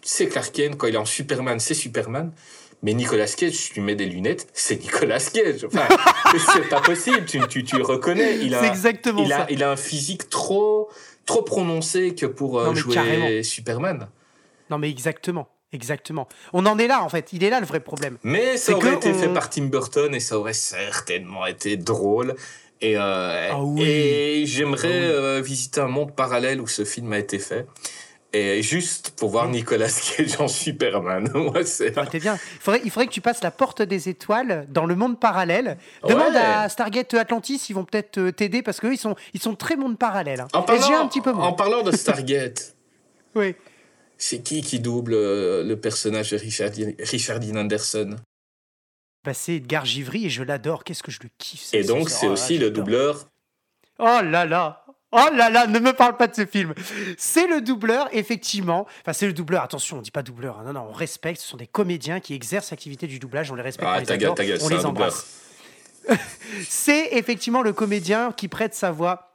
c'est 0.01 0.27
Clark 0.27 0.51
Kent. 0.53 0.77
Quand 0.77 0.87
il 0.87 0.95
est 0.95 0.99
en 0.99 1.05
Superman, 1.05 1.59
c'est 1.59 1.73
Superman. 1.73 2.31
Mais 2.83 2.93
Nicolas 2.93 3.25
Cage, 3.25 3.53
tu 3.57 3.73
lui 3.75 3.81
mets 3.81 3.95
des 3.95 4.05
lunettes, 4.05 4.47
c'est 4.53 4.79
Nicolas 4.81 5.19
Cage. 5.19 5.65
Enfin, 5.65 5.87
c'est 6.53 6.69
pas 6.69 6.79
possible. 6.81 7.25
Tu, 7.25 7.39
tu, 7.47 7.63
tu 7.63 7.75
le 7.77 7.83
reconnais. 7.83 8.37
Il 8.37 8.53
a, 8.53 8.61
C'est 8.61 8.67
exactement 8.67 9.23
il 9.23 9.29
ça. 9.29 9.41
a, 9.43 9.51
il 9.51 9.63
a 9.63 9.71
un 9.71 9.75
physique 9.75 10.29
trop, 10.29 10.87
trop 11.25 11.41
prononcé 11.41 12.13
que 12.13 12.27
pour 12.27 12.59
euh, 12.59 12.67
Non, 12.67 12.75
jouer 12.75 12.93
carrément. 12.93 13.43
Superman. 13.43 14.07
Non 14.69 14.77
mais 14.77 14.89
exactement, 14.89 15.47
exactement. 15.73 16.27
On 16.53 16.65
en 16.65 16.77
est 16.79 16.87
là 16.87 17.03
en 17.03 17.09
fait, 17.09 17.33
il 17.33 17.43
est 17.43 17.49
là 17.49 17.59
le 17.59 17.65
vrai 17.65 17.79
problème. 17.79 18.17
Mais 18.23 18.57
C'est 18.57 18.71
ça 18.71 18.77
aurait 18.77 18.93
été 18.95 19.11
on- 19.11 19.13
fait 19.13 19.29
par 19.29 19.49
Tim 19.49 19.65
Burton 19.65 20.13
et 20.15 20.19
ça 20.19 20.37
aurait 20.39 20.53
certainement 20.53 21.45
été 21.45 21.77
drôle. 21.77 22.35
Et, 22.79 22.95
euh, 22.95 23.49
Ah 23.53 23.61
oui. 23.63 23.81
et 23.83 24.45
j'aimerais 24.45 24.87
Ah 24.87 25.09
oui. 25.09 25.13
euh, 25.15 25.41
visiter 25.43 25.81
un 25.81 25.87
monde 25.87 26.15
parallèle 26.15 26.61
où 26.61 26.67
ce 26.67 26.85
film 26.85 27.11
a 27.13 27.17
été 27.17 27.39
fait. 27.39 27.65
Et 28.33 28.61
juste 28.61 29.13
pour 29.17 29.29
voir 29.29 29.47
Nicolas 29.47 29.87
Cage 29.89 30.39
en 30.39 30.47
Superman. 30.49 31.31
Moi, 31.33 31.63
c'est... 31.65 31.93
T'es 32.11 32.19
bien. 32.19 32.35
Il 32.35 32.59
faudrait, 32.59 32.81
il 32.83 32.91
faudrait 32.91 33.07
que 33.07 33.13
tu 33.13 33.21
passes 33.21 33.41
la 33.41 33.51
porte 33.51 33.81
des 33.81 34.09
étoiles 34.09 34.67
dans 34.69 34.85
le 34.85 34.95
monde 34.95 35.19
parallèle. 35.19 35.77
Demande 36.07 36.33
Ouais. 36.33 36.37
à 36.39 36.69
Stargate 36.69 37.13
Atlantis, 37.15 37.65
ils 37.69 37.73
vont 37.73 37.85
peut-être 37.85 38.17
euh, 38.19 38.31
t'aider 38.31 38.61
parce 38.61 38.79
qu'eux, 38.79 38.93
ils 38.93 38.97
sont, 38.99 39.15
ils 39.33 39.41
sont 39.41 39.55
très 39.55 39.75
monde 39.77 39.97
parallèle. 39.97 40.41
hein. 40.41 40.47
En 40.53 40.61
parlant, 40.61 40.99
un 40.99 41.07
petit 41.07 41.21
peu 41.21 41.31
moins. 41.31 41.47
en 41.47 41.53
parlant 41.53 41.81
de 41.83 41.91
Stargate, 41.95 42.75
Oui. 43.33 43.55
C'est 44.17 44.41
qui 44.41 44.61
qui 44.61 44.79
double 44.79 45.13
euh, 45.13 45.63
le 45.63 45.79
personnage 45.79 46.31
de 46.31 46.37
Richard, 46.37 46.71
Richard 46.99 47.39
Dean 47.39 47.55
Anderson? 47.57 48.15
Bah, 49.23 49.33
c'est 49.33 49.55
Edgar 49.55 49.85
Givry 49.85 50.25
et 50.27 50.29
je 50.29 50.43
l'adore. 50.43 50.83
Qu'est-ce 50.83 51.03
que 51.03 51.11
je 51.11 51.19
le 51.23 51.29
kiffe. 51.37 51.73
Et 51.73 51.83
donc, 51.83 52.09
ce- 52.09 52.15
c'est 52.15 52.27
oh 52.27 52.31
aussi 52.31 52.57
le 52.57 52.71
doubleur. 52.71 53.27
Oh 53.99 54.19
là 54.23 54.45
là 54.45 54.83
Oh 55.13 55.27
là 55.33 55.49
là, 55.49 55.67
ne 55.67 55.79
me 55.79 55.93
parle 55.93 56.17
pas 56.17 56.27
de 56.27 56.35
ce 56.35 56.45
film. 56.45 56.73
C'est 57.17 57.47
le 57.47 57.61
doubleur, 57.61 58.09
effectivement. 58.11 58.85
Enfin, 59.01 59.13
c'est 59.13 59.25
le 59.25 59.31
doubleur. 59.33 59.63
Attention, 59.63 59.99
on 59.99 60.01
dit 60.01 60.11
pas 60.11 60.21
doubleur. 60.21 60.59
hein. 60.59 60.63
Non, 60.65 60.73
non, 60.73 60.87
on 60.89 60.93
respecte. 60.93 61.39
Ce 61.39 61.47
sont 61.47 61.55
des 61.57 61.65
comédiens 61.67 62.19
qui 62.19 62.33
exercent 62.33 62.71
l'activité 62.71 63.07
du 63.07 63.17
doublage. 63.17 63.49
On 63.51 63.55
les 63.55 63.61
respecte, 63.61 63.87
on 63.87 63.91
Ah, 63.93 63.99
les 64.01 64.05
ta 64.05 64.17
gueule, 64.17 64.33
gueule, 64.35 64.59
on 64.61 64.67
les 64.69 64.85
embrasse. 64.85 65.25
C'est 66.67 67.09
effectivement 67.13 67.61
le 67.61 67.73
comédien 67.73 68.31
qui 68.31 68.47
prête 68.47 68.73
sa 68.73 68.91
voix 68.91 69.26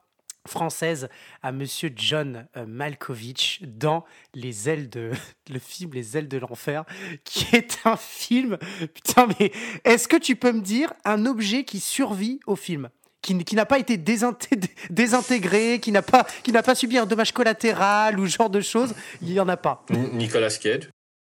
française 0.48 1.08
à 1.42 1.52
Monsieur 1.52 1.90
John 1.94 2.46
euh, 2.56 2.66
Malkovich 2.66 3.60
dans 3.62 4.04
Les 4.34 4.68
ailes 4.68 4.88
de 4.90 5.12
le 5.50 5.58
film 5.58 5.92
Les 5.94 6.16
ailes 6.16 6.28
de 6.28 6.38
l'enfer, 6.38 6.84
qui 7.24 7.46
est 7.56 7.78
un 7.84 7.96
film. 7.96 8.58
Putain, 8.94 9.28
mais 9.38 9.52
est-ce 9.84 10.08
que 10.08 10.16
tu 10.16 10.36
peux 10.36 10.52
me 10.52 10.60
dire 10.60 10.92
un 11.04 11.26
objet 11.26 11.64
qui 11.64 11.80
survit 11.80 12.40
au 12.46 12.56
film? 12.56 12.88
Qui, 13.20 13.44
qui 13.44 13.54
n'a 13.54 13.66
pas 13.66 13.78
été 13.78 13.96
désinté- 13.98 14.58
désintégré, 14.90 15.78
qui 15.80 15.92
n'a 15.92 16.02
pas, 16.02 16.26
qui 16.42 16.50
n'a 16.50 16.62
pas 16.64 16.74
subi 16.74 16.98
un 16.98 17.06
dommage 17.06 17.30
collatéral 17.32 18.18
ou 18.18 18.26
ce 18.26 18.36
genre 18.36 18.50
de 18.50 18.60
choses, 18.60 18.94
il 19.20 19.30
y 19.32 19.38
en 19.38 19.48
a 19.48 19.56
pas. 19.56 19.84
Nicolas 19.90 20.50
Cage. 20.50 20.88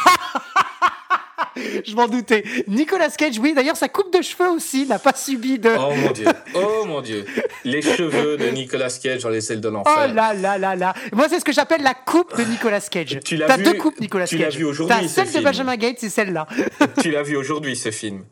Je 1.87 1.95
m'en 1.95 2.07
doutais. 2.09 2.45
Nicolas 2.67 3.11
Cage, 3.11 3.39
oui, 3.39 3.55
d'ailleurs, 3.55 3.77
sa 3.77 3.89
coupe 3.89 4.13
de 4.17 4.23
cheveux 4.23 4.51
aussi 4.51 4.87
n'a 4.87 4.99
pas 4.99 5.15
subi 5.15 5.59
de. 5.59 5.71
Oh 5.79 5.93
mon 5.95 6.11
dieu, 6.13 6.27
oh 6.55 6.85
mon 6.87 7.01
dieu. 7.01 7.25
Les 7.65 7.83
cheveux 7.83 8.37
de 8.37 8.47
Nicolas 8.49 8.91
Cage 9.03 9.23
dans 9.23 9.29
les 9.31 9.53
ailes 9.53 9.61
de 9.61 9.69
Oh 9.69 9.73
l'enfer. 9.73 10.15
là 10.15 10.35
là 10.35 10.59
là 10.59 10.77
là. 10.77 10.95
Moi, 11.13 11.27
c'est 11.29 11.41
ce 11.41 11.45
que 11.45 11.53
j'appelle 11.53 11.83
la 11.83 11.95
coupe 11.95 12.37
de 12.37 12.45
Nicolas 12.45 12.81
Cage. 12.81 13.19
Tu 13.25 13.37
l'as 13.37 13.57
vu- 13.57 13.63
deux 13.65 13.75
coupes, 13.75 14.01
Nicolas 14.01 14.27
tu 14.27 14.39
Cage. 14.39 14.53
l'as 14.55 14.59
vu 14.59 14.65
aujourd'hui, 14.65 14.97
T'as 14.97 15.03
ce 15.09 15.15
celle 15.15 15.27
de 15.27 15.31
film. 15.31 15.45
Benjamin 15.45 15.77
Gates 15.77 16.03
et 16.03 16.09
celle-là. 16.11 16.47
tu 17.03 17.11
l'as 17.11 17.23
vu 17.23 17.37
aujourd'hui 17.37 17.77
ce 17.77 17.91
film. 17.91 18.25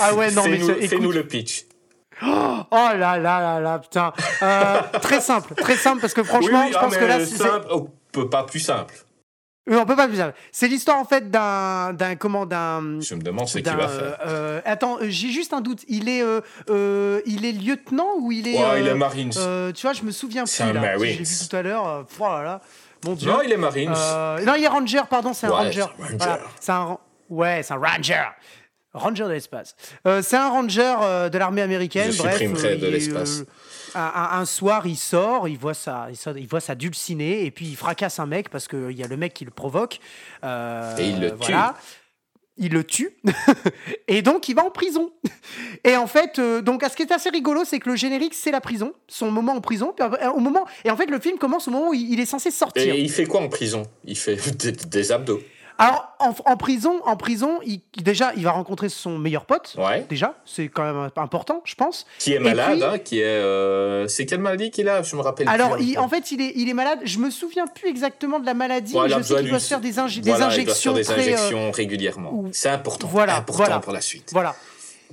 Ah 0.00 0.14
ouais, 0.14 0.30
non, 0.30 0.42
mais 0.46 0.58
Fais-nous 0.58 1.04
écoute- 1.10 1.14
le 1.14 1.26
pitch. 1.26 1.64
Oh 2.22 2.64
là 2.70 2.94
là 2.96 3.18
là 3.18 3.60
là, 3.60 3.78
putain. 3.78 4.12
Euh, 4.42 4.80
très 5.00 5.20
simple, 5.22 5.54
très 5.54 5.76
simple, 5.76 6.00
parce 6.02 6.12
que 6.12 6.22
franchement, 6.22 6.60
Oui, 6.60 6.64
oui, 6.66 6.72
je 6.72 6.76
ah, 6.78 6.80
pense 6.84 6.94
que 6.96 7.00
mais 7.00 7.08
là, 7.08 7.20
c'est- 7.24 7.36
simple, 7.36 7.66
oh, 7.70 7.88
pas 8.26 8.44
plus 8.44 8.60
simple. 8.60 8.94
On 9.68 9.84
peut 9.86 9.94
pas 9.94 10.08
plus 10.08 10.16
simple. 10.16 10.34
C'est 10.52 10.66
l'histoire 10.68 10.98
en 10.98 11.04
fait 11.04 11.30
d'un, 11.30 11.92
d'un 11.92 12.16
comment, 12.16 12.44
d'un. 12.46 13.00
Je 13.00 13.14
me 13.14 13.20
demande 13.22 13.46
ce 13.46 13.58
qu'il 13.58 13.66
va 13.70 13.86
faire. 13.88 14.18
euh, 14.26 14.60
attends, 14.64 14.96
euh, 15.00 15.06
j'ai 15.08 15.30
juste 15.30 15.52
un 15.52 15.60
doute. 15.60 15.84
Il 15.86 16.08
est, 16.08 16.22
euh, 16.22 16.40
euh, 16.70 17.20
il 17.26 17.44
est 17.44 17.52
lieutenant 17.52 18.08
ou 18.18 18.32
il 18.32 18.48
est. 18.48 18.58
Ouais, 18.58 18.80
il 18.80 18.86
est 18.88 18.94
Marines. 18.94 19.30
tu 19.30 19.82
vois, 19.82 19.92
je 19.92 20.02
me 20.02 20.10
souviens 20.10 20.44
C'est 20.46 20.64
plus 20.64 20.70
un 20.78 20.80
là. 20.80 20.96
L'ai 20.96 21.12
vu 21.12 21.24
tout 21.48 21.54
à 21.56 21.62
l'heure. 21.62 21.86
euh, 21.86 22.02
oh 22.18 22.22
là 22.24 22.42
là, 22.42 22.60
mon 23.04 23.12
dieu. 23.12 23.30
non, 23.30 23.42
il 23.44 23.52
est 23.52 23.56
Marines. 23.56 23.90
Non, 23.90 24.54
il 24.56 24.64
est 24.64 24.68
ranger, 24.68 25.02
pardon, 25.08 25.32
c'est 25.34 25.46
un 25.46 25.50
Ouais, 25.50 25.56
ranger. 25.56 25.84
c'est 25.98 26.02
un. 26.02 26.16
Voilà, 26.18 26.40
c'est 26.60 26.72
ouais, 27.34 27.62
c'est 27.62 27.74
un 27.74 27.76
ranger. 27.78 28.22
Ranger 28.92 29.24
de 29.24 29.30
l'espace. 29.30 29.76
C'est 30.22 30.36
un 30.36 30.48
ranger 30.48 31.28
de 31.30 31.38
l'armée 31.38 31.62
américaine. 31.62 32.10
Je 32.10 32.18
bref, 32.18 32.38
supprimerai 32.38 32.76
de 32.76 32.88
l'espace. 32.88 33.44
Un, 33.94 34.44
soir, 34.44 34.86
il 34.86 34.96
sort, 34.96 35.48
il 35.48 35.58
voit 35.58 35.74
sa, 35.74 36.06
il, 36.10 36.16
sort- 36.16 36.36
il 36.38 36.46
voit 36.46 36.60
sa 36.60 36.74
dulcinée 36.74 37.44
et 37.44 37.50
puis 37.50 37.66
il 37.66 37.76
fracasse 37.76 38.18
un 38.18 38.26
mec 38.26 38.48
parce 38.48 38.68
qu'il 38.68 38.92
y 38.92 39.02
a 39.02 39.06
le 39.08 39.16
mec 39.16 39.34
qui 39.34 39.44
le 39.44 39.50
provoque. 39.50 39.98
Euh, 40.44 40.96
Et 40.98 41.08
il 41.10 41.20
le 41.20 41.32
voilà. 41.32 41.74
Il 42.62 42.72
le 42.72 42.84
tue 42.84 43.16
et 44.08 44.20
donc 44.20 44.48
il 44.50 44.54
va 44.54 44.64
en 44.64 44.70
prison. 44.70 45.12
Et 45.84 45.96
en 45.96 46.06
fait, 46.06 46.38
euh, 46.38 46.60
donc 46.60 46.84
ce 46.84 46.94
qui 46.94 47.02
est 47.02 47.12
assez 47.12 47.30
rigolo, 47.30 47.64
c'est 47.64 47.78
que 47.78 47.88
le 47.88 47.96
générique 47.96 48.34
c'est 48.34 48.50
la 48.50 48.60
prison, 48.60 48.92
son 49.08 49.30
moment 49.30 49.52
en 49.54 49.62
prison. 49.62 49.94
Puis, 49.96 50.04
euh, 50.04 50.30
au 50.32 50.40
moment 50.40 50.66
et 50.84 50.90
en 50.90 50.96
fait 50.96 51.06
le 51.06 51.18
film 51.20 51.38
commence 51.38 51.68
au 51.68 51.70
moment 51.70 51.88
où 51.88 51.94
il 51.94 52.12
il 52.12 52.20
est 52.20 52.26
censé 52.26 52.50
sortir. 52.50 52.94
Et 52.94 53.00
il 53.00 53.10
fait 53.10 53.24
quoi 53.24 53.40
en 53.40 53.48
prison? 53.48 53.84
Il 54.04 54.16
fait 54.18 54.36
des, 54.58 54.72
des 54.72 55.12
abdos. 55.12 55.40
Alors 55.80 56.08
en, 56.18 56.34
en 56.44 56.56
prison, 56.56 57.00
en 57.06 57.16
prison, 57.16 57.58
il, 57.64 57.80
déjà 58.02 58.32
il 58.36 58.44
va 58.44 58.50
rencontrer 58.52 58.88
son 58.88 59.18
meilleur 59.18 59.46
pote. 59.46 59.74
Ouais. 59.78 60.04
Déjà, 60.08 60.34
c'est 60.44 60.68
quand 60.68 60.82
même 60.84 61.10
important, 61.16 61.62
je 61.64 61.74
pense. 61.74 62.06
Qui 62.18 62.34
est 62.34 62.38
malade, 62.38 62.72
puis- 62.72 62.84
hein, 62.84 62.98
qui 62.98 63.20
est. 63.20 63.24
euh, 63.24 64.06
C'est 64.08 64.26
quelle 64.26 64.40
maladie 64.40 64.70
qu'il 64.70 64.88
a? 64.88 65.02
Je 65.02 65.16
me 65.16 65.22
rappelle. 65.22 65.48
Alors, 65.48 65.76
plus, 65.76 65.84
il- 65.84 65.98
en 65.98 66.08
fait, 66.08 66.30
il 66.32 66.40
est, 66.42 66.52
il 66.56 66.68
est 66.68 66.74
malade. 66.74 66.98
Je 67.04 67.18
me 67.18 67.30
souviens 67.30 67.66
plus 67.66 67.88
exactement 67.88 68.38
de 68.38 68.46
la 68.46 68.54
maladie, 68.54 68.94
Ouais, 68.94 69.02
mais 69.04 69.08
je 69.08 69.14
sais 69.14 69.18
besoin 69.20 69.38
qu'il 69.40 69.48
doit 69.50 69.58
se 69.58 69.68
faire 69.68 69.80
des, 69.80 69.94
inj- 69.94 70.20
des 70.20 70.30
Voilà, 70.30 70.46
il 70.46 70.48
doit 70.48 70.62
injections 70.74 70.94
faire 70.94 70.98
des 71.00 71.04
très, 71.04 71.14
euh, 71.32 71.34
injections 71.34 71.70
régulièrement. 71.70 72.32
ou- 72.34 72.48
C'est 72.52 72.68
important. 72.68 73.08
Voilà, 73.08 73.36
important 73.36 73.64
voilà. 73.64 73.80
pour 73.80 73.92
la 73.92 74.00
suite. 74.02 74.28
Voilà. 74.32 74.54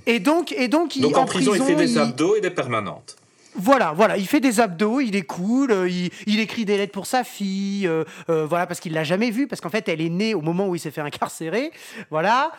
Et 0.05 0.19
donc, 0.19 0.51
et 0.51 0.67
donc, 0.67 0.95
il, 0.95 1.01
Donc 1.01 1.17
en, 1.17 1.25
prison, 1.25 1.53
il 1.55 1.61
fait 1.63 1.75
des 1.75 1.97
abdos 1.97 2.35
et 2.35 2.41
des 2.41 2.51
permanentes. 2.51 3.15
Voilà, 3.59 3.91
voilà, 3.91 4.17
il 4.17 4.27
fait 4.27 4.39
des 4.39 4.59
abdos, 4.59 4.99
il 4.99 5.15
est 5.15 5.23
cool, 5.23 5.71
euh, 5.71 5.89
il, 5.89 6.11
il 6.27 6.39
écrit 6.39 6.63
des 6.63 6.77
lettres 6.77 6.91
pour 6.91 7.07
sa 7.07 7.23
fille, 7.23 7.87
euh, 7.87 8.03
euh, 8.29 8.45
voilà, 8.45 8.67
parce 8.67 8.79
qu'il 8.79 8.93
l'a 8.93 9.03
jamais 9.03 9.31
vue, 9.31 9.47
parce 9.47 9.61
qu'en 9.61 9.69
fait, 9.69 9.89
elle 9.89 9.99
est 9.99 10.09
née 10.09 10.35
au 10.35 10.41
moment 10.41 10.67
où 10.67 10.75
il 10.75 10.79
s'est 10.79 10.91
fait 10.91 11.01
incarcérer, 11.01 11.71
voilà. 12.11 12.51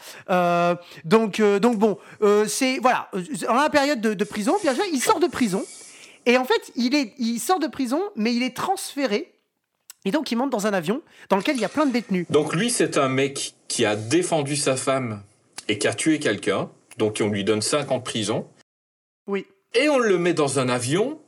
Donc, 1.04 1.40
donc 1.40 1.78
bon, 1.78 1.98
c'est 2.46 2.78
voilà, 2.78 3.10
dans 3.46 3.54
la 3.54 3.70
période 3.70 4.00
de, 4.00 4.14
de 4.14 4.24
prison, 4.24 4.54
il 4.92 5.00
sort 5.00 5.20
de 5.20 5.28
prison, 5.28 5.64
et 6.26 6.36
en 6.36 6.44
fait, 6.44 6.72
il 6.74 6.94
est, 6.94 7.14
il 7.18 7.38
sort 7.38 7.60
de 7.60 7.68
prison, 7.68 8.02
mais 8.16 8.34
il 8.34 8.42
est 8.42 8.56
transféré, 8.56 9.32
et 10.04 10.10
donc 10.10 10.32
il 10.32 10.36
monte 10.36 10.50
dans 10.50 10.66
un 10.66 10.72
avion 10.72 11.02
dans 11.28 11.36
lequel 11.36 11.56
il 11.56 11.62
y 11.62 11.64
a 11.64 11.68
plein 11.68 11.86
de 11.86 11.92
détenus. 11.92 12.26
Donc 12.30 12.54
lui, 12.54 12.70
c'est 12.70 12.98
un 12.98 13.08
mec 13.08 13.54
qui 13.68 13.84
a 13.84 13.94
défendu 13.94 14.56
sa 14.56 14.76
femme 14.76 15.22
et 15.68 15.78
qui 15.78 15.86
a 15.86 15.94
tué 15.94 16.18
quelqu'un. 16.18 16.70
Donc 16.96 17.18
on 17.20 17.28
lui 17.28 17.44
donne 17.44 17.62
5 17.62 17.90
ans 17.92 17.98
de 17.98 18.02
prison. 18.02 18.46
Oui. 19.26 19.46
Et 19.74 19.88
on 19.88 19.98
le 19.98 20.18
met 20.18 20.34
dans 20.34 20.58
un 20.58 20.68
avion 20.68 21.18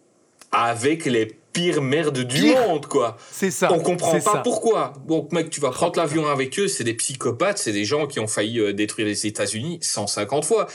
avec 0.53 1.05
les 1.05 1.27
pires 1.53 1.83
merdes 1.83 2.21
du 2.21 2.41
Pire. 2.43 2.69
monde, 2.69 2.87
quoi. 2.87 3.17
C'est 3.31 3.51
ça. 3.51 3.73
On 3.73 3.81
comprend 3.81 4.13
pas 4.13 4.21
ça. 4.21 4.39
pourquoi. 4.39 4.93
Donc, 5.07 5.33
mec, 5.33 5.51
tu 5.51 5.61
vas 5.61 5.71
prendre 5.71 5.99
l'avion 5.99 6.27
avec 6.27 6.59
eux, 6.59 6.69
c'est 6.69 6.85
des 6.85 6.95
psychopathes, 6.95 7.59
c'est 7.59 7.73
des 7.73 7.85
gens 7.85 8.07
qui 8.07 8.19
ont 8.21 8.27
failli 8.27 8.59
euh, 8.61 8.73
détruire 8.73 9.07
les 9.07 9.27
États-Unis 9.27 9.79
150 9.83 10.45
fois. 10.45 10.67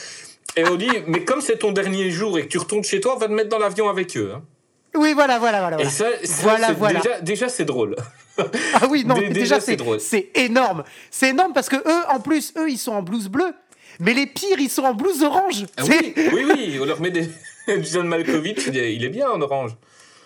Et 0.58 0.66
on 0.68 0.76
dit, 0.76 0.90
mais 1.08 1.24
comme 1.26 1.42
c'est 1.42 1.58
ton 1.58 1.72
dernier 1.72 2.12
jour 2.12 2.38
et 2.38 2.44
que 2.44 2.48
tu 2.48 2.58
retournes 2.58 2.84
chez 2.84 3.00
toi, 3.02 3.16
on 3.16 3.20
va 3.20 3.28
te 3.28 3.34
mettre 3.34 3.50
dans 3.50 3.58
l'avion 3.60 3.90
avec 3.90 4.16
eux. 4.18 4.32
hein. 4.36 4.44
Oui, 4.98 5.12
voilà, 5.14 5.40
voilà, 5.40 5.60
voilà. 5.60 5.82
Et 5.82 5.90
ça, 5.90 6.06
ça, 6.24 6.42
Voilà, 6.44 6.72
voilà. 6.72 7.00
déjà, 7.02 7.20
déjà 7.20 7.50
c'est 7.50 7.66
drôle. 7.66 7.98
Ah 8.38 8.88
oui, 8.90 9.04
non, 9.06 9.16
Dé- 9.20 9.28
déjà, 9.28 9.34
déjà, 9.58 9.60
c'est 9.60 9.76
drôle. 9.76 10.00
c'est 10.00 10.30
énorme. 10.36 10.84
C'est 11.12 11.30
énorme 11.32 11.52
parce 11.52 11.68
que 11.68 11.76
eux, 11.76 12.04
en 12.10 12.22
plus, 12.22 12.54
eux, 12.58 12.70
ils 12.70 12.78
sont 12.78 12.94
en 12.94 13.02
blouse 13.02 13.28
bleue. 13.28 13.54
Mais 14.00 14.14
les 14.14 14.26
pires, 14.28 14.60
ils 14.60 14.70
sont 14.70 14.84
en 14.84 14.94
blouse 14.94 15.24
orange. 15.24 15.66
Ah 15.78 15.84
oui, 15.88 16.14
oui, 16.34 16.46
oui, 16.50 16.78
on 16.82 16.86
leur 16.86 17.00
met 17.02 17.12
des. 17.12 17.30
John 17.68 18.08
Malkovich, 18.08 18.68
il 18.68 19.04
est, 19.04 19.10
bien 19.10 19.30
en 19.30 19.42
orange. 19.42 19.72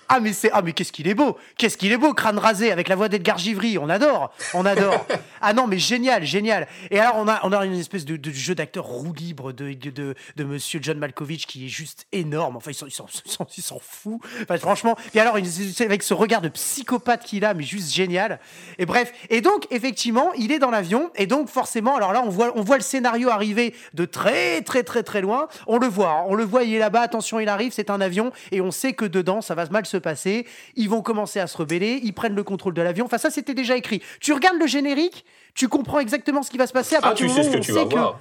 Ah 0.10 0.20
mais 0.20 0.34
c'est 0.34 0.49
ah 0.53 0.62
mais 0.64 0.74
qu'est-ce 0.74 0.91
qu'il 0.91 1.07
est 1.07 1.14
beau 1.14 1.38
Qu'est-ce 1.57 1.78
qu'il 1.78 1.91
est 1.91 1.97
beau 1.97 2.14
crâne 2.14 2.38
rasé 2.39 2.72
avec 2.72 2.88
la 2.88 2.95
voix 2.95 3.10
d'Edgar 3.10 3.38
Givry, 3.38 3.78
on 3.78 3.89
adore. 3.89 4.32
On 4.53 4.66
adore. 4.66 5.05
ah 5.41 5.53
non 5.53 5.68
mais 5.68 5.78
génial, 5.78 6.24
génial. 6.26 6.68
Et 6.89 6.99
alors 6.99 7.16
on 7.18 7.28
a 7.28 7.39
on 7.43 7.51
a 7.53 7.64
une 7.66 7.80
espèce 7.80 8.05
de, 8.05 8.18
de 8.18 8.32
jeu 8.32 8.55
d'acteur 8.55 8.86
roue 8.86 9.14
libre 9.14 9.51
de, 9.51 9.74
de, 9.74 9.89
de, 9.91 10.16
de 10.36 10.43
monsieur 10.43 10.80
John 10.82 10.97
Malkovich 10.97 11.45
qui 11.45 11.66
est 11.66 11.70
juste 11.70 12.07
énorme. 12.12 12.57
Enfin 12.57 12.72
ils 12.72 12.76
s'en 12.76 12.88
ils 12.88 12.91
s'en- 12.91 13.05
ils 13.26 13.32
s'en- 13.32 13.47
ils 13.57 13.62
s'en 13.64 13.80
fout. 13.80 14.20
Enfin, 14.41 14.57
franchement, 14.57 14.97
et 15.14 15.20
alors 15.20 15.36
avec 15.36 16.03
ce 16.03 16.14
regard 16.14 16.41
de 16.41 16.49
psychopathe 16.49 17.24
qu'il 17.24 17.45
a 17.45 17.53
mais 17.53 17.64
juste 17.64 17.93
génial. 17.93 18.39
Et 18.80 18.86
bref, 18.86 19.14
et 19.30 19.41
donc 19.41 19.68
effectivement, 19.72 20.34
il 20.34 20.51
est 20.51 20.60
dans 20.60 20.72
l'avion 20.72 21.12
et 21.16 21.28
donc 21.28 21.49
forcément 21.49 21.95
alors 21.95 22.14
là 22.14 22.24
on 22.26 22.30
voit 22.30 22.51
on 22.55 22.62
voit 22.64 22.78
le 22.78 22.84
scénario 22.84 23.30
arriver 23.30 23.76
de 23.93 24.05
très 24.05 24.62
très 24.64 24.84
très 24.84 25.03
très 25.03 25.22
loin. 25.22 25.47
On 25.68 25.78
le 25.78 25.88
voit, 25.88 26.10
hein. 26.12 26.24
on 26.28 26.34
le 26.36 26.43
voit, 26.43 26.64
il 26.64 26.74
est 26.74 26.80
là-bas, 26.80 27.01
attention, 27.01 27.39
il 27.39 27.47
arrive, 27.47 27.72
c'est 27.74 27.91
un 27.91 28.01
avion 28.01 28.32
et 28.51 28.60
on 28.62 28.72
sait 28.72 28.93
que 28.93 29.05
dedans 29.05 29.41
ça 29.41 29.53
va 29.55 29.66
mal 29.70 29.86
se 29.86 29.99
passer. 30.00 30.47
Ils 30.76 30.89
vont 30.89 31.02
commencer 31.02 31.39
à 31.39 31.47
se 31.47 31.58
rebeller, 31.58 32.00
ils 32.04 32.14
prennent 32.14 32.36
le 32.36 32.43
contrôle 32.43 32.74
de 32.74 32.82
l'avion. 32.82 33.06
Enfin 33.06 33.18
ça 33.18 33.30
c'était 33.30 33.54
déjà 33.54 33.76
écrit. 33.78 34.02
Tu 34.20 34.34
regardes 34.34 34.58
le 34.60 34.68
générique, 34.68 35.26
tu 35.54 35.68
comprends 35.68 36.00
exactement 36.00 36.41
ce 36.43 36.50
qui 36.52 36.58
va 36.58 36.68
se 36.68 36.74
passer 36.74 36.95
à 36.95 37.00
Ah, 37.00 37.02
partir 37.10 37.28
tu 37.28 37.30
du 37.32 37.36
sais 37.36 37.43
ce 37.43 37.47
moment 37.50 37.60
que 37.60 37.62
où 37.62 37.66
tu 37.66 37.72
on 37.72 37.76
vas 37.76 37.82
sait 37.82 37.88
que- 37.89 38.00
voir. 38.00 38.20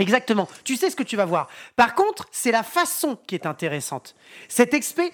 Exactement. 0.00 0.48
Tu 0.62 0.76
sais 0.76 0.90
ce 0.90 0.96
que 0.96 1.02
tu 1.02 1.16
vas 1.16 1.24
voir. 1.24 1.48
Par 1.74 1.96
contre, 1.96 2.28
c'est 2.30 2.52
la 2.52 2.62
façon 2.62 3.18
qui 3.26 3.34
est 3.34 3.46
intéressante. 3.46 4.14
Cet, 4.48 4.72
expé- 4.72 5.10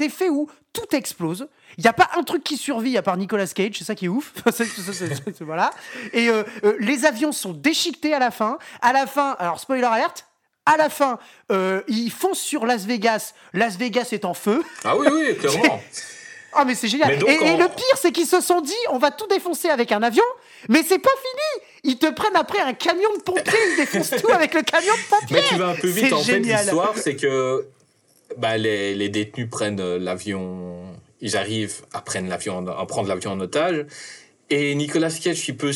effet 0.00 0.28
où 0.30 0.48
tout 0.72 0.96
explose. 0.96 1.48
Il 1.76 1.82
n'y 1.82 1.88
a 1.88 1.92
pas 1.92 2.08
un 2.16 2.22
truc 2.22 2.42
qui 2.42 2.56
survit 2.56 2.96
à 2.96 3.02
part 3.02 3.16
Nicolas 3.18 3.46
Cage, 3.46 3.74
c'est 3.78 3.84
ça 3.84 3.94
qui 3.94 4.06
est 4.06 4.08
ouf. 4.08 4.32
Voilà. 5.40 5.70
Et 6.12 6.28
euh, 6.30 6.42
euh, 6.64 6.76
les 6.80 7.04
avions 7.04 7.32
sont 7.32 7.52
déchiquetés 7.52 8.14
à 8.14 8.18
la 8.18 8.30
fin. 8.30 8.58
À 8.80 8.92
la 8.94 9.06
fin, 9.06 9.36
alors 9.38 9.60
spoiler 9.60 9.84
alerte. 9.84 10.26
À 10.72 10.76
la 10.76 10.88
fin, 10.90 11.18
euh, 11.50 11.80
ils 11.88 12.10
foncent 12.10 12.40
sur 12.40 12.66
Las 12.66 12.84
Vegas. 12.84 13.34
Las 13.54 13.76
Vegas 13.76 14.08
est 14.12 14.24
en 14.24 14.34
feu. 14.34 14.62
Ah 14.84 14.96
oui, 14.96 15.06
oui, 15.10 15.36
clairement. 15.36 15.80
Ah 16.54 16.64
mais 16.64 16.74
c'est 16.74 16.88
génial. 16.88 17.10
Mais 17.10 17.16
donc, 17.18 17.28
et, 17.28 17.56
le 17.58 17.68
pire, 17.68 17.96
c'est 18.00 18.10
qu'ils 18.10 18.26
se 18.26 18.40
sont 18.40 18.62
dit, 18.62 18.72
on 18.90 18.96
va 18.98 19.10
tout 19.10 19.26
défoncer 19.26 19.68
avec 19.68 19.92
un 19.92 20.02
avion, 20.02 20.24
mais 20.70 20.82
c'est 20.82 20.98
pas 20.98 21.10
fini. 21.10 21.64
Ils 21.84 21.98
te 21.98 22.10
prennent 22.10 22.34
après 22.36 22.58
un 22.60 22.72
camion 22.72 23.10
de 23.18 23.22
pompiers, 23.22 23.58
ils 23.72 23.76
défoncent 23.76 24.10
tout 24.22 24.32
avec 24.32 24.54
le 24.54 24.62
camion 24.62 24.94
de 24.94 25.10
pompiers. 25.10 25.36
Mais 25.36 25.42
tu 25.46 25.56
vas 25.56 25.68
un 25.68 25.74
peu 25.74 25.86
vite 25.88 26.10
en 26.10 26.18
fait. 26.22 26.32
génial. 26.32 26.60
L'histoire, 26.62 26.94
c'est 26.96 27.16
que 27.16 27.66
bah, 28.38 28.56
les, 28.56 28.94
les 28.94 29.10
détenus 29.10 29.48
prennent 29.50 29.78
euh, 29.78 29.98
l'avion. 29.98 30.84
Ils 31.20 31.36
arrivent 31.36 31.82
à 31.92 32.00
prendre 32.00 32.28
l'avion, 32.30 32.56
en- 32.58 32.66
à 32.66 32.86
prendre 32.86 33.08
l'avion 33.08 33.32
en 33.32 33.40
otage. 33.40 33.84
Et 34.48 34.74
Nicolas 34.74 35.10
Cage, 35.10 35.42
qui 35.42 35.52
peut, 35.52 35.72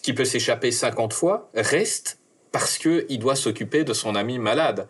qui 0.00 0.12
peut 0.12 0.24
s'échapper 0.24 0.70
50 0.70 1.12
fois, 1.12 1.50
reste 1.54 2.18
parce 2.54 2.78
que 2.78 3.04
il 3.08 3.18
doit 3.18 3.34
s'occuper 3.34 3.82
de 3.82 3.92
son 3.92 4.14
ami 4.14 4.38
malade. 4.38 4.86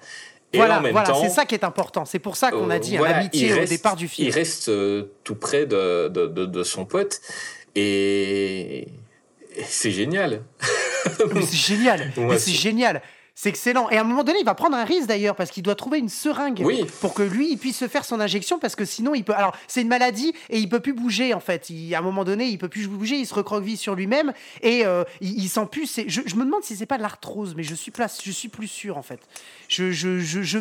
Et 0.53 0.59
Voilà, 0.59 0.79
en 0.79 0.83
même 0.83 0.93
voilà, 0.93 1.09
temps, 1.09 1.21
c'est 1.23 1.31
ça 1.31 1.47
qui 1.47 1.55
est 1.55 1.65
important. 1.65 2.05
C'est 2.05 2.19
pour 2.19 2.37
ça 2.37 2.51
qu'on 2.51 2.69
a 2.69 2.77
euh, 2.77 2.79
dit 2.79 2.99
voilà, 2.99 3.17
un 3.17 3.21
amitié 3.21 3.55
au 3.55 3.65
départ 3.65 3.97
du 3.97 4.07
film. 4.07 4.29
Il 4.29 4.31
reste 4.35 4.69
euh, 4.69 5.05
tout 5.25 5.35
près 5.35 5.65
de, 5.65 6.09
de, 6.09 6.27
de, 6.27 6.45
de 6.45 6.63
son 6.63 6.85
pote. 6.85 7.23
Et, 7.75 8.81
et 9.57 9.65
c'est 9.67 9.91
génial. 9.91 10.43
C'est 11.07 11.57
génial. 11.57 12.13
C'est- 12.39 12.51
génial. 12.53 13.03
C'est 13.37 13.49
excellent. 13.49 13.91
Et 13.91 13.97
à 13.97 14.03
un 14.03 14.05
moment 14.05 14.23
donné, 14.23 14.39
il 14.39 14.45
va 14.45 14.55
prendre 14.55 14.77
un 14.77 14.85
risque 14.85 15.09
d'ailleurs 15.09 15.35
parce 15.35 15.51
qu'il 15.51 15.65
doit 15.65 15.75
trouver 15.75 15.99
une 15.99 16.09
seringue 16.09 16.63
Oui. 16.65 16.85
pour 17.01 17.15
que 17.15 17.23
lui 17.25 17.51
il 17.51 17.59
puisse 17.59 17.77
se 17.77 17.89
faire 17.89 18.05
son 18.05 18.21
injection 18.21 18.61
parce 18.61 18.77
que 18.77 18.85
sinon 18.85 19.13
il 19.13 19.25
peut. 19.25 19.35
Alors 19.35 19.57
c'est 19.67 19.83
une 19.83 19.89
maladie 19.89 20.33
et 20.51 20.59
il 20.61 20.69
peut 20.69 20.79
plus 20.79 20.93
bouger 20.93 21.35
en 21.35 21.41
fait. 21.41 21.69
Il, 21.69 21.93
à 21.97 21.99
un 21.99 22.03
moment 22.03 22.23
donné, 22.23 22.47
il 22.47 22.59
peut 22.59 22.69
plus 22.69 22.87
bouger, 22.87 23.17
il 23.17 23.27
se 23.27 23.35
recroqueville 23.35 23.77
sur 23.77 23.97
lui-même 23.97 24.33
et 24.63 24.87
euh, 24.87 25.03
il, 25.21 25.37
il 25.43 25.49
sent 25.49 25.67
plus. 25.69 25.87
c'est- 25.87 26.09
Je, 26.09 26.21
je 26.25 26.37
me 26.37 26.45
demande 26.45 26.63
si 26.63 26.77
c'est 26.77 26.87
pas 26.87 26.97
de 26.97 27.03
l'arthrose, 27.03 27.55
mais 27.57 27.65
je 27.65 27.75
suis 27.75 27.91
plus, 27.91 28.05
je 28.25 28.31
suis 28.31 28.49
plus 28.49 28.69
sûr 28.69 28.97
en 28.97 29.03
fait. 29.03 29.19
Je, 29.69 29.91
je, 29.91 30.21
je, 30.21 30.43
je 30.43 30.59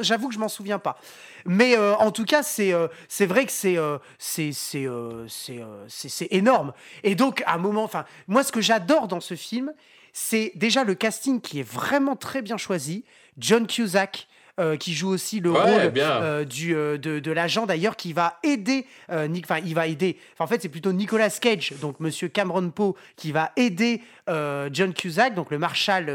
j'avoue 0.00 0.26
que 0.26 0.34
je 0.34 0.40
m'en 0.40 0.48
souviens 0.48 0.80
pas. 0.80 0.98
Mais 1.46 1.76
euh, 1.76 1.94
en 1.96 2.10
tout 2.10 2.24
cas, 2.24 2.42
c'est 2.42 2.72
euh, 2.72 2.88
c'est 3.08 3.26
vrai 3.26 3.46
que 3.46 3.52
c'est 3.52 3.76
c'est 4.18 4.50
c'est 4.52 4.86
c'est 5.28 5.60
c'est- 5.86 6.08
c'est 6.08 6.28
énorme. 6.32 6.72
Et 7.04 7.14
donc, 7.14 7.44
à 7.46 7.54
un 7.54 7.58
moment, 7.58 7.84
enfin, 7.84 8.04
moi, 8.26 8.42
ce 8.42 8.50
que 8.50 8.60
j'adore 8.60 9.06
dans 9.06 9.20
ce 9.20 9.34
film, 9.36 9.72
c'est 10.12 10.52
déjà 10.54 10.84
le 10.84 10.94
casting 10.94 11.40
qui 11.40 11.60
est 11.60 11.68
vraiment 11.68 12.16
très 12.16 12.42
bien 12.42 12.56
choisi. 12.56 13.04
John 13.38 13.66
Cusack, 13.66 14.28
euh, 14.60 14.76
qui 14.76 14.92
joue 14.92 15.08
aussi 15.08 15.40
le 15.40 15.50
Ouais, 15.50 15.58
rôle 15.60 15.92
euh, 15.96 16.44
du, 16.44 16.74
euh, 16.76 16.98
de, 16.98 17.18
de 17.18 17.32
l'agent 17.32 17.64
d'ailleurs 17.64 17.96
qui 17.96 18.12
va 18.12 18.38
aider, 18.42 18.84
Nick- 19.10 19.46
enfin 19.46 19.60
il 19.64 19.74
va 19.74 19.86
aider, 19.86 20.18
en 20.38 20.46
fait 20.46 20.60
c'est 20.60 20.68
plutôt 20.68 20.92
Nicolas 20.92 21.30
Cage, 21.30 21.72
donc 21.80 21.98
Monsieur 22.00 22.28
Cameron 22.28 22.68
Poe, 22.68 22.94
qui 23.16 23.32
va 23.32 23.52
aider 23.56 24.02
John 24.28 24.92
Cusack, 24.92 25.34
donc 25.34 25.50
le 25.50 25.58
marshal 25.58 26.10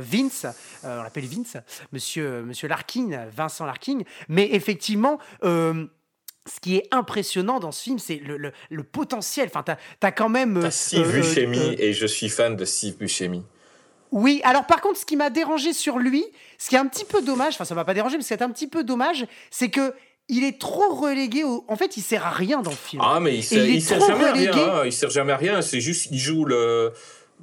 Vince, 0.00 0.46
on 0.84 1.02
l'appelle 1.02 1.26
Vince, 1.26 1.56
Monsieur, 1.92 2.42
Monsieur 2.42 2.68
Larkin, 2.68 3.26
Vincent 3.34 3.66
Larkin, 3.66 3.98
mais 4.28 4.48
effectivement... 4.52 5.18
ce 6.54 6.60
qui 6.60 6.76
est 6.76 6.88
impressionnant 6.90 7.60
dans 7.60 7.72
ce 7.72 7.82
film, 7.82 7.98
c'est 7.98 8.16
le, 8.16 8.36
le- 8.36 8.52
le 8.70 8.82
potentiel. 8.82 9.48
Enfin, 9.52 9.62
t'as 9.62 9.76
as 10.06 10.12
quand 10.12 10.28
même. 10.28 10.56
euh, 10.56 10.62
T'as 10.62 10.70
Steve 10.70 11.08
euh, 11.08 11.20
Buscemi 11.20 11.58
euh, 11.58 11.74
et 11.78 11.92
je 11.92 12.06
suis 12.06 12.28
fan 12.28 12.56
de 12.56 12.64
Steve 12.64 12.96
Buscemi. 12.96 13.42
oui, 14.12 14.40
alors 14.44 14.66
par 14.66 14.80
contre, 14.80 14.98
ce 14.98 15.04
qui 15.06 15.16
m'a 15.16 15.30
dérangé 15.30 15.72
sur 15.72 15.98
lui, 15.98 16.24
ce 16.58 16.68
qui 16.68 16.74
est 16.74 16.78
un 16.78 16.86
petit 16.86 17.04
peu 17.04 17.22
dommage, 17.22 17.54
enfin 17.54 17.64
ça 17.64 17.74
m'a 17.74 17.84
pas 17.84 17.94
dérangé, 17.94 18.16
mais 18.16 18.22
c'est 18.24 18.42
un 18.42 18.50
petit 18.50 18.66
peu 18.66 18.82
dommage, 18.84 19.26
c'est 19.50 19.68
que 19.70 19.94
il 20.32 20.44
est 20.44 20.60
trop 20.60 20.94
relégué 20.94 21.42
au... 21.42 21.64
En 21.66 21.74
fait, 21.74 21.96
il 21.96 22.02
sert 22.02 22.24
à 22.24 22.30
rien 22.30 22.62
dans 22.62 22.70
le 22.70 22.76
film. 22.76 23.02
Ah, 23.04 23.18
mais 23.18 23.34
il 23.34 23.42
sert, 23.42 23.64
il 23.66 23.82
sert 23.82 24.00
jamais 24.00 24.24
à 24.26 24.32
relégué. 24.32 24.50
rien. 24.52 24.74
hein. 24.74 24.82
Il 24.84 24.92
sert 24.92 25.10
jamais 25.10 25.32
à 25.32 25.36
rien. 25.36 25.60
C'est 25.60 25.80
juste, 25.80 26.06
il 26.12 26.18
joue 26.18 26.44
le, 26.44 26.92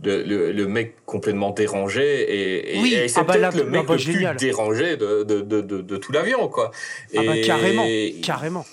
le, 0.05 0.23
le, 0.23 0.51
le 0.53 0.67
mec 0.67 0.95
complètement 1.05 1.49
dérangé 1.51 2.21
et, 2.21 2.77
et- 2.77 2.81
Oui, 2.81 2.93
et 2.93 3.09
c'est 3.09 3.19
ah 3.19 3.23
bah 3.23 3.33
peut-être 3.33 3.55
le 3.55 3.65
mec 3.65 3.81
ah 3.83 3.87
bah 3.89 3.95
le 3.97 4.03
plus 4.03 4.25
dérangé 4.37 4.95
de, 4.95 5.23
de, 5.23 5.41
de, 5.41 5.59
de, 5.59 5.81
de 5.81 5.97
tout 5.97 6.13
l'avion, 6.13 6.47
quoi. 6.47 6.71
Ah 7.17 7.23
bah 7.25 7.33
carrément, 7.43 7.85
carrément. 8.23 8.65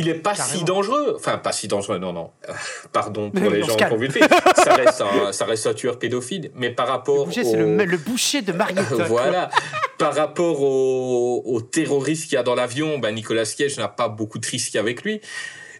Il 0.00 0.08
est 0.08 0.14
pas 0.14 0.34
si 0.34 0.64
dangereux. 0.64 1.14
Enfin, 1.16 1.36
pas 1.36 1.52
si 1.52 1.68
dangereux, 1.68 1.98
non, 1.98 2.12
non. 2.12 2.30
Pardon 2.92 3.30
pour 3.30 3.50
les 3.50 3.62
gens 3.62 3.76
qui 3.76 3.84
ont 3.84 3.96
vu 3.96 4.06
le 4.06 4.12
film. 4.12 4.26
Ça 4.56 4.74
reste 4.74 5.02
un, 5.02 5.32
ça 5.32 5.44
reste 5.44 5.66
un 5.66 5.74
tueur 5.74 5.98
pédophile. 5.98 6.50
Mais 6.54 6.70
par 6.70 6.88
rapport 6.88 7.26
Boucher, 7.26 7.42
au... 7.42 7.50
c'est 7.50 7.56
le, 7.56 7.84
le 7.84 7.96
boucher 7.96 8.42
de 8.42 8.52
Marietta. 8.52 9.04
voilà. 9.04 9.50
Par 9.98 10.14
rapport 10.14 10.62
au, 10.62 11.42
au 11.44 11.60
terroriste 11.60 12.24
qu'il 12.24 12.34
y 12.34 12.36
a 12.38 12.42
dans 12.42 12.54
l'avion, 12.54 12.98
ben 12.98 13.14
Nicolas 13.14 13.44
Cage 13.44 13.76
n'a 13.78 13.88
pas 13.88 14.08
beaucoup 14.08 14.38
de 14.38 14.46
risques 14.46 14.76
avec 14.76 15.02
lui. 15.02 15.20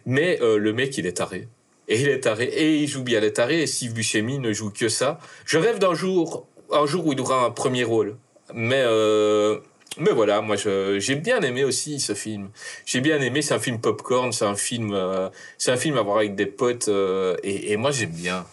Mais 0.05 0.39
euh, 0.41 0.57
le 0.57 0.73
mec, 0.73 0.97
il 0.97 1.05
est 1.05 1.17
taré. 1.17 1.47
Et 1.87 1.99
il 2.01 2.07
est 2.09 2.21
taré. 2.21 2.45
Et 2.45 2.77
il 2.77 2.87
joue 2.87 3.03
bien 3.03 3.19
les 3.19 3.33
tarés. 3.33 3.63
Et 3.63 3.67
Steve 3.67 3.93
Buscemi 3.93 4.39
ne 4.39 4.53
joue 4.53 4.71
que 4.71 4.89
ça. 4.89 5.19
Je 5.45 5.57
rêve 5.57 5.79
d'un 5.79 5.93
jour, 5.93 6.45
un 6.71 6.85
jour 6.85 7.05
où 7.07 7.13
il 7.13 7.19
aura 7.19 7.45
un 7.45 7.51
premier 7.51 7.83
rôle. 7.83 8.17
Mais, 8.53 8.83
euh, 8.85 9.59
mais 9.99 10.11
voilà, 10.11 10.39
moi, 10.41 10.55
j'ai 10.55 11.15
bien 11.15 11.41
aimé 11.41 11.63
aussi 11.65 11.99
ce 11.99 12.13
film. 12.13 12.49
J'ai 12.85 13.01
bien 13.01 13.19
aimé. 13.19 13.41
C'est 13.41 13.53
un 13.53 13.59
film 13.59 13.79
popcorn. 13.79 14.31
C'est 14.31 14.45
un 14.45 14.55
film, 14.55 14.91
euh, 14.93 15.29
c'est 15.57 15.71
un 15.71 15.77
film 15.77 15.97
à 15.97 16.01
voir 16.01 16.17
avec 16.17 16.35
des 16.35 16.45
potes. 16.45 16.87
euh, 16.87 17.35
et, 17.43 17.73
et 17.73 17.77
moi, 17.77 17.91
j'aime 17.91 18.11
bien. 18.11 18.45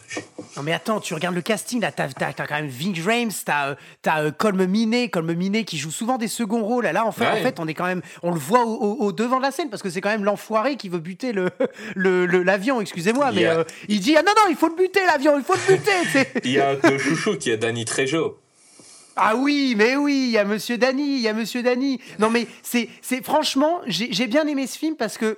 Non 0.57 0.63
mais 0.65 0.73
attends, 0.73 0.99
tu 0.99 1.15
regardes 1.15 1.35
le 1.37 1.43
casting, 1.43 1.81
là, 1.81 1.93
t'as 1.93 2.09
t'as- 2.09 2.33
t'as 2.33 2.47
quand 2.47 2.57
même 2.57 2.67
Ving 2.67 2.99
Rhames, 3.05 3.31
t'as 3.45 3.77
t'as, 4.03 4.23
euh, 4.25 4.31
Colm 4.33 4.65
Minet, 4.67 5.09
Colm 5.11 5.33
Minet 5.33 5.65
qui 5.65 5.77
joue 5.79 5.91
souvent 5.93 6.17
des 6.19 6.27
seconds 6.27 6.65
rôles. 6.65 6.87
Là, 6.87 7.05
en 7.05 7.13
fait, 7.13 7.25
Ouais. 7.25 7.31
en 7.41 7.43
fait, 7.43 7.61
on 7.61 7.69
est 7.69 7.75
quand 7.75 7.85
même, 7.87 8.03
on 8.23 8.33
le 8.33 8.41
voit 8.41 8.65
au, 8.65 8.73
au- 8.75 9.05
au 9.05 9.13
devant 9.13 9.37
de 9.39 9.43
la 9.43 9.51
scène 9.53 9.71
parce 9.71 9.83
que 9.83 9.91
c'est 9.91 10.01
quand 10.01 10.09
même 10.09 10.25
l'enfoiré 10.25 10.77
qui 10.77 10.89
veut 10.89 10.99
buter 10.99 11.33
le 11.33 11.51
le- 11.95 12.27
le- 12.27 12.43
l'avion. 12.43 12.81
Excusez-moi, 12.81 13.31
mais 13.33 13.45
euh, 13.47 13.63
il 13.89 14.01
dit 14.01 14.17
ah 14.17 14.23
non 14.23 14.33
non, 14.37 14.43
il 14.51 14.57
faut 14.57 14.69
le 14.69 14.75
buter 14.75 15.01
l'avion, 15.07 15.39
il 15.39 15.45
faut 15.45 15.55
le 15.55 15.77
buter. 15.77 16.41
Il 16.45 16.51
y 16.53 16.59
a 16.59 16.75
un 16.83 16.99
chouchous 16.99 17.37
qui 17.37 17.51
est 17.51 17.59
Danny 17.59 17.85
Trejo. 17.85 18.39
Ah 19.21 19.35
oui, 19.35 19.75
mais 19.77 19.97
oui, 19.97 20.27
il 20.29 20.31
y 20.31 20.39
a 20.39 20.45
Monsieur 20.45 20.79
Dany, 20.79 21.17
il 21.17 21.21
y 21.21 21.29
a 21.29 21.33
Monsieur 21.33 21.63
Dany. 21.63 22.01
Non 22.21 22.31
mais 22.31 22.47
c'est, 22.63 22.89
franchement, 23.25 23.81
j'ai 23.87 24.27
bien 24.29 24.47
aimé 24.47 24.67
ce 24.69 24.79
film 24.79 24.95
parce 24.95 25.19
que 25.19 25.37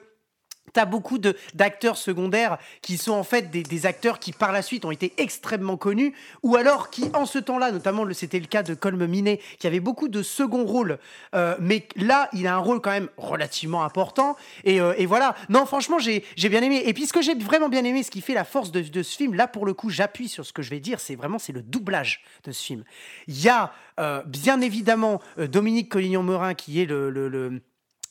t'as 0.73 0.85
beaucoup 0.85 1.19
d'acteurs 1.55 1.97
secondaires 1.97 2.59
qui 2.83 2.97
sont 2.97 3.13
en 3.13 3.23
fait 3.25 3.51
des, 3.51 3.87
acteurs 3.87 4.19
qui 4.19 4.33
par 4.33 4.53
la 4.53 4.63
suite 4.63 4.85
ont 4.85 4.91
été 4.91 5.13
extrêmement 5.17 5.77
connus 5.77 6.15
ou 6.43 6.57
alors 6.57 6.91
qui 6.91 7.05
en 7.15 7.25
ce 7.27 7.39
temps-là, 7.39 7.73
notamment 7.73 8.05
c'était 8.13 8.41
le 8.41 8.47
cas 8.47 8.63
de 8.63 8.75
Colm 8.75 9.07
Minet, 9.07 9.41
qui 9.59 9.67
avait 9.67 9.81
beaucoup 9.81 10.09
de 10.09 10.23
second 10.23 10.65
rôles, 10.65 10.99
Euh, 11.35 11.57
mais 11.61 11.87
là 11.97 12.29
il 12.33 12.47
a 12.47 12.55
un 12.55 12.59
rôle 12.59 12.81
quand 12.81 12.91
même 12.91 13.09
relativement 13.17 13.85
important 13.85 14.37
et, 14.65 14.81
euh, 14.81 14.95
voilà. 15.07 15.35
Non 15.49 15.65
franchement 15.67 15.99
j'ai 15.99 16.25
bien 16.37 16.63
aimé 16.63 16.83
et 16.85 16.93
puis 16.93 17.07
ce 17.07 17.13
que 17.13 17.23
j'ai 17.23 17.35
vraiment 17.35 17.69
bien 17.69 17.85
aimé, 17.85 18.03
ce 18.03 18.11
qui 18.11 18.21
fait 18.21 18.35
la 18.35 18.45
force 18.45 18.71
de, 18.73 18.81
de 18.81 19.03
ce 19.03 19.17
film, 19.17 19.35
là 19.35 19.47
pour 19.47 19.65
le 19.67 19.75
coup 19.75 19.91
j'appuie 19.91 20.29
sur 20.29 20.45
ce 20.45 20.53
que 20.53 20.63
je 20.63 20.71
vais 20.71 20.81
dire, 20.81 21.01
c'est 21.01 21.15
vraiment 21.17 21.39
c'est 21.39 21.53
le 21.53 21.63
doublage 21.63 22.23
de 22.45 22.53
ce 22.53 22.63
film. 22.63 22.85
Il 23.29 23.41
y 23.41 23.49
a 23.49 23.73
euh, 23.99 24.23
bien 24.27 24.61
évidemment 24.61 25.21
euh, 25.39 25.47
Dominique 25.47 25.89
Collignon-Morin 25.91 26.55
qui 26.55 26.81
est 26.81 26.87
le- 26.87 27.61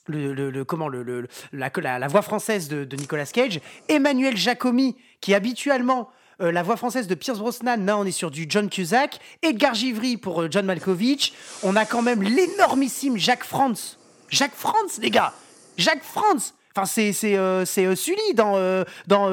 le, 0.10 0.34
le- 0.34 0.50
le- 0.50 0.66
comment 0.66 0.88
le, 0.90 1.04
le- 1.04 1.28
la, 1.54 1.72
la- 1.78 2.00
la 2.00 2.08
voix 2.08 2.22
française 2.22 2.68
de, 2.68 2.84
de 2.84 2.96
Nicolas 2.98 3.26
Cage, 3.26 3.62
Emmanuel 3.88 4.36
Jacomi 4.36 4.96
qui 5.22 5.32
est 5.32 5.36
habituellement 5.36 6.10
euh, 6.42 6.52
la 6.52 6.64
voix 6.64 6.78
française 6.78 7.08
de 7.08 7.16
Pierce 7.16 7.40
Brosnan, 7.40 7.86
là 7.86 7.98
on 7.98 8.06
est 8.06 8.12
sur 8.12 8.32
du 8.32 8.46
John 8.50 8.70
Cusack, 8.70 9.20
Edgar 9.42 9.74
Givry 9.76 10.18
pour 10.18 10.42
euh, 10.44 10.48
John 10.50 10.66
Malkovich, 10.66 11.34
on 11.64 11.76
a 11.76 11.86
quand 11.86 12.02
même 12.02 12.24
l'énormissime 12.24 13.18
Jacques 13.18 13.44
Franz, 13.44 13.98
Jacques 14.30 14.56
Franz 14.56 15.00
les 15.02 15.10
gars, 15.12 15.34
Jacques 15.78 16.04
Franz 16.04 16.54
Enfin, 16.76 16.86
c'est 16.86 17.14
c'est 17.14 17.36
euh, 17.36 17.66
c'est, 17.66 17.86
euh, 17.86 17.96
Sully 17.96 18.36
dans 18.36 18.54
euh, 18.56 18.84
dans 19.08 19.28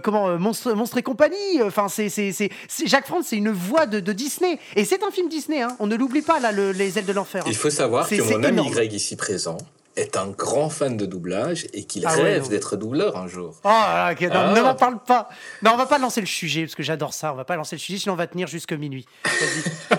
comment 0.00 0.38
Monstre 0.38 0.74
Monstre 0.74 0.98
et 0.98 1.02
compagnie. 1.02 1.62
Enfin, 1.62 1.88
c'est 1.88 2.10
c'est 2.10 2.50
Jacques 2.84 3.06
Franz, 3.06 3.26
c'est 3.26 3.38
une 3.38 3.50
voix 3.50 3.86
de, 3.86 3.98
de 3.98 4.12
Disney 4.12 4.58
et 4.76 4.84
c'est 4.84 5.02
un 5.02 5.10
film 5.10 5.28
Disney. 5.30 5.62
Hein. 5.62 5.74
On 5.80 5.86
ne 5.86 5.96
l'oublie 5.96 6.20
pas 6.22 6.40
là, 6.40 6.52
le- 6.52 6.72
les 6.72 6.98
ailes 6.98 7.06
de 7.06 7.12
l'enfer. 7.14 7.42
hein. 7.44 7.48
Il 7.50 7.56
faut 7.56 7.70
savoir 7.70 8.06
que 8.08 8.14
c'est 8.14 8.22
mon 8.36 8.44
ami. 8.44 8.70
Greg 8.70 8.92
ici 8.92 9.16
présent 9.16 9.56
est 9.96 10.16
un 10.16 10.26
grand 10.28 10.68
fan 10.70 10.96
de 10.96 11.06
doublage 11.06 11.66
et 11.72 11.84
qu'il 11.84 12.04
Ah 12.06 12.10
rêve 12.12 12.48
d'être 12.48 12.76
doubleur 12.76 13.16
un 13.16 13.28
jour. 13.28 13.54
Oh, 13.64 13.68
là, 13.68 14.10
ok, 14.12 14.20
non, 14.22 14.30
Ah. 14.34 14.52
ne 14.54 14.60
m'en 14.60 14.74
parle 14.74 14.98
pas. 15.06 15.28
Non, 15.62 15.72
on 15.74 15.76
va 15.76 15.86
pas 15.86 15.98
lancer 15.98 16.20
le 16.20 16.26
sujet 16.26 16.62
parce 16.62 16.74
que 16.74 16.82
j'adore 16.82 17.14
ça. 17.14 17.32
On 17.32 17.36
va 17.36 17.44
pas 17.44 17.56
lancer 17.56 17.76
le 17.76 17.80
sujet, 17.80 17.98
sinon 17.98 18.14
on 18.14 18.16
va 18.16 18.26
tenir 18.26 18.48
jusque 18.48 18.72
minuit. 18.72 19.06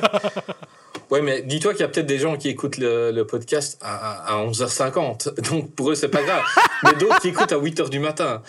Ouais, 1.11 1.21
mais 1.21 1.43
dis-toi 1.43 1.73
qu'il 1.73 1.81
y 1.81 1.83
a 1.83 1.87
peut-être 1.87 2.07
des 2.07 2.17
gens 2.17 2.35
qui 2.35 2.49
écoutent 2.49 2.77
le, 2.77 3.11
le 3.11 3.27
podcast 3.27 3.77
à, 3.83 4.33
à 4.33 4.43
11h50. 4.47 5.39
Donc 5.51 5.71
pour 5.75 5.91
eux, 5.91 5.95
c'est 5.95 6.09
pas 6.09 6.23
grave. 6.23 6.41
mais 6.83 6.93
d'autres 6.93 7.19
qui 7.19 7.27
écoutent 7.27 7.51
à 7.51 7.57
8h 7.59 7.89
du 7.89 7.99
matin. 7.99 8.41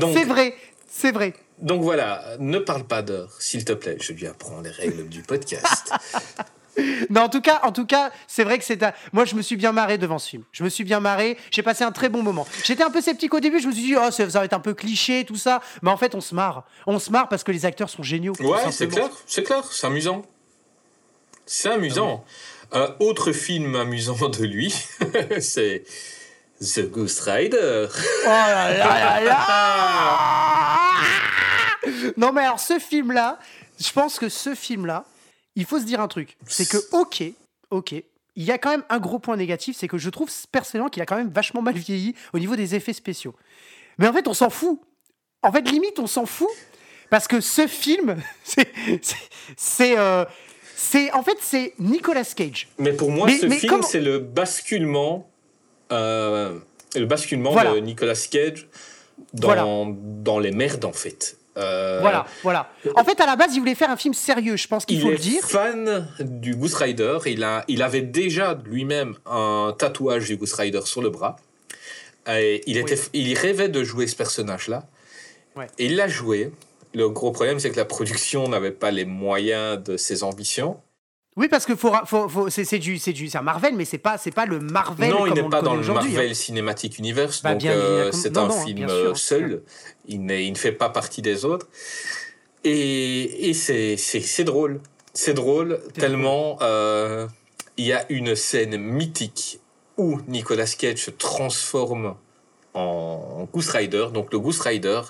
C'est 0.00 0.24
vrai, 0.24 0.54
c'est 0.88 1.10
vrai. 1.10 1.34
donc 1.58 1.82
voilà, 1.82 2.22
ne 2.38 2.58
parle 2.60 2.84
pas 2.84 3.02
d'heure, 3.02 3.30
s'il 3.40 3.64
te 3.64 3.72
plaît. 3.72 3.96
Je 4.00 4.12
lui 4.12 4.28
apprends 4.28 4.60
les 4.60 4.70
règles 4.70 5.08
du 5.08 5.22
podcast. 5.22 5.92
Non, 7.10 7.22
en 7.22 7.28
tout 7.28 7.40
cas, 7.40 7.60
en 7.62 7.72
tout 7.72 7.86
cas, 7.86 8.10
c'est 8.26 8.44
vrai 8.44 8.58
que 8.58 8.64
c'est 8.64 8.82
un... 8.82 8.92
moi 9.12 9.24
je 9.24 9.34
me 9.34 9.42
suis 9.42 9.56
bien 9.56 9.72
marré 9.72 9.98
devant 9.98 10.18
ce 10.18 10.28
film. 10.28 10.42
Je 10.52 10.64
me 10.64 10.68
suis 10.68 10.84
bien 10.84 11.00
marré, 11.00 11.36
j'ai 11.50 11.62
passé 11.62 11.84
un 11.84 11.92
très 11.92 12.08
bon 12.08 12.22
moment. 12.22 12.46
J'étais 12.64 12.82
un 12.82 12.90
peu 12.90 13.00
sceptique 13.00 13.32
au 13.34 13.40
début, 13.40 13.60
je 13.60 13.68
me 13.68 13.72
suis 13.72 13.82
dit 13.82 13.94
oh 13.96 14.10
ça 14.10 14.26
va 14.26 14.44
être 14.44 14.52
un 14.52 14.60
peu 14.60 14.74
cliché 14.74 15.24
tout 15.24 15.36
ça, 15.36 15.60
mais 15.82 15.90
en 15.90 15.96
fait 15.96 16.14
on 16.14 16.20
se 16.20 16.34
marre. 16.34 16.64
On 16.86 16.98
se 16.98 17.10
marre 17.10 17.28
parce 17.28 17.44
que 17.44 17.52
les 17.52 17.64
acteurs 17.64 17.90
sont 17.90 18.02
géniaux. 18.02 18.34
Ouais, 18.40 18.70
c'est 18.70 18.88
clair, 18.88 19.10
c'est 19.26 19.42
clair, 19.42 19.64
c'est 19.70 19.86
amusant. 19.86 20.22
C'est 21.46 21.70
amusant. 21.70 22.24
Ah 22.72 22.78
Un 22.78 22.96
autre 23.00 23.32
film 23.32 23.76
amusant 23.76 24.28
de 24.28 24.44
lui, 24.44 24.74
c'est 25.40 25.84
The 26.60 26.90
Ghost 26.90 27.20
Rider. 27.20 27.86
Oh 27.90 28.26
là 28.26 28.72
là 28.72 28.98
là 28.98 29.20
là 29.20 30.78
Non 32.16 32.32
mais 32.32 32.42
alors 32.42 32.60
ce 32.60 32.78
film 32.78 33.12
là, 33.12 33.38
je 33.78 33.92
pense 33.92 34.18
que 34.18 34.28
ce 34.28 34.54
film 34.54 34.86
là, 34.86 35.04
il 35.56 35.64
faut 35.64 35.78
se 35.78 35.84
dire 35.84 36.00
un 36.00 36.08
truc, 36.08 36.36
c'est 36.46 36.68
que 36.68 36.78
ok, 36.92 37.22
ok, 37.70 37.92
il 37.92 38.42
y 38.44 38.50
a 38.50 38.58
quand 38.58 38.70
même 38.70 38.84
un 38.88 38.98
gros 38.98 39.18
point 39.18 39.36
négatif, 39.36 39.76
c'est 39.78 39.88
que 39.88 39.98
je 39.98 40.10
trouve 40.10 40.30
personnellement 40.50 40.90
qu'il 40.90 41.02
a 41.02 41.06
quand 41.06 41.16
même 41.16 41.30
vachement 41.30 41.62
mal 41.62 41.74
vieilli 41.76 42.14
au 42.32 42.38
niveau 42.38 42.56
des 42.56 42.74
effets 42.74 42.92
spéciaux. 42.92 43.34
Mais 43.98 44.08
en 44.08 44.12
fait, 44.12 44.26
on 44.26 44.34
s'en 44.34 44.50
fout. 44.50 44.80
En 45.42 45.52
fait, 45.52 45.62
limite, 45.70 45.98
on 46.00 46.06
s'en 46.08 46.26
fout 46.26 46.48
parce 47.10 47.28
que 47.28 47.40
ce 47.40 47.66
film, 47.68 48.16
c'est, 48.44 48.72
c'est, 49.02 49.16
c'est, 49.56 49.98
euh, 49.98 50.24
c'est- 50.74 51.12
en 51.12 51.22
fait, 51.22 51.36
c'est 51.40 51.74
Nicolas 51.78 52.24
Cage. 52.24 52.68
Mais 52.78 52.92
pour 52.92 53.10
moi, 53.12 53.26
Mais- 53.28 53.38
ce 53.38 53.46
mais 53.46 53.56
film, 53.58 53.70
comment- 53.74 53.86
c'est 53.86 54.00
le 54.00 54.18
basculement, 54.18 55.30
euh, 55.92 56.58
le 56.96 57.06
basculement 57.06 57.52
Voilà. 57.52 57.74
de 57.74 57.78
Nicolas 57.78 58.14
Cage 58.28 58.66
dans, 59.32 59.46
Voilà. 59.46 59.64
dans 60.24 60.38
les 60.40 60.50
merdes, 60.50 60.84
en 60.84 60.92
fait. 60.92 61.38
Euh, 61.56 61.98
Voilà, 62.00 62.26
voilà. 62.42 62.68
En 62.96 63.04
fait, 63.04 63.20
à 63.20 63.26
la 63.26 63.36
base, 63.36 63.54
il 63.54 63.60
voulait 63.60 63.74
faire 63.74 63.90
un 63.90 63.96
film 63.96 64.12
sérieux, 64.14 64.56
je 64.56 64.66
pense 64.66 64.84
qu'il 64.84 64.96
Il 64.96 65.02
faut 65.02 65.08
est 65.08 65.12
le 65.12 65.18
dire. 65.18 65.42
fan 65.44 66.08
du 66.20 66.56
Ghost 66.56 66.74
Rider. 66.76 67.18
Il, 67.26 67.44
a, 67.44 67.64
il 67.68 67.82
avait 67.82 68.02
déjà 68.02 68.58
lui-même 68.64 69.14
un 69.26 69.74
tatouage 69.78 70.26
du 70.26 70.36
Ghost 70.36 70.54
Rider 70.54 70.80
sur 70.84 71.00
le 71.02 71.10
bras. 71.10 71.36
Et 72.28 72.62
il, 72.66 72.76
était, 72.78 72.98
il 73.12 73.36
rêvait 73.38 73.68
de 73.68 73.84
jouer 73.84 74.06
ce 74.06 74.16
personnage-là. 74.16 74.84
Ouais. 75.56 75.66
Et 75.78 75.86
il 75.86 75.96
l'a 75.96 76.08
joué. 76.08 76.50
Le 76.94 77.08
gros 77.08 77.32
problème, 77.32 77.58
c'est 77.60 77.70
que 77.70 77.76
la 77.76 77.84
production 77.84 78.48
n'avait 78.48 78.70
pas 78.70 78.90
les 78.90 79.04
moyens 79.04 79.82
de 79.82 79.96
ses 79.96 80.22
ambitions. 80.22 80.78
Oui, 81.36 81.48
parce 81.48 81.66
que 81.66 81.74
faut, 81.74 81.92
faut, 82.06 82.28
faut- 82.28 82.48
c'est, 82.48 82.64
c'est 82.64 82.78
du, 82.78 82.98
c'est 82.98 83.12
du, 83.12 83.28
c'est 83.28 83.38
un 83.38 83.42
Marvel, 83.42 83.74
mais 83.74 83.84
c'est 83.84 83.98
pas, 83.98 84.18
c'est 84.18 84.30
pas 84.30 84.46
le 84.46 84.60
Marvel 84.60 85.10
non, 85.10 85.18
comme 85.18 85.28
il 85.28 85.34
n'est 85.34 85.42
le 85.42 85.48
pas 85.48 85.62
dans 85.62 85.74
le 85.74 85.80
aujourd'hui. 85.80 86.10
hein. 86.10 86.14
Marvel 86.14 86.36
Cinematic 86.36 86.98
Universe, 86.98 87.42
Bah, 87.42 87.54
donc 87.54 87.64
euh, 87.64 88.12
c'est 88.12 88.38
un 88.38 88.46
non, 88.46 88.64
film 88.64 88.88
euh, 88.88 89.06
sûr. 89.06 89.18
seul. 89.18 89.62
Il, 90.06 90.24
ne 90.24 90.54
fait 90.54 90.72
pas 90.72 90.90
partie 90.90 91.22
des 91.22 91.44
autres. 91.44 91.66
Et, 92.62 93.48
et 93.50 93.54
c'est, 93.54 93.96
c'est, 93.96 94.20
c'est 94.20 94.44
drôle. 94.44 94.80
C'est 95.12 95.34
drôle 95.34 95.80
tellement 95.94 96.58
euh, 96.62 97.26
il 97.76 97.86
y 97.86 97.92
a 97.92 98.04
une 98.10 98.34
scène 98.36 98.76
mythique 98.76 99.60
où 99.96 100.20
Nicolas 100.28 100.66
Cage 100.66 100.98
se 100.98 101.10
transforme 101.10 102.14
en 102.74 103.48
Ghost 103.52 103.70
Rider. 103.70 104.06
Donc 104.12 104.32
le 104.32 104.38
Ghost 104.38 104.62
Rider, 104.62 105.00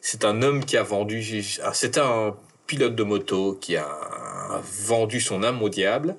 c'est 0.00 0.24
un 0.24 0.42
homme 0.42 0.64
qui 0.64 0.76
a 0.76 0.82
vendu... 0.82 1.42
C'était 1.72 2.00
un 2.00 2.34
pilote 2.66 2.94
de 2.94 3.02
moto 3.02 3.56
qui 3.60 3.76
a 3.76 4.60
vendu 4.62 5.20
son 5.20 5.42
âme 5.42 5.62
au 5.62 5.68
diable 5.68 6.16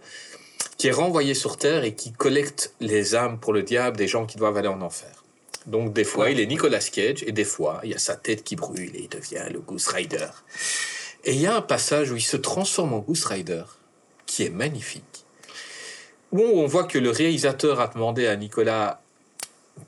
qui 0.77 0.87
est 0.87 0.91
renvoyé 0.91 1.33
sur 1.33 1.57
Terre 1.57 1.83
et 1.83 1.95
qui 1.95 2.11
collecte 2.11 2.73
les 2.79 3.15
âmes 3.15 3.39
pour 3.39 3.51
le 3.51 3.63
diable 3.63 3.97
des 3.97 4.07
gens 4.07 4.25
qui 4.25 4.37
doivent 4.37 4.57
aller 4.57 4.67
en 4.67 4.81
enfer. 4.81 5.23
Donc 5.65 5.91
des 5.91 6.03
fois, 6.03 6.29
il 6.29 6.39
est 6.39 6.45
Nicolas 6.45 6.79
Cage 6.79 7.23
et 7.25 7.31
des 7.31 7.43
fois, 7.43 7.81
il 7.83 7.89
y 7.89 7.93
a 7.93 7.97
sa 7.97 8.15
tête 8.15 8.43
qui 8.43 8.55
brûle 8.55 8.95
et 8.95 9.01
il 9.01 9.09
devient 9.09 9.51
le 9.51 9.59
Goose 9.59 9.87
Rider. 9.87 10.27
Et 11.25 11.33
il 11.33 11.41
y 11.41 11.47
a 11.47 11.55
un 11.55 11.61
passage 11.61 12.11
où 12.11 12.15
il 12.15 12.21
se 12.21 12.37
transforme 12.37 12.93
en 12.93 12.99
Goose 12.99 13.25
Rider 13.25 13.63
qui 14.25 14.43
est 14.43 14.49
magnifique. 14.49 15.25
Où 16.31 16.41
on 16.41 16.67
voit 16.67 16.83
que 16.83 16.99
le 16.99 17.09
réalisateur 17.09 17.79
a 17.79 17.87
demandé 17.87 18.27
à 18.27 18.35
Nicolas 18.35 19.01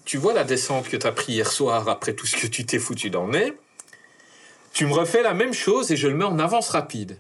Tu 0.06 0.18
vois 0.18 0.34
la 0.34 0.44
descente 0.44 0.90
que 0.90 0.98
tu 0.98 1.06
as 1.06 1.11
pris 1.11 1.34
hier 1.34 1.52
soir 1.52 1.88
après 1.88 2.14
tout 2.14 2.26
ce 2.26 2.36
que 2.36 2.48
tu 2.48 2.65
t'es 2.65 2.80
foutu 2.80 3.10
dans 3.10 3.27
le 3.27 3.34
nez 3.34 3.53
Tu 4.73 4.85
me 4.85 4.93
refais 4.93 5.23
la 5.23 5.33
même 5.33 5.53
chose 5.53 5.91
et 5.91 5.97
je 5.97 6.07
le 6.07 6.13
mets 6.15 6.25
en 6.25 6.39
avance 6.39 6.69
rapide. 6.69 7.17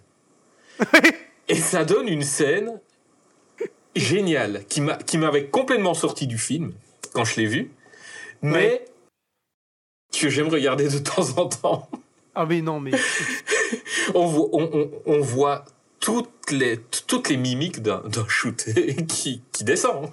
et 1.47 1.55
ça 1.55 1.83
donne 1.83 2.07
une 2.07 2.23
scène 2.23 2.79
géniale 3.95 4.63
qui 4.69 4.81
m'a- 4.81 4.97
qui 4.97 5.17
m'avait 5.17 5.47
complètement 5.47 5.93
sorti 5.93 6.27
du 6.27 6.37
film 6.37 6.73
quand 7.13 7.25
je 7.25 7.41
l'ai 7.41 7.47
vu, 7.47 7.71
mais 8.41 8.85
que 10.17 10.29
j'aime 10.29 10.47
regarder 10.47 10.87
de 10.87 10.99
temps 10.99 11.37
en 11.37 11.47
temps. 11.47 11.89
Ah 12.35 12.45
mais 12.45 12.61
non, 12.61 12.79
mais 12.79 12.91
On 14.15 14.25
voit, 14.27 14.47
on, 14.53 14.69
on- 14.73 14.91
on 15.05 15.19
voit 15.19 15.65
toutes 15.99 16.51
les, 16.51 16.79
toutes 17.07 17.29
les 17.29 17.37
mimiques 17.37 17.81
d'un 17.81 18.01
shooté 18.27 18.95
qui, 19.07 19.41
qui 19.51 19.63
descend. 19.63 20.09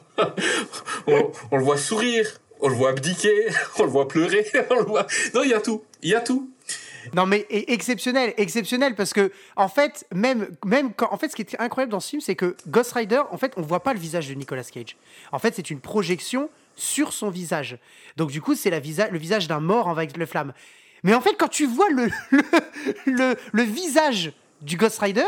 on, 1.06 1.30
on 1.52 1.56
le 1.56 1.62
voit 1.64 1.76
sourire, 1.78 2.40
on 2.60 2.68
le 2.68 2.74
voit 2.74 2.90
abdiquer, 2.90 3.46
on 3.78 3.84
le 3.84 3.90
voit 3.90 4.08
pleurer, 4.08 4.44
on 4.70 4.74
le 4.80 4.84
voit... 4.84 5.06
Non, 5.34 5.42
il 5.44 5.50
y 5.50 5.54
a 5.54 5.60
tout, 5.60 5.84
il 6.02 6.10
y 6.10 6.14
a 6.14 6.20
tout. 6.20 6.50
Non 7.14 7.26
mais 7.26 7.46
exceptionnel, 7.50 8.34
exceptionnel 8.36 8.94
parce 8.94 9.12
que 9.12 9.32
en 9.56 9.68
fait 9.68 10.06
même 10.14 10.48
même 10.64 10.92
quand 10.92 11.12
en 11.12 11.18
fait 11.18 11.28
ce 11.28 11.36
qui 11.36 11.42
est 11.42 11.60
incroyable 11.60 11.92
dans 11.92 12.00
ce 12.00 12.10
film 12.10 12.20
c'est 12.20 12.34
que 12.34 12.56
Ghost 12.68 12.92
Rider 12.92 13.22
en 13.30 13.38
fait 13.38 13.52
on 13.56 13.62
voit 13.62 13.82
pas 13.82 13.92
le 13.92 14.00
visage 14.00 14.28
de 14.28 14.34
Nicolas 14.34 14.64
Cage. 14.64 14.96
En 15.32 15.38
fait 15.38 15.54
c'est 15.54 15.70
une 15.70 15.80
projection 15.80 16.50
sur 16.76 17.12
son 17.12 17.30
visage. 17.30 17.78
Donc 18.16 18.30
du 18.30 18.40
coup 18.40 18.54
c'est 18.54 18.70
la 18.70 18.80
visa 18.80 19.08
le 19.08 19.18
visage 19.18 19.48
d'un 19.48 19.60
mort 19.60 19.88
avec 19.88 20.16
le 20.16 20.26
flamme. 20.26 20.52
Mais 21.02 21.14
en 21.14 21.20
fait 21.20 21.36
quand 21.38 21.48
tu 21.48 21.66
vois 21.66 21.88
le, 21.90 22.08
le, 23.06 23.36
le 23.52 23.62
visage 23.62 24.32
du 24.62 24.76
Ghost 24.76 24.98
Rider 24.98 25.24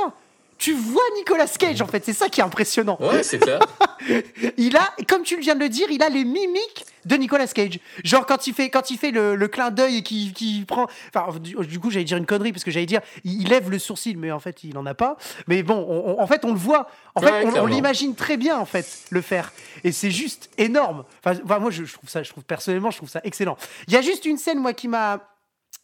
tu 0.59 0.73
vois 0.75 1.03
Nicolas 1.17 1.47
Cage 1.47 1.81
en 1.83 1.87
fait, 1.87 2.05
c'est 2.05 2.13
ça 2.13 2.29
qui 2.29 2.41
est 2.41 2.45
impressionnant. 2.45 2.99
Ouais, 3.01 3.23
c'est 3.23 3.39
clair. 3.39 3.61
Il 4.57 4.77
a, 4.77 4.93
comme 5.09 5.23
tu 5.23 5.39
viens 5.39 5.55
de 5.55 5.61
le 5.61 5.69
dire, 5.69 5.87
il 5.91 6.03
a 6.03 6.09
les 6.09 6.25
mimiques 6.25 6.87
de 7.05 7.17
Nicolas 7.17 7.47
Cage. 7.47 7.79
Genre 8.05 8.25
quand 8.27 8.47
il 8.47 8.55
fait, 8.55 8.71
quand 8.71 8.91
il 8.91 8.97
fait 8.99 9.11
le, 9.11 9.35
le 9.35 9.49
clin 9.49 9.71
d'œil 9.71 9.99
et 9.99 10.03
qui 10.03 10.33
qui 10.33 10.65
prend. 10.67 10.87
Enfin, 11.15 11.39
du, 11.39 11.55
du 11.55 11.79
coup, 11.81 11.91
j'allais 11.91 12.05
dire 12.05 12.17
une 12.17 12.27
connerie 12.27 12.53
parce 12.53 12.65
que 12.65 12.71
j'allais 12.71 12.87
dire, 12.87 13.01
il, 13.25 13.43
il 13.43 13.49
lève 13.49 13.71
le 13.71 13.79
sourcil, 13.79 14.17
mais 14.17 14.31
en 14.31 14.41
fait, 14.41 14.63
il 14.65 14.77
en 14.79 14.87
a 14.87 14.95
pas. 14.95 15.17
Mais 15.47 15.63
bon, 15.63 15.85
on- 15.89 16.13
on- 16.17 16.21
en 16.23 16.27
fait, 16.27 16.45
on 16.45 16.53
le 16.53 16.59
voit. 16.59 16.89
En 17.15 17.21
fait, 17.21 17.45
Ouais, 17.45 17.59
on- 17.61 17.67
l'imagine 17.67 18.15
très 18.15 18.37
bien 18.37 18.57
en 18.59 18.65
fait 18.67 18.87
le 19.11 19.21
faire. 19.21 19.53
Et 19.85 19.93
c'est 19.93 20.11
juste 20.11 20.49
énorme. 20.59 21.05
Enfin, 21.25 21.39
enfin, 21.45 21.59
moi, 21.59 21.71
je, 21.71 21.85
je 21.85 21.93
trouve 21.93 22.09
ça, 22.09 22.23
je 22.23 22.31
trouve 22.31 22.45
personnellement, 22.45 22.91
je 22.91 22.99
trouve 22.99 23.11
ça 23.11 23.21
excellent. 23.25 23.57
Il 23.89 23.95
y 23.95 23.97
a 23.97 24.03
juste 24.03 24.25
une 24.25 24.39
scène 24.39 24.59
moi 24.61 24.73
qui 24.73 24.89
m'a 24.89 25.21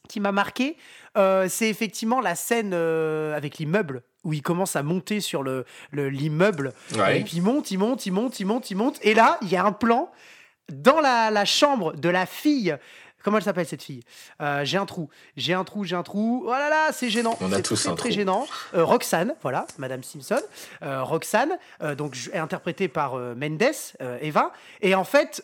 qui 0.08 0.20
m'a 0.20 0.32
marqué, 0.32 0.76
euh, 1.16 1.46
c'est 1.48 1.68
effectivement 1.68 2.20
la 2.20 2.34
scène 2.34 2.72
euh, 2.74 3.36
avec 3.36 3.58
l'immeuble 3.58 4.02
où 4.24 4.32
il 4.32 4.42
commence 4.42 4.76
à 4.76 4.82
monter 4.82 5.20
sur 5.20 5.42
le 5.42 5.64
le- 5.90 6.08
l'immeuble 6.08 6.72
Ouais. 6.96 7.20
et 7.20 7.24
puis 7.24 7.36
il 7.36 7.42
monte, 7.42 7.70
il 7.70 7.78
monte, 7.78 8.06
il 8.06 8.12
monte, 8.12 8.40
il 8.40 8.46
monte, 8.46 8.70
il 8.70 8.76
monte. 8.76 8.98
Et 9.02 9.14
là, 9.14 9.38
il 9.42 9.48
y 9.48 9.56
a 9.56 9.64
un 9.64 9.72
plan 9.72 10.10
dans 10.72 11.00
la, 11.00 11.30
la 11.30 11.44
chambre 11.44 11.94
de 11.94 12.08
la 12.08 12.26
fille. 12.26 12.76
Comment 13.24 13.38
elle 13.38 13.42
s'appelle 13.42 13.66
cette 13.66 13.82
fille? 13.82 14.02
Euh, 14.40 14.60
J'ai 14.64 14.76
un 14.78 14.86
trou, 14.86 15.08
j'ai 15.36 15.54
un 15.54 15.64
trou, 15.64 15.82
j'ai 15.84 15.96
un 15.96 16.02
trou. 16.02 16.44
Oh 16.46 16.50
là 16.50 16.68
là, 16.68 16.92
c'est 16.92 17.08
gênant. 17.08 17.36
On 17.40 17.50
a 17.52 17.60
tous 17.62 17.74
très, 17.80 17.88
un 17.88 17.94
très 17.94 18.10
trou. 18.10 18.16
gênant. 18.18 18.46
Euh, 18.74 18.84
Roxane, 18.84 19.34
voilà, 19.42 19.66
Madame 19.78 20.02
Simpson. 20.02 20.40
Euh, 20.82 21.02
Roxane, 21.02 21.58
donc 21.96 22.14
je- 22.14 22.30
interprétée 22.34 22.88
par 22.88 23.16
Mendes, 23.16 23.62
Eva. 24.20 24.52
Et 24.82 24.94
en 24.94 25.04
fait, 25.04 25.42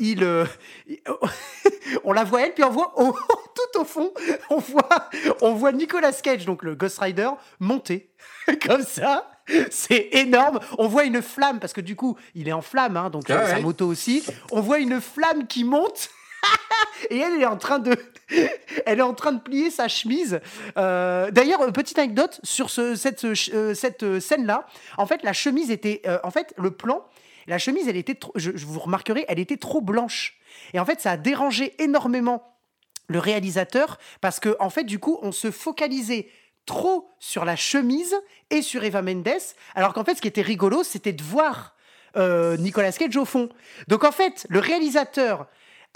il, 0.00 0.26
on 2.04 2.12
la 2.12 2.24
voit 2.24 2.42
elle, 2.42 2.54
puis 2.54 2.64
on 2.64 2.70
voit 2.70 2.92
tout 2.96 3.80
au 3.80 3.84
fond, 3.84 4.10
on 4.50 4.58
voit, 4.58 4.88
on 5.42 5.54
voit 5.54 5.72
Nicolas 5.72 6.12
Cage, 6.12 6.44
donc 6.46 6.62
le 6.62 6.74
Ghost 6.74 6.98
Rider, 6.98 7.30
monter 7.60 8.10
comme 8.66 8.82
ça. 8.82 9.30
C'est 9.70 10.08
énorme. 10.12 10.60
On 10.78 10.88
voit 10.88 11.04
une 11.04 11.22
flamme 11.22 11.58
parce 11.58 11.72
que 11.72 11.80
du 11.80 11.96
coup, 11.96 12.16
il 12.34 12.48
est 12.48 12.52
en 12.52 12.60
flamme, 12.60 12.96
hein, 12.98 13.08
donc 13.08 13.30
Ah 13.30 13.46
sa 13.46 13.60
moto 13.60 13.86
aussi. 13.86 14.22
On 14.52 14.60
voit 14.60 14.78
une 14.78 15.00
flamme 15.00 15.46
qui 15.46 15.64
monte. 15.64 16.10
Et 17.10 17.18
elle, 17.18 17.40
est 17.40 17.46
en 17.46 17.56
train 17.56 17.78
de, 17.78 17.96
elle 18.86 18.98
est 18.98 19.02
en 19.02 19.14
train 19.14 19.32
de 19.32 19.40
plier 19.40 19.70
sa 19.70 19.88
chemise. 19.88 20.40
Euh, 20.76 21.30
D'ailleurs, 21.30 21.72
petite 21.72 21.98
anecdote 21.98 22.40
sur 22.42 22.70
ce, 22.70 22.94
cette, 22.94 23.24
euh, 23.24 23.74
cette 23.74 24.02
euh, 24.02 24.20
scène-là. 24.20 24.66
En 24.96 25.06
fait, 25.06 25.22
la 25.22 25.32
chemise 25.32 25.70
était, 25.70 26.02
en 26.22 26.30
fait, 26.30 26.54
le 26.56 26.70
plan, 26.70 27.04
la 27.46 27.58
chemise, 27.58 27.88
elle 27.88 27.96
était, 27.96 28.14
trop- 28.14 28.32
je, 28.34 28.50
vous 28.50 28.80
remarquerez, 28.80 29.24
elle 29.28 29.38
était 29.38 29.56
trop 29.56 29.80
blanche. 29.80 30.36
Et 30.74 30.80
en 30.80 30.84
fait, 30.84 31.00
ça 31.00 31.12
a 31.12 31.16
dérangé 31.16 31.74
énormément 31.82 32.54
le 33.08 33.18
réalisateur 33.18 33.98
parce 34.20 34.38
que 34.38 34.54
en 34.60 34.68
fait 34.68 34.84
du 34.84 34.98
coup 34.98 35.18
on 35.22 35.32
se 35.32 35.50
focalisait 35.50 36.28
trop 36.66 37.08
sur 37.18 37.46
la 37.46 37.56
chemise 37.56 38.14
et 38.50 38.60
sur 38.60 38.84
Eva 38.84 39.00
Mendes 39.00 39.30
alors 39.74 39.94
qu'en 39.94 40.04
fait 40.04 40.14
ce 40.14 40.20
qui 40.20 40.28
était 40.28 40.42
rigolo 40.42 40.82
c'était 40.82 41.14
de 41.14 41.22
voir 41.22 41.74
Nicolas 42.58 42.92
Cage 42.92 43.16
au 43.16 43.24
fond 43.24 43.48
donc 43.86 44.04
en 44.04 44.12
fait 44.12 44.46
le 44.50 44.58
réalisateur 44.58 45.46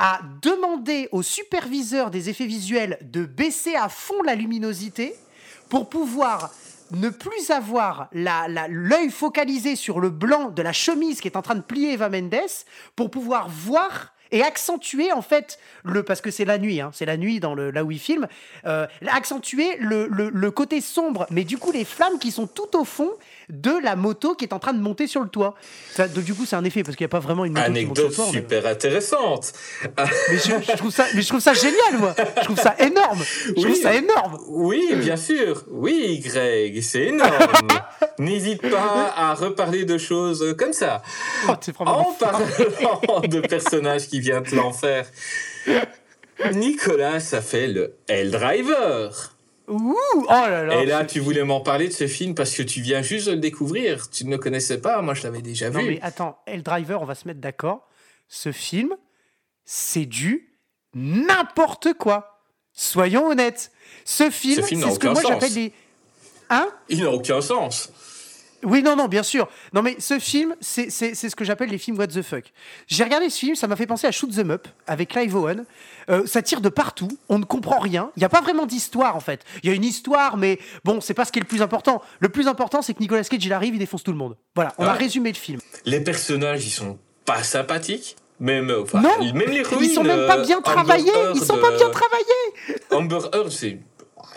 a 0.04 0.20
demandé 0.42 1.08
au 1.12 1.22
superviseur 1.22 2.10
des 2.10 2.28
effets 2.28 2.46
visuels 2.46 2.98
de 3.02 3.24
baisser 3.24 3.76
à 3.76 3.88
fond 3.88 4.20
la 4.24 4.34
luminosité 4.34 5.14
pour 5.68 5.88
pouvoir 5.88 6.50
ne 6.90 7.08
plus 7.08 7.50
avoir 7.52 8.08
l'œil 8.12 9.10
focalisé 9.10 9.76
sur 9.76 10.00
le 10.00 10.10
blanc 10.10 10.50
de 10.50 10.60
la 10.60 10.72
chemise 10.72 11.20
qui 11.20 11.28
est 11.28 11.36
en 11.36 11.42
train 11.42 11.54
de 11.54 11.60
plier 11.62 11.92
Eva 11.92 12.08
Mendes 12.10 12.34
pour 12.96 13.10
pouvoir 13.12 13.48
voir 13.48 14.12
et 14.32 14.42
accentuer 14.42 15.12
en 15.12 15.20
fait 15.22 15.58
le 15.84 16.02
parce 16.02 16.20
que 16.22 16.30
c'est 16.30 16.46
la 16.46 16.56
nuit 16.58 16.80
hein, 16.80 16.90
c'est 16.94 17.04
la 17.04 17.18
nuit 17.18 17.38
dans 17.38 17.54
le 17.54 17.70
là 17.70 17.84
où 17.84 17.90
il 17.90 17.98
filme 18.00 18.26
euh, 18.66 18.86
accentuer 19.06 19.76
le- 19.78 20.06
le 20.08 20.50
côté 20.50 20.80
sombre. 20.80 21.26
Mais 21.30 21.44
du 21.44 21.58
coup 21.58 21.70
les 21.70 21.84
flammes 21.84 22.18
qui 22.18 22.30
sont 22.32 22.46
tout 22.46 22.74
au 22.76 22.84
fond 22.84 23.10
de 23.48 23.72
la 23.82 23.96
moto 23.96 24.34
qui 24.34 24.44
est 24.44 24.52
en 24.52 24.58
train 24.58 24.72
de 24.72 24.80
monter 24.80 25.06
sur 25.06 25.22
le 25.22 25.28
toit 25.28 25.54
Enfin, 25.92 26.06
donc, 26.08 26.24
du 26.24 26.34
coup 26.34 26.44
c'est 26.46 26.56
un 26.56 26.64
effet 26.64 26.82
parce 26.82 26.96
qu'il 26.96 27.04
n'y 27.04 27.08
a 27.10 27.10
pas 27.10 27.18
vraiment 27.20 27.44
une 27.44 27.52
moto 27.52 27.72
qui 27.72 27.84
monte 27.86 27.96
sur 27.96 28.04
Anecdote 28.04 28.08
le 28.10 28.14
toit 28.14 28.24
mais- 28.26 28.38
super 28.40 28.66
intéressante. 28.66 29.52
mais 29.98 30.36
je, 30.36 30.72
je 30.72 30.76
trouve 30.76 30.90
ça 30.90 31.06
mais 31.14 31.22
je 31.22 31.28
trouve 31.28 31.40
ça 31.40 31.54
génial 31.54 31.98
moi 31.98 32.14
je 32.38 32.44
trouve 32.44 32.58
ça 32.58 32.74
énorme 32.78 33.22
je 33.46 33.52
trouve 33.52 33.64
Oui. 33.66 33.76
ça 33.76 33.94
énorme 33.94 34.38
Oui, 34.48 34.88
bien 34.96 35.16
sûr. 35.16 35.64
Oui, 35.70 36.20
Greg, 36.24 36.80
c'est 36.82 37.06
énorme. 37.06 37.32
N'hésite 38.18 38.62
pas 38.70 39.12
à 39.16 39.34
reparler 39.34 39.84
de 39.84 39.98
choses 39.98 40.54
comme 40.58 40.72
ça. 40.72 41.02
Oh, 41.48 41.52
En 41.80 42.12
parlant 42.18 43.20
de 43.24 43.40
personnages 43.40 44.06
qui 44.08 44.20
viennent 44.20 44.42
de 44.42 44.54
l'enfer, 44.56 45.06
Nicolas 46.52 47.16
a 47.32 47.40
fait 47.40 47.66
le 47.68 47.94
Hell-Driver. 48.08 49.31
Ouh, 49.72 49.96
oh 50.14 50.26
là 50.28 50.64
là 50.64 50.82
Et 50.82 50.86
là, 50.86 51.04
tu 51.04 51.18
voulais 51.20 51.44
m'en 51.44 51.60
parler 51.60 51.88
de 51.88 51.92
ce 51.92 52.06
film 52.06 52.34
parce 52.34 52.54
que 52.54 52.62
tu 52.62 52.80
viens 52.82 53.00
juste 53.02 53.26
de 53.28 53.32
le 53.32 53.38
découvrir. 53.38 54.10
Tu 54.10 54.24
ne 54.26 54.30
le 54.32 54.38
connaissais 54.38 54.80
pas, 54.80 55.00
moi 55.02 55.14
je 55.14 55.22
l'avais 55.22 55.40
déjà 55.42 55.70
Non 55.70 55.80
vu. 55.80 55.92
mais 55.92 56.00
attends, 56.02 56.38
El 56.46 56.62
Driver, 56.62 57.00
on 57.00 57.04
va 57.06 57.14
se 57.14 57.26
mettre 57.26 57.40
d'accord. 57.40 57.88
Ce 58.28 58.52
film, 58.52 58.94
c'est 59.64 60.04
du 60.06 60.54
n'importe 60.94 61.94
quoi. 61.94 62.40
Soyons 62.72 63.26
honnêtes. 63.28 63.70
Ce 64.04 64.30
film, 64.30 64.56
Ce 64.56 64.66
film 64.66 64.82
c'est 64.82 64.90
ce 64.92 64.98
que 64.98 65.08
moi 65.08 65.22
j'appelle 65.26 65.52
des... 65.54 65.72
Hein? 66.50 66.68
Il 66.88 67.02
n'a 67.02 67.10
aucun 67.10 67.40
sens. 67.40 67.90
Oui, 68.64 68.82
non, 68.82 68.94
non, 68.96 69.06
bien 69.08 69.22
sûr. 69.22 69.48
Non, 69.72 69.82
mais 69.82 69.96
ce 69.98 70.18
film, 70.18 70.54
c'est 70.60 70.90
ce 70.90 71.34
que 71.36 71.44
j'appelle 71.44 71.70
les 71.70 71.78
films 71.78 71.98
what 71.98 72.08
the 72.08 72.22
fuck. 72.22 72.44
J'ai 72.86 73.04
regardé 73.04 73.28
ce 73.30 73.38
film, 73.38 73.54
ça 73.56 73.66
m'a 73.66 73.76
fait 73.76 73.86
penser 73.86 74.06
à 74.06 74.12
Shoot 74.12 74.30
'em 74.38 74.50
Up 74.50 74.68
avec 74.86 75.10
Clive 75.10 75.34
Owen. 75.36 75.64
Euh, 76.10 76.26
ça 76.26 76.42
tire 76.42 76.60
de 76.60 76.68
partout, 76.68 77.08
on 77.28 77.38
ne 77.38 77.44
comprend 77.44 77.78
rien. 77.78 78.10
Il 78.16 78.20
n'y 78.20 78.24
a 78.24 78.28
pas 78.28 78.40
vraiment 78.40 78.66
d'histoire 78.66 79.16
en 79.16 79.20
fait. 79.20 79.44
Il 79.62 79.68
y 79.68 79.72
a 79.72 79.74
une 79.74 79.84
histoire, 79.84 80.36
mais 80.36 80.58
bon, 80.84 81.00
c'est 81.00 81.14
pas 81.14 81.24
ce 81.24 81.32
qui 81.32 81.38
est 81.38 81.42
le 81.42 81.46
plus 81.48 81.62
important. 81.62 82.02
Le 82.20 82.28
plus 82.28 82.48
important, 82.48 82.82
c'est 82.82 82.94
que 82.94 83.00
Nicolas 83.00 83.22
Cage, 83.24 83.44
il 83.44 83.52
arrive, 83.52 83.74
il 83.74 83.78
défonce 83.78 84.02
tout 84.02 84.12
le 84.12 84.18
monde. 84.18 84.36
Voilà, 84.54 84.72
on 84.78 84.84
a 84.86 84.92
Ouais. 84.92 84.98
résumé 84.98 85.30
le 85.30 85.36
film. 85.38 85.60
Les 85.84 86.00
personnages, 86.00 86.66
ils 86.66 86.70
sont 86.70 86.98
pas 87.24 87.42
sympathiques. 87.42 88.16
Même, 88.40 88.70
euh, 88.70 88.82
enfin, 88.82 89.00
non, 89.00 89.10
même 89.20 89.50
l'héroïne, 89.50 89.84
ils 89.88 89.94
sont 89.94 90.02
même 90.02 90.26
pas 90.26 90.38
euh, 90.38 90.44
bien 90.44 90.56
Amber 90.58 90.64
travaillés. 90.64 91.12
Ils 91.36 91.44
sont 91.44 91.58
pas 91.58 91.70
bien 91.76 91.86
euh, 91.86 91.90
travaillés. 91.90 92.80
Amber 92.90 93.20
Heard, 93.32 93.50
c'est 93.50 93.68
ouais, 93.68 93.80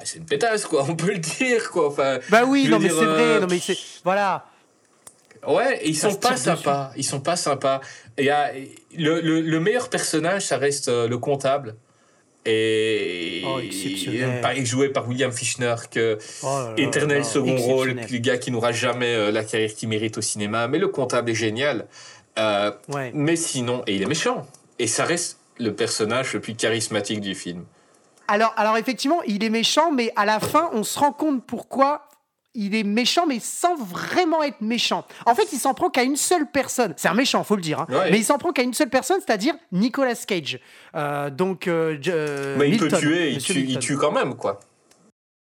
c'est 0.05 0.17
une 0.19 0.25
pétasse, 0.25 0.65
quoi. 0.65 0.85
On 0.89 0.95
peut 0.95 1.11
le 1.11 1.19
dire, 1.19 1.69
quoi. 1.71 1.87
Enfin, 1.89 2.19
Bah 2.29 2.43
oui, 2.47 2.67
non 2.69 2.79
mais 2.79 2.87
dire, 2.89 2.95
vrai, 2.95 3.21
euh, 3.21 3.39
non 3.41 3.47
mais 3.49 3.59
c'est 3.59 3.77
voilà. 4.03 4.45
Ouais, 5.47 5.79
ils 5.85 5.95
sont 5.95 6.15
pas 6.15 6.31
dessus. 6.31 6.43
sympas. 6.43 6.91
Ils 6.97 7.03
sont 7.03 7.19
pas 7.19 7.35
sympas. 7.35 7.79
Il 8.17 8.25
y 8.25 8.29
a, 8.29 8.51
le, 8.97 9.21
le, 9.21 9.41
le 9.41 9.59
meilleur 9.59 9.89
personnage, 9.89 10.43
ça 10.45 10.57
reste 10.57 10.87
euh, 10.87 11.07
le 11.07 11.17
comptable. 11.19 11.75
Et 12.47 13.41
Oh, 13.45 13.59
par- 14.41 14.55
joué 14.65 14.89
par 14.89 15.07
William 15.07 15.31
Fichtner, 15.31 15.75
que 15.89 16.17
Oh 16.43 16.45
là 16.47 16.63
là 16.69 16.73
éternel 16.77 17.17
là, 17.19 17.23
second 17.23 17.55
rôle, 17.57 17.95
le 18.11 18.17
gars 18.19 18.37
qui 18.37 18.51
n'aura 18.51 18.71
jamais 18.71 19.13
euh, 19.13 19.31
la 19.31 19.43
carrière 19.43 19.73
qu'il 19.73 19.89
mérite 19.89 20.17
au 20.17 20.21
cinéma. 20.21 20.67
Mais 20.67 20.77
le 20.77 20.87
comptable 20.87 21.31
est 21.31 21.35
génial. 21.35 21.87
Euh, 22.37 22.71
Ouais. 22.89 23.11
mais 23.13 23.35
sinon, 23.35 23.83
et 23.87 23.95
il 23.95 24.01
est 24.01 24.07
méchant. 24.07 24.45
Et 24.79 24.87
ça 24.87 25.05
reste 25.05 25.39
le 25.59 25.73
personnage 25.73 26.33
le 26.33 26.39
plus 26.39 26.55
charismatique 26.55 27.21
du 27.21 27.33
film. 27.33 27.63
Alors 28.27 28.53
alors 28.57 28.77
effectivement, 28.77 29.21
il 29.27 29.43
est 29.43 29.49
méchant, 29.49 29.91
mais 29.91 30.11
à 30.15 30.25
la 30.25 30.39
fin, 30.39 30.69
on 30.73 30.83
se 30.83 30.97
rend 30.99 31.11
compte 31.11 31.45
pourquoi 31.45 32.07
il 32.57 32.73
est 32.73 32.83
méchant, 32.83 33.25
mais 33.27 33.39
sans 33.41 33.75
vraiment 33.75 34.41
être 34.41 34.61
méchant. 34.61 35.05
En 35.25 35.35
fait, 35.35 35.51
il 35.51 35.59
s'en 35.59 35.73
prend 35.73 35.89
qu'à 35.89 36.03
une 36.03 36.15
seule 36.15 36.49
personne. 36.49 36.93
C'est 36.95 37.09
un 37.09 37.13
méchant, 37.13 37.43
faut 37.43 37.57
le 37.57 37.61
dire. 37.61 37.81
hein. 37.81 37.87
Ouais. 37.89 38.11
Mais 38.11 38.17
il 38.17 38.23
s'en 38.23 38.37
prend 38.37 38.53
qu'à 38.53 38.61
une 38.63 38.73
seule 38.73 38.89
personne, 38.89 39.19
c'est-à-dire 39.25 39.55
Nicolas 39.73 40.15
Cage. 40.15 40.59
Euh, 40.95 41.29
donc, 41.29 41.67
euh, 41.67 41.97
euh, 42.07 42.55
Mais 42.57 42.69
il 42.69 42.77
peut 42.77 42.87
tuer, 42.87 43.31
il 43.31 43.43
tue, 43.43 43.59
il 43.59 43.77
tue 43.79 43.97
quand 43.97 44.11
même, 44.13 44.35
quoi. 44.35 44.59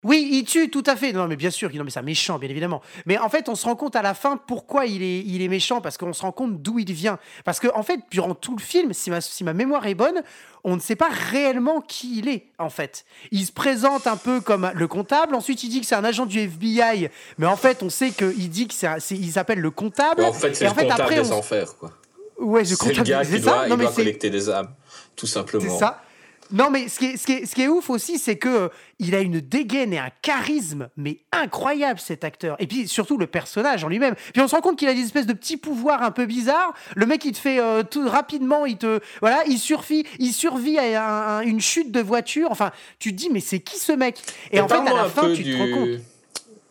Oui, 0.08 0.30
il 0.32 0.44
tue, 0.46 0.70
tout 0.70 0.84
à 0.86 0.96
fait. 0.96 1.12
Non, 1.14 1.28
mais 1.28 1.36
bien 1.36 1.50
sûr, 1.50 1.70
non, 1.74 1.84
mais 1.84 1.90
c'est 1.90 1.98
un 2.00 2.04
méchant, 2.04 2.38
bien 2.38 2.48
évidemment. 2.50 2.82
Mais 3.08 3.18
en 3.18 3.28
fait, 3.28 3.50
on 3.50 3.56
se 3.56 3.66
rend 3.66 3.76
compte 3.76 3.96
à 3.96 4.04
la 4.04 4.14
fin 4.14 4.38
pourquoi 4.38 4.86
il 4.86 5.02
est, 5.02 5.20
il 5.22 5.42
est 5.42 5.48
méchant, 5.48 5.82
parce 5.82 5.98
qu'on 5.98 6.14
se 6.14 6.22
rend 6.22 6.32
compte 6.32 6.62
d'où 6.62 6.78
il 6.78 6.94
vient. 6.94 7.18
Parce 7.44 7.60
que, 7.60 7.68
en 7.74 7.82
fait, 7.82 8.00
durant 8.12 8.36
tout 8.36 8.56
le 8.56 8.62
film, 8.62 8.94
si 8.94 9.10
ma, 9.10 9.20
si 9.20 9.44
ma 9.44 9.54
mémoire 9.54 9.88
est 9.88 9.96
bonne, 9.96 10.22
on 10.64 10.76
ne 10.76 10.80
sait 10.80 10.96
pas 10.96 11.10
réellement 11.10 11.82
qui 11.82 12.20
il 12.20 12.28
est, 12.30 12.46
en 12.60 12.70
fait. 12.70 13.04
Il 13.32 13.46
se 13.48 13.52
présente 13.52 14.06
un 14.06 14.16
peu 14.16 14.42
comme 14.42 14.72
le 14.76 14.88
comptable, 14.88 15.34
ensuite 15.34 15.64
il 15.64 15.70
dit 15.70 15.82
que 15.82 15.88
c'est 15.88 15.96
un 15.96 16.04
agent 16.04 16.28
du 16.28 16.40
FBI, 16.40 17.10
mais 17.40 17.48
en 17.48 17.58
fait, 17.58 17.82
on 17.82 17.90
sait 17.90 18.12
qu'il 18.12 18.50
dit 18.50 18.68
qu'il 18.68 19.32
s'appelle 19.32 19.60
le 19.60 19.72
comptable. 19.72 20.22
Mais 20.22 20.28
en 20.28 20.34
fait, 20.34 20.54
c'est 20.56 20.66
le 20.66 20.72
en 20.72 20.74
fait, 20.76 20.84
comptable 20.84 21.02
après, 21.02 21.22
des 21.24 21.32
on- 21.32 21.38
enfers, 21.40 21.76
quoi. 21.78 21.92
Ouais, 22.40 22.60
le 22.62 22.66
C'est 22.66 22.72
le 22.74 22.78
comptable, 22.90 23.08
gars 23.08 23.24
c'est 23.24 23.38
qui 23.38 23.44
ça 23.44 23.50
doit, 23.52 23.68
Non, 23.68 23.76
il 23.76 23.78
mais 23.78 23.84
doit 23.86 23.90
c'est- 23.92 23.96
collecter 24.02 24.30
des 24.30 24.50
âmes, 24.52 24.70
tout 25.16 25.26
simplement. 25.26 25.64
c'est 25.64 25.80
ça. 25.80 26.02
Non, 26.52 26.70
mais 26.70 26.88
ce 26.88 27.00
qui 27.00 27.06
est, 27.06 27.18
ce 27.18 27.26
qui 27.26 27.32
est, 27.34 27.46
ce 27.46 27.56
qui 27.56 27.64
est 27.64 27.68
ouf 27.68 27.90
aussi, 27.90 28.20
c'est 28.20 28.38
que 28.38 28.48
euh, 28.50 28.70
il 29.00 29.16
a 29.16 29.20
une 29.22 29.40
dégaine 29.42 29.94
et 29.94 29.98
un 29.98 30.12
charisme, 30.22 30.90
mais 30.96 31.22
incroyable 31.32 32.00
cet 32.00 32.24
acteur. 32.24 32.56
Et 32.60 32.68
puis 32.68 32.88
surtout 32.88 33.18
le 33.18 33.26
personnage 33.28 33.84
en 33.84 33.88
lui-même. 33.90 34.14
Puis 34.34 34.42
on 34.42 34.48
se 34.48 34.54
rend 34.56 34.62
compte 34.62 34.78
qu'il 34.78 34.88
a 34.88 34.94
des 34.94 35.02
espèces 35.02 35.26
de 35.26 35.34
petits 35.34 35.58
pouvoirs 35.58 36.04
un 36.04 36.12
peu 36.12 36.26
bizarres. 36.28 36.74
Le 36.96 37.06
mec, 37.08 37.26
il 37.26 37.32
te 37.32 37.40
fait 37.40 37.60
euh, 37.60 37.82
tout 37.84 38.08
rapidement, 38.08 38.66
il 38.68 38.78
te 38.78 39.00
voilà, 39.22 39.44
il 39.48 39.58
survit, 39.58 40.06
il 40.20 40.34
survit 40.34 40.78
à 40.78 41.04
un- 41.04 41.38
un- 41.40 41.42
une 41.42 41.60
chute 41.62 41.92
de 41.92 42.00
voiture. 42.02 42.48
Enfin, 42.52 42.72
tu 43.00 43.12
te 43.12 43.18
dis 43.18 43.30
mais 43.32 43.40
c'est 43.40 43.60
qui 43.60 43.80
ce 43.80 43.92
mec? 43.94 44.20
Et, 44.52 44.60
en 44.62 44.68
fait, 44.68 44.76
à 44.76 44.94
la 44.94 45.06
fin, 45.10 45.34
tu 45.34 45.44
te 45.44 45.58
rends 45.58 45.72
compte. 45.72 46.00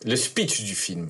Le 0.05 0.15
speech 0.15 0.63
du 0.63 0.75
film. 0.75 1.09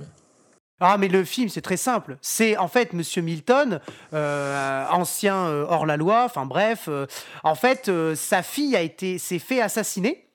Ah, 0.81 0.97
mais 0.97 1.07
le 1.07 1.23
film, 1.23 1.47
c'est 1.49 1.61
très 1.61 1.77
simple. 1.77 2.17
C'est 2.21 2.57
en 2.57 2.67
fait 2.67 2.91
Monsieur 2.93 3.21
Milton, 3.21 3.79
euh, 4.13 4.85
ancien 4.91 5.35
euh, 5.47 5.65
hors-la-loi, 5.67 6.23
enfin 6.25 6.45
bref. 6.45 6.85
euh, 6.89 7.05
en 7.43 7.55
fait, 7.55 7.89
sa 8.15 8.43
fille 8.43 8.75
a 8.75 8.81
été, 8.81 9.17
s'est 9.17 9.39
fait 9.39 9.61
assassiner. 9.61 10.27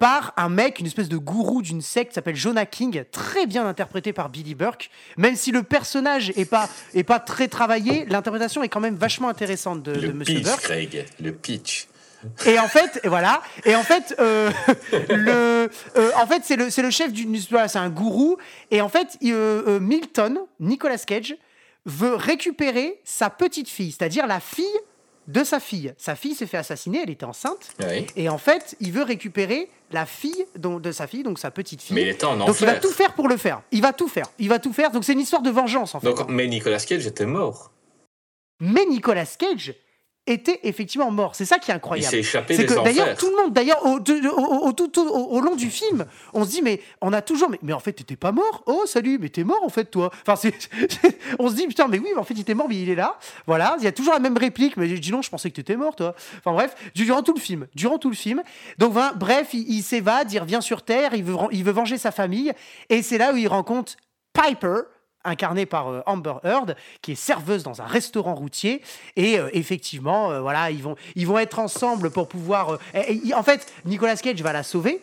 par 0.00 0.32
un 0.36 0.48
mec, 0.48 0.80
une 0.80 0.86
espèce 0.86 1.08
de 1.08 1.16
gourou 1.18 1.62
d'une 1.62 1.82
secte 1.82 2.08
qui 2.08 2.14
s'appelle 2.14 2.34
Jonah 2.36 2.66
King, 2.66 3.04
très 3.12 3.46
bien 3.46 3.66
interprété 3.66 4.12
par 4.12 4.28
Billy 4.30 4.54
Burke. 4.56 4.90
Même 5.16 5.36
si 5.36 5.52
le 5.52 5.62
personnage 5.62 6.30
est 6.36 6.44
pas, 6.44 6.68
est 6.94 7.04
pas 7.04 7.20
très 7.20 7.46
travaillé, 7.46 8.04
l'interprétation 8.06 8.62
est 8.64 8.68
quand 8.68 8.80
même 8.80 8.96
vachement 8.96 9.28
intéressante 9.28 9.82
de, 9.82 9.92
de 9.94 10.00
Le 10.08 10.12
Monsieur 10.14 10.34
pitch, 10.36 10.44
Burke. 10.44 10.60
Craig. 10.62 11.06
Le 11.20 11.32
pitch. 11.32 11.86
Et 12.46 12.58
en 12.58 12.68
fait, 12.68 13.00
et 13.02 13.08
voilà. 13.08 13.42
Et 13.64 13.74
en 13.74 13.82
fait, 13.82 14.14
euh, 14.18 14.50
le, 15.08 15.70
euh, 15.96 16.10
en 16.16 16.26
fait, 16.26 16.42
c'est 16.44 16.56
le, 16.56 16.70
c'est 16.70 16.82
le 16.82 16.90
chef 16.90 17.12
d'une, 17.12 17.36
voilà, 17.50 17.68
c'est 17.68 17.78
un 17.78 17.90
gourou. 17.90 18.36
Et 18.70 18.80
en 18.80 18.88
fait, 18.88 19.16
il, 19.20 19.32
euh, 19.32 19.80
Milton, 19.80 20.38
Nicolas 20.58 20.98
Cage, 20.98 21.36
veut 21.86 22.14
récupérer 22.14 23.00
sa 23.04 23.30
petite 23.30 23.68
fille, 23.68 23.92
c'est-à-dire 23.92 24.26
la 24.26 24.40
fille 24.40 24.66
de 25.28 25.44
sa 25.44 25.60
fille. 25.60 25.94
Sa 25.96 26.14
fille 26.14 26.34
s'est 26.34 26.46
fait 26.46 26.58
assassiner, 26.58 27.02
elle 27.02 27.10
était 27.10 27.24
enceinte. 27.24 27.70
Oui. 27.80 28.06
Et 28.16 28.28
en 28.28 28.38
fait, 28.38 28.76
il 28.80 28.92
veut 28.92 29.02
récupérer 29.02 29.68
la 29.92 30.06
fille 30.06 30.46
de 30.56 30.92
sa 30.92 31.06
fille, 31.06 31.22
donc 31.22 31.38
sa 31.38 31.50
petite 31.50 31.82
fille. 31.82 31.94
Mais 31.94 32.02
il 32.02 32.08
était 32.08 32.24
en 32.24 32.36
donc 32.36 32.60
il 32.60 32.66
va 32.66 32.74
tout 32.74 32.90
faire 32.90 33.14
pour 33.14 33.28
le 33.28 33.36
faire. 33.36 33.62
Il 33.72 33.82
va 33.82 33.92
tout 33.92 34.08
faire. 34.08 34.26
Il 34.38 34.48
va 34.48 34.58
tout 34.58 34.72
faire. 34.72 34.90
Donc 34.90 35.04
c'est 35.04 35.12
une 35.12 35.20
histoire 35.20 35.42
de 35.42 35.50
vengeance 35.50 35.94
en 35.94 36.00
fait. 36.00 36.06
Donc, 36.06 36.28
mais 36.28 36.46
Nicolas 36.46 36.78
Cage 36.78 37.06
était 37.06 37.26
mort. 37.26 37.70
Mais 38.60 38.84
Nicolas 38.86 39.26
Cage 39.38 39.74
était 40.30 40.60
effectivement 40.62 41.10
mort. 41.10 41.34
C'est 41.34 41.44
ça 41.44 41.58
qui 41.58 41.70
est 41.70 41.74
Il 41.74 41.76
incroyable. 41.76 42.10
s'est 42.10 42.18
échappé 42.18 42.54
C'est 42.54 42.64
des 42.64 42.74
que 42.74 42.82
d'ailleurs 42.84 43.16
tout 43.16 43.28
le 43.30 43.36
monde, 43.42 43.52
d'ailleurs 43.52 43.84
au, 43.84 43.98
au- 43.98 45.40
long 45.40 45.56
du 45.56 45.70
film, 45.70 46.06
on 46.32 46.44
se 46.44 46.50
dit 46.50 46.62
mais 46.62 46.80
on 47.00 47.12
a 47.12 47.22
toujours 47.22 47.50
mais, 47.50 47.58
mais 47.62 47.72
en 47.72 47.80
fait 47.80 47.92
t'étais 47.92 48.16
pas 48.16 48.32
mort? 48.32 48.62
Oh 48.66 48.82
salut, 48.86 49.18
mais 49.20 49.28
t'es 49.28 49.44
mort 49.44 49.62
en 49.62 49.68
fait 49.68 49.84
toi. 49.86 50.10
Enfin 50.26 50.48
on 51.38 51.48
se 51.48 51.54
dit 51.54 51.66
putain 51.66 51.88
mais 51.88 51.98
oui 51.98 52.08
mais 52.14 52.20
en 52.20 52.24
fait 52.24 52.34
il 52.34 52.40
était 52.40 52.54
mort 52.54 52.68
mais 52.68 52.76
il 52.80 52.88
est 52.90 52.94
là. 52.94 53.18
Voilà, 53.46 53.76
il 53.78 53.84
y 53.84 53.88
a 53.88 53.92
toujours 53.92 54.12
la 54.14 54.20
même 54.20 54.36
réplique 54.36 54.76
mais 54.76 54.88
je 54.88 54.96
dis 55.00 55.12
non 55.12 55.22
je 55.22 55.30
pensais 55.30 55.50
que 55.50 55.56
t'étais 55.56 55.76
mort 55.76 55.96
toi. 55.96 56.14
Enfin 56.38 56.52
bref, 56.52 56.74
durant 56.94 57.22
tout 57.22 57.34
le 57.34 57.40
film, 57.40 57.66
durant 57.74 57.98
tout 57.98 58.10
le 58.10 58.16
film. 58.16 58.42
Donc 58.78 58.94
bref 59.16 59.48
il, 59.52 59.68
il 59.70 59.82
s'évade, 59.82 60.32
il 60.32 60.38
revient 60.38 60.60
sur 60.62 60.82
terre, 60.82 61.14
il 61.14 61.24
veut 61.24 61.36
il 61.52 61.64
veut 61.64 61.72
venger 61.72 61.98
sa 61.98 62.10
famille 62.10 62.52
et 62.88 63.02
c'est 63.02 63.18
là 63.18 63.32
où 63.32 63.36
il 63.36 63.48
rencontre 63.48 63.94
Piper 64.32 64.82
incarnée 65.24 65.66
par 65.66 65.88
euh, 65.88 66.00
Amber 66.06 66.34
Heard, 66.44 66.76
qui 67.02 67.12
est 67.12 67.16
serveuse 67.16 67.62
dans 67.62 67.80
un 67.82 67.86
restaurant 67.86 68.34
routier. 68.34 68.82
Et 69.16 69.38
euh, 69.38 69.48
effectivement, 69.52 70.30
euh, 70.30 70.40
voilà, 70.40 70.70
ils 70.70 70.82
vont, 70.82 70.96
ils 71.14 71.26
vont 71.26 71.38
être 71.38 71.58
ensemble 71.58 72.10
pour 72.10 72.28
pouvoir. 72.28 72.70
euh, 72.72 72.78
et- 73.08 73.28
et- 73.28 73.34
en 73.34 73.42
fait, 73.42 73.72
Nicolas 73.84 74.16
Cage 74.16 74.40
va 74.42 74.52
la 74.52 74.62
sauver. 74.62 75.00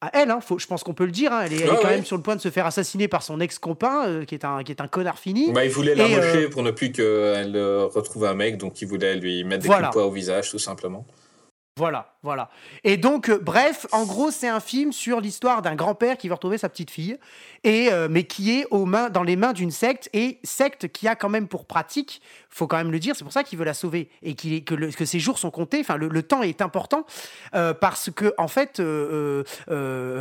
À 0.00 0.10
elle, 0.16 0.30
hein, 0.30 0.40
faut, 0.40 0.60
je 0.60 0.66
pense 0.68 0.84
qu'on 0.84 0.94
peut 0.94 1.06
le 1.06 1.10
dire. 1.10 1.32
hein, 1.32 1.42
elle 1.44 1.52
est, 1.52 1.56
elle 1.56 1.62
est 1.66 1.70
Ouais, 1.70 1.76
quand 1.82 1.88
ouais. 1.88 1.96
même 1.96 2.04
sur 2.04 2.16
le 2.16 2.22
point 2.22 2.36
de 2.36 2.40
se 2.40 2.50
faire 2.50 2.66
assassiner 2.66 3.08
par 3.08 3.24
son 3.24 3.40
ex-copain, 3.40 4.24
qui, 4.26 4.34
est 4.36 4.44
un, 4.44 4.62
qui 4.62 4.70
est 4.70 4.80
un 4.80 4.86
connard 4.86 5.18
fini. 5.18 5.50
Bah, 5.52 5.64
il 5.64 5.70
voulait 5.72 5.96
la 5.96 6.06
mocher 6.06 6.48
pour 6.48 6.62
ne 6.62 6.70
plus 6.70 6.92
qu'elle 6.92 7.56
retrouve 7.56 8.24
un 8.26 8.34
mec, 8.34 8.58
donc 8.58 8.80
il 8.80 8.86
voulait 8.86 9.16
lui 9.16 9.42
mettre 9.42 9.62
des 9.62 9.66
Voilà. 9.68 9.88
coups 9.88 9.96
de 9.96 10.00
poing 10.02 10.08
au 10.08 10.12
visage, 10.12 10.50
tout 10.52 10.58
simplement. 10.60 11.04
Voilà, 11.76 12.14
voilà. 12.24 12.50
Et 12.82 12.96
donc, 12.96 13.28
euh, 13.28 13.38
bref, 13.38 13.86
en 13.92 14.04
gros, 14.04 14.32
c'est 14.32 14.48
un 14.48 14.58
film 14.58 14.92
sur 14.92 15.20
l'histoire 15.20 15.62
d'un 15.62 15.76
grand-père 15.76 16.16
qui 16.18 16.26
veut 16.26 16.34
retrouver 16.34 16.58
sa 16.58 16.68
petite 16.68 16.90
fille, 16.90 17.16
et, 17.62 17.92
euh, 17.92 18.08
mais 18.10 18.24
qui 18.24 18.58
est 18.58 18.66
aux 18.72 18.86
mains, 18.86 19.08
dans 19.08 19.22
les 19.22 19.36
mains 19.36 19.52
d'une 19.52 19.70
secte, 19.70 20.10
et 20.12 20.40
secte 20.42 20.88
qui 20.88 21.06
a 21.06 21.14
quand 21.14 21.28
même 21.28 21.46
pour 21.46 21.64
pratique, 21.64 22.20
faut 22.50 22.66
quand 22.66 22.76
même 22.76 22.90
le 22.90 22.98
dire, 22.98 23.14
c'est 23.14 23.22
pour 23.22 23.32
ça 23.32 23.44
qu'il 23.44 23.56
veut 23.56 23.64
la 23.64 23.74
sauver, 23.74 24.10
et 24.22 24.34
que, 24.34 25.04
ses 25.04 25.20
jours 25.20 25.38
sont 25.38 25.52
comptés, 25.52 25.78
enfin, 25.80 25.96
le, 25.96 26.22
temps 26.24 26.42
est 26.42 26.60
important, 26.60 27.06
euh, 27.54 27.72
parce 27.72 28.10
que, 28.10 28.34
en 28.36 28.48
fait, 28.48 28.82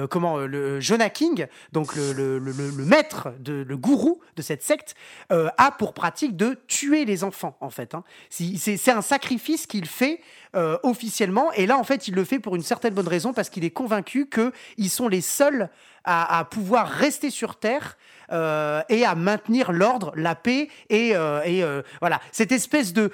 comment, 0.09 0.37
le 0.37 0.79
Jonah 0.79 1.09
King, 1.09 1.47
donc 1.71 1.95
le, 1.95 2.37
le- 2.37 2.71
maître, 2.73 3.33
de, 3.39 3.65
le 3.67 3.77
gourou 3.77 4.21
de 4.35 4.43
cette 4.43 4.61
secte, 4.61 4.93
a 5.29 5.71
pour 5.71 5.93
pratique 5.93 6.37
de 6.37 6.57
tuer 6.67 7.05
les 7.05 7.23
enfants, 7.23 7.57
en 7.59 7.71
fait. 7.71 7.95
hein. 7.95 8.03
C'est 8.29 8.91
un 8.91 9.01
sacrifice 9.01 9.65
qu'il 9.65 9.87
fait 9.87 10.21
officiellement. 10.83 11.51
Et 11.53 11.65
là, 11.65 11.77
en 11.77 11.83
fait, 11.83 11.96
il 12.07 12.13
le 12.15 12.23
fait 12.23 12.39
pour 12.39 12.55
une 12.55 12.63
certaine 12.63 12.93
bonne 12.93 13.07
raison, 13.07 13.33
parce 13.33 13.49
qu'il 13.49 13.63
est 13.63 13.71
convaincu 13.71 14.27
qu'ils 14.29 14.89
sont 14.89 15.07
les 15.07 15.21
seuls 15.21 15.69
à, 16.03 16.45
pouvoir 16.49 16.87
rester 16.87 17.29
sur 17.29 17.55
Terre. 17.55 17.97
euh, 18.31 18.81
et 18.89 19.05
à 19.05 19.15
maintenir 19.15 19.71
l'ordre, 19.71 20.11
la 20.17 20.35
paix 20.35 20.67
et, 20.89 21.15
euh, 21.15 21.39
euh, 21.47 21.81
voilà 22.01 22.19
cette 22.33 22.51
espèce 22.51 22.91
de, 22.91 23.09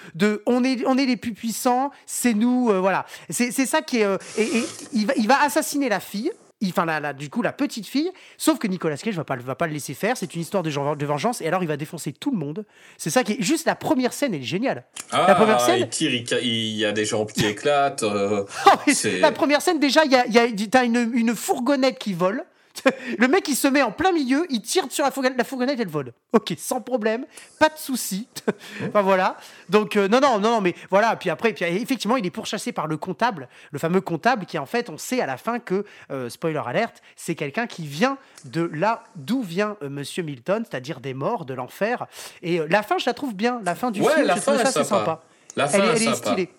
on 0.47 0.63
est 0.63 0.83
on 0.87 0.97
est 0.97 1.05
les 1.05 1.17
plus 1.17 1.33
puissants, 1.33 1.91
c'est 2.07 2.33
nous 2.33 2.71
voilà 2.81 3.05
c'est 3.29 3.51
ça 3.51 3.83
qui 3.83 3.99
est 3.99 4.07
et, 4.39 4.65
il, 4.91 5.27
va, 5.27 5.39
assassiner 5.43 5.87
la 5.87 5.99
fille 5.99 6.31
il- 6.31 6.42
enfin 6.69 6.85
la, 6.85 6.99
la- 6.99 7.13
du 7.13 7.29
coup 7.29 7.41
la 7.41 7.51
petite 7.53 7.85
fille 7.87 8.09
sauf 8.37 8.59
que 8.59 8.67
Nicolas 8.67 8.97
Cage 8.97 9.15
va 9.15 9.23
pas 9.23 9.35
va 9.35 9.55
pas 9.55 9.67
le 9.67 9.73
laisser 9.73 9.93
faire 9.93 10.15
c'est 10.17 10.33
une 10.35 10.41
histoire 10.41 10.63
de, 10.63 10.69
vengeance 11.05 11.41
et 11.41 11.47
alors 11.47 11.63
il 11.63 11.67
va 11.67 11.77
défoncer 11.77 12.13
tout 12.13 12.31
le 12.31 12.37
monde 12.37 12.65
c'est 12.97 13.09
ça 13.09 13.23
qui 13.23 13.33
est 13.33 13.41
juste 13.41 13.65
la 13.65 13.75
première 13.75 14.13
scène 14.13 14.33
elle 14.33 14.41
est 14.41 14.43
géniale 14.43 14.85
Ah, 15.11 15.25
La 15.27 15.35
première 15.35 15.59
scène 15.59 15.79
il 15.79 15.89
tire, 15.89 16.13
il, 16.13 16.27
ca- 16.27 16.39
il 16.39 16.75
y 16.77 16.85
a 16.85 16.91
des 16.91 17.05
gens 17.05 17.25
qui 17.25 17.45
éclatent. 17.45 18.03
euh, 18.03 18.45
Ah 18.65 18.79
C'est- 18.87 19.19
La 19.19 19.31
première 19.31 19.61
scène, 19.61 19.79
déjà, 19.79 20.05
il 20.05 20.11
y 20.11 20.15
a, 20.15 20.25
il 20.25 20.33
y 20.33 20.39
a- 20.39 20.47
t'as 20.69 20.85
une, 20.85 21.11
une 21.13 21.35
fourgonnette 21.35 21.99
qui 21.99 22.13
vole. 22.13 22.43
Le 23.19 23.27
mec, 23.27 23.47
il 23.47 23.55
se 23.55 23.67
met 23.67 23.81
en 23.81 23.91
plein 23.91 24.11
milieu, 24.11 24.45
il 24.49 24.61
tire 24.61 24.85
sur 24.89 25.05
la 25.05 25.11
fourgonnette, 25.11 25.37
la 25.37 25.43
fourgonnette, 25.43 25.79
elle 25.79 25.87
vole. 25.87 26.11
Ok, 26.33 26.53
sans 26.57 26.81
problème, 26.81 27.25
pas 27.59 27.69
de 27.69 27.77
souci. 27.77 28.27
enfin 28.87 29.01
voilà. 29.01 29.37
Donc 29.69 29.95
euh, 29.95 30.07
non, 30.07 30.19
non, 30.19 30.39
non, 30.39 30.51
non, 30.51 30.61
mais 30.61 30.73
voilà. 30.89 31.15
Puis 31.15 31.29
après, 31.29 31.53
puis, 31.53 31.65
effectivement, 31.65 32.17
il 32.17 32.25
est 32.25 32.31
pourchassé 32.31 32.71
par 32.71 32.87
le 32.87 32.97
comptable, 32.97 33.47
le 33.71 33.79
fameux 33.79 34.01
comptable 34.01 34.45
qui 34.45 34.57
en 34.57 34.65
fait, 34.65 34.89
on 34.89 34.97
sait 34.97 35.21
à 35.21 35.25
la 35.27 35.37
fin 35.37 35.59
que 35.59 35.85
euh, 36.11 36.29
spoiler 36.29 36.61
alerte, 36.65 37.01
c'est 37.15 37.35
quelqu'un 37.35 37.67
qui 37.67 37.85
vient 37.85 38.17
de 38.45 38.61
là 38.73 39.03
d'où 39.15 39.43
vient 39.43 39.77
euh, 39.83 39.89
Monsieur 39.89 40.23
Milton, 40.23 40.65
c'est-à-dire 40.69 40.99
des 40.99 41.13
morts, 41.13 41.45
de 41.45 41.53
l'enfer. 41.53 42.07
Et 42.41 42.59
euh, 42.59 42.67
la 42.69 42.81
fin, 42.83 42.97
je 42.97 43.05
la 43.05 43.13
trouve 43.13 43.35
bien. 43.35 43.61
La 43.63 43.75
fin 43.75 43.91
du 43.91 44.01
Ouais, 44.01 44.13
film, 44.15 44.25
la 44.27 44.35
je 44.35 44.39
fin 44.41 44.53
trouve 44.53 44.63
ça 44.63 44.69
est 44.69 44.73
c'est 44.73 44.83
sympa. 44.83 44.99
sympa. 45.05 45.23
La 45.55 45.67
fin 45.67 45.77
Elle, 45.77 45.83
est- 45.83 45.87
est 45.87 45.91
elle 45.95 46.01
est 46.01 46.05
sympa. 46.15 46.15
stylée. 46.31 46.49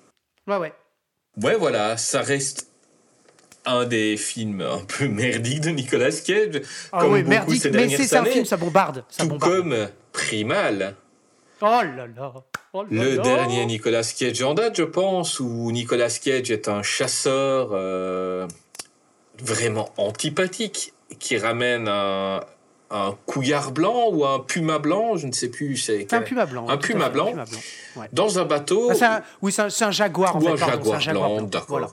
Ouais, 0.47 0.57
ouais. 0.59 0.73
Ouais, 1.43 1.57
voilà, 1.57 1.97
ça 1.97 2.21
reste 2.21 2.71
un 3.67 3.85
des 3.85 4.17
films 4.17 4.61
un 4.61 4.79
peu 4.85 5.07
merdiques 5.09 5.61
de 5.63 5.71
Nicolas 5.71 6.11
Cage, 6.11 6.61
Ah 6.93 7.01
comme 7.01 7.13
oui, 7.13 7.21
beaucoup 7.21 7.31
merdique, 7.31 7.63
ces 7.63 7.71
mais 7.71 7.79
dernières 7.79 7.99
c'est 7.99 8.07
c'est 8.07 8.17
un 8.17 8.25
film, 8.25 8.45
ça 8.45 8.57
bombarde. 8.57 9.05
Ça 9.09 9.25
tout 9.25 9.31
bombarde. 9.31 9.53
comme 9.53 9.89
Primal, 10.13 10.95
Oh 11.61 11.67
là 11.67 12.07
là. 12.15 12.33
oh 12.73 12.83
là 12.83 12.89
le 12.91 13.17
là. 13.17 13.23
dernier 13.23 13.65
Nicolas 13.67 14.03
Cage 14.19 14.43
en 14.43 14.55
date, 14.55 14.77
je 14.77 14.83
pense, 14.83 15.41
où 15.41 15.71
Nicolas 15.73 16.11
Cage 16.11 16.51
est 16.51 16.69
un 16.69 16.83
chasseur 16.83 17.71
euh, 17.73 18.47
vraiment 19.43 19.89
antipathique 19.97 20.93
qui 21.19 21.39
ramène 21.39 21.89
un, 21.89 22.41
un 22.91 23.17
couillard 23.27 23.73
blanc 23.73 24.09
ou 24.13 24.25
un 24.25 24.39
puma 24.41 24.79
blanc, 24.79 25.17
je 25.17 25.27
ne 25.27 25.33
sais 25.33 25.49
plus. 25.49 25.77
C'est 25.77 26.13
un 26.13 26.21
puma 26.23 26.47
blanc. 26.47 26.69
Un 26.69 26.77
puma 26.77 27.09
blanc. 27.09 27.33
ouais. 27.97 28.07
Dans 28.13 28.39
un 28.39 28.45
bateau. 28.45 28.91
Ah, 29.01 29.17
un- 29.17 29.23
oui, 29.43 29.53
c'est 29.53 29.85
un, 29.85 29.91
jaguar 29.91 30.37
en 30.37 30.41
ou 30.41 30.43
fait. 30.43 30.51
un 30.53 30.57
pardon, 30.57 30.73
jaguar, 30.77 30.85
c'est 30.91 30.97
un 30.97 31.01
jaguar 31.13 31.29
blanc, 31.29 31.37
blanc. 31.39 31.47
d'accord. 31.49 31.67
Voilà. 31.69 31.89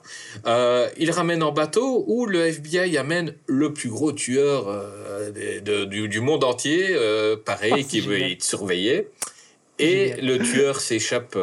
Euh, 0.47 0.89
il 0.97 1.09
ramène 1.11 1.41
en 1.43 1.51
bateau 1.51 2.03
où 2.07 2.25
le 2.25 2.45
FBI 2.47 2.97
amène 2.97 3.33
le 3.47 3.73
plus 3.73 3.89
gros 3.89 4.11
tueur 4.11 4.65
euh, 4.67 5.31
de- 5.61 5.85
du, 5.85 6.07
du 6.07 6.19
monde 6.19 6.43
entier, 6.43 6.87
euh, 6.91 7.35
pareil, 7.37 7.71
Oh, 7.73 7.77
c'est 7.79 7.83
qui 7.87 8.01
veut 8.01 8.21
être 8.21 8.43
surveillé. 8.43 9.07
Et 9.79 10.09
Génial. 10.09 10.25
le 10.25 10.39
tueur 10.39 10.79
s'échappe, 10.81 11.35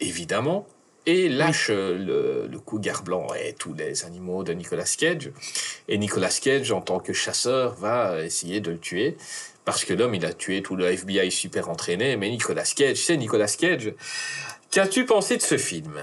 évidemment. 0.00 0.66
Et 1.06 1.28
lâche 1.28 1.68
euh, 1.70 1.96
le, 1.98 2.48
le 2.50 2.58
cougar 2.58 3.02
blanc 3.02 3.28
et 3.34 3.52
tous 3.54 3.74
les 3.74 4.04
animaux 4.04 4.42
de 4.44 4.52
Nicolas 4.52 4.84
Cage. 4.98 5.30
Et 5.88 5.98
Nicolas 5.98 6.36
Cage, 6.42 6.72
en 6.72 6.80
tant 6.80 7.00
que 7.00 7.12
chasseur, 7.12 7.74
va 7.74 8.22
essayer 8.22 8.60
de 8.60 8.70
le 8.70 8.78
tuer. 8.78 9.16
Parce 9.64 9.84
que 9.84 9.94
l'homme, 9.94 10.14
il 10.14 10.24
a 10.26 10.32
tué 10.32 10.62
tout 10.62 10.76
le 10.76 10.86
FBI 10.86 11.30
super 11.30 11.70
entraîné. 11.70 12.16
Mais 12.16 12.30
Nicolas 12.30 12.64
Cage, 12.64 12.96
c'est 12.96 13.16
Nicolas 13.16 13.48
Cage. 13.48 13.92
Qu'as-tu 14.70 15.06
pensé 15.06 15.36
de 15.36 15.42
ce 15.42 15.56
film? 15.56 16.02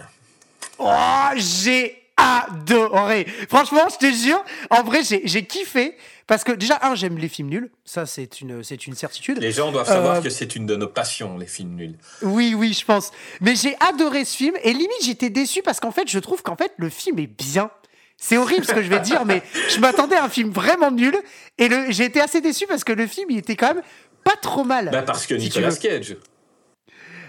Oh, 0.79 0.89
j'ai 1.35 2.00
adoré. 2.21 3.25
Franchement, 3.49 3.81
je 3.91 3.97
te 4.07 4.11
jure, 4.13 4.43
en 4.69 4.83
vrai, 4.83 5.01
j'ai 5.03 5.45
kiffé. 5.45 5.95
Parce 6.27 6.45
que 6.45 6.53
déjà, 6.53 6.79
un, 6.83 6.95
j'aime 6.95 7.17
les 7.17 7.27
films 7.27 7.49
nuls. 7.49 7.69
Ça, 7.83 8.05
c'est 8.05 8.39
une, 8.39 8.63
c'est 8.63 8.87
une 8.87 8.95
certitude. 8.95 9.39
Les 9.39 9.51
gens 9.51 9.69
doivent 9.71 9.87
savoir 9.87 10.17
Euh, 10.17 10.21
que 10.21 10.29
c'est 10.29 10.55
une 10.55 10.65
de 10.65 10.77
nos 10.77 10.87
passions, 10.87 11.37
les 11.37 11.45
films 11.47 11.75
nuls. 11.75 11.97
Oui, 12.21 12.53
oui, 12.55 12.71
je 12.73 12.85
pense. 12.85 13.11
Mais 13.41 13.53
j'ai 13.55 13.75
adoré 13.81 14.23
ce 14.23 14.37
film 14.37 14.55
et 14.63 14.71
limite 14.71 15.03
j'étais 15.03 15.29
déçu 15.29 15.61
parce 15.61 15.81
qu'en 15.81 15.91
fait 15.91 16.07
je 16.07 16.19
trouve 16.19 16.41
qu'en 16.41 16.55
fait 16.55 16.71
le 16.77 16.89
film 16.89 17.19
est 17.19 17.27
bien. 17.27 17.69
C'est 18.17 18.37
horrible 18.37 18.63
ce 18.65 18.71
que 18.73 18.81
je 18.83 18.87
vais 18.87 18.99
dire, 19.01 19.25
mais 19.25 19.41
je 19.69 19.79
m'attendais 19.79 20.15
à 20.15 20.23
un 20.23 20.29
film 20.29 20.51
vraiment 20.51 20.91
nul 20.91 21.17
et 21.57 21.67
le, 21.67 21.91
j'ai 21.91 22.05
été 22.05 22.21
assez 22.21 22.39
déçu 22.39 22.65
parce 22.65 22.83
que 22.85 22.93
le 22.93 23.07
film 23.07 23.29
il 23.31 23.39
était 23.39 23.55
quand 23.57 23.73
même 23.73 23.83
pas 24.23 24.35
trop 24.41 24.63
mal. 24.63 24.89
Bah 24.91 25.01
parce 25.01 25.25
que 25.25 25.37
Si 25.37 25.45
Nicolas. 25.45 25.75
Cage. 25.75 26.15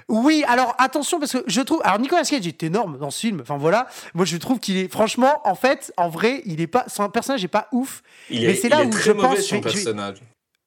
Oui, 0.09 0.45
alors 0.47 0.75
attention 0.79 1.19
parce 1.19 1.33
que 1.33 1.45
je 1.47 1.61
trouve, 1.61 1.81
alors 1.85 1.99
Nicolas 1.99 2.23
Cage 2.25 2.47
est 2.47 2.63
énorme 2.63 2.99
dans 2.99 3.11
ce 3.11 3.21
film. 3.21 3.41
Enfin 3.43 3.57
voilà, 3.57 3.87
moi 4.15 4.25
je 4.25 4.37
trouve 4.37 4.59
qu'il 4.59 4.77
est, 4.77 4.91
franchement, 4.91 5.41
en 5.45 5.55
fait, 5.55 5.93
en 5.97 6.09
vrai, 6.09 6.43
il 6.45 6.61
est 6.61 6.67
pas, 6.67 6.85
son 6.89 7.09
personnage 7.09 7.45
est 7.45 7.49
pas 7.49 7.69
ouf. 7.73 8.03
Il 8.31 8.41
Mais 8.41 8.53
est, 8.53 8.55
c'est 8.55 8.69
il 8.69 8.71
là 8.71 8.83
est 8.83 8.87
où 8.87 8.91
très 8.91 9.03
je 9.03 9.13
mauvais 9.13 9.37
pense, 9.37 9.41
son 9.41 9.61
personnage. 9.61 10.17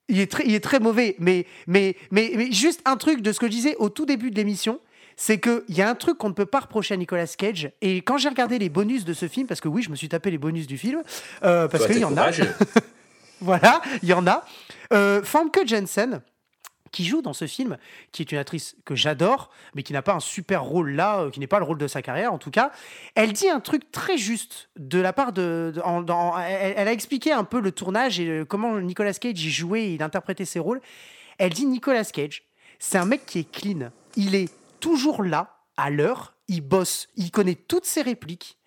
Il 0.07 0.19
est 0.19 0.31
très, 0.31 0.43
il 0.45 0.53
est 0.53 0.63
très 0.63 0.79
mauvais, 0.79 1.15
mais, 1.19 1.45
mais, 1.67 1.95
mais, 2.11 2.31
mais 2.35 2.51
juste 2.51 2.81
un 2.85 2.95
truc 2.95 3.21
de 3.21 3.31
ce 3.31 3.39
que 3.39 3.47
je 3.47 3.51
disais 3.51 3.75
au 3.79 3.89
tout 3.89 4.05
début 4.05 4.29
de 4.29 4.35
l'émission, 4.35 4.79
c'est 5.15 5.39
qu'il 5.39 5.63
y 5.69 5.81
a 5.81 5.89
un 5.89 5.95
truc 5.95 6.17
qu'on 6.17 6.29
ne 6.29 6.33
peut 6.33 6.45
pas 6.45 6.59
reprocher 6.59 6.93
à 6.93 6.97
Nicolas 6.97 7.27
Cage. 7.27 7.71
Et 7.81 7.97
quand 8.01 8.17
j'ai 8.17 8.29
regardé 8.29 8.59
les 8.59 8.69
bonus 8.69 9.05
de 9.05 9.13
ce 9.13 9.27
film, 9.27 9.47
parce 9.47 9.61
que 9.61 9.67
oui, 9.67 9.81
je 9.81 9.89
me 9.89 9.95
suis 9.95 10.09
tapé 10.09 10.29
les 10.29 10.37
bonus 10.37 10.67
du 10.67 10.77
film, 10.77 11.01
euh, 11.43 11.67
parce 11.67 11.85
qu'il 11.85 11.95
t'es 11.95 12.01
y 12.01 12.05
en 12.05 12.17
a, 12.17 12.29
voilà, 13.41 13.81
il 14.03 14.09
y 14.09 14.13
en 14.13 14.27
a. 14.27 14.43
Euh, 14.93 15.23
Famke 15.23 15.61
Jensen, 15.65 16.21
qui 16.95 17.03
joue 17.03 17.21
dans 17.21 17.33
ce 17.33 17.45
film, 17.45 17.77
qui 18.13 18.21
est 18.21 18.31
une 18.31 18.37
actrice 18.37 18.77
que 18.85 18.95
j'adore, 18.95 19.49
mais 19.73 19.83
qui 19.83 19.91
n'a 19.91 20.01
pas 20.01 20.13
un 20.13 20.21
super 20.21 20.63
rôle 20.63 20.91
là, 20.91 21.19
euh, 21.19 21.29
qui 21.29 21.41
n'est 21.41 21.45
pas 21.45 21.59
le 21.59 21.65
rôle 21.65 21.77
de 21.77 21.87
sa 21.87 22.01
carrière 22.01 22.31
en 22.31 22.37
tout 22.37 22.51
cas, 22.51 22.71
elle 23.15 23.33
dit 23.33 23.49
un 23.49 23.59
truc 23.59 23.91
très 23.91 24.17
juste 24.17 24.69
de 24.77 24.99
la 24.99 25.11
part 25.11 25.33
de... 25.33 25.73
elle, 26.47 26.73
elle 26.77 26.87
a 26.87 26.91
expliqué 26.93 27.33
un 27.33 27.43
peu 27.43 27.59
le 27.59 27.73
tournage 27.73 28.21
et 28.21 28.45
comment 28.47 28.79
Nicolas 28.79 29.13
Cage 29.13 29.43
y 29.43 29.51
jouait, 29.51 29.93
il 29.93 30.01
interprétait 30.01 30.45
ses 30.45 30.59
rôles. 30.59 30.79
Elle 31.37 31.51
dit 31.51 31.65
Nicolas 31.65 32.05
Cage, 32.05 32.43
c'est 32.79 32.97
un 32.97 33.05
mec 33.05 33.25
qui 33.25 33.39
est 33.39 33.51
clean. 33.51 33.91
Il 34.15 34.33
est 34.33 34.49
toujours 34.79 35.21
là, 35.21 35.57
à 35.75 35.89
l'heure, 35.89 36.33
il 36.47 36.61
bosse, 36.61 37.09
il 37.17 37.29
connaît 37.29 37.55
toutes 37.55 37.85
ses 37.85 38.03
répliques, 38.03 38.57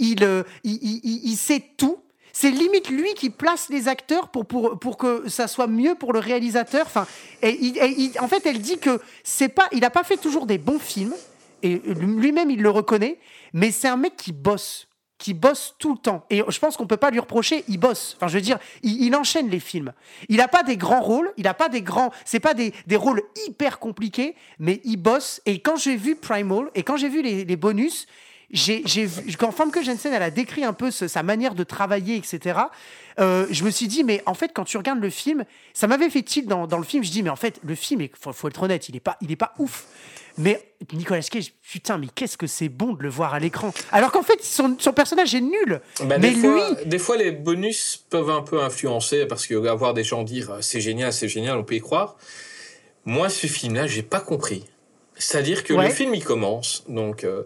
il, 0.00 0.24
euh, 0.24 0.42
il 0.64 1.36
sait 1.36 1.62
tout. 1.76 2.02
C'est 2.38 2.50
limite 2.50 2.90
lui 2.90 3.14
qui 3.14 3.30
place 3.30 3.70
les 3.70 3.88
acteurs 3.88 4.28
pour, 4.28 4.44
pour, 4.44 4.78
pour 4.78 4.98
que 4.98 5.26
ça 5.26 5.48
soit 5.48 5.68
mieux 5.68 5.94
pour 5.94 6.12
le 6.12 6.18
réalisateur. 6.18 6.84
Enfin, 6.84 7.06
et 7.40 7.72
en 8.20 8.28
fait, 8.28 8.44
elle 8.44 8.60
dit 8.60 8.76
que 8.76 9.00
c'est 9.24 9.48
pas, 9.48 9.66
il 9.72 9.80
n'a 9.80 9.88
pas 9.88 10.04
fait 10.04 10.18
toujours 10.18 10.44
des 10.44 10.58
bons 10.58 10.78
films, 10.78 11.14
et 11.62 11.76
lui-même 11.78 12.50
il 12.50 12.60
le 12.60 12.68
reconnaît, 12.68 13.18
mais 13.54 13.70
c'est 13.70 13.88
un 13.88 13.96
mec 13.96 14.16
qui 14.18 14.32
bosse, 14.32 14.86
qui 15.16 15.32
bosse 15.32 15.76
tout 15.78 15.94
le 15.94 15.98
temps. 15.98 16.26
Et 16.28 16.42
je 16.46 16.58
pense 16.58 16.76
qu'on 16.76 16.86
peut 16.86 16.98
pas 16.98 17.10
lui 17.10 17.20
reprocher, 17.20 17.64
il 17.68 17.78
bosse. 17.78 18.16
Enfin, 18.18 18.28
je 18.28 18.34
veux 18.34 18.42
dire, 18.42 18.58
il, 18.82 19.02
il 19.02 19.16
enchaîne 19.16 19.48
les 19.48 19.58
films. 19.58 19.94
Il 20.28 20.36
n'a 20.36 20.48
pas 20.48 20.62
des 20.62 20.76
grands 20.76 21.00
rôles, 21.00 21.32
il 21.38 21.44
n'a 21.44 21.54
pas 21.54 21.70
des 21.70 21.80
grands, 21.80 22.10
c'est 22.26 22.38
pas 22.38 22.52
des, 22.52 22.74
des 22.86 22.96
rôles 22.96 23.22
hyper 23.46 23.78
compliqués, 23.78 24.34
mais 24.58 24.82
il 24.84 24.98
bosse. 24.98 25.40
Et 25.46 25.60
quand 25.60 25.76
j'ai 25.76 25.96
vu 25.96 26.16
Primal 26.16 26.66
et 26.74 26.82
quand 26.82 26.98
j'ai 26.98 27.08
vu 27.08 27.22
les, 27.22 27.46
les 27.46 27.56
bonus, 27.56 28.06
j'ai, 28.50 28.84
quand 29.38 29.50
Famke 29.50 29.82
Jensen 29.82 30.12
elle 30.12 30.22
a 30.22 30.30
décrit 30.30 30.64
un 30.64 30.72
peu 30.72 30.90
ce- 30.90 31.08
sa 31.08 31.22
manière 31.22 31.54
de 31.54 31.64
travailler, 31.64 32.16
etc. 32.16 32.60
euh, 33.18 33.46
je 33.50 33.64
me 33.64 33.70
suis 33.70 33.88
dit, 33.88 34.04
mais 34.04 34.22
en 34.26 34.34
fait, 34.34 34.52
quand 34.54 34.64
tu 34.64 34.76
regardes 34.76 35.00
le 35.00 35.10
film, 35.10 35.44
ça 35.74 35.86
m'avait 35.86 36.10
fait 36.10 36.22
tilt 36.22 36.46
dans, 36.46 36.66
dans 36.66 36.78
le 36.78 36.84
film. 36.84 37.02
Je 37.02 37.10
dis, 37.10 37.22
mais 37.22 37.30
en 37.30 37.36
fait, 37.36 37.58
le 37.64 37.74
film, 37.74 38.02
il 38.02 38.10
faut, 38.18 38.32
faut 38.32 38.48
être 38.48 38.62
honnête, 38.62 38.88
il 38.88 38.96
est 38.96 39.00
pas, 39.00 39.16
il 39.20 39.32
est 39.32 39.36
pas 39.36 39.52
ouf. 39.58 39.86
Mais 40.38 40.62
Nicolas 40.92 41.22
Cage, 41.22 41.52
putain, 41.62 41.96
mais 41.96 42.08
qu'est-ce 42.14 42.36
que 42.36 42.46
c'est 42.46 42.68
bon 42.68 42.92
de 42.92 43.02
le 43.02 43.08
voir 43.08 43.32
à 43.32 43.38
l'écran. 43.40 43.72
Alors 43.90 44.12
qu'en 44.12 44.22
fait, 44.22 44.44
son, 44.44 44.76
son 44.78 44.92
personnage 44.92 45.34
est 45.34 45.40
nul. 45.40 45.80
Bah, 46.04 46.18
mais 46.18 46.30
des, 46.30 46.30
lui, 46.34 46.40
fois, 46.42 46.70
des 46.84 46.98
fois, 46.98 47.16
les 47.16 47.32
bonus 47.32 48.04
peuvent 48.10 48.28
un 48.30 48.42
peu 48.42 48.62
influencer 48.62 49.24
parce 49.26 49.46
que 49.46 49.66
avoir 49.66 49.94
des 49.94 50.04
gens 50.04 50.22
dire 50.24 50.50
euh, 50.50 50.58
c'est 50.60 50.82
génial, 50.82 51.12
c'est 51.14 51.28
génial, 51.28 51.56
on 51.56 51.64
peut 51.64 51.74
y 51.76 51.80
croire. 51.80 52.16
Moi, 53.06 53.28
ce 53.30 53.46
film-là, 53.46 53.86
j'ai 53.86 54.02
pas 54.02 54.20
compris. 54.20 54.64
C'est-à-dire 55.16 55.64
que 55.64 55.72
Ouais. 55.72 55.88
le 55.88 55.94
film, 55.94 56.14
il 56.14 56.22
commence, 56.22 56.84
donc 56.88 57.24
euh, 57.24 57.44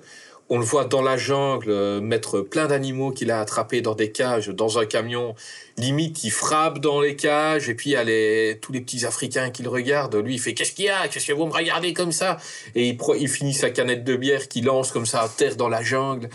on 0.52 0.58
le 0.58 0.64
voit 0.64 0.84
dans 0.84 1.00
la 1.00 1.16
jungle 1.16 1.70
euh, 1.70 2.00
mettre 2.00 2.40
plein 2.40 2.66
d'animaux 2.66 3.12
qu'il 3.12 3.30
a 3.30 3.40
attrapés 3.40 3.82
dans 3.82 3.94
des 3.94 4.10
cages, 4.10 4.48
dans 4.48 4.80
un 4.80 4.84
camion. 4.84 5.36
Limite, 5.78 6.24
il 6.24 6.32
frappe 6.32 6.80
dans 6.80 7.00
les 7.00 7.14
cages 7.14 7.68
et 7.68 7.74
puis 7.74 7.90
il 7.90 7.98
les, 8.00 8.58
tous 8.60 8.72
les 8.72 8.80
petits 8.80 9.06
Africains 9.06 9.50
qui 9.50 9.62
le 9.62 9.68
regardent. 9.68 10.16
Lui, 10.16 10.34
il 10.34 10.40
fait 10.40 10.52
qu'est-ce 10.52 10.72
qu'il 10.72 10.86
y 10.86 10.88
a? 10.88 11.06
Qu'est-ce 11.06 11.28
que 11.28 11.32
vous 11.32 11.46
me 11.46 11.52
regardez 11.52 11.94
comme 11.94 12.10
ça? 12.10 12.36
Et 12.74 12.88
il, 12.88 13.28
finit 13.28 13.54
sa 13.54 13.70
canette 13.70 14.02
de 14.02 14.16
bière 14.16 14.48
qu'il 14.48 14.64
lance 14.64 14.90
comme 14.90 15.06
ça 15.06 15.22
à 15.22 15.28
terre 15.28 15.54
dans 15.54 15.68
la 15.68 15.82
jungle. 15.82 16.28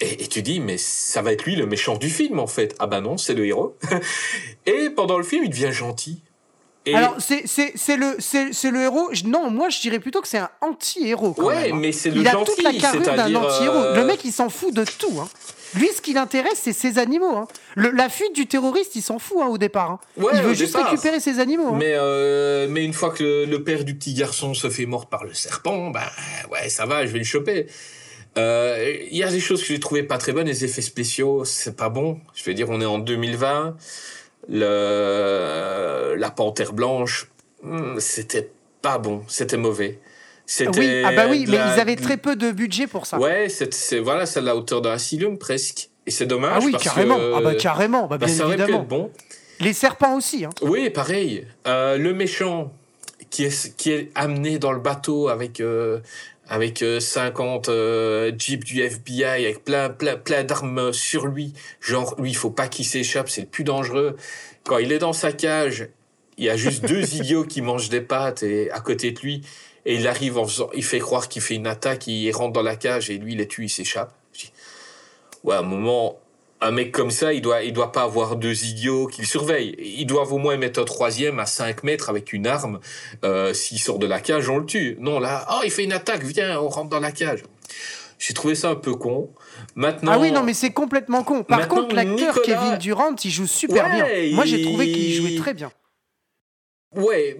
Et, 0.00 0.28
tu 0.28 0.42
dis, 0.42 0.60
mais 0.60 0.78
ça 0.78 1.20
va 1.20 1.32
être 1.32 1.44
lui 1.44 1.56
le 1.56 1.66
méchant 1.66 1.96
du 1.96 2.08
film 2.08 2.38
en 2.38 2.46
fait. 2.46 2.76
Ah 2.78 2.86
bah 2.86 3.00
non, 3.00 3.18
c'est 3.18 3.34
le 3.34 3.44
héros. 3.44 3.76
et 4.66 4.90
pendant 4.90 5.18
le 5.18 5.24
film, 5.24 5.42
il 5.42 5.50
devient 5.50 5.72
gentil. 5.72 6.22
Et 6.90 6.94
alors 6.94 7.16
c'est, 7.18 7.42
le, 7.96 8.70
le 8.70 8.82
héros. 8.82 9.10
Non, 9.24 9.50
moi, 9.50 9.68
je 9.68 9.80
dirais 9.80 9.98
plutôt 9.98 10.20
que 10.20 10.28
c'est 10.28 10.38
un 10.38 10.50
anti-héros. 10.60 11.34
ouais, 11.38 11.54
même, 11.68 11.72
hein. 11.74 11.78
mais 11.80 11.92
c'est 11.92 12.10
le 12.10 12.20
il 12.20 12.28
a 12.28 12.32
gentil, 12.32 12.52
toute 12.54 12.62
la 12.64 12.72
carrure 12.72 13.02
d'un 13.02 13.34
anti-héros. 13.34 13.74
euh, 13.76 13.96
Le 13.96 14.04
mec, 14.04 14.20
il 14.24 14.32
s'en 14.32 14.48
fout 14.48 14.72
de 14.74 14.84
tout. 14.84 15.18
hein. 15.20 15.28
Lui, 15.74 15.88
ce 15.94 16.00
qui 16.00 16.14
l'intéresse, 16.14 16.58
c'est 16.62 16.72
ses 16.72 16.98
animaux. 16.98 17.36
hein. 17.36 17.46
Le- 17.76 17.90
la 17.90 18.08
fuite 18.08 18.34
du 18.34 18.46
terroriste, 18.46 18.96
il 18.96 19.02
s'en 19.02 19.18
fout 19.18 19.36
hein, 19.42 19.48
au 19.48 19.58
départ. 19.58 19.90
hein. 19.90 20.00
Ouais, 20.16 20.32
il 20.34 20.40
veut 20.42 20.54
juste 20.54 20.74
départ. 20.74 20.90
récupérer 20.90 21.20
ses 21.20 21.40
animaux. 21.40 21.68
hein. 21.74 21.76
Mais, 21.78 21.92
euh, 21.94 22.66
mais 22.70 22.84
une 22.84 22.94
fois 22.94 23.10
que 23.10 23.22
le, 23.22 23.44
le 23.44 23.62
père 23.64 23.84
du 23.84 23.94
petit 23.94 24.14
garçon 24.14 24.54
se 24.54 24.70
fait 24.70 24.86
mort 24.86 25.06
par 25.10 25.24
le 25.24 25.34
serpent, 25.34 25.90
bah 25.90 26.10
ouais, 26.50 26.68
ça 26.70 26.86
va, 26.86 27.04
je 27.06 27.12
vais 27.12 27.18
le 27.18 27.24
choper. 27.26 27.66
Euh, 28.38 28.94
Il 29.10 29.16
y 29.16 29.22
a 29.22 29.30
des 29.30 29.40
choses 29.40 29.60
que 29.60 29.66
j'ai 29.68 29.80
trouvées 29.80 30.02
pas 30.04 30.16
très 30.16 30.32
bonnes, 30.32 30.46
les 30.46 30.64
effets 30.64 30.80
spéciaux, 30.82 31.44
c'est 31.44 31.76
pas 31.76 31.88
bon. 31.90 32.20
Je 32.34 32.44
veux 32.44 32.54
dire, 32.54 32.68
on 32.70 32.80
est 32.80 32.86
en 32.86 32.98
2020. 32.98 33.76
Le, 34.48 36.14
la 36.16 36.30
panthère 36.30 36.72
blanche, 36.72 37.28
hmm, 37.62 37.98
c'était 37.98 38.50
pas 38.82 38.98
bon, 38.98 39.22
c'était 39.28 39.56
mauvais. 39.56 39.98
Oui, 40.76 41.02
ah 41.04 41.12
bah 41.12 41.26
oui, 41.28 41.44
mais 41.46 41.58
la- 41.58 41.74
ils 41.74 41.80
avaient 41.80 41.96
très 41.96 42.16
peu 42.16 42.34
de 42.34 42.50
budget 42.52 42.86
pour 42.86 43.04
ça. 43.04 43.18
Ouais, 43.18 43.48
c'est 43.50 43.98
voilà, 43.98 44.24
c'est 44.24 44.38
à 44.38 44.42
la 44.42 44.56
hauteur 44.56 44.80
d'un 44.80 44.92
asylum 44.92 45.36
presque. 45.38 45.90
Et 46.06 46.10
c'est 46.10 46.24
dommage. 46.24 46.54
ah 46.56 46.64
oui, 46.64 46.72
parce 46.72 46.84
carrément. 46.84 47.18
que- 47.18 47.32
Ah 47.36 47.40
bah 47.42 47.54
carrément, 47.54 48.06
bah, 48.06 48.16
bah, 48.16 48.24
bien 48.26 48.34
ça 48.34 48.46
aurait 48.46 48.56
pu 48.56 48.62
évidemment. 48.62 48.82
être 48.82 48.88
bon. 48.88 49.10
Les 49.60 49.74
serpents 49.74 50.16
aussi. 50.16 50.46
Hein. 50.46 50.50
Oui, 50.62 50.88
pareil. 50.88 51.46
Euh, 51.66 51.98
le 51.98 52.14
méchant 52.14 52.72
qui 53.28 53.44
est, 53.44 53.76
qui 53.76 53.90
est 53.92 54.10
amené 54.14 54.58
dans 54.58 54.72
le 54.72 54.80
bateau 54.80 55.28
avec, 55.28 55.60
euh, 55.60 55.98
avec 56.48 56.82
euh, 56.82 56.98
50 56.98 57.68
euh, 57.68 58.32
jeeps 58.36 58.64
du 58.64 58.80
FBI, 58.80 59.24
avec 59.24 59.64
plein, 59.64 59.90
plein, 59.90 60.16
plein 60.16 60.44
d'armes 60.44 60.92
sur 60.92 61.26
lui. 61.26 61.52
Genre, 61.80 62.14
lui, 62.18 62.30
il 62.30 62.36
faut 62.36 62.50
pas 62.50 62.68
qu'il 62.68 62.86
s'échappe, 62.86 63.28
c'est 63.28 63.42
le 63.42 63.46
plus 63.46 63.64
dangereux. 63.64 64.16
Quand 64.64 64.78
il 64.78 64.92
est 64.92 64.98
dans 64.98 65.12
sa 65.12 65.32
cage, 65.32 65.88
il 66.38 66.44
y 66.44 66.50
a 66.50 66.56
juste 66.56 66.86
deux 66.86 67.14
idiots 67.16 67.44
qui 67.44 67.60
mangent 67.60 67.90
des 67.90 68.00
pâtes 68.00 68.42
et, 68.42 68.70
à 68.70 68.80
côté 68.80 69.12
de 69.12 69.20
lui. 69.20 69.42
Et 69.84 69.94
il 69.94 70.08
arrive 70.08 70.38
en 70.38 70.46
faisant, 70.46 70.70
il 70.74 70.84
fait 70.84 70.98
croire 70.98 71.28
qu'il 71.28 71.42
fait 71.42 71.54
une 71.54 71.66
attaque, 71.66 72.06
il 72.06 72.30
rentre 72.32 72.52
dans 72.52 72.62
la 72.62 72.76
cage 72.76 73.10
et 73.10 73.18
lui, 73.18 73.32
il 73.32 73.38
les 73.38 73.48
tue, 73.48 73.64
il 73.64 73.70
s'échappe. 73.70 74.14
Ouais, 75.44 75.54
à 75.54 75.60
un 75.60 75.62
moment, 75.62 76.18
un 76.60 76.70
mec 76.72 76.90
comme 76.92 77.10
ça, 77.10 77.32
il 77.32 77.40
doit, 77.42 77.62
il 77.62 77.72
doit 77.72 77.92
pas 77.92 78.02
avoir 78.02 78.36
deux 78.36 78.64
idiots 78.64 79.06
qui 79.06 79.20
le 79.22 79.26
surveillent. 79.26 79.76
Ils 79.78 80.06
doivent 80.06 80.32
au 80.32 80.38
moins 80.38 80.56
mettre 80.56 80.80
un 80.80 80.84
troisième 80.84 81.38
à 81.38 81.46
5 81.46 81.84
mètres 81.84 82.08
avec 82.10 82.32
une 82.32 82.46
arme. 82.46 82.80
Euh, 83.24 83.54
S'il 83.54 83.78
sort 83.78 83.98
de 83.98 84.06
la 84.06 84.20
cage, 84.20 84.48
on 84.48 84.58
le 84.58 84.66
tue. 84.66 84.96
Non, 84.98 85.20
là, 85.20 85.46
oh, 85.52 85.60
il 85.64 85.70
fait 85.70 85.84
une 85.84 85.92
attaque, 85.92 86.24
viens, 86.24 86.58
on 86.60 86.68
rentre 86.68 86.88
dans 86.90 87.00
la 87.00 87.12
cage. 87.12 87.44
J'ai 88.18 88.34
trouvé 88.34 88.56
ça 88.56 88.70
un 88.70 88.74
peu 88.74 88.94
con. 88.94 89.30
Maintenant. 89.76 90.12
Ah 90.14 90.18
oui, 90.18 90.32
non, 90.32 90.42
mais 90.42 90.52
c'est 90.54 90.70
complètement 90.72 91.22
con. 91.22 91.44
Par 91.44 91.68
contre, 91.68 91.94
l'acteur 91.94 92.34
Nicolas- 92.36 92.56
Kevin 92.62 92.78
Durant, 92.78 93.14
il 93.24 93.30
joue 93.30 93.46
super 93.46 93.84
Ouais, 93.84 94.26
bien. 94.26 94.34
Moi, 94.34 94.44
j'ai 94.44 94.62
trouvé 94.62 94.86
il- 94.88 94.94
qu'il 94.94 95.14
jouait 95.14 95.36
très 95.36 95.54
bien. 95.54 95.70
Ouais, 96.96 97.36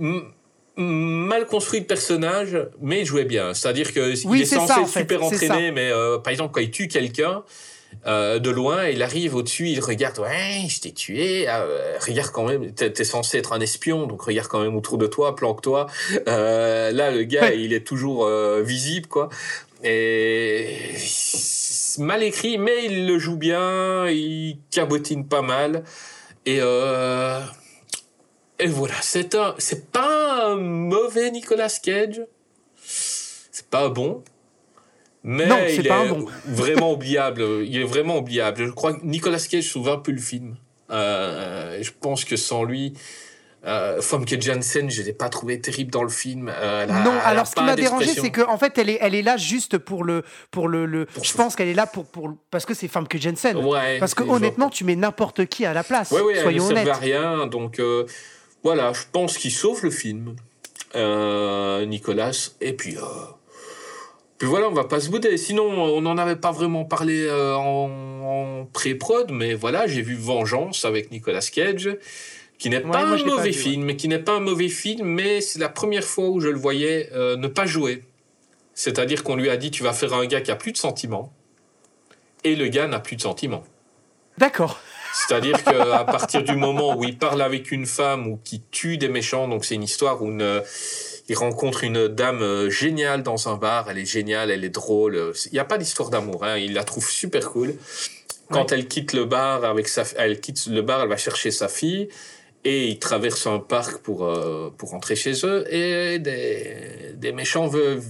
mal 0.77 1.47
construit 1.47 1.81
le 1.81 1.87
personnage, 1.87 2.57
mais 2.81 3.01
il 3.01 3.07
jouait 3.07 3.25
bien. 3.25 3.55
C'est-à-dire 3.55 3.93
que 3.93 4.11
Oui, 4.29 4.39
il 4.39 4.43
est 4.43 4.45
censé 4.45 4.67
ça, 4.69 4.79
en 4.79 4.83
être 4.83 4.89
fait, 4.91 5.01
super 5.01 5.25
entraîné, 5.25 5.73
mais 5.73 5.91
euh, 5.91 6.19
par 6.19 6.31
exemple, 6.31 6.53
quand 6.55 6.61
il 6.61 6.71
tue 6.71 6.87
quelqu'un 6.87 7.43
euh, 8.07 8.39
de 8.39 8.51
loin, 8.51 8.87
il 8.87 9.03
arrive 9.03 9.35
au-dessus, 9.35 9.69
il 9.69 9.81
regarde, 9.81 10.19
ouais, 10.19 10.67
je 10.69 10.81
t'ai 10.81 10.93
tué, 10.93 11.47
ah, 11.49 11.63
euh, 11.63 11.97
regarde 12.07 12.31
quand 12.31 12.45
même, 12.45 12.73
t'es 12.73 13.05
censé 13.05 13.39
être 13.39 13.53
un 13.53 13.61
espion, 13.61 14.07
donc 14.07 14.23
regarde 14.23 14.49
quand 14.49 14.61
même 14.61 14.77
autour 14.77 14.99
de 14.99 15.07
toi, 15.07 15.35
planque-toi. 15.35 15.87
Euh, 16.29 16.91
là, 16.93 17.11
le 17.11 17.25
gars, 17.25 17.43
Ouais. 17.43 17.59
il 17.61 17.73
est 17.73 17.87
toujours 17.87 18.25
euh, 18.25 18.63
visible, 18.63 19.09
quoi. 19.09 19.29
Et 19.85 20.95
mal 21.99 22.23
écrit, 22.23 22.59
mais 22.59 22.85
il 22.85 23.07
le 23.07 23.19
joue 23.19 23.37
bien, 23.37 24.09
il 24.09 24.59
cabotine 24.71 25.27
pas 25.27 25.43
mal. 25.43 25.85
Et 26.47 26.59
euh, 26.61 27.41
et 28.61 28.67
voilà, 28.67 28.95
c'est 29.03 29.35
un, 29.35 29.55
c'est 29.59 29.91
pas 29.91 30.47
un 30.47 30.57
mauvais 30.57 31.31
Nicolas 31.31 31.69
Cage. 31.83 32.23
C'est 32.85 33.67
pas 33.67 33.89
bon. 33.89 34.23
Mais 35.31 35.45
Non, 35.47 35.59
il 35.69 35.87
pas 35.87 35.99
un 35.99 36.05
est 36.07 36.09
bon. 36.09 36.27
vraiment 36.47 36.93
oubliable. 36.93 37.43
Il 37.67 37.77
est 37.79 37.85
vraiment 37.85 38.17
oubliable. 38.17 38.65
Je 38.67 38.71
crois 38.71 38.95
que 38.95 39.05
Nicolas 39.05 39.39
Cage 39.39 39.65
sauve 39.65 39.91
un 39.91 39.99
peu 39.99 40.11
le 40.13 40.21
film. 40.21 40.57
Euh, 40.91 41.79
je 41.83 41.91
pense 42.01 42.25
que 42.25 42.37
sans 42.37 42.65
lui, 42.65 42.95
euh, 43.67 44.01
Famke 44.01 44.41
Janssen, 44.41 44.91
je 44.91 45.03
l'ai 45.03 45.13
pas 45.13 45.29
trouvé 45.29 45.61
terrible 45.61 45.91
dans 45.91 46.03
le 46.03 46.09
film. 46.09 46.49
Euh, 46.49 46.85
elle 46.85 46.91
a- 46.91 47.01
non, 47.05 47.13
elle 47.13 47.21
alors 47.27 47.47
ce 47.47 47.55
qui 47.55 47.63
m'a 47.63 47.77
dérangé, 47.77 48.07
c'est 48.15 48.31
qu'en 48.31 48.51
en 48.51 48.57
fait, 48.57 48.79
elle 48.79 48.89
est, 48.89 48.97
elle 49.03 49.15
est 49.15 49.21
là 49.21 49.37
juste 49.37 49.77
pour 49.77 50.03
le, 50.03 50.25
pour 50.51 50.67
le, 50.67 50.87
le- 50.87 51.05
Pour 51.05 51.25
je 51.25 51.35
pense 51.35 51.57
qu'elle 51.57 51.69
est 51.69 51.75
là 51.75 51.85
pour, 51.87 52.07
pour, 52.07 52.31
parce 52.51 52.65
que 52.65 52.73
c'est 52.73 52.89
femme 52.89 53.07
que 53.07 53.19
Jensen. 53.19 53.55
Ouais, 53.59 53.99
Parce 53.99 54.15
que 54.15 54.23
honnêtement, 54.23 54.71
tu 54.71 54.85
mets 54.85 54.97
n'importe 54.97 55.45
qui 55.45 55.67
à 55.67 55.75
la 55.75 55.85
place. 55.85 56.11
Ouais, 56.11 56.23
ouais, 56.23 56.33
elle 56.37 56.39
ne 56.39 56.43
soyons 56.61 56.67
honnêtes. 56.69 56.97
rien. 56.97 57.47
Donc 57.47 57.81
euh, 57.81 58.07
voilà, 58.65 58.95
je 58.95 59.03
pense 59.13 59.37
qu'il 59.37 59.53
sauve 59.53 59.81
le 59.85 59.91
film, 59.91 60.37
Nicolas. 61.87 62.51
Et 62.63 62.73
puis, 62.73 62.97
puis 64.39 64.47
voilà, 64.49 64.69
on 64.69 64.73
va 64.73 64.85
pas 64.85 65.01
se 65.01 65.11
bouder. 65.11 65.37
Sinon, 65.37 65.65
on 65.65 66.01
n'en 66.01 66.17
avait 66.17 66.37
pas 66.37 66.53
vraiment 66.53 66.85
parlé 66.85 67.25
euh, 67.27 67.55
en, 67.57 67.91
en 68.23 68.65
pré-prod, 68.73 69.31
mais 69.33 69.55
voilà, 69.55 69.87
j'ai 69.87 70.03
vu 70.03 70.15
Vengeance 70.15 70.85
avec 70.85 71.11
Nicolas 71.11 71.41
Cage, 71.41 71.97
qui 72.59 72.71
n'est 72.71 72.83
Ouais, 72.85 72.91
pas 72.91 73.01
un 73.01 73.17
mauvais 73.25 73.53
film, 73.53 73.97
qui 73.97 74.09
n'est 74.09 74.19
pas 74.19 74.33
un 74.33 74.41
mauvais 74.41 74.69
film, 74.69 75.07
mais 75.09 75.41
c'est 75.41 75.59
la 75.59 75.69
première 75.69 76.05
fois 76.05 76.29
où 76.29 76.41
je 76.41 76.49
le 76.49 76.59
voyais 76.59 77.09
euh, 77.13 77.37
ne 77.37 77.49
pas 77.49 77.67
jouer. 77.67 78.05
C'est-à-dire 78.75 79.25
qu'on 79.25 79.35
lui 79.35 79.51
a 79.51 79.57
dit, 79.57 79.71
tu 79.73 79.83
vas 79.83 79.93
faire 79.93 80.15
un 80.15 80.25
gars 80.27 80.41
qui 80.41 80.51
a 80.53 80.57
plus 80.57 80.71
de 80.73 80.77
sentiments, 80.77 81.33
et 82.45 82.55
le 82.55 82.69
gars 82.69 82.87
n'a 82.87 83.01
plus 83.01 83.17
de 83.17 83.23
sentiments. 83.23 83.65
D'accord. 84.39 84.79
C'est-à-dire 85.15 85.65
qu'à 85.65 86.05
partir 86.05 86.45
du 86.45 86.55
moment 86.55 86.95
où 86.97 87.03
il 87.03 87.19
parle 87.19 87.43
avec 87.43 87.73
une 87.73 87.87
femme 87.87 88.29
ou 88.29 88.39
qui 88.45 88.63
tue 88.71 88.99
des 88.99 89.09
méchants, 89.09 89.49
donc 89.49 89.65
c'est 89.65 89.75
une 89.75 89.83
histoire 89.83 90.23
où 90.23 90.29
une- 90.29 90.63
il 91.29 91.37
rencontre 91.37 91.85
une 91.85 92.09
dame 92.09 92.43
euh, 92.43 92.71
géniale 92.71 93.23
dans 93.23 93.49
un 93.49 93.57
bar, 93.57 93.91
elle 93.91 93.99
est 93.99 94.07
géniale, 94.07 94.51
elle 94.51 94.65
est 94.65 94.71
drôle. 94.71 95.33
Il 95.47 95.53
n'y 95.53 95.59
a 95.59 95.65
pas 95.65 95.79
d'histoire 95.79 96.11
d'amour, 96.11 96.45
hein, 96.45 96.57
il 96.57 96.73
la 96.73 96.85
trouve 96.85 97.09
super 97.09 97.51
cool. 97.51 97.75
Quand 98.51 98.73
elle 98.73 98.89
quitte 98.89 99.13
le 99.13 99.27
bar 99.27 99.65
avec 99.65 99.89
sa, 99.89 100.05
elle 100.17 100.41
quitte 100.41 100.67
le 100.67 100.81
bar, 100.81 101.03
elle 101.03 101.09
va 101.09 101.19
chercher 101.19 101.51
sa 101.51 101.69
fille 101.69 102.09
et 102.65 102.89
ils 102.89 102.99
traversent 102.99 103.47
un 103.47 103.59
parc 103.59 103.99
pour 103.99 104.25
euh, 104.25 104.73
pour 104.77 104.91
rentrer 104.91 105.17
chez 105.17 105.35
eux 105.45 105.73
et 105.73 106.19
des, 106.19 107.13
des 107.15 107.33
méchants 107.33 107.67
veulent, 107.67 108.01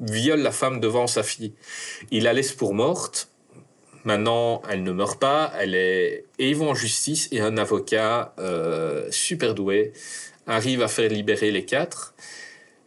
violent 0.00 0.42
la 0.42 0.52
femme 0.52 0.78
devant 0.80 1.06
sa 1.06 1.22
fille. 1.22 1.54
Il 2.10 2.24
la 2.24 2.34
laisse 2.34 2.52
pour 2.52 2.74
morte. 2.74 3.28
Maintenant, 4.04 4.62
elle 4.70 4.84
ne 4.84 4.92
meurt 4.92 5.18
pas, 5.18 5.52
elle 5.58 5.74
est 5.74 6.26
et 6.38 6.50
ils 6.50 6.56
vont 6.56 6.70
en 6.70 6.74
justice 6.74 7.28
et 7.32 7.40
un 7.40 7.56
avocat 7.56 8.34
euh, 8.38 9.08
super 9.10 9.54
doué 9.54 9.92
arrive 10.46 10.82
à 10.82 10.88
faire 10.88 11.10
libérer 11.10 11.50
les 11.50 11.64
quatre. 11.64 12.14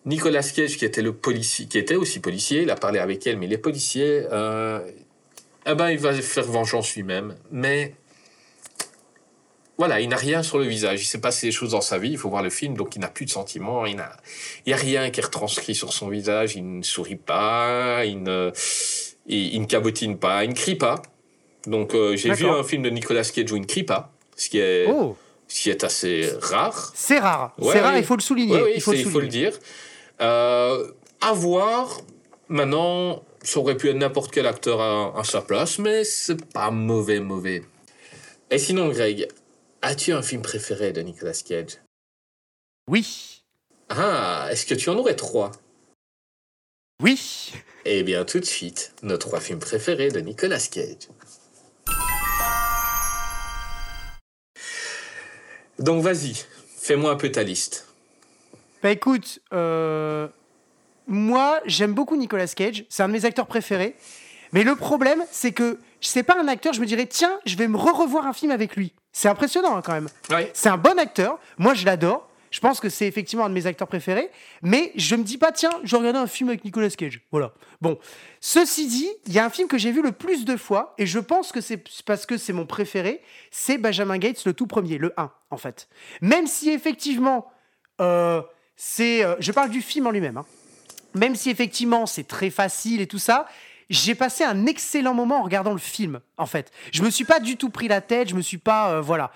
Nicolas 0.05 0.43
Cage, 0.43 0.77
qui 0.77 0.85
était 0.85 1.01
le 1.01 1.13
policier, 1.13 1.65
qui 1.67 1.77
était 1.77 1.95
aussi 1.95 2.19
policier, 2.19 2.63
il 2.63 2.69
a 2.71 2.75
parlé 2.75 2.99
avec 2.99 3.25
elle, 3.27 3.37
mais 3.37 3.47
les 3.47 3.57
policiers, 3.57 4.23
euh, 4.31 4.79
eh 5.65 5.75
ben, 5.75 5.89
il 5.89 5.99
va 5.99 6.13
faire 6.13 6.43
vengeance 6.45 6.95
lui-même. 6.95 7.35
Mais 7.51 7.93
voilà, 9.77 9.99
il 9.99 10.09
n'a 10.09 10.15
rien 10.15 10.43
sur 10.43 10.57
le 10.59 10.65
visage. 10.65 11.01
Il 11.01 11.05
s'est 11.05 11.21
passé 11.21 11.47
des 11.47 11.51
choses 11.51 11.71
dans 11.71 11.81
sa 11.81 11.97
vie. 11.97 12.11
Il 12.11 12.17
faut 12.17 12.29
voir 12.29 12.43
le 12.43 12.49
film, 12.49 12.75
donc 12.75 12.95
il 12.95 12.99
n'a 12.99 13.07
plus 13.07 13.25
de 13.25 13.31
sentiments. 13.31 13.85
Il 13.85 13.95
n'a, 13.95 14.11
il 14.65 14.71
y 14.71 14.73
a 14.73 14.77
rien 14.77 15.09
qui 15.11 15.19
est 15.19 15.23
retranscrit 15.23 15.75
sur 15.75 15.93
son 15.93 16.09
visage. 16.09 16.55
Il 16.55 16.77
ne 16.79 16.83
sourit 16.83 17.15
pas. 17.15 18.03
Il 18.05 18.23
ne, 18.23 18.51
il, 19.27 19.53
il 19.55 19.61
ne 19.61 19.65
cabotine 19.65 20.17
pas. 20.17 20.43
Il 20.43 20.49
ne 20.49 20.55
crie 20.55 20.75
pas. 20.75 21.01
Donc 21.67 21.93
euh, 21.93 22.15
j'ai 22.15 22.33
vu 22.33 22.47
un 22.47 22.63
film 22.63 22.81
de 22.83 22.89
Nicolas 22.89 23.23
Cage 23.23 23.51
où 23.51 23.55
il 23.55 23.61
ne 23.61 23.65
crie 23.67 23.83
pas, 23.83 24.11
ce 24.35 24.49
qui 24.49 24.57
est, 24.57 24.85
Oh, 24.89 25.15
ce 25.47 25.61
qui 25.61 25.69
est 25.69 25.83
assez 25.83 26.27
rare. 26.41 26.91
c'est 26.95 27.19
rare. 27.19 27.53
Ouais, 27.59 27.73
c'est 27.73 27.79
rare, 27.81 27.97
il 27.97 28.03
faut 28.03 28.15
le 28.15 28.21
souligner. 28.21 28.61
Ouais, 28.61 28.73
il 28.75 28.81
faut 28.81 28.91
le 28.91 28.97
il 28.97 29.03
faut 29.03 29.19
le 29.19 29.29
souligner. 29.29 29.49
dire. 29.51 29.59
Euh, 30.21 30.91
à 31.19 31.33
voir. 31.33 32.01
Maintenant, 32.47 33.23
ça 33.43 33.59
aurait 33.59 33.77
pu 33.77 33.89
être 33.89 33.95
n'importe 33.95 34.31
quel 34.31 34.45
acteur 34.45 34.81
à, 34.81 35.19
à 35.19 35.23
sa 35.23 35.41
place, 35.41 35.79
mais 35.79 36.03
c'est 36.03 36.45
pas 36.51 36.69
mauvais, 36.69 37.19
mauvais. 37.19 37.63
Et 38.49 38.57
sinon, 38.57 38.89
Greg, 38.89 39.27
as-tu 39.81 40.11
un 40.11 40.21
film 40.21 40.41
préféré 40.41 40.91
de 40.91 41.01
Nicolas 41.01 41.33
Cage? 41.33 41.77
Oui. 42.87 43.41
Ah, 43.89 44.47
est-ce 44.51 44.65
que 44.65 44.75
tu 44.75 44.89
en 44.89 44.97
aurais 44.97 45.15
trois? 45.15 45.51
Oui. 47.01 47.53
Eh 47.85 48.03
bien, 48.03 48.25
tout 48.25 48.39
de 48.39 48.45
suite, 48.45 48.93
nos 49.01 49.17
trois 49.17 49.39
films 49.39 49.59
préférés 49.59 50.09
de 50.09 50.19
Nicolas 50.19 50.59
Cage. 50.59 51.07
Donc, 55.79 56.03
vas-y, 56.03 56.35
fais-moi 56.77 57.11
un 57.11 57.15
peu 57.15 57.31
ta 57.31 57.43
liste. 57.43 57.87
Bah 58.81 58.89
écoute, 58.89 59.39
euh, 59.53 60.27
moi 61.07 61.59
j'aime 61.65 61.93
beaucoup 61.93 62.15
Nicolas 62.15 62.47
Cage, 62.47 62.85
c'est 62.89 63.03
un 63.03 63.07
de 63.07 63.13
mes 63.13 63.25
acteurs 63.25 63.47
préférés. 63.47 63.95
Mais 64.53 64.63
le 64.63 64.75
problème, 64.75 65.23
c'est 65.31 65.53
que 65.53 65.79
c'est 66.01 66.23
pas 66.23 66.37
un 66.37 66.47
acteur, 66.47 66.73
je 66.73 66.81
me 66.81 66.85
dirais, 66.85 67.05
tiens, 67.05 67.39
je 67.45 67.55
vais 67.55 67.67
me 67.67 67.77
re-revoir 67.77 68.25
un 68.25 68.33
film 68.33 68.51
avec 68.51 68.75
lui. 68.75 68.93
C'est 69.13 69.29
impressionnant 69.29 69.77
hein, 69.77 69.81
quand 69.81 69.93
même. 69.93 70.09
C'est 70.53 70.69
un 70.69 70.77
bon 70.77 70.97
acteur, 70.99 71.39
moi 71.57 71.73
je 71.73 71.85
l'adore. 71.85 72.27
Je 72.49 72.59
pense 72.59 72.81
que 72.81 72.89
c'est 72.89 73.07
effectivement 73.07 73.45
un 73.45 73.49
de 73.49 73.53
mes 73.53 73.65
acteurs 73.65 73.87
préférés, 73.87 74.29
mais 74.61 74.91
je 74.97 75.15
me 75.15 75.23
dis 75.23 75.37
pas, 75.37 75.53
tiens, 75.53 75.71
je 75.83 75.91
vais 75.91 75.99
regarder 75.99 76.19
un 76.19 76.27
film 76.27 76.49
avec 76.49 76.65
Nicolas 76.65 76.89
Cage. 76.89 77.21
Voilà. 77.31 77.53
Bon, 77.79 77.97
ceci 78.41 78.87
dit, 78.87 79.09
il 79.25 79.31
y 79.31 79.39
a 79.39 79.45
un 79.45 79.49
film 79.49 79.69
que 79.69 79.77
j'ai 79.77 79.93
vu 79.93 80.01
le 80.01 80.11
plus 80.11 80.43
de 80.43 80.57
fois, 80.57 80.93
et 80.97 81.05
je 81.05 81.19
pense 81.19 81.53
que 81.53 81.61
c'est 81.61 81.81
parce 82.05 82.25
que 82.25 82.35
c'est 82.35 82.51
mon 82.51 82.65
préféré, 82.65 83.21
c'est 83.51 83.77
Benjamin 83.77 84.17
Gates, 84.17 84.43
le 84.43 84.51
tout 84.51 84.67
premier, 84.67 84.97
le 84.97 85.13
1, 85.15 85.31
en 85.49 85.57
fait. 85.57 85.87
Même 86.19 86.45
si 86.45 86.71
effectivement, 86.71 87.49
euh, 88.01 88.41
c'est. 88.83 89.23
euh, 89.23 89.35
je 89.39 89.51
parle 89.51 89.69
du 89.69 89.81
film 89.81 90.07
en 90.07 90.11
lui-même, 90.11 90.37
hein. 90.37 90.45
même 91.13 91.35
si 91.35 91.51
effectivement 91.51 92.07
c'est 92.07 92.27
très 92.27 92.49
facile 92.49 92.99
et 92.99 93.05
tout 93.07 93.19
ça, 93.19 93.45
j'ai 93.91 94.15
passé 94.15 94.43
un 94.43 94.65
excellent 94.65 95.13
moment 95.13 95.41
en 95.41 95.43
regardant 95.43 95.73
le 95.73 95.77
film, 95.77 96.19
en 96.37 96.45
fait. 96.47 96.71
Je 96.91 97.03
me 97.03 97.11
suis 97.11 97.25
pas 97.25 97.39
du 97.39 97.57
tout 97.57 97.69
pris 97.69 97.87
la 97.87 98.01
tête, 98.01 98.29
je 98.29 98.35
me 98.35 98.41
suis 98.41 98.57
pas. 98.57 98.93
euh, 98.93 99.01
voilà. 99.01 99.31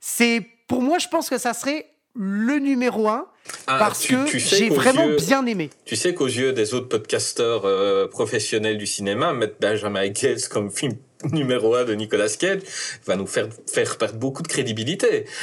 C'est. 0.00 0.42
Pour 0.68 0.82
moi, 0.82 0.98
je 0.98 1.08
pense 1.08 1.28
que 1.30 1.38
ça 1.38 1.52
serait 1.54 1.86
le 2.14 2.58
numéro 2.58 3.08
un 3.08 3.26
Ah, 3.66 3.76
parce 3.78 4.00
tu- 4.00 4.14
que 4.24 4.38
sais 4.38 4.56
j'ai 4.56 4.68
vraiment 4.70 5.06
yeux- 5.06 5.16
bien 5.16 5.44
aimé. 5.46 5.70
Tu 5.86 5.96
sais 5.96 6.12
qu'aux 6.14 6.26
yeux 6.26 6.52
des 6.52 6.74
autres 6.74 6.88
podcasteurs 6.88 7.64
euh, 7.64 8.06
professionnels 8.08 8.76
du 8.78 8.86
cinéma, 8.86 9.32
mettre 9.32 9.56
Benjamin 9.60 10.06
Gates 10.08 10.48
comme 10.48 10.70
film 10.70 10.92
numéro 11.32 11.74
un 11.74 11.84
de 11.84 11.94
Nicolas 11.94 12.28
Cage 12.38 12.60
va 13.06 13.16
nous 13.16 13.26
faire, 13.26 13.48
faire 13.72 13.98
perdre 13.98 14.18
beaucoup 14.18 14.42
de 14.42 14.48
crédibilité. 14.48 15.24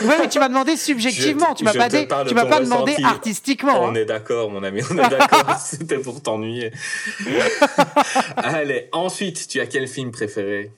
Oui, 0.00 0.14
mais 0.20 0.28
tu 0.28 0.38
m'as 0.38 0.48
demandé 0.48 0.76
subjectivement, 0.76 1.48
Je- 1.50 1.56
tu 1.56 1.64
m'as 1.64 1.72
pas, 1.72 1.88
tu 2.24 2.34
m'as 2.34 2.44
demandé 2.44 2.92
ressenti. 2.92 3.04
artistiquement. 3.04 3.82
on 3.82 3.88
hein. 3.88 3.94
est 3.96 4.04
d'accord, 4.04 4.48
mon 4.48 4.62
ami, 4.62 4.80
on 4.90 4.94
est 4.94 5.08
d'accord. 5.08 5.56
C'était 5.60 5.98
pour 5.98 6.22
t'ennuyer. 6.22 6.70
Allez, 8.36 8.88
ensuite, 8.92 9.48
tu 9.48 9.60
as 9.60 9.66
quel 9.66 9.88
film 9.88 10.12
préféré? 10.12 10.70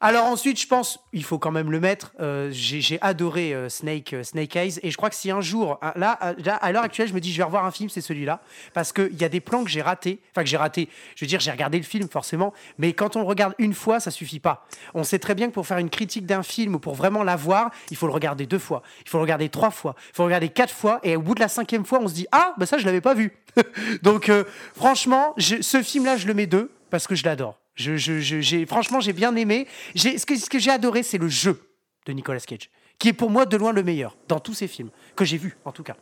Alors 0.00 0.26
ensuite, 0.26 0.60
je 0.60 0.66
pense, 0.68 1.00
il 1.12 1.24
faut 1.24 1.40
quand 1.40 1.50
même 1.50 1.72
le 1.72 1.80
mettre. 1.80 2.12
euh, 2.20 2.50
j'ai 2.52 2.98
adoré 3.00 3.52
euh, 3.52 3.68
Snake, 3.68 4.12
euh, 4.12 4.22
Snake 4.22 4.54
Eyes, 4.54 4.78
et 4.84 4.92
je 4.92 4.96
crois 4.96 5.10
que 5.10 5.16
si 5.16 5.28
un 5.28 5.40
jour, 5.40 5.80
là, 5.96 6.36
là, 6.38 6.54
à 6.54 6.70
l'heure 6.70 6.84
actuelle, 6.84 7.08
je 7.08 7.14
me 7.14 7.20
dis, 7.20 7.32
je 7.32 7.38
vais 7.38 7.42
revoir 7.42 7.64
un 7.64 7.72
film, 7.72 7.88
c'est 7.88 8.00
celui-là, 8.00 8.40
parce 8.74 8.92
qu'il 8.92 9.16
y 9.20 9.24
a 9.24 9.28
des 9.28 9.40
plans 9.40 9.64
que 9.64 9.70
j'ai 9.70 9.82
ratés, 9.82 10.20
enfin 10.30 10.44
que 10.44 10.48
j'ai 10.48 10.56
ratés. 10.56 10.88
Je 11.16 11.24
veux 11.24 11.28
dire, 11.28 11.40
j'ai 11.40 11.50
regardé 11.50 11.78
le 11.78 11.84
film 11.84 12.08
forcément, 12.08 12.54
mais 12.78 12.92
quand 12.92 13.16
on 13.16 13.24
regarde 13.24 13.54
une 13.58 13.74
fois, 13.74 13.98
ça 13.98 14.12
suffit 14.12 14.38
pas. 14.38 14.68
On 14.94 15.02
sait 15.02 15.18
très 15.18 15.34
bien 15.34 15.48
que 15.48 15.54
pour 15.54 15.66
faire 15.66 15.78
une 15.78 15.90
critique 15.90 16.26
d'un 16.26 16.44
film 16.44 16.76
ou 16.76 16.78
pour 16.78 16.94
vraiment 16.94 17.24
l'avoir, 17.24 17.72
il 17.90 17.96
faut 17.96 18.06
le 18.06 18.12
regarder 18.12 18.46
deux 18.46 18.60
fois, 18.60 18.84
il 19.04 19.10
faut 19.10 19.18
le 19.18 19.22
regarder 19.22 19.48
trois 19.48 19.72
fois, 19.72 19.96
il 20.10 20.14
faut 20.14 20.22
le 20.22 20.28
regarder 20.28 20.48
quatre 20.48 20.72
fois, 20.72 21.00
et 21.02 21.16
au 21.16 21.22
bout 21.22 21.34
de 21.34 21.40
la 21.40 21.48
cinquième 21.48 21.84
fois, 21.84 21.98
on 22.00 22.06
se 22.06 22.14
dit, 22.14 22.28
ah, 22.30 22.54
bah 22.56 22.66
ça, 22.66 22.78
je 22.78 22.86
l'avais 22.86 23.00
pas 23.00 23.14
vu. 23.14 23.32
Donc, 24.02 24.28
euh, 24.28 24.44
franchement, 24.76 25.34
ce 25.38 25.82
film-là, 25.82 26.16
je 26.16 26.28
le 26.28 26.34
mets 26.34 26.46
deux 26.46 26.70
parce 26.88 27.08
que 27.08 27.16
je 27.16 27.24
l'adore. 27.24 27.58
Je, 27.78 27.96
je- 27.96 28.18
je- 28.20 28.40
j'ai, 28.40 28.66
franchement, 28.66 28.98
j'ai 29.00 29.12
bien 29.12 29.34
aimé. 29.36 29.66
J'ai, 29.94 30.18
ce 30.18 30.26
que, 30.26 30.36
ce 30.36 30.50
que 30.50 30.58
j'ai 30.58 30.70
adoré, 30.72 31.02
c'est 31.04 31.16
le 31.18 31.28
jeu 31.28 31.60
de 32.06 32.12
Nicolas 32.12 32.40
Cage, 32.40 32.70
qui 32.98 33.08
est 33.08 33.12
pour 33.12 33.30
moi 33.30 33.46
de 33.46 33.56
loin 33.56 33.72
le 33.72 33.84
meilleur 33.84 34.16
dans 34.26 34.40
tous 34.40 34.52
ces 34.54 34.66
films 34.66 34.90
que 35.14 35.24
j'ai 35.24 35.36
vus, 35.38 35.56
en 35.64 35.70
tout 35.72 35.84
cas. 35.84 35.96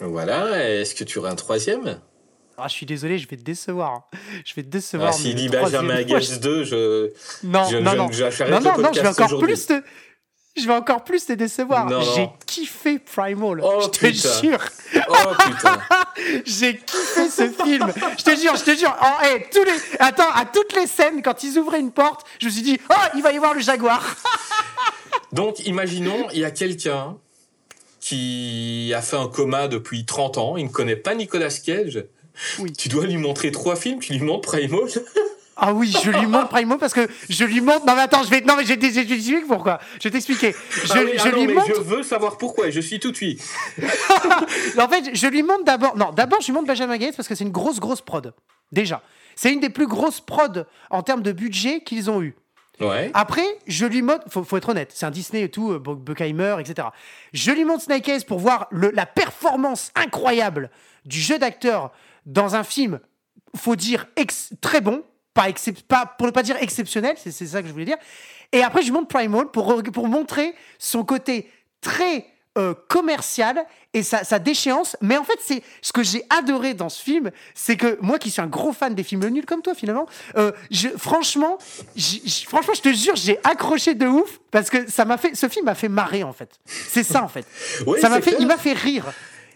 Voilà, 0.00 0.62
est-ce 0.74 0.94
que 0.94 1.04
tu 1.04 1.18
aurais 1.18 1.30
un 1.30 1.34
troisième? 1.34 2.00
Ah, 2.58 2.68
je 2.68 2.74
suis 2.74 2.86
désolé, 2.86 3.18
je 3.18 3.26
vais 3.26 3.36
te 3.36 3.42
décevoir. 3.42 3.92
hein. 3.92 4.04
Je 4.44 4.54
vais 4.54 4.62
te 4.62 4.68
décevoir. 4.68 5.10
ah, 5.10 5.12
S'il 5.12 5.34
dit 5.34 5.48
Benjamin 5.48 6.02
Gates 6.02 6.40
2, 6.40 6.64
je, 6.64 7.10
Non, 7.42 7.64
je, 7.64 7.76
non, 7.78 7.92
je- 7.92 7.96
non. 7.96 8.08
Non, 8.50 8.60
non, 8.60 8.78
non, 8.82 8.92
je 8.92 9.00
vais 9.00 9.08
encore 9.08 9.38
plus 9.38 9.66
te. 9.66 9.82
Je 10.56 10.66
vais 10.66 10.72
encore 10.72 11.04
plus 11.04 11.26
te 11.26 11.32
décevoir. 11.34 11.88
J'ai 12.14 12.28
kiffé 12.46 12.98
Primal. 12.98 13.60
Oh, 13.62 13.80
je 13.82 13.88
te 13.88 14.06
putain. 14.06 14.40
jure. 14.40 14.64
Oh 15.08 15.32
putain 15.44 15.78
J'ai 16.46 16.78
kiffé 16.78 17.28
ce 17.28 17.48
film. 17.48 17.92
Je 18.18 18.24
te 18.24 18.36
jure, 18.36 18.56
je 18.56 18.64
te 18.64 18.76
jure. 18.76 18.96
Oh, 19.02 19.22
hey, 19.24 19.44
tous 19.52 19.64
les... 19.64 19.72
Attends, 19.98 20.30
à 20.34 20.46
toutes 20.46 20.74
les 20.74 20.86
scènes, 20.86 21.22
quand 21.22 21.42
ils 21.42 21.58
ouvraient 21.58 21.80
une 21.80 21.92
porte, 21.92 22.26
je 22.40 22.46
me 22.46 22.50
suis 22.50 22.62
dit, 22.62 22.78
oh, 22.90 22.94
il 23.14 23.22
va 23.22 23.32
y 23.32 23.36
avoir 23.36 23.54
le 23.54 23.60
jaguar. 23.60 24.02
Donc, 25.32 25.66
imaginons, 25.66 26.28
il 26.32 26.40
y 26.40 26.44
a 26.44 26.50
quelqu'un 26.50 27.16
qui 28.00 28.92
a 28.94 29.02
fait 29.02 29.16
un 29.16 29.28
coma 29.28 29.68
depuis 29.68 30.04
30 30.06 30.38
ans, 30.38 30.56
il 30.56 30.64
ne 30.66 30.70
connaît 30.70 30.96
pas 30.96 31.14
Nicolas 31.14 31.50
Cage. 31.50 32.04
Oui. 32.60 32.72
Tu 32.72 32.88
dois 32.88 33.04
lui 33.04 33.16
montrer 33.16 33.50
trois 33.50 33.76
films, 33.76 33.98
tu 33.98 34.12
lui 34.12 34.20
montres 34.20 34.48
Primal. 34.48 34.84
Ah 35.58 35.72
oui, 35.72 35.90
je 36.04 36.10
lui 36.10 36.26
montre 36.26 36.48
Primo 36.48 36.76
parce 36.76 36.92
que 36.92 37.08
je 37.30 37.44
lui 37.44 37.60
montre. 37.62 37.86
Non 37.86 37.94
mais 37.94 38.02
attends, 38.02 38.22
je 38.22 38.28
vais. 38.30 38.42
Non 38.42 38.56
mais 38.56 38.64
je 38.64 38.68
vais 38.74 38.76
t'expliquer 38.76 39.40
pourquoi? 39.48 39.78
Je 39.98 40.04
vais 40.08 40.10
t'expliquer. 40.10 40.54
Je, 40.70 40.92
Ah 40.92 40.98
oui, 41.02 41.12
je 41.14 41.20
ah 41.22 41.30
non, 41.30 41.44
lui 41.46 41.54
montre. 41.54 41.66
je 41.74 41.80
veux 41.80 42.02
savoir 42.02 42.36
pourquoi, 42.36 42.68
je 42.70 42.80
suis 42.80 43.00
tout 43.00 43.10
de 43.10 43.16
suite. 43.16 43.42
en 44.78 44.88
fait, 44.88 45.14
je 45.14 45.26
lui 45.28 45.42
montre 45.42 45.64
d'abord. 45.64 45.96
Non, 45.96 46.12
d'abord, 46.12 46.40
je 46.40 46.46
lui 46.46 46.52
montre 46.52 46.66
Benjamin 46.66 46.96
Gates 46.98 47.16
parce 47.16 47.28
que 47.28 47.34
c'est 47.34 47.44
une 47.44 47.52
grosse, 47.52 47.80
grosse 47.80 48.00
prod. 48.02 48.34
Déjà. 48.72 49.02
C'est 49.34 49.52
une 49.52 49.60
des 49.60 49.70
plus 49.70 49.86
grosses 49.86 50.20
prods 50.20 50.64
en 50.90 51.02
termes 51.02 51.22
de 51.22 51.32
budget 51.32 51.80
qu'ils 51.80 52.10
ont 52.10 52.22
eu. 52.22 52.34
Ouais. 52.80 53.10
Après, 53.14 53.46
je 53.66 53.86
lui 53.86 54.02
montre. 54.02 54.24
Faut, 54.28 54.44
faut 54.44 54.56
être 54.58 54.68
honnête, 54.70 54.92
c'est 54.94 55.06
un 55.06 55.10
Disney 55.10 55.42
et 55.42 55.50
tout, 55.50 55.72
euh, 55.72 55.78
Buck- 55.78 56.00
Buckheimer, 56.02 56.56
etc. 56.60 56.88
Je 57.32 57.50
lui 57.52 57.64
montre 57.64 57.82
Snake 57.82 58.06
Eyes 58.08 58.24
pour 58.26 58.38
voir 58.38 58.66
le- 58.70 58.90
la 58.90 59.06
performance 59.06 59.90
incroyable 59.94 60.70
du 61.06 61.20
jeu 61.20 61.38
d'acteur 61.38 61.92
dans 62.26 62.54
un 62.56 62.64
film, 62.64 63.00
faut 63.56 63.76
dire, 63.76 64.06
ex- 64.16 64.50
très 64.60 64.80
bon. 64.82 65.02
Pas, 65.36 65.46
pas 65.86 66.06
pour 66.18 66.26
ne 66.26 66.32
pas 66.32 66.42
dire 66.42 66.56
exceptionnel, 66.60 67.14
c'est 67.16 67.30
ça 67.30 67.60
que 67.62 67.68
je 67.68 67.72
voulais 67.72 67.84
dire. 67.84 67.98
Et 68.52 68.62
après, 68.62 68.80
je 68.80 68.86
lui 68.86 68.92
montre 68.92 69.08
Primal 69.08 69.46
pour, 69.52 69.82
pour 69.92 70.08
montrer 70.08 70.54
son 70.78 71.04
côté 71.04 71.50
très 71.80 72.26
euh, 72.56 72.72
commercial 72.88 73.66
et 73.92 74.02
sa, 74.02 74.24
sa 74.24 74.38
déchéance. 74.38 74.96
Mais 75.02 75.18
en 75.18 75.24
fait, 75.24 75.38
c'est 75.44 75.62
ce 75.82 75.92
que 75.92 76.02
j'ai 76.02 76.24
adoré 76.30 76.72
dans 76.72 76.88
ce 76.88 77.02
film, 77.02 77.30
c'est 77.54 77.76
que 77.76 77.98
moi 78.00 78.18
qui 78.18 78.30
suis 78.30 78.40
un 78.40 78.46
gros 78.46 78.72
fan 78.72 78.94
des 78.94 79.02
films 79.02 79.26
nuls 79.28 79.44
comme 79.44 79.60
toi 79.60 79.74
finalement, 79.74 80.06
euh, 80.38 80.52
je, 80.70 80.88
franchement, 80.96 81.58
j- 81.96 82.22
j- 82.24 82.46
franchement, 82.46 82.72
je 82.74 82.80
te 82.80 82.92
jure, 82.94 83.14
j'ai 83.14 83.38
accroché 83.44 83.94
de 83.94 84.06
ouf 84.06 84.38
parce 84.50 84.70
que 84.70 84.90
ça 84.90 85.04
m'a 85.04 85.18
fait, 85.18 85.34
ce 85.34 85.48
film 85.50 85.66
m'a 85.66 85.74
fait 85.74 85.88
marrer 85.90 86.22
en 86.24 86.32
fait. 86.32 86.48
C'est 86.64 87.04
ça 87.04 87.22
en 87.22 87.28
fait. 87.28 87.44
Oui, 87.86 88.00
ça 88.00 88.08
m'a 88.08 88.22
fait, 88.22 88.30
clair. 88.30 88.40
il 88.40 88.46
m'a 88.46 88.56
fait 88.56 88.72
rire. 88.72 89.04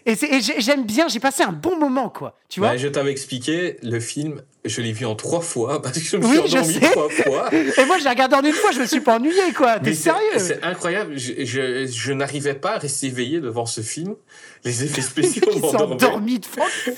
Et, 0.05 0.15
j'aime 0.59 0.83
bien, 0.85 1.07
j'ai 1.07 1.19
passé 1.19 1.43
un 1.43 1.51
bon 1.51 1.77
moment 1.77 2.09
quoi. 2.09 2.35
Tu 2.49 2.59
vois. 2.59 2.69
Bah, 2.69 2.77
je 2.77 2.87
t'avais 2.87 3.11
expliqué, 3.11 3.77
le 3.83 3.99
film, 3.99 4.41
je 4.65 4.81
l'ai 4.81 4.91
vu 4.93 5.05
en 5.05 5.15
trois 5.15 5.41
fois 5.41 5.81
parce 5.83 5.97
que 5.99 6.03
je 6.03 6.17
me 6.17 6.25
Oui, 6.25 6.39
suis 6.39 6.47
je 6.49 6.57
endormi 6.57 6.73
sais. 6.73 6.91
trois 6.91 7.09
fois. 7.09 7.49
Et 7.53 7.85
moi, 7.85 7.97
j'ai 8.01 8.09
regardé 8.09 8.35
en 8.35 8.41
une 8.43 8.53
fois, 8.53 8.71
je 8.71 8.79
me 8.79 8.85
suis 8.85 9.01
pas 9.01 9.15
ennuyé 9.17 9.53
quoi. 9.55 9.79
T'es 9.79 9.93
sérieux 9.93 10.37
C'est 10.37 10.63
incroyable, 10.63 11.17
je, 11.17 11.45
je, 11.45 11.85
je 11.85 12.13
n'arrivais 12.13 12.55
pas 12.55 12.75
à 12.75 12.77
rester 12.79 13.07
éveillé 13.07 13.39
devant 13.39 13.65
ce 13.65 13.81
film. 13.81 14.15
Les 14.63 14.83
effets 14.83 15.01
spéciaux 15.01 15.43
m'endormaient. 15.61 15.93
endormis 15.95 16.39
de 16.39 16.45
fond. 16.45 16.61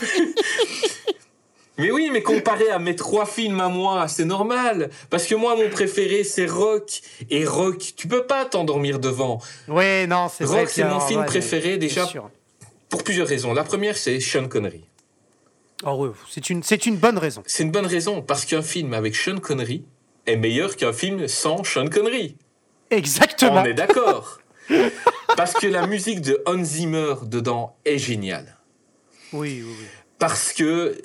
Mais 1.79 1.89
oui, 1.89 2.09
mais 2.13 2.21
comparé 2.21 2.69
à 2.69 2.77
mes 2.77 2.95
trois 2.95 3.25
films 3.25 3.59
à 3.59 3.67
moi, 3.67 4.07
c'est 4.07 4.25
normal. 4.25 4.91
Parce 5.09 5.25
que 5.25 5.33
moi, 5.33 5.55
mon 5.55 5.69
préféré, 5.69 6.23
c'est 6.23 6.45
Rock. 6.45 7.01
Et 7.31 7.45
Rock, 7.45 7.93
tu 7.97 8.07
peux 8.07 8.27
pas 8.27 8.45
t'endormir 8.45 8.99
devant. 8.99 9.39
Ouais, 9.67 10.05
non, 10.05 10.27
c'est 10.29 10.43
vrai. 10.43 10.61
Rock, 10.61 10.69
c'est 10.69 10.83
mon 10.83 10.99
film 10.99 11.21
ouais, 11.21 11.25
préféré, 11.25 11.77
déjà, 11.77 12.05
sûr. 12.05 12.29
Pour 12.93 13.03
plusieurs 13.03 13.27
raisons. 13.27 13.55
La 13.55 13.63
première, 13.63 13.97
c'est 13.97 14.19
Sean 14.19 14.47
Connery. 14.47 14.85
Oh, 15.83 16.13
c'est 16.29 16.51
une, 16.51 16.61
c'est 16.61 16.85
une 16.85 16.97
bonne 16.97 17.17
raison. 17.17 17.41
C'est 17.47 17.63
une 17.63 17.71
bonne 17.71 17.87
raison, 17.87 18.21
parce 18.21 18.45
qu'un 18.45 18.61
film 18.61 18.93
avec 18.93 19.15
Sean 19.15 19.39
Connery 19.39 19.83
est 20.27 20.35
meilleur 20.35 20.75
qu'un 20.75 20.93
film 20.93 21.27
sans 21.27 21.63
Sean 21.63 21.87
Connery. 21.87 22.37
Exactement. 22.91 23.63
On 23.63 23.65
est 23.65 23.73
d'accord. 23.73 24.37
parce 25.35 25.53
que 25.53 25.65
la 25.65 25.87
musique 25.87 26.21
de 26.21 26.43
Hans 26.45 26.63
Zimmer 26.63 27.15
dedans 27.23 27.75
est 27.83 27.97
géniale. 27.97 28.59
Oui, 29.31 29.63
oui, 29.65 29.75
oui. 29.79 29.87
Parce 30.19 30.53
que 30.53 30.95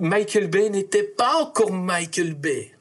Michael 0.00 0.48
Bay 0.48 0.68
n'était 0.68 1.02
pas 1.02 1.36
encore 1.36 1.72
Michael 1.72 2.34
Bay. 2.34 2.72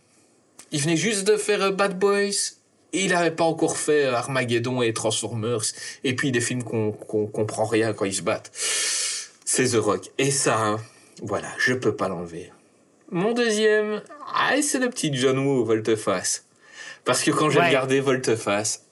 Il 0.73 0.81
venait 0.81 0.97
juste 0.97 1.25
de 1.25 1.37
faire 1.37 1.71
Bad 1.71 1.97
Boys. 1.97 2.57
Et 2.93 3.05
il 3.05 3.11
n'avait 3.11 3.31
pas 3.31 3.43
encore 3.45 3.77
fait 3.77 4.05
euh, 4.05 4.15
Armageddon 4.15 4.81
et 4.81 4.93
Transformers. 4.93 5.61
Et 6.03 6.15
puis 6.15 6.31
des 6.31 6.41
films 6.41 6.63
qu'on 6.63 6.91
qu'on 6.91 7.27
comprend 7.27 7.65
rien 7.65 7.93
quand 7.93 8.05
ils 8.05 8.13
se 8.15 8.21
battent. 8.21 8.51
C'est 9.45 9.69
The 9.69 9.75
Rock. 9.75 10.09
Et 10.17 10.31
ça, 10.31 10.59
hein, 10.59 10.79
voilà, 11.21 11.49
je 11.57 11.73
peux 11.73 11.95
pas 11.95 12.07
l'enlever. 12.09 12.51
Mon 13.09 13.33
deuxième, 13.33 14.01
ah, 14.33 14.53
c'est 14.61 14.79
le 14.79 14.89
petit 14.89 15.13
John 15.13 15.37
Woo, 15.39 15.65
Volteface. 15.65 16.45
Parce 17.03 17.23
que 17.23 17.31
quand 17.31 17.49
j'ai 17.49 17.59
Ouais. 17.59 17.67
regardé 17.67 17.99
Volteface, 17.99 18.85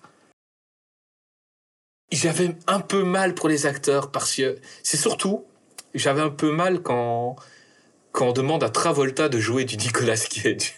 j'avais 2.11 2.55
un 2.67 2.79
peu 2.79 3.03
mal 3.03 3.35
pour 3.35 3.47
les 3.49 3.65
acteurs 3.65 4.11
parce 4.11 4.35
que 4.35 4.57
c'est 4.83 4.97
surtout, 4.97 5.45
j'avais 5.93 6.21
un 6.21 6.29
peu 6.31 6.51
mal 6.51 6.81
quand, 6.81 7.35
quand 8.11 8.27
on 8.29 8.33
demande 8.33 8.63
à 8.63 8.69
Travolta 8.69 9.29
de 9.29 9.39
jouer 9.39 9.63
du 9.65 9.77
Nicolas 9.77 10.17
Cage. 10.17 10.73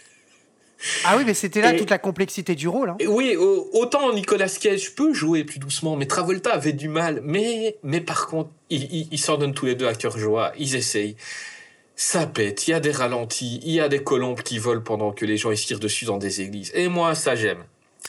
Ah 1.06 1.16
oui, 1.18 1.24
mais 1.26 1.34
c'était 1.34 1.62
là 1.62 1.74
Et- 1.74 1.78
toute 1.78 1.90
la 1.90 1.98
complexité 2.00 2.56
du 2.56 2.68
rôle. 2.68 2.90
hein. 2.92 2.98
Oui, 3.08 3.36
au- 3.36 3.70
autant 3.74 4.12
Nicolas 4.14 4.50
Cage 4.50 4.96
peut 4.96 5.14
jouer 5.14 5.44
plus 5.44 5.60
doucement, 5.60 5.96
mais 5.96 6.08
Travolta 6.08 6.52
avait 6.54 6.74
du 6.74 6.88
mal. 6.90 7.22
Mais, 7.24 7.78
mais 7.84 8.02
par 8.02 8.28
contre, 8.28 8.50
ils 8.70 9.08
ils 9.12 9.20
s'en 9.20 9.38
donnent 9.38 9.54
tous 9.54 9.66
les 9.68 9.76
deux 9.76 9.88
à 9.88 9.94
cœur 9.96 10.18
joie, 10.18 10.52
ils 10.58 10.76
essayent. 10.76 11.16
Ça 11.96 12.26
pète, 12.26 12.68
il 12.68 12.72
y 12.72 12.74
a 12.74 12.80
des 12.80 12.92
ralentis, 12.92 13.60
il 13.64 13.74
y 13.74 13.80
a 13.80 13.88
des 13.90 14.02
colombes 14.04 14.42
qui 14.42 14.58
volent 14.58 14.82
pendant 14.82 15.12
que 15.12 15.24
les 15.26 15.38
gens 15.38 15.52
ils 15.52 15.58
se 15.58 15.68
tirent 15.68 15.80
dessus 15.80 16.06
dans 16.06 16.18
des 16.18 16.42
églises. 16.42 16.72
Et 16.74 16.88
moi, 16.88 17.14
ça 17.16 17.36
j'aime. 17.36 17.64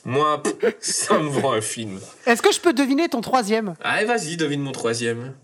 Moi, 0.05 0.43
pff, 0.43 0.75
ça 0.81 1.19
me 1.19 1.29
vend 1.29 1.53
un 1.53 1.61
film. 1.61 2.01
Est-ce 2.27 2.41
que 2.41 2.53
je 2.53 2.61
peux 2.61 2.73
deviner 2.73 3.09
ton 3.11 3.21
troisième? 3.21 3.75
Allez, 3.83 4.07
vas-y, 4.07 4.37
devine 4.39 4.61
mon 4.63 4.73
troisième. 4.73 5.35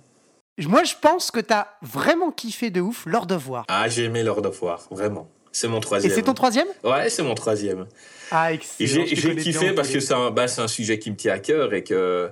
Moi, 0.61 0.83
je 0.85 0.95
pense 1.01 1.31
que 1.31 1.39
t'as 1.41 1.69
vraiment 1.83 2.33
kiffé 2.33 2.71
de 2.71 2.81
ouf 2.81 3.05
Lord 3.07 3.29
of 3.31 3.49
War. 3.49 3.65
Ah, 3.69 3.89
j'ai 3.89 4.05
aimé 4.05 4.25
Lord 4.25 4.45
of 4.47 4.61
War, 4.63 4.89
vraiment. 4.91 5.29
C'est 5.61 5.67
mon 5.67 5.79
Et 5.79 5.81
troisième. 5.81 6.15
c'est 6.15 6.23
ton 6.23 6.35
troisième? 6.35 6.69
Ouais, 6.85 7.11
c'est 7.11 7.25
mon 7.25 7.35
troisième. 7.35 7.87
Ah, 8.31 8.53
Et 8.53 8.57
excellent. 8.57 9.05
J'ai 9.07 9.35
kiffé 9.37 9.73
parce 9.73 9.89
que 9.89 9.99
c'est 9.99 10.15
un, 10.15 10.31
bah, 10.31 10.47
un 10.57 10.69
sujet 10.69 11.01
qui 11.01 11.11
me 11.11 11.17
tient 11.17 11.33
à 11.33 11.41
cœur 11.41 11.75
et 11.75 11.83
que, 11.83 12.31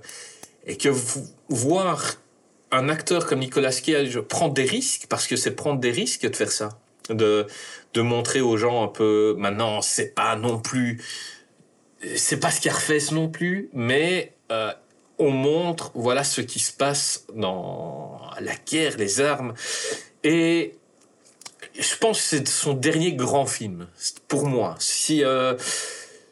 et 0.64 0.76
que 0.76 0.88
vo- 0.90 1.24
voir 1.48 2.14
un 2.70 2.88
acteur 2.88 3.26
comme 3.26 3.40
Nicolas 3.40 3.72
Cage 3.72 4.20
prendre 4.20 4.54
des 4.54 4.62
risques, 4.64 5.06
parce 5.08 5.26
que 5.26 5.34
c'est 5.34 5.50
prendre 5.56 5.80
des 5.80 5.90
risques 5.90 6.22
de 6.28 6.36
faire 6.36 6.52
ça, 6.52 6.78
de, 7.10 7.46
de 7.94 8.00
montrer 8.00 8.40
aux 8.40 8.56
gens 8.56 8.84
un 8.84 8.88
peu, 8.88 9.34
maintenant, 9.38 9.82
c'est 9.82 10.14
pas 10.14 10.36
non 10.36 10.60
plus, 10.60 11.02
c'est 12.14 12.38
pas 12.38 12.50
Scarface 12.52 13.10
non 13.10 13.28
plus, 13.28 13.70
mais 13.72 14.34
euh, 14.52 14.70
on 15.18 15.30
montre, 15.30 15.90
voilà 15.94 16.22
ce 16.22 16.42
qui 16.42 16.60
se 16.60 16.72
passe 16.72 17.24
dans 17.34 18.20
la 18.40 18.52
guerre, 18.54 18.96
les 18.98 19.20
armes, 19.20 19.54
et 20.22 20.74
je 21.78 21.96
pense 21.96 22.18
que 22.18 22.24
c'est 22.24 22.48
son 22.48 22.74
dernier 22.74 23.14
grand 23.14 23.46
film, 23.46 23.88
pour 24.28 24.46
moi. 24.46 24.76
Si, 24.78 25.24
euh, 25.24 25.54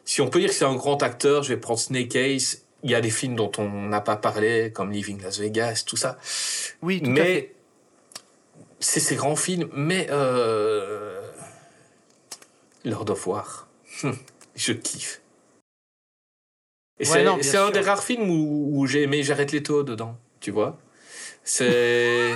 si 0.05 0.21
on 0.21 0.29
peut 0.29 0.39
dire 0.39 0.49
que 0.49 0.55
c'est 0.55 0.65
un 0.65 0.75
grand 0.75 1.01
acteur, 1.03 1.43
je 1.43 1.49
vais 1.49 1.59
prendre 1.59 1.79
Snake 1.79 2.15
Eyes. 2.15 2.59
Il 2.83 2.91
y 2.91 2.95
a 2.95 3.01
des 3.01 3.09
films 3.09 3.35
dont 3.35 3.51
on 3.57 3.87
n'a 3.87 4.01
pas 4.01 4.15
parlé, 4.15 4.71
comme 4.71 4.91
Living 4.91 5.21
Las 5.21 5.39
Vegas, 5.39 5.83
tout 5.85 5.97
ça. 5.97 6.17
Oui, 6.81 7.01
tout 7.01 7.09
mais 7.09 7.53
c'est 8.79 8.99
ces 8.99 9.15
grands 9.15 9.35
films. 9.35 9.69
Mais 9.73 10.07
euh, 10.11 11.21
Lord 12.83 13.09
of 13.09 13.25
War, 13.25 13.67
hum, 14.03 14.17
je 14.55 14.73
kiffe. 14.73 15.21
Et 16.99 17.07
Ouais, 17.09 17.25
c'est 17.41 17.57
un 17.57 17.71
des 17.71 17.81
rares 17.81 18.03
films 18.03 18.29
où, 18.29 18.69
où 18.71 18.87
j'ai 18.87 19.01
aimé 19.01 19.21
Jared 19.23 19.51
Leto 19.51 19.83
dedans, 19.83 20.17
tu 20.39 20.51
vois. 20.51 20.77
C'est 21.43 22.31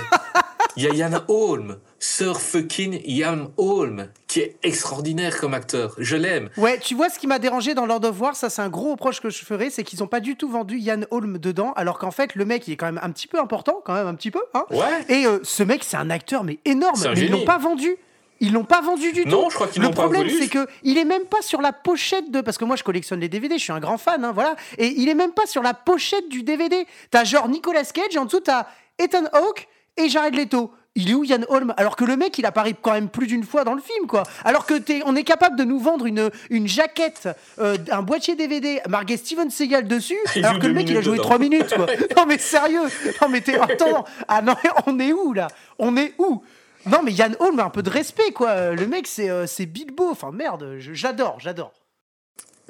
il 0.76 0.84
y 0.84 0.86
a 0.86 1.08
Ian 1.08 1.24
Holm, 1.28 1.78
Sir 2.02 2.40
fucking 2.40 3.02
Ian 3.04 3.50
Holm, 3.58 4.08
qui 4.26 4.40
est 4.40 4.56
extraordinaire 4.62 5.38
comme 5.38 5.52
acteur. 5.52 5.94
Je 5.98 6.16
l'aime. 6.16 6.48
Ouais, 6.56 6.78
tu 6.78 6.94
vois 6.94 7.10
ce 7.10 7.18
qui 7.18 7.26
m'a 7.26 7.38
dérangé 7.38 7.74
dans 7.74 7.84
Lord 7.84 8.04
of 8.04 8.18
War, 8.20 8.34
ça 8.34 8.48
c'est 8.48 8.62
un 8.62 8.70
gros 8.70 8.92
reproche 8.92 9.20
que 9.20 9.28
je 9.28 9.44
ferais, 9.44 9.68
c'est 9.68 9.84
qu'ils 9.84 10.02
ont 10.02 10.06
pas 10.06 10.20
du 10.20 10.34
tout 10.36 10.48
vendu 10.48 10.78
Ian 10.78 11.02
Holm 11.10 11.36
dedans, 11.36 11.72
alors 11.76 11.98
qu'en 11.98 12.10
fait 12.10 12.34
le 12.34 12.46
mec 12.46 12.66
il 12.66 12.72
est 12.72 12.76
quand 12.76 12.86
même 12.86 13.00
un 13.02 13.10
petit 13.10 13.26
peu 13.26 13.38
important, 13.38 13.82
quand 13.84 13.92
même 13.92 14.06
un 14.06 14.14
petit 14.14 14.30
peu, 14.30 14.40
hein. 14.54 14.64
Ouais. 14.70 15.04
Et 15.10 15.26
euh, 15.26 15.40
ce 15.42 15.62
mec 15.62 15.84
c'est 15.84 15.98
un 15.98 16.08
acteur 16.08 16.42
mais 16.42 16.58
énorme, 16.64 16.98
mais 17.04 17.10
ils 17.12 17.16
génie. 17.16 17.30
l'ont 17.32 17.44
pas 17.44 17.58
vendu. 17.58 17.94
Ils 18.42 18.54
l'ont 18.54 18.64
pas 18.64 18.80
vendu 18.80 19.12
du 19.12 19.24
tout. 19.24 19.28
Non, 19.28 19.50
je 19.50 19.54
crois 19.56 19.66
qu'ils 19.66 19.82
Le 19.82 19.88
l'ont 19.88 19.92
pas 19.94 20.00
problème, 20.04 20.22
voulu. 20.26 20.38
c'est 20.40 20.48
que 20.48 20.66
il 20.82 20.96
est 20.96 21.04
même 21.04 21.26
pas 21.26 21.42
sur 21.42 21.60
la 21.60 21.74
pochette 21.74 22.30
de. 22.30 22.40
Parce 22.40 22.56
que 22.56 22.64
moi, 22.64 22.74
je 22.76 22.82
collectionne 22.82 23.20
les 23.20 23.28
DVD, 23.28 23.58
je 23.58 23.62
suis 23.64 23.72
un 23.74 23.80
grand 23.80 23.98
fan, 23.98 24.24
hein, 24.24 24.32
voilà. 24.32 24.56
Et 24.78 24.86
il 24.96 25.10
est 25.10 25.14
même 25.14 25.32
pas 25.32 25.44
sur 25.44 25.62
la 25.62 25.74
pochette 25.74 26.26
du 26.30 26.42
DVD. 26.42 26.86
T'as 27.10 27.24
genre 27.24 27.50
Nicolas 27.50 27.84
Cage, 27.84 28.16
en 28.16 28.24
dessous, 28.24 28.40
t'as 28.40 28.64
Ethan 28.98 29.24
Hawke 29.34 29.68
et 29.98 30.08
Jared 30.08 30.34
Leto. 30.34 30.72
Il 30.96 31.10
est 31.10 31.14
où 31.14 31.22
Yann 31.22 31.46
Holm 31.48 31.72
Alors 31.76 31.94
que 31.94 32.04
le 32.04 32.16
mec, 32.16 32.36
il 32.38 32.46
apparaît 32.46 32.74
quand 32.80 32.92
même 32.92 33.08
plus 33.08 33.28
d'une 33.28 33.44
fois 33.44 33.62
dans 33.62 33.74
le 33.74 33.80
film, 33.80 34.06
quoi. 34.08 34.24
Alors 34.44 34.66
que 34.66 34.74
t'es, 34.74 35.02
on 35.06 35.14
est 35.14 35.22
capable 35.22 35.56
de 35.56 35.62
nous 35.62 35.78
vendre 35.78 36.06
une, 36.06 36.30
une 36.50 36.66
jaquette, 36.66 37.28
euh, 37.60 37.76
un 37.90 38.02
boîtier 38.02 38.34
DVD 38.34 38.80
marqué 38.88 39.16
Steven 39.16 39.50
Seagal 39.50 39.86
dessus, 39.86 40.18
Il 40.34 40.44
alors 40.44 40.58
que 40.58 40.66
le 40.66 40.74
mec, 40.74 40.88
il 40.90 40.96
a 40.96 41.00
joué 41.00 41.12
dedans. 41.12 41.28
3 41.28 41.38
minutes, 41.38 41.74
quoi. 41.74 41.86
non 42.16 42.26
mais 42.26 42.38
sérieux 42.38 42.88
Non 43.22 43.28
mais 43.28 43.40
t'es. 43.40 43.58
Attends 43.58 44.04
Ah 44.26 44.42
non, 44.42 44.54
on 44.86 44.98
est 44.98 45.12
où 45.12 45.32
là? 45.32 45.46
On 45.78 45.96
est 45.96 46.14
où? 46.18 46.42
Non 46.86 47.02
mais 47.04 47.12
Yann 47.12 47.36
Holm, 47.38 47.60
un 47.60 47.70
peu 47.70 47.82
de 47.82 47.90
respect 47.90 48.32
quoi. 48.32 48.72
Le 48.72 48.86
mec 48.86 49.06
c'est 49.06 49.30
euh, 49.30 49.46
Bilbo. 49.60 50.08
Enfin 50.10 50.32
merde, 50.32 50.76
j'adore, 50.78 51.38
j'adore. 51.38 51.72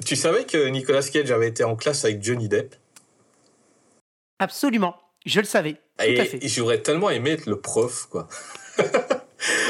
Tu 0.05 0.15
savais 0.15 0.45
que 0.45 0.67
Nicolas 0.67 1.03
Cage 1.03 1.31
avait 1.31 1.47
été 1.47 1.63
en 1.63 1.75
classe 1.75 2.05
avec 2.05 2.23
Johnny 2.23 2.49
Depp? 2.49 2.75
Absolument, 4.39 4.95
je 5.25 5.39
le 5.39 5.45
savais. 5.45 5.73
Tout 5.73 5.79
à 5.99 6.07
Et 6.07 6.25
fait. 6.25 6.39
j'aurais 6.47 6.79
tellement 6.81 7.09
aimé 7.09 7.31
être 7.31 7.45
le 7.45 7.59
prof, 7.59 8.07
quoi. 8.09 8.27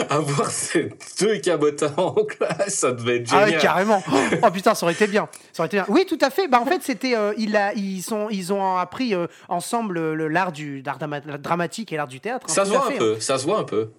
Avoir 0.09 0.51
ces 0.51 0.89
deux 1.21 1.37
cabotins 1.37 1.93
en 1.95 2.11
classe, 2.25 2.75
ça 2.75 2.91
devait 2.91 3.17
être 3.17 3.29
Ah 3.31 3.45
génial. 3.45 3.55
ouais, 3.55 3.61
carrément. 3.61 4.03
Oh 4.43 4.51
putain, 4.51 4.75
ça 4.75 4.85
aurait 4.85 4.93
été 4.93 5.07
bien. 5.07 5.29
Ça 5.53 5.63
aurait 5.63 5.67
été 5.67 5.77
bien. 5.77 5.85
Oui, 5.87 6.05
tout 6.05 6.17
à 6.19 6.29
fait. 6.29 6.49
Bah 6.49 6.59
en 6.59 6.65
fait, 6.65 6.81
c'était 6.83 7.15
euh, 7.15 7.33
il 7.37 7.55
a 7.55 7.73
ils 7.73 8.01
sont 8.01 8.27
ils 8.29 8.51
ont 8.51 8.75
appris 8.75 9.13
euh, 9.15 9.27
ensemble 9.47 9.97
euh, 9.97 10.27
l'art 10.27 10.51
du 10.51 10.81
l'art 10.81 10.97
drama- 10.97 11.21
dramatique 11.21 11.93
et 11.93 11.95
l'art 11.95 12.09
du 12.09 12.19
théâtre. 12.19 12.47
hein, 12.49 12.53
ça 12.53 12.65
se 12.65 12.71
voit 12.71 12.81
fait, 12.81 12.93
un 12.93 12.95
hein. 12.95 12.99
peu, 12.99 13.19
ça 13.21 13.37
se 13.37 13.45
voit 13.45 13.59
un 13.59 13.63
peu. 13.63 13.91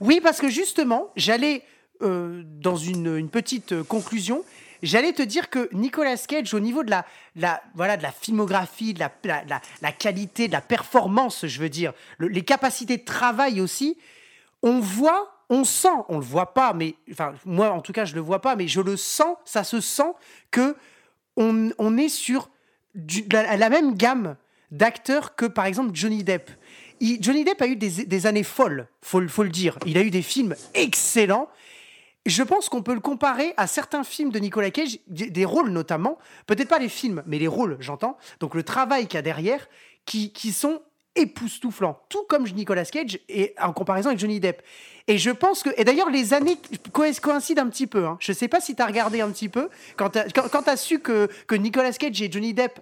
Oui, 0.00 0.20
parce 0.22 0.38
que 0.38 0.48
justement, 0.48 1.10
j'allais 1.16 1.62
euh, 2.02 2.42
dans 2.44 2.76
une, 2.76 3.16
une 3.16 3.28
petite 3.30 3.82
conclusion, 3.82 4.44
j'allais 4.82 5.12
te 5.12 5.22
dire 5.22 5.50
que 5.50 5.68
Nicolas 5.72 6.16
Cage, 6.16 6.54
au 6.54 6.60
niveau 6.60 6.84
de 6.84 6.90
la, 6.90 7.62
voilà, 7.74 7.96
de 7.96 8.02
la 8.02 8.12
filmographie, 8.12 8.94
de 8.94 9.00
la, 9.00 9.12
la, 9.82 9.92
qualité, 9.92 10.48
de 10.48 10.52
la 10.52 10.60
performance, 10.60 11.46
je 11.46 11.60
veux 11.60 11.68
dire, 11.68 11.92
le- 12.18 12.28
les 12.28 12.42
capacités 12.42 12.96
de 12.96 13.04
travail 13.04 13.60
aussi, 13.60 13.96
on 14.62 14.80
voit, 14.80 15.44
on 15.48 15.64
sent, 15.64 15.88
on 16.08 16.18
le 16.18 16.24
voit 16.24 16.54
pas, 16.54 16.72
mais 16.72 16.94
enfin 17.10 17.34
moi 17.44 17.70
en 17.70 17.80
tout 17.80 17.92
cas 17.92 18.04
je 18.04 18.14
le 18.14 18.20
vois 18.20 18.40
pas, 18.40 18.56
mais 18.56 18.68
je 18.68 18.80
le 18.80 18.96
sens, 18.96 19.36
ça 19.44 19.64
se 19.64 19.80
sent 19.80 20.12
que 20.50 20.76
on, 21.36 21.70
on 21.78 21.96
est 21.96 22.08
sur 22.08 22.50
la, 23.30 23.68
même 23.68 23.94
gamme 23.94 24.36
d'acteurs 24.70 25.36
que 25.36 25.46
par 25.46 25.66
exemple 25.66 25.90
Johnny 25.94 26.24
Depp. 26.24 26.50
Johnny 27.00 27.44
Depp 27.44 27.60
a 27.60 27.66
eu 27.66 27.76
des, 27.76 28.26
années 28.26 28.42
folles, 28.42 28.88
faut, 29.02 29.26
faut 29.28 29.42
le 29.42 29.50
dire. 29.50 29.78
Il 29.84 29.98
a 29.98 30.02
eu 30.02 30.10
des 30.10 30.22
films 30.22 30.54
excellents. 30.74 31.48
Je 32.26 32.42
pense 32.42 32.68
qu'on 32.68 32.82
peut 32.82 32.94
le 32.94 33.00
comparer 33.00 33.54
à 33.56 33.66
certains 33.66 34.02
films 34.04 34.30
de 34.30 34.38
Nicolas 34.38 34.70
Cage, 34.70 34.98
des 35.06 35.44
rôles 35.44 35.70
notamment, 35.70 36.18
peut-être 36.46 36.68
pas 36.68 36.80
les 36.80 36.88
films, 36.88 37.22
mais 37.26 37.38
les 37.38 37.46
rôles, 37.46 37.76
j'entends. 37.80 38.18
Donc 38.40 38.54
le 38.54 38.64
travail 38.64 39.06
qu'il 39.06 39.14
y 39.14 39.18
a 39.18 39.22
derrière, 39.22 39.68
qui, 40.04 40.32
qui 40.32 40.52
sont 40.52 40.82
époustouflants, 41.14 41.98
tout 42.08 42.24
comme 42.28 42.44
Nicolas 42.44 42.84
Cage 42.84 43.20
et 43.28 43.54
en 43.62 43.72
comparaison 43.72 44.08
avec 44.10 44.18
Johnny 44.18 44.38
Depp. 44.38 44.60
Et 45.06 45.18
je 45.18 45.30
pense 45.30 45.62
que, 45.62 45.70
et 45.76 45.84
d'ailleurs 45.84 46.10
les 46.10 46.34
années 46.34 46.58
co- 46.92 47.04
coïncident 47.22 47.62
un 47.62 47.70
petit 47.70 47.86
peu. 47.86 48.04
Hein. 48.06 48.18
Je 48.20 48.32
sais 48.32 48.48
pas 48.48 48.60
si 48.60 48.74
tu 48.76 48.82
as 48.82 48.86
regardé 48.86 49.20
un 49.20 49.30
petit 49.30 49.48
peu 49.48 49.70
quand 49.96 50.10
tu 50.10 50.18
as, 50.18 50.76
su 50.76 50.98
que, 50.98 51.30
que 51.46 51.54
Nicolas 51.54 51.92
Cage 51.92 52.20
et 52.20 52.30
Johnny 52.30 52.52
Depp 52.52 52.80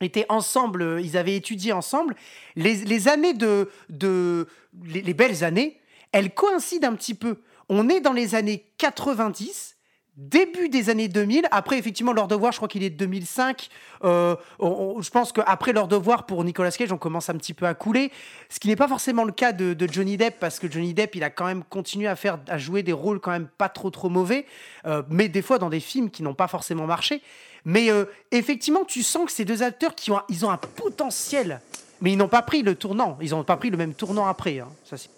étaient 0.00 0.26
ensemble, 0.28 0.82
euh, 0.82 1.00
ils 1.00 1.16
avaient 1.16 1.34
étudié 1.34 1.72
ensemble. 1.72 2.14
Les, 2.54 2.76
les 2.84 3.08
années 3.08 3.32
de, 3.32 3.70
de 3.88 4.46
les 4.84 5.14
belles 5.14 5.42
années, 5.42 5.80
elles 6.12 6.34
coïncident 6.34 6.88
un 6.88 6.94
petit 6.94 7.14
peu. 7.14 7.38
On 7.68 7.88
est 7.88 8.00
dans 8.00 8.12
les 8.12 8.34
années 8.34 8.64
90, 8.78 9.76
début 10.16 10.68
des 10.68 10.88
années 10.88 11.08
2000. 11.08 11.46
Après, 11.50 11.78
effectivement, 11.78 12.12
L'Heure 12.12 12.28
de 12.28 12.34
voir, 12.34 12.52
je 12.52 12.58
crois 12.58 12.68
qu'il 12.68 12.82
est 12.82 12.90
de 12.90 12.96
2005. 12.96 13.68
Euh, 14.04 14.36
je 14.60 15.10
pense 15.10 15.32
qu'après 15.32 15.72
L'Heure 15.72 15.88
de 15.88 15.96
voir, 15.96 16.26
pour 16.26 16.42
Nicolas 16.44 16.70
Cage, 16.70 16.92
on 16.92 16.96
commence 16.96 17.28
un 17.28 17.34
petit 17.34 17.54
peu 17.54 17.66
à 17.66 17.74
couler. 17.74 18.12
Ce 18.48 18.60
qui 18.60 18.68
n'est 18.68 18.76
pas 18.76 18.88
forcément 18.88 19.24
le 19.24 19.32
cas 19.32 19.52
de, 19.52 19.76
Johnny 19.90 20.16
Depp, 20.16 20.38
parce 20.38 20.58
que 20.58 20.70
Johnny 20.70 20.94
Depp, 20.94 21.16
il 21.16 21.24
a 21.24 21.30
quand 21.30 21.46
même 21.46 21.64
continué 21.64 22.06
à, 22.06 22.16
faire, 22.16 22.38
à 22.48 22.56
jouer 22.56 22.82
des 22.82 22.92
rôles 22.92 23.20
quand 23.20 23.32
même 23.32 23.48
pas 23.58 23.68
trop 23.68 23.90
trop 23.90 24.08
mauvais, 24.08 24.46
euh, 24.86 25.02
mais 25.10 25.28
des 25.28 25.42
fois 25.42 25.58
dans 25.58 25.70
des 25.70 25.80
films 25.80 26.10
qui 26.10 26.22
n'ont 26.22 26.34
pas 26.34 26.48
forcément 26.48 26.86
marché. 26.86 27.20
Mais 27.64 27.90
euh, 27.90 28.04
effectivement, 28.30 28.84
tu 28.84 29.02
sens 29.02 29.26
que 29.26 29.32
ces 29.32 29.44
deux 29.44 29.64
acteurs, 29.64 29.96
qui 29.96 30.12
ont, 30.12 30.20
ils 30.28 30.46
ont 30.46 30.50
un 30.50 30.56
potentiel, 30.56 31.60
mais 32.00 32.12
ils 32.12 32.16
n'ont 32.16 32.28
pas 32.28 32.42
pris 32.42 32.62
le 32.62 32.76
tournant. 32.76 33.18
Ils 33.20 33.30
n'ont 33.30 33.42
pas 33.42 33.56
pris 33.56 33.70
le 33.70 33.76
même 33.76 33.92
tournant 33.92 34.26
après. 34.28 34.60
hein. 34.60 34.68
Ça, 34.84 34.96
c'est- 34.96 35.10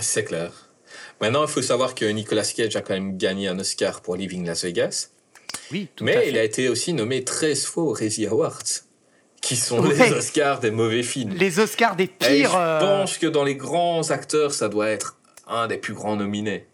C'est 0.00 0.24
clair. 0.24 0.63
Maintenant, 1.20 1.42
il 1.42 1.48
faut 1.48 1.62
savoir 1.62 1.94
que 1.94 2.04
Nicolas 2.04 2.42
Cage 2.44 2.76
a 2.76 2.80
quand 2.80 2.94
même 2.94 3.16
gagné 3.16 3.48
un 3.48 3.58
Oscar 3.58 4.00
pour 4.02 4.16
Living 4.16 4.46
Las 4.46 4.64
Vegas. 4.64 5.08
oui, 5.72 5.88
tout 5.94 6.04
à 6.04 6.06
Mais 6.06 6.12
fait. 6.14 6.28
il 6.28 6.38
a 6.38 6.44
été 6.44 6.68
aussi 6.68 6.92
nommé 6.92 7.24
13 7.24 7.64
fois 7.66 7.84
aux 7.84 7.92
Razzie 7.92 8.26
Awards, 8.26 8.62
qui 9.40 9.56
sont 9.56 9.78
Ouais. 9.80 9.94
les 10.10 10.12
Oscars 10.12 10.60
des 10.60 10.70
mauvais 10.70 11.02
films. 11.02 11.34
Les 11.34 11.58
Oscars 11.60 11.96
des 11.96 12.04
Et 12.04 12.08
pires. 12.08 12.50
je 12.52 12.56
euh, 12.58 12.80
pense 12.80 13.18
que 13.18 13.26
dans 13.26 13.44
les 13.44 13.54
grands 13.56 14.10
acteurs, 14.10 14.52
ça 14.52 14.68
doit 14.68 14.88
être 14.88 15.16
un 15.46 15.66
des 15.68 15.76
plus 15.78 15.94
grands 15.94 16.16
nominés. 16.16 16.66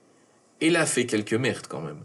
Il 0.60 0.76
a 0.76 0.86
fait 0.86 1.06
quelques 1.06 1.34
merdes 1.34 1.66
quand 1.68 1.80
même. 1.80 2.00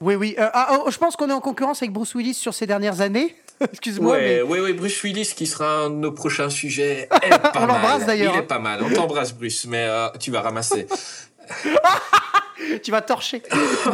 Oui, 0.00 0.14
oui. 0.16 0.34
Euh, 0.38 0.48
ah, 0.52 0.80
oh, 0.84 0.90
je 0.90 0.98
pense 0.98 1.16
qu'on 1.16 1.30
est 1.30 1.32
en 1.34 1.40
concurrence 1.40 1.80
avec 1.82 1.92
Bruce 1.92 2.14
Willis 2.14 2.34
sur 2.34 2.52
ces 2.52 2.66
dernières 2.66 3.00
années. 3.00 3.34
Excuse-moi, 3.72 4.16
Ouais, 4.16 4.20
mais 4.20 4.42
ouais, 4.42 4.60
ouais, 4.60 4.72
Bruce 4.72 5.00
Willis 5.04 5.32
qui 5.36 5.46
sera 5.46 5.84
un 5.84 5.90
de 5.90 5.94
nos 5.94 6.12
prochains 6.12 6.50
sujets. 6.50 7.08
est 7.22 7.28
pas 7.38 7.52
On 7.54 7.66
l'embrasse, 7.66 8.04
d'ailleurs, 8.04 8.34
Il 8.34 8.38
hein. 8.38 8.42
est 8.42 8.46
pas 8.46 8.58
mal. 8.58 8.82
On 8.82 8.90
t'embrasse, 8.90 9.32
Bruce, 9.32 9.64
mais 9.66 9.86
euh, 9.88 10.08
tu 10.20 10.30
vas 10.30 10.40
ramasser. 10.42 10.86
tu 12.82 12.90
vas 12.90 13.02
torcher. 13.02 13.42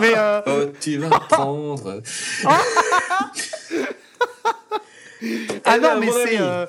mais 0.00 0.12
euh, 0.16 0.40
Oh, 0.46 0.72
tu 0.80 0.98
vas 0.98 1.10
prendre. 1.20 2.02
ah 5.64 5.78
non, 5.78 5.98
mais 6.00 6.10
c'est 6.10 6.40
euh, 6.40 6.66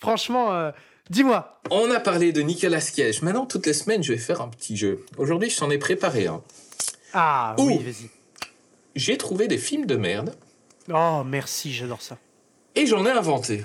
franchement. 0.00 0.52
euh, 0.54 0.70
Dis-moi. 1.10 1.60
On 1.70 1.90
a 1.90 2.00
parlé 2.00 2.32
de 2.32 2.42
Nicolas 2.42 2.82
Cage. 2.94 3.22
Maintenant, 3.22 3.46
toutes 3.46 3.64
les 3.66 3.72
semaines, 3.72 4.02
je 4.02 4.12
vais 4.12 4.18
faire 4.18 4.42
un 4.42 4.48
petit 4.48 4.76
jeu. 4.76 5.04
Aujourd'hui, 5.16 5.48
je 5.48 5.58
t'en 5.58 5.70
ai 5.70 5.78
préparé 5.78 6.26
un. 6.26 6.42
Ah 7.14 7.54
oui, 7.58 7.78
vas-y. 7.78 8.10
J'ai 8.94 9.16
trouvé 9.16 9.48
des 9.48 9.56
films 9.58 9.86
de 9.86 9.96
merde 9.96 10.34
Oh 10.92 11.22
merci, 11.24 11.72
j'adore 11.72 12.02
ça. 12.02 12.18
et 12.74 12.86
j'en 12.86 13.04
ai 13.06 13.10
inventé. 13.10 13.64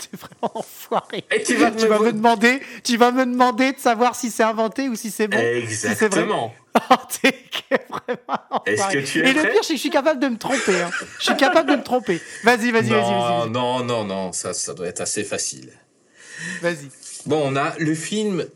Oh, 0.00 0.08
t'es 0.10 0.16
vraiment 0.16 0.58
enfoiré. 0.58 1.24
Et 1.30 1.42
tu 1.42 1.54
vas 1.56 1.70
Tu 1.70 1.86
vas 1.86 1.98
me 1.98 2.12
demander, 2.12 2.60
tu 2.84 2.96
vas 2.96 3.10
me 3.12 3.24
demander 3.26 3.72
de 3.72 3.78
savoir 3.78 4.14
si 4.16 4.30
c'est 4.30 4.42
inventé 4.42 4.88
ou 4.88 4.96
si 4.96 5.10
c'est 5.10 5.28
bon. 5.28 5.38
Si. 5.38 5.44
Exactement. 5.86 6.54
Oh, 6.88 6.94
t'es 7.20 7.34
vraiment 7.90 8.62
Est-ce 8.64 8.88
que 8.92 8.98
tu 9.04 9.18
es 9.26 9.30
Et 9.30 9.32
le 9.32 9.42
pire, 9.42 9.64
c'est 9.64 9.70
que 9.70 9.74
je 9.74 9.80
suis 9.80 9.90
capable 9.90 10.20
de 10.20 10.28
me 10.28 10.38
tromper. 10.38 10.80
hein. 10.82 10.90
Je 11.18 11.24
suis 11.24 11.36
capable 11.36 11.68
de 11.68 11.74
me 11.76 11.82
tromper. 11.82 12.20
Vas-y, 12.44 12.70
vas-y, 12.70 12.90
vas-y, 12.90 12.90
non, 12.90 13.38
vas-y, 13.40 13.50
non, 13.50 13.84
non, 13.84 14.04
non, 14.04 14.32
ça, 14.32 14.54
ça 14.54 14.72
doit 14.72 14.86
être 14.86 15.00
assez 15.00 15.24
facile. 15.24 15.72
vas-y. 16.62 16.88
Bon, 17.26 17.42
on 17.44 17.56
a 17.56 17.74
le 17.78 17.92
film 17.94 18.46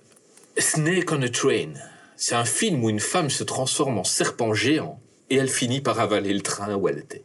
Snake 0.56 1.10
on 1.10 1.22
a 1.22 1.28
Train. 1.28 1.72
C'est 2.16 2.36
un 2.36 2.44
film 2.44 2.84
où 2.84 2.88
une 2.90 3.00
femme 3.00 3.30
se 3.30 3.42
transforme 3.42 3.98
en 3.98 4.04
serpent 4.04 4.54
géant 4.54 5.00
et 5.28 5.36
elle 5.36 5.48
finit 5.50 5.80
par 5.80 5.98
avaler 5.98 6.32
le 6.32 6.40
train 6.40 6.74
où 6.76 6.88
elle 6.88 6.98
était. 6.98 7.24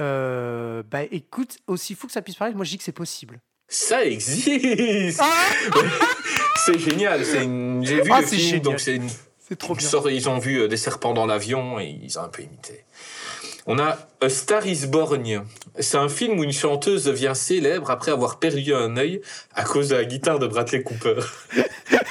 Euh, 0.00 0.82
bah 0.90 1.02
écoute, 1.10 1.58
aussi 1.66 1.94
fou 1.94 2.06
que 2.06 2.12
ça 2.12 2.22
puisse 2.22 2.36
paraître, 2.36 2.56
moi 2.56 2.64
je 2.64 2.70
dis 2.70 2.78
que 2.78 2.84
c'est 2.84 2.92
possible. 2.92 3.40
Ça 3.68 4.04
existe 4.04 4.48
C'est 6.64 6.78
génial. 6.78 7.24
c'est 7.24 7.42
une- 7.44 7.84
J'ai 7.84 8.00
vu 8.02 8.10
Ah, 8.12 8.20
le 8.20 8.26
film, 8.26 8.40
génial. 8.40 8.60
donc 8.62 8.80
c'est 8.80 8.96
une 8.96 9.08
C'est 9.38 9.56
trop 9.58 9.74
bien. 9.74 9.88
Ils 10.10 10.28
ont 10.28 10.38
vu 10.38 10.60
euh, 10.60 10.68
des 10.68 10.76
serpents 10.76 11.12
dans 11.14 11.26
l'avion 11.26 11.78
et 11.80 11.98
ils 12.02 12.18
ont 12.18 12.22
un 12.22 12.28
peu 12.28 12.42
imité. 12.42 12.84
On 13.66 13.78
a 13.78 13.96
A 14.20 14.28
Star 14.28 14.66
is 14.66 14.86
Born. 14.86 15.44
C'est 15.78 15.96
un 15.96 16.08
film 16.08 16.38
où 16.38 16.44
une 16.44 16.52
chanteuse 16.52 17.04
devient 17.04 17.32
célèbre 17.34 17.90
après 17.90 18.10
avoir 18.10 18.38
perdu 18.40 18.74
un 18.74 18.96
œil 18.96 19.20
à 19.54 19.62
cause 19.64 19.90
de 19.90 19.94
la 19.96 20.04
guitare 20.04 20.38
de 20.38 20.46
Bradley 20.48 20.82
Cooper. 20.82 21.20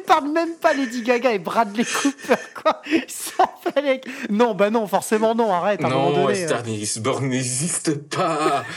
Il 0.00 0.04
épargne 0.04 0.32
même 0.32 0.54
pas 0.54 0.72
Lady 0.72 1.02
Gaga 1.02 1.32
et 1.32 1.38
Bradley 1.38 1.84
Cooper, 1.84 2.34
quoi. 2.62 2.82
S'en 3.06 3.50
fallait. 3.62 4.00
Non, 4.30 4.54
bah 4.54 4.70
non, 4.70 4.86
forcément 4.86 5.34
non, 5.34 5.52
arrête, 5.52 5.82
à 5.84 5.86
un 5.86 5.90
moment 5.90 6.10
non, 6.10 6.26
donné. 6.26 6.44
euh. 6.44 7.00
Born 7.00 7.28
n'existe 7.28 7.94
pas. 8.08 8.64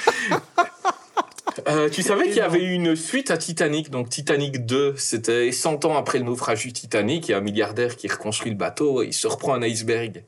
Euh, 1.68 1.88
tu 1.88 2.02
savais 2.02 2.26
qu'il 2.26 2.38
y 2.38 2.42
avait 2.42 2.64
eu 2.64 2.74
une 2.74 2.96
suite 2.96 3.30
à 3.30 3.38
Titanic, 3.38 3.92
donc 3.92 4.10
Titanic 4.10 4.66
2, 4.66 4.96
c'était 4.98 5.52
100 5.52 5.86
ans 5.86 5.96
après 5.96 6.18
le 6.18 6.26
naufrage 6.26 6.64
du 6.64 6.74
Titanic, 6.74 7.28
il 7.28 7.32
y 7.32 7.34
a 7.36 7.38
un 7.38 7.42
milliardaire 7.42 7.96
qui 7.96 8.08
reconstruit 8.08 8.50
le 8.50 8.58
bateau 8.58 9.04
et 9.04 9.08
il 9.08 9.14
se 9.14 9.28
reprend 9.28 9.54
un 9.54 9.62
iceberg. 9.62 10.24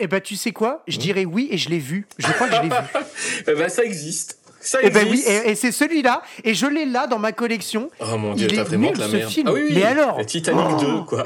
Eh 0.00 0.06
ben 0.06 0.20
tu 0.22 0.34
sais 0.36 0.52
quoi? 0.52 0.76
Hmm? 0.76 0.92
Je 0.92 0.98
dirais 0.98 1.24
oui 1.26 1.48
et 1.50 1.58
je 1.58 1.68
l'ai 1.68 1.78
vu. 1.78 2.06
Je 2.18 2.26
crois 2.26 2.48
que 2.48 2.56
je 2.56 2.62
l'ai 2.62 2.68
vu. 2.70 2.74
Eh 3.46 3.54
ben 3.54 3.68
ça 3.68 3.84
existe. 3.84 4.38
Ça 4.64 4.78
Eh 4.82 4.86
existe. 4.86 5.04
ben 5.04 5.10
oui, 5.12 5.24
et, 5.26 5.50
et 5.50 5.54
c'est 5.56 5.72
celui-là, 5.72 6.22
et 6.44 6.54
je 6.54 6.66
l'ai 6.66 6.86
là 6.86 7.06
dans 7.08 7.18
ma 7.18 7.32
collection. 7.32 7.90
Oh 8.00 8.16
mon 8.16 8.34
dieu, 8.34 8.46
t'as 8.46 8.62
vraiment 8.62 8.92
de 8.92 8.98
la 9.00 9.08
merde. 9.08 9.30
film. 9.30 9.48
Ah 9.48 9.52
oui, 9.52 9.62
oui. 9.68 9.74
Mais 9.74 9.82
alors 9.84 10.18
Le 10.18 10.24
Titanic 10.24 10.64
Oh 10.78 10.80
2, 10.80 11.00
quoi. 11.02 11.24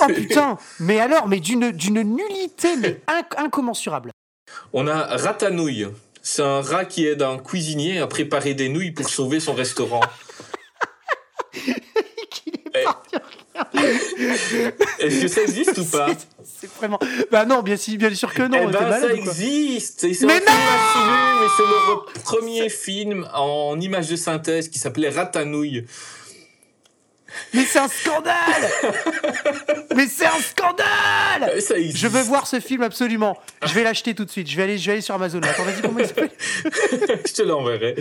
Oh 0.00 0.06
putain 0.14 0.56
Mais 0.80 1.00
alors, 1.00 1.26
mais 1.28 1.40
d'une 1.40 1.72
d'une 1.72 2.02
nullité 2.02 2.76
mais 2.78 3.00
inc- 3.08 3.36
incommensurable. 3.36 4.12
On 4.72 4.86
a 4.86 5.16
Ratanouille. 5.16 5.88
C'est 6.22 6.42
un 6.42 6.60
rat 6.60 6.84
qui 6.84 7.04
aide 7.06 7.22
un 7.22 7.36
cuisinier 7.38 7.98
à 7.98 8.06
préparer 8.06 8.54
des 8.54 8.68
nouilles 8.68 8.92
pour 8.92 9.08
sauver 9.08 9.40
son 9.40 9.54
restaurant. 9.54 10.00
Qu'il 11.52 12.54
est 12.54 12.62
Eh, 12.74 12.84
parti. 12.84 13.16
Est-ce 14.98 15.22
que 15.22 15.28
ça 15.28 15.42
existe 15.42 15.76
ou 15.78 15.84
pas 15.84 16.08
C'est- 16.60 16.70
vraiment. 16.74 16.98
Bah 17.30 17.44
non, 17.44 17.62
bien, 17.62 17.76
si- 17.76 17.96
bien 17.98 18.14
sûr 18.14 18.32
que 18.32 18.42
non. 18.42 18.58
Eh 18.62 18.66
ben, 18.66 18.80
malade 18.82 19.02
ça 19.02 19.12
existe. 19.14 20.04
Et 20.04 20.14
c'est 20.14 20.26
Mais 20.26 20.38
film 20.40 20.48
assuré, 20.48 21.40
mais 21.40 21.48
c'est 21.56 21.62
le 21.62 22.22
premier 22.22 22.68
film 22.68 23.28
en 23.34 23.78
image 23.80 24.08
de 24.08 24.16
synthèse 24.16 24.68
qui 24.68 24.78
s'appelait 24.78 25.10
Ratanouille. 25.10 25.84
Mais 27.54 27.64
c'est 27.64 27.78
un 27.78 27.88
scandale 27.88 28.70
Mais 29.96 30.06
c'est 30.06 30.26
un 30.26 30.38
scandale 30.40 31.62
Ça. 31.62 31.74
Je 31.80 32.06
veux 32.06 32.20
voir 32.20 32.46
ce 32.46 32.60
film 32.60 32.82
absolument. 32.82 33.38
Je 33.64 33.72
vais 33.72 33.84
l'acheter 33.84 34.14
tout 34.14 34.26
de 34.26 34.30
suite. 34.30 34.50
Je 34.50 34.56
vais 34.56 34.64
aller, 34.64 34.76
je 34.76 34.84
vais 34.86 34.92
aller 34.92 35.00
sur 35.00 35.14
Amazon. 35.14 35.40
Attends, 35.42 35.62
vas-y, 35.64 35.80
comment 35.80 35.98
il 35.98 36.06
s'appelle? 36.06 36.30
Je 37.26 37.32
te 37.32 37.42
l'enverrai. 37.42 37.94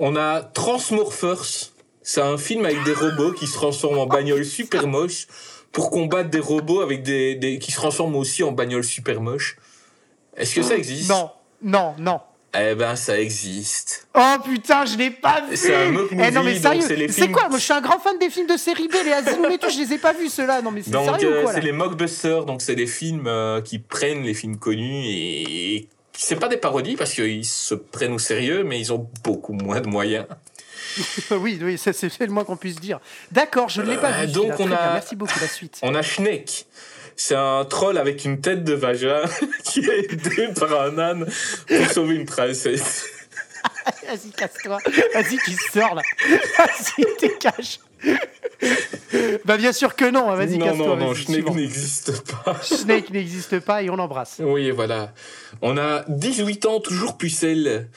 On 0.00 0.16
a 0.16 0.42
Transmorphers. 0.42 1.70
C'est 2.08 2.20
un 2.20 2.38
film 2.38 2.64
avec 2.64 2.84
des 2.84 2.92
robots 2.92 3.32
qui 3.32 3.48
se 3.48 3.54
transforment 3.54 3.98
en 3.98 4.06
bagnoles 4.06 4.44
super 4.44 4.86
moches 4.86 5.26
pour 5.72 5.90
combattre 5.90 6.30
des 6.30 6.38
robots 6.38 6.80
avec 6.80 7.02
des, 7.02 7.34
des- 7.34 7.58
qui 7.58 7.72
se 7.72 7.76
transforment 7.76 8.14
aussi 8.14 8.44
en 8.44 8.52
bagnoles 8.52 8.84
super 8.84 9.20
moches. 9.20 9.56
Est-ce 10.36 10.54
que 10.54 10.62
ça 10.62 10.76
existe? 10.76 11.10
Non, 11.10 11.30
non, 11.60 11.94
non. 11.98 12.20
Eh 12.56 12.76
ben, 12.76 12.94
ça 12.94 13.18
existe. 13.20 14.06
Oh 14.14 14.36
putain, 14.44 14.84
je 14.86 14.96
l'ai 14.96 15.10
pas 15.10 15.40
vu 15.50 15.56
C'est 15.56 15.74
un 15.74 15.90
mock 15.90 16.08
Eh 16.12 16.16
non 16.16 16.44
mais 16.44 16.52
movie, 16.52 16.60
sérieux, 16.60 16.82
c'est 16.82 17.08
films- 17.08 17.32
quoi? 17.32 17.48
Moi 17.48 17.58
je 17.58 17.64
suis 17.64 17.72
un 17.72 17.80
grand 17.80 17.98
fan 17.98 18.16
des 18.20 18.30
films 18.30 18.46
de 18.46 18.56
série 18.56 18.86
B, 18.86 18.94
les 19.04 19.12
Asylum 19.12 19.50
et 19.50 19.58
tout, 19.58 19.68
je 19.68 19.78
les 19.80 19.92
ai 19.94 19.98
pas 19.98 20.12
vus 20.12 20.28
ceux-là. 20.28 20.62
Non 20.62 20.70
mais 20.70 20.82
c'est 20.82 20.90
Donc, 20.92 21.06
sérieux 21.06 21.32
euh, 21.34 21.40
ou 21.40 21.42
quoi 21.42 21.54
c'est 21.54 21.60
les 21.60 21.72
mockbusters, 21.72 22.44
donc 22.44 22.62
c'est 22.62 22.76
des 22.76 22.86
films 22.86 23.26
euh, 23.26 23.60
qui 23.60 23.80
prennent 23.80 24.22
les 24.22 24.32
films 24.34 24.58
connus 24.58 25.06
et. 25.06 25.88
C'est 26.18 26.36
pas 26.36 26.48
des 26.48 26.56
parodies 26.56 26.96
parce 26.96 27.12
qu'ils 27.12 27.44
se 27.44 27.74
prennent 27.74 28.12
au 28.14 28.18
sérieux, 28.18 28.62
mais 28.64 28.78
ils 28.80 28.90
ont 28.92 29.06
beaucoup 29.22 29.52
moins 29.52 29.80
de 29.82 29.88
moyens. 29.88 30.24
oui, 31.32 31.58
oui, 31.62 31.78
c'est 31.78 32.18
le 32.20 32.26
moins 32.32 32.44
qu'on 32.44 32.56
puisse 32.56 32.76
dire. 32.80 33.00
D'accord, 33.32 33.68
je 33.68 33.82
ne 33.82 33.90
l'ai 33.90 33.96
pas 33.96 34.10
Euh, 34.12 34.26
vu. 34.26 34.32
donc 34.32 34.52
on 34.58 34.70
a- 34.72 34.92
Merci 34.94 35.16
beaucoup, 35.16 35.38
la 35.40 35.48
suite. 35.48 35.78
On 35.82 35.94
a 35.94 36.02
Schneck. 36.02 36.66
C'est 37.16 37.34
un 37.34 37.64
troll 37.64 37.96
avec 37.98 38.24
une 38.24 38.40
tête 38.40 38.62
de 38.64 38.74
vagin 38.74 39.22
qui 39.64 39.80
est 39.80 40.12
aidé 40.12 40.48
par 40.58 40.80
un 40.82 40.98
âne 40.98 41.26
pour 41.66 41.86
sauver 41.90 42.14
une 42.16 42.26
princesse. 42.26 43.06
Vas-y, 44.06 44.30
casse-toi. 44.30 44.78
Vas-y, 45.14 45.38
tu 45.38 45.52
sors 45.72 45.94
là. 45.94 46.02
Vas-y, 46.58 47.04
t'es 47.18 47.36
cache. 47.38 47.78
bah, 49.44 49.56
bien 49.56 49.72
sûr 49.72 49.96
que 49.96 50.04
non. 50.10 50.30
hein. 50.30 50.36
Vas-y, 50.36 50.58
non, 50.58 50.66
casse-toi. 50.66 50.86
non, 50.86 50.96
non, 50.96 51.14
Schneck 51.14 51.36
suivant. 51.36 51.54
n'existe 51.54 52.22
pas. 52.44 52.56
Snake 52.62 53.10
n'existe 53.10 53.60
pas 53.60 53.82
et 53.82 53.90
on 53.90 53.96
l'embrasse. 53.96 54.36
Oui, 54.40 54.70
voilà. 54.70 55.12
On 55.62 55.76
a 55.78 56.04
18 56.08 56.66
ans, 56.66 56.80
toujours 56.80 57.16
pucelle. 57.16 57.88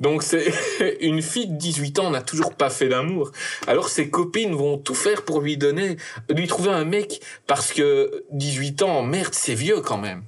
Donc 0.00 0.22
c'est 0.22 0.52
une 1.00 1.22
fille 1.22 1.48
de 1.48 1.56
18 1.56 1.98
ans 1.98 2.10
n'a 2.10 2.22
toujours 2.22 2.54
pas 2.54 2.70
fait 2.70 2.88
d'amour. 2.88 3.32
Alors 3.66 3.88
ses 3.88 4.10
copines 4.10 4.54
vont 4.54 4.78
tout 4.78 4.94
faire 4.94 5.24
pour 5.24 5.40
lui 5.40 5.56
donner, 5.56 5.96
lui 6.30 6.46
trouver 6.46 6.70
un 6.70 6.84
mec 6.84 7.20
parce 7.46 7.72
que 7.72 8.24
18 8.30 8.82
ans, 8.82 9.02
merde, 9.02 9.34
c'est 9.34 9.54
vieux 9.54 9.80
quand 9.80 9.98
même. 9.98 10.22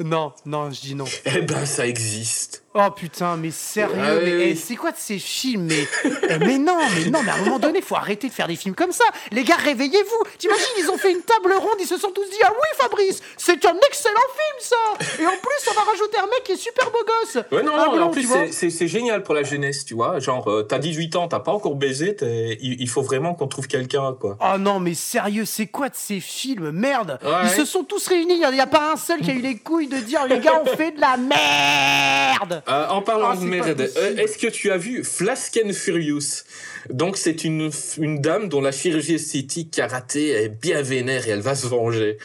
Non, 0.00 0.32
non, 0.46 0.70
je 0.70 0.80
dis 0.80 0.94
non. 0.94 1.06
Eh 1.24 1.42
ben 1.42 1.66
ça 1.66 1.86
existe. 1.86 2.64
Oh 2.74 2.90
putain, 2.94 3.36
mais 3.38 3.50
sérieux, 3.50 3.94
Ah 3.98 4.14
oui, 4.18 4.22
mais 4.24 4.36
oui. 4.36 4.42
eh, 4.50 4.54
c'est 4.54 4.76
quoi 4.76 4.90
de 4.92 4.96
ces 4.98 5.18
films 5.18 5.62
mais, 5.68 5.88
eh, 6.04 6.38
mais 6.38 6.58
non, 6.58 6.76
mais 6.94 7.10
non, 7.10 7.22
mais 7.24 7.30
à 7.30 7.34
un 7.36 7.38
moment 7.38 7.58
donné, 7.58 7.80
faut 7.80 7.96
arrêter 7.96 8.28
de 8.28 8.32
faire 8.32 8.46
des 8.46 8.56
films 8.56 8.74
comme 8.74 8.92
ça. 8.92 9.04
Les 9.32 9.42
gars, 9.42 9.56
réveillez-vous. 9.56 10.22
T'imagines, 10.38 10.64
ils 10.78 10.90
ont 10.90 10.98
fait 10.98 11.10
une 11.12 11.22
table 11.22 11.54
ronde, 11.54 11.76
ils 11.80 11.86
se 11.86 11.96
sont 11.96 12.10
tous 12.10 12.24
dit 12.24 12.36
Ah 12.44 12.52
oui, 12.52 12.68
Fabrice, 12.76 13.20
c'est 13.38 13.64
un 13.64 13.74
excellent 13.88 14.14
film 14.36 14.58
ça. 14.60 14.76
Et 15.22 15.26
en 15.26 15.30
plus, 15.30 15.70
on 15.70 15.74
va 15.74 15.90
rajouter 15.90 16.18
un 16.18 16.26
mec 16.26 16.42
qui 16.44 16.52
est 16.52 16.56
super 16.56 16.90
beau 16.90 16.98
gosse. 17.06 17.42
Ouais, 17.50 17.62
non, 17.62 17.76
non, 17.76 17.92
blond, 17.92 18.04
en 18.06 18.10
plus, 18.10 18.28
c'est- 18.52 18.86
génial 18.86 19.22
pour 19.22 19.34
la 19.34 19.42
jeunesse, 19.42 19.84
tu 19.84 19.94
vois. 19.94 20.18
Genre, 20.20 20.48
euh, 20.50 20.62
t'as 20.62 20.78
18 20.78 21.16
ans, 21.16 21.26
t'as 21.28 21.40
pas 21.40 21.52
encore 21.52 21.74
baisé, 21.74 22.16
il, 22.60 22.80
il 22.80 22.88
faut 22.88 23.02
vraiment 23.02 23.34
qu'on 23.34 23.48
trouve 23.48 23.66
quelqu'un, 23.66 24.14
quoi. 24.18 24.36
Oh 24.40 24.58
non, 24.58 24.78
mais 24.78 24.94
sérieux, 24.94 25.44
c'est 25.46 25.66
quoi 25.66 25.88
de 25.88 25.94
ces 25.96 26.20
films 26.20 26.70
Merde? 26.70 27.18
Ouais. 27.24 27.30
Ils 27.44 27.50
se 27.50 27.64
sont 27.64 27.82
tous 27.84 28.06
réunis, 28.08 28.34
il 28.42 28.50
n'y 28.50 28.60
a 28.60 28.66
pas 28.66 28.92
un 28.92 28.96
seul 28.96 29.20
qui 29.20 29.30
a 29.30 29.34
eu 29.34 29.40
les 29.40 29.56
couilles 29.56 29.88
de 29.88 29.98
dire 29.98 30.26
Les 30.26 30.38
gars, 30.38 30.62
on 30.62 30.66
fait 30.76 30.92
de 30.92 31.00
la 31.00 31.16
merde 31.16 32.57
Euh, 32.68 32.86
en 32.88 33.02
parlant 33.02 33.30
Ah, 33.30 33.36
de 33.36 33.40
c'est 33.40 33.58
pas 33.58 33.66
merde, 33.66 33.90
euh, 33.96 34.16
est-ce 34.16 34.38
que 34.38 34.46
tu 34.48 34.70
as 34.70 34.76
vu 34.78 35.04
Flask 35.04 35.58
and 35.64 35.72
Furious? 35.72 36.44
Donc, 36.90 37.16
c'est 37.16 37.44
une, 37.44 37.70
une 37.98 38.20
dame 38.20 38.48
dont 38.48 38.60
la 38.60 38.72
chirurgie 38.72 39.14
esthétique 39.14 39.70
karaté 39.72 40.30
est 40.30 40.48
bien 40.48 40.82
vénère 40.82 41.26
et 41.28 41.30
elle 41.30 41.40
va 41.40 41.54
se 41.54 41.66
venger. 41.66 42.18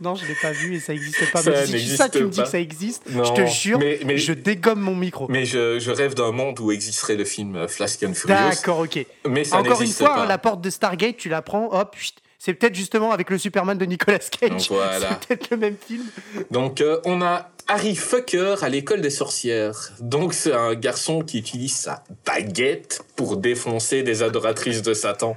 Non, 0.00 0.16
je 0.16 0.26
l'ai 0.26 0.34
pas 0.42 0.50
vu 0.50 0.74
et 0.74 0.80
ça 0.80 0.92
existe 0.92 1.30
pas. 1.30 1.42
Ça 1.42 1.50
mais 1.52 1.78
si 1.78 1.96
ça, 1.96 2.08
tu 2.08 2.18
me 2.18 2.24
n'existe 2.24 2.40
dis 2.40 2.42
que 2.44 2.50
ça 2.50 2.58
existe, 2.58 3.02
je 3.06 3.32
te 3.34 3.46
jure, 3.46 3.78
mais- 3.78 4.00
mais- 4.04 4.18
je 4.18 4.32
dégomme 4.32 4.80
mon 4.80 4.96
micro. 4.96 5.28
Mais 5.28 5.46
je, 5.46 5.78
je 5.78 5.90
rêve 5.92 6.14
d'un 6.14 6.32
monde 6.32 6.58
où 6.58 6.72
existerait 6.72 7.14
le 7.14 7.24
film 7.24 7.54
euh, 7.54 7.68
Flask 7.68 8.02
and 8.02 8.14
Furious. 8.14 8.36
D'accord, 8.36 8.80
ok. 8.80 9.06
Mais 9.28 9.44
ça 9.44 9.58
Encore 9.58 9.74
une 9.74 9.78
n'existe 9.80 9.98
fois, 9.98 10.08
pas. 10.14 10.22
hein, 10.24 10.26
la 10.26 10.38
porte 10.38 10.60
de 10.60 10.70
Stargate, 10.70 11.16
tu 11.18 11.28
la 11.28 11.40
prends, 11.40 11.68
hop, 11.72 11.94
chut. 11.96 12.14
C'est 12.42 12.54
peut-être 12.54 12.74
justement 12.74 13.12
avec 13.12 13.28
le 13.28 13.36
Superman 13.36 13.76
de 13.76 13.84
Nicolas 13.84 14.18
Cage. 14.18 14.68
Voilà. 14.70 15.10
C'est 15.20 15.28
peut-être 15.28 15.50
le 15.50 15.56
même 15.58 15.76
film. 15.76 16.04
Donc, 16.50 16.80
euh, 16.80 16.98
on 17.04 17.20
a 17.20 17.50
Harry 17.68 17.94
Fucker 17.94 18.54
à 18.62 18.68
l'école 18.70 19.02
des 19.02 19.10
sorcières. 19.10 19.92
Donc, 20.00 20.32
c'est 20.32 20.52
un 20.54 20.74
garçon 20.74 21.20
qui 21.20 21.38
utilise 21.38 21.76
sa 21.76 22.02
baguette 22.24 23.02
pour 23.14 23.36
défoncer 23.36 24.02
des 24.02 24.22
adoratrices 24.22 24.80
de 24.80 24.94
Satan. 24.94 25.36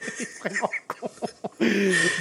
Vraiment 0.40 0.70
con. 0.86 1.10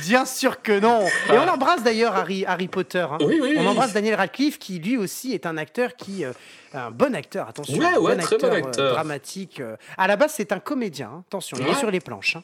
Bien 0.02 0.26
sûr 0.26 0.62
que 0.62 0.78
non. 0.80 1.06
Et 1.32 1.38
on 1.38 1.48
embrasse 1.48 1.84
d'ailleurs 1.84 2.16
Harry, 2.16 2.44
Harry 2.46 2.68
Potter. 2.68 3.06
hein. 3.10 3.18
Oui, 3.22 3.40
oui, 3.42 3.56
On 3.58 3.66
embrasse 3.68 3.94
Daniel 3.94 4.16
Radcliffe 4.16 4.58
qui 4.60 4.80
lui 4.80 4.98
aussi 4.98 5.34
est 5.34 5.46
un 5.46 5.56
acteur 5.56 5.96
qui 5.96 6.26
euh, 6.26 6.34
un 6.74 6.92
bon 6.92 7.16
acteur 7.16 7.48
attention 7.48 7.78
Ouais, 7.78 7.86
un 7.86 8.00
ouais, 8.00 8.16
bon 8.18 8.22
très 8.22 8.38
bon 8.38 8.48
euh, 8.48 8.58
acteur. 8.58 8.94
dramatique 8.96 9.62
euh. 9.62 9.78
à 9.98 10.08
la 10.08 10.18
base 10.18 10.34
c'est 10.36 10.52
un 10.52 10.60
comédien 10.60 11.10
hein. 11.14 11.24
attention 11.30 11.56
il 11.62 11.68
est 11.70 11.76
sur 11.76 11.90
les 11.90 12.02
planches 12.02 12.36
hein. 12.36 12.44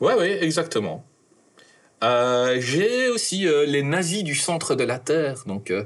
Ouais, 0.00 0.14
ouais, 0.14 0.44
exactement. 0.44 1.04
Euh, 2.04 2.60
J'ai 2.60 3.08
aussi 3.08 3.46
euh, 3.46 3.66
les 3.66 3.82
nazis 3.82 4.22
du 4.22 4.34
centre 4.34 4.74
de 4.74 4.84
la 4.84 4.98
Terre. 4.98 5.42
Donc, 5.46 5.70
euh, 5.70 5.84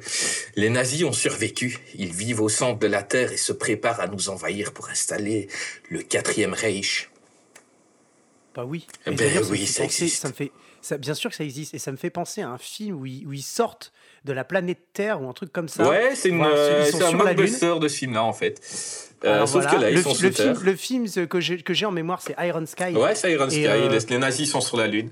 les 0.57 0.69
nazis 0.69 1.05
ont 1.05 1.13
survécu. 1.13 1.79
Ils 1.95 2.13
vivent 2.13 2.43
au 2.43 2.49
centre 2.49 2.79
de 2.79 2.87
la 2.87 3.03
Terre 3.03 3.33
et 3.33 3.39
se 3.39 3.53
préparent 3.53 4.01
à 4.01 4.09
nous 4.09 4.29
envahir 4.29 4.73
pour 4.73 4.91
installer 4.91 5.49
le 5.89 6.03
quatrième 6.03 6.53
Reich. 6.53 7.11
bah 8.55 8.65
oui 8.67 8.87
Et 9.07 9.13
ben 9.13 9.43
oui, 9.51 9.67
ça 9.67 9.85
existe. 9.85 10.21
ça 10.21 10.29
me 10.29 10.35
fait 10.35 10.53
ça, 10.83 10.99
bien 10.99 11.15
sûr 11.15 11.31
que 11.31 11.37
ça 11.37 11.45
existe 11.45 11.75
et 11.75 11.79
ça 11.79 11.93
me 11.93 11.97
fait 11.97 12.11
penser 12.11 12.43
à 12.43 12.49
un 12.49 12.59
film 12.59 13.01
où 13.01 13.07
ils, 13.07 13.25
où 13.25 13.33
ils 13.33 13.43
sortent 13.43 13.93
de 14.25 14.33
la 14.33 14.43
planète 14.43 14.81
Terre 14.93 15.23
ou 15.23 15.29
un 15.29 15.33
truc 15.33 15.53
comme 15.53 15.69
ça 15.69 15.89
ouais, 15.89 16.15
c'est 16.17 16.33
un 16.33 17.13
blockbuster 17.13 17.79
de 17.81 17.87
ce 17.89 17.97
film-là, 17.99 18.25
en 18.25 18.33
fait. 18.33 18.61
Euh, 19.25 19.35
Alors 19.35 19.49
sauf 19.49 19.63
voilà, 19.63 19.77
que 19.77 19.83
là, 19.83 19.91
ils 19.91 19.97
le, 19.97 20.03
sont 20.03 20.11
fi- 20.11 20.17
sous 20.17 20.23
le 20.25 20.31
terre. 20.33 20.55
film, 20.57 20.65
le 20.67 20.77
film 20.77 21.07
ce 21.07 21.21
que 21.21 21.41
j'ai 21.75 21.87
en 21.87 21.91
mémoire, 21.93 22.21
c'est 22.23 22.35
Iron 22.45 22.67
Sky. 22.67 22.95
Ouais, 22.97 23.15
c'est 23.15 23.33
Iron 23.33 23.47
Et, 23.47 23.51
Sky. 23.51 23.67
euh, 23.67 23.99
les, 24.09 24.19
nazis 24.19 24.51
sont 24.51 24.61
sur 24.61 24.77
la 24.77 24.87
Lune. 24.89 25.11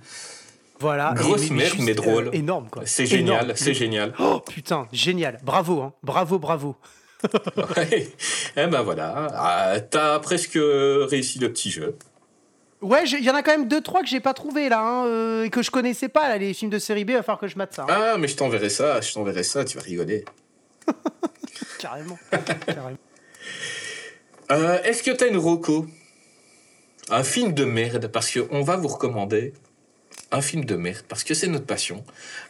Voilà. 0.80 1.12
Grosse 1.14 1.48
Et- 1.48 1.52
merde, 1.52 1.76
mais 1.80 1.94
drôle. 1.94 2.28
euh, 2.28 2.32
énorme, 2.32 2.68
quoi. 2.70 2.82
C'est 2.86 3.06
génial, 3.06 3.52
c'est 3.56 3.74
génial. 3.74 4.12
Oh 4.18 4.40
putain, 4.40 4.88
génial. 4.92 5.38
Bravo, 5.44 5.80
hein. 5.82 5.92
Bravo, 6.02 6.38
bravo. 6.38 6.76
Ouais. 7.76 8.08
Eh 8.56 8.66
ben 8.66 8.80
voilà, 8.82 9.28
Ah, 9.34 9.74
t'as 9.80 10.18
presque 10.20 10.58
réussi 10.58 11.38
le 11.38 11.52
petit 11.52 11.70
jeu. 11.70 11.96
Ouais, 12.80 13.04
il 13.04 13.22
y 13.22 13.30
en 13.30 13.34
a 13.34 13.42
quand 13.42 13.50
même 13.50 13.68
deux, 13.68 13.82
trois 13.82 14.00
que 14.00 14.08
j'ai 14.08 14.20
pas 14.20 14.32
trouvé 14.32 14.70
là, 14.70 14.80
hein, 14.80 15.04
euh, 15.06 15.44
et 15.44 15.50
que 15.50 15.60
je 15.62 15.70
connaissais 15.70 16.08
pas, 16.08 16.30
là, 16.30 16.38
les 16.38 16.54
films 16.54 16.70
de 16.70 16.78
série 16.78 17.04
B, 17.04 17.10
il 17.10 17.16
va 17.16 17.22
falloir 17.22 17.38
que 17.40 17.46
je 17.46 17.58
mate 17.58 17.74
ça. 17.74 17.82
hein. 17.82 17.86
Ah, 17.90 18.16
mais 18.18 18.26
je 18.26 18.36
t'enverrai 18.36 18.70
ça, 18.70 19.02
je 19.02 19.12
t'enverrai 19.12 19.42
ça, 19.42 19.66
tu 19.66 19.76
vas 19.76 19.82
rigoler. 19.82 20.24
Carrément. 21.78 22.18
Carrément. 22.66 22.96
Euh, 24.50 24.82
Est-ce 24.82 25.02
que 25.02 25.10
t'as 25.10 25.28
une 25.28 25.36
Rocco 25.36 25.86
Un 27.10 27.22
film 27.24 27.52
de 27.52 27.64
merde, 27.64 28.08
parce 28.08 28.32
qu'on 28.36 28.62
va 28.62 28.76
vous 28.76 28.88
recommander 28.88 29.52
un 30.32 30.40
film 30.42 30.64
de 30.64 30.76
merde, 30.76 31.04
parce 31.08 31.24
que 31.24 31.34
c'est 31.34 31.46
notre 31.48 31.66
passion. 31.66 32.04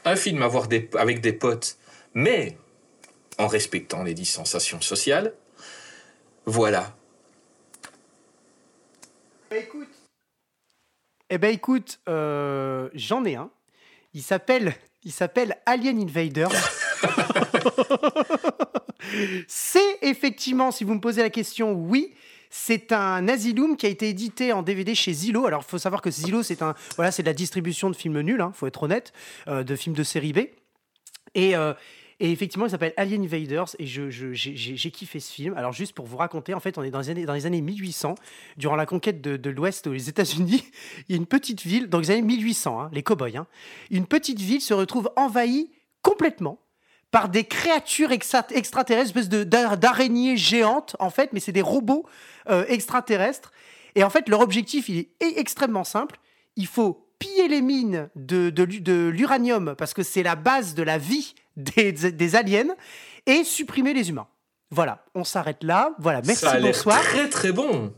Un 0.05 0.17
film 0.17 0.43
à 0.43 0.49
voir 0.49 0.67
des- 0.69 0.89
avec 0.99 1.21
des 1.21 1.33
potes, 1.33 1.77
mais 2.15 2.57
en 3.39 3.47
respectant 3.47 4.03
les 4.03 4.15
distanciations 4.15 4.81
sociales. 4.81 5.35
Voilà. 6.47 6.95
écoute. 9.51 9.89
Eh 11.29 11.39
ben 11.39 11.53
écoute, 11.55 12.01
euh, 12.09 12.89
j'en 12.95 13.25
ai 13.25 13.37
un. 13.37 13.51
Il 14.15 14.23
s'appelle, 14.23 14.75
il 15.05 15.13
s'appelle 15.13 15.57
Alien 15.67 16.01
Invaders. 16.01 16.51
c'est 19.47 19.99
effectivement, 20.03 20.71
si 20.71 20.85
vous 20.85 20.95
me 20.95 21.01
posez 21.01 21.23
la 21.23 21.31
question, 21.31 21.73
oui. 21.73 22.13
C'est 22.53 22.91
un 22.91 23.29
Asylum 23.29 23.77
qui 23.77 23.87
a 23.87 23.89
été 23.89 24.09
édité 24.09 24.53
en 24.53 24.63
DVD 24.63 24.93
chez 24.97 25.13
Zillow. 25.13 25.47
Alors, 25.47 25.63
il 25.65 25.71
faut 25.71 25.79
savoir 25.79 26.03
que 26.03 26.11
Zillow, 26.11 26.43
c'est 26.43 26.63
un, 26.63 26.75
voilà, 26.97 27.13
c'est 27.13 27.23
de 27.23 27.29
la 27.29 27.33
distribution 27.33 27.91
de 27.91 27.95
films 27.95 28.21
nuls, 28.23 28.45
il 28.45 28.53
faut 28.53 28.67
être 28.67 28.83
honnête, 28.83 29.13
euh, 29.47 29.63
de 29.63 29.77
films 29.77 29.95
de 29.95 30.03
série 30.03 30.33
B. 30.33 30.39
Et, 31.37 31.55
euh, 31.55 31.75
et 32.19 32.33
effectivement, 32.33 32.67
il 32.67 32.71
s'appelle 32.71 32.93
Alien 32.97 33.23
Invaders 33.23 33.69
et 33.79 33.87
j'ai, 33.87 34.91
kiffé 34.91 35.21
ce 35.21 35.33
film. 35.33 35.55
Alors, 35.57 35.73
juste 35.73 35.95
pour 35.95 36.07
vous 36.07 36.17
raconter, 36.17 36.53
en 36.53 36.61
fait, 36.61 36.77
on 36.77 36.83
est 36.83 36.91
dans 36.91 36.99
les 36.99 37.11
années, 37.11 37.25
dans 37.25 37.35
les 37.35 37.47
années 37.47 37.63
1800, 37.63 38.17
durant 38.57 38.77
la 38.77 38.85
conquête 38.85 39.23
de, 39.23 39.37
de 39.37 39.51
l'Ouest 39.51 39.87
aux 39.87 39.95
États-Unis. 39.95 40.65
Il 41.09 41.13
y 41.13 41.15
a 41.15 41.17
une 41.17 41.27
petite 41.27 41.63
ville, 41.63 41.89
dans 41.89 42.01
les 42.01 42.11
années 42.11 42.23
1800, 42.23 42.81
hein, 42.81 42.91
les 42.93 43.03
cow-boys, 43.03 43.37
hein, 43.37 43.47
une 43.91 44.07
petite 44.07 44.41
ville 44.41 44.61
se 44.61 44.75
retrouve 44.75 45.11
envahie 45.17 45.71
complètement 46.03 46.59
par 47.11 47.29
des 47.29 47.45
créatures 47.45 48.13
extra- 48.13 48.47
extraterrestres, 48.51 49.17
espèce 49.17 49.29
d'araignées 49.29 50.37
géantes, 50.37 50.97
en 51.01 51.11
fait, 51.11 51.33
mais 51.33 51.41
c'est 51.41 51.53
des 51.53 51.63
robots 51.63 52.07
euh, 52.49 52.65
extraterrestres. 52.69 53.53
Et 53.97 54.05
en 54.05 54.11
fait, 54.11 54.29
leur 54.29 54.41
objectif, 54.41 54.89
il 54.89 54.99
est 54.99 55.09
e- 55.23 55.39
extrêmement 55.39 55.85
simple. 55.85 56.19
Il 56.57 56.67
faut 56.67 57.07
piller 57.19 57.49
les 57.49 57.61
mines 57.63 58.09
de, 58.15 58.51
de 58.51 58.63
l'u- 58.63 58.81
de 58.81 59.09
l'uranium, 59.09 59.75
parce 59.77 59.93
que 59.93 60.03
c'est 60.03 60.23
la 60.23 60.37
base 60.37 60.75
de 60.75 60.83
la 60.83 60.99
vie 60.99 61.35
des, 61.57 61.93
des 61.93 62.37
aliens, 62.37 62.75
et 63.27 63.45
supprimer 63.45 63.93
les 63.93 64.09
humains. 64.09 64.29
Voilà, 64.71 65.05
on 65.17 65.25
s'arrête 65.25 65.65
là. 65.65 65.95
Voilà, 65.99 66.23
merci, 66.25 66.45
ça 66.45 66.53
a 66.53 66.61
bonsoir. 66.61 67.01
très 67.03 67.29
très 67.29 67.51
bon. 67.53 67.93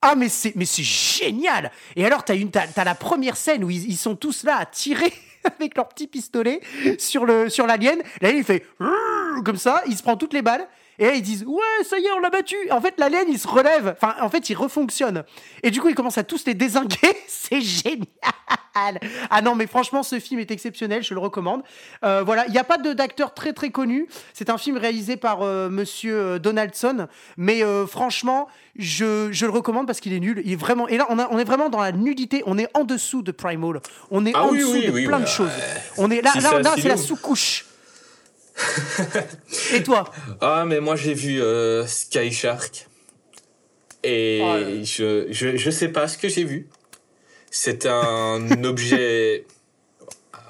Ah, 0.00 0.14
mais 0.16 0.28
c'est, 0.28 0.54
mais 0.56 0.64
c'est 0.64 0.82
génial 0.82 1.70
Et 1.96 2.04
alors, 2.06 2.24
t'as, 2.24 2.34
une, 2.36 2.50
t'as, 2.50 2.66
t'as 2.66 2.84
la 2.84 2.94
première 2.94 3.36
scène 3.36 3.62
où 3.64 3.70
ils, 3.70 3.88
ils 3.90 3.96
sont 3.96 4.16
tous 4.16 4.42
là 4.44 4.56
à 4.56 4.66
tirer 4.66 5.12
avec 5.58 5.76
leur 5.76 5.88
petit 5.88 6.06
pistolet 6.06 6.60
sur, 6.98 7.24
le, 7.24 7.48
sur 7.48 7.66
l'alien. 7.66 7.98
L'alien, 8.20 8.38
il 8.38 8.44
fait 8.44 8.64
comme 9.44 9.56
ça, 9.56 9.82
il 9.86 9.96
se 9.96 10.02
prend 10.02 10.16
toutes 10.16 10.34
les 10.34 10.42
balles. 10.42 10.66
Et 10.98 11.06
là, 11.06 11.14
ils 11.14 11.22
disent 11.22 11.44
Ouais, 11.46 11.84
ça 11.84 11.98
y 11.98 12.04
est, 12.04 12.10
on 12.12 12.20
l'a 12.20 12.30
battu 12.30 12.56
En 12.70 12.80
fait, 12.80 12.94
l'alien, 12.98 13.24
il 13.28 13.38
se 13.38 13.48
relève. 13.48 13.94
Enfin, 14.00 14.14
en 14.20 14.28
fait, 14.28 14.50
il 14.50 14.54
refonctionne. 14.54 15.24
Et 15.62 15.70
du 15.70 15.80
coup, 15.80 15.88
ils 15.88 15.94
commencent 15.94 16.18
à 16.18 16.24
tous 16.24 16.44
les 16.46 16.54
désinguer. 16.54 16.96
c'est 17.26 17.60
génial 17.60 18.06
Ah 19.30 19.42
non, 19.42 19.54
mais 19.54 19.66
franchement, 19.66 20.02
ce 20.02 20.18
film 20.18 20.40
est 20.40 20.50
exceptionnel, 20.50 21.02
je 21.02 21.14
le 21.14 21.20
recommande. 21.20 21.62
Euh, 22.04 22.22
voilà, 22.24 22.46
il 22.46 22.52
n'y 22.52 22.58
a 22.58 22.64
pas 22.64 22.78
d'acteur 22.78 23.34
très 23.34 23.52
très 23.52 23.70
connu. 23.70 24.06
C'est 24.34 24.50
un 24.50 24.58
film 24.58 24.76
réalisé 24.76 25.16
par 25.16 25.42
euh, 25.42 25.68
monsieur 25.68 26.14
euh, 26.16 26.38
Donaldson. 26.38 27.06
Mais 27.36 27.62
euh, 27.62 27.86
franchement, 27.86 28.48
je, 28.76 29.28
je 29.32 29.46
le 29.46 29.52
recommande 29.52 29.86
parce 29.86 30.00
qu'il 30.00 30.12
est 30.12 30.20
nul. 30.20 30.42
Il 30.44 30.52
est 30.52 30.56
vraiment, 30.56 30.88
et 30.88 30.96
là, 30.96 31.06
on, 31.10 31.18
a- 31.18 31.28
on 31.30 31.38
est 31.38 31.44
vraiment 31.44 31.68
dans 31.68 31.80
la 31.80 31.92
nudité. 31.92 32.42
On 32.46 32.58
est 32.58 32.68
en 32.74 32.84
dessous 32.84 33.22
de 33.22 33.32
Primal. 33.32 33.80
On 34.10 34.24
est 34.26 34.32
Ah 34.34 34.44
en 34.44 34.50
oui, 34.50 34.58
dessous 34.58 34.72
oui, 34.72 34.86
de 34.86 34.92
oui, 34.92 35.06
plein 35.06 35.20
de 35.20 35.26
choses. 35.26 35.50
On 35.98 36.10
est 36.10 36.20
là, 36.22 36.32
Si 36.32 36.40
là, 36.40 36.50
c'est 36.52 36.62
là, 36.62 36.72
un 36.72 36.76
c'est 36.76 36.88
la 36.88 36.96
sous-couche. 36.96 37.66
Et 39.72 39.82
toi 39.82 40.10
Ah, 40.40 40.64
mais 40.66 40.80
moi 40.80 40.96
j'ai 40.96 41.14
vu 41.14 41.40
euh, 41.42 41.86
Sky 41.86 42.32
Shark. 42.32 42.86
Et 44.04 44.40
Oh 44.42 44.56
je, 44.84 45.26
je, 45.30 45.56
je 45.56 45.70
sais 45.70 45.88
pas 45.88 46.08
ce 46.08 46.18
que 46.18 46.28
j'ai 46.28 46.44
vu. 46.44 46.68
C'est 47.50 47.86
un 47.86 48.62
objet. 48.64 49.44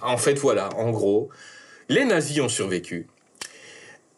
En 0.02 0.16
fait, 0.16 0.34
voilà, 0.38 0.68
en 0.76 0.90
gros, 0.90 1.30
les 1.88 2.04
nazis 2.04 2.40
ont 2.40 2.48
survécu. 2.48 3.06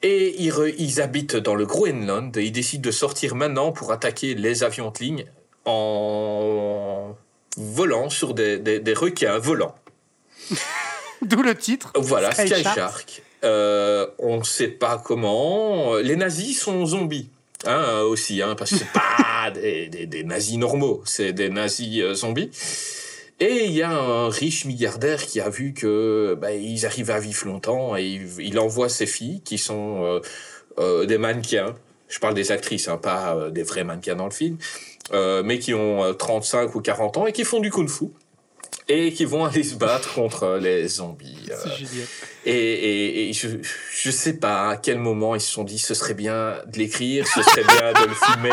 Et 0.03 0.35
ils, 0.43 0.51
re- 0.51 0.75
ils 0.79 1.01
habitent 1.01 1.37
dans 1.37 1.55
le 1.55 1.65
Groenland 1.67 2.37
et 2.37 2.45
ils 2.45 2.53
décident 2.53 2.83
de 2.83 2.91
sortir 2.91 3.35
maintenant 3.35 3.73
pour 3.73 3.91
attaquer 3.91 4.35
les 4.35 4.63
avions 4.63 4.91
de 4.91 4.99
ligne 4.99 5.25
en 5.65 7.17
volant 7.57 8.11
sur 8.11 8.35
des, 8.35 8.59
des, 8.59 8.81
des 8.81 8.95
requins 8.95 9.39
volants. 9.39 9.75
D'où 11.23 11.43
le 11.43 11.55
titre. 11.55 11.91
Voilà, 11.97 12.33
Sky 12.33 12.49
Sky, 12.49 12.63
Shark. 12.63 12.75
Shark. 12.77 13.23
Euh, 13.45 14.07
on 14.19 14.39
ne 14.39 14.43
sait 14.45 14.69
pas 14.69 15.01
comment. 15.05 15.97
Les 15.97 16.17
nazis 16.17 16.59
sont 16.61 16.85
zombies. 16.87 17.29
Hein, 17.67 18.01
aussi, 18.03 18.43
hein, 18.43 18.55
parce 18.59 18.73
que 18.73 18.77
c'est 18.77 18.93
pas 18.93 19.51
des, 19.51 19.89
des- 19.89 20.07
des 20.07 20.23
nazis 20.25 20.59
normaux, 20.59 21.01
c'est 21.07 21.33
des 21.33 21.49
nazis 21.49 22.03
euh, 22.03 22.13
zombies. 22.15 22.51
Et 23.41 23.65
il 23.65 23.73
y 23.73 23.83
a 23.83 23.91
un 23.91 24.29
riche 24.29 24.65
milliardaire 24.67 25.25
qui 25.25 25.41
a 25.41 25.49
vu 25.49 25.73
que 25.73 26.37
bah, 26.39 26.53
ils 26.53 26.85
arrivent 26.85 27.11
à 27.11 27.19
vivre 27.21 27.47
longtemps 27.47 27.97
et 27.97 28.05
il, 28.05 28.29
il 28.39 28.59
envoie 28.59 28.89
ses 28.91 29.07
filles 29.07 29.41
qui 29.45 29.57
sont 29.59 30.05
euh, 30.05 30.21
euh, 30.79 31.07
des 31.07 31.17
mannequins. 31.17 31.75
Je 32.09 32.19
parle 32.19 32.35
des 32.35 32.53
actrices, 32.53 32.87
hein, 32.89 32.99
pas 32.99 33.49
des 33.51 33.63
vrais 33.63 33.83
mannequins 33.83 34.15
dans 34.15 34.27
le 34.27 34.31
film, 34.31 34.59
mais 35.13 35.59
qui 35.59 35.73
ont 35.75 36.05
euh, 36.05 36.13
35 36.13 36.75
ou 36.75 36.81
40 36.83 37.17
ans 37.17 37.27
et 37.27 37.33
qui 37.33 37.45
font 37.45 37.61
du 37.61 37.71
kung-fu 37.71 38.07
et 38.89 39.13
qui 39.13 39.25
vont 39.25 39.45
aller 39.45 39.63
se 39.63 39.75
battre 39.77 40.15
contre 40.15 40.59
les 40.61 40.87
zombies. 40.89 41.39
euh, 41.51 41.57
C'est 41.63 41.77
génial. 41.87 42.07
et, 42.45 42.53
et, 42.55 43.29
et 43.31 43.33
je, 43.33 43.49
je 43.93 44.11
sais 44.11 44.35
pas 44.35 44.69
à 44.71 44.77
quel 44.77 44.99
moment 44.99 45.35
ils 45.35 45.41
se 45.41 45.51
sont 45.51 45.65
dit 45.65 45.79
ce 45.79 45.95
serait 45.95 46.15
bien 46.15 46.59
de 46.67 46.79
l'écrire, 46.79 47.27
ce 47.27 47.43
serait 47.43 47.65
bien 47.65 47.93
de 47.93 48.09
le 48.09 48.15
filmer. 48.15 48.51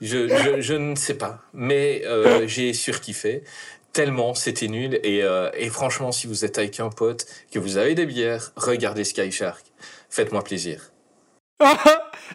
Je, 0.00 0.26
je, 0.28 0.60
je 0.60 0.74
ne 0.74 0.96
sais 0.96 1.14
pas. 1.14 1.40
Mais 1.52 2.02
euh, 2.06 2.46
j'ai 2.48 2.72
surkiffé. 2.72 3.44
Tellement 3.92 4.34
c'était 4.34 4.68
nul. 4.68 4.98
Et, 5.04 5.22
euh, 5.22 5.50
et 5.54 5.68
franchement, 5.68 6.12
si 6.12 6.26
vous 6.26 6.44
êtes 6.46 6.56
avec 6.58 6.80
un 6.80 6.88
pote, 6.88 7.26
que 7.52 7.58
vous 7.58 7.76
avez 7.76 7.94
des 7.94 8.06
bières, 8.06 8.52
regardez 8.56 9.04
Sky 9.04 9.30
Shark. 9.30 9.64
Faites-moi 10.08 10.42
plaisir. 10.42 10.90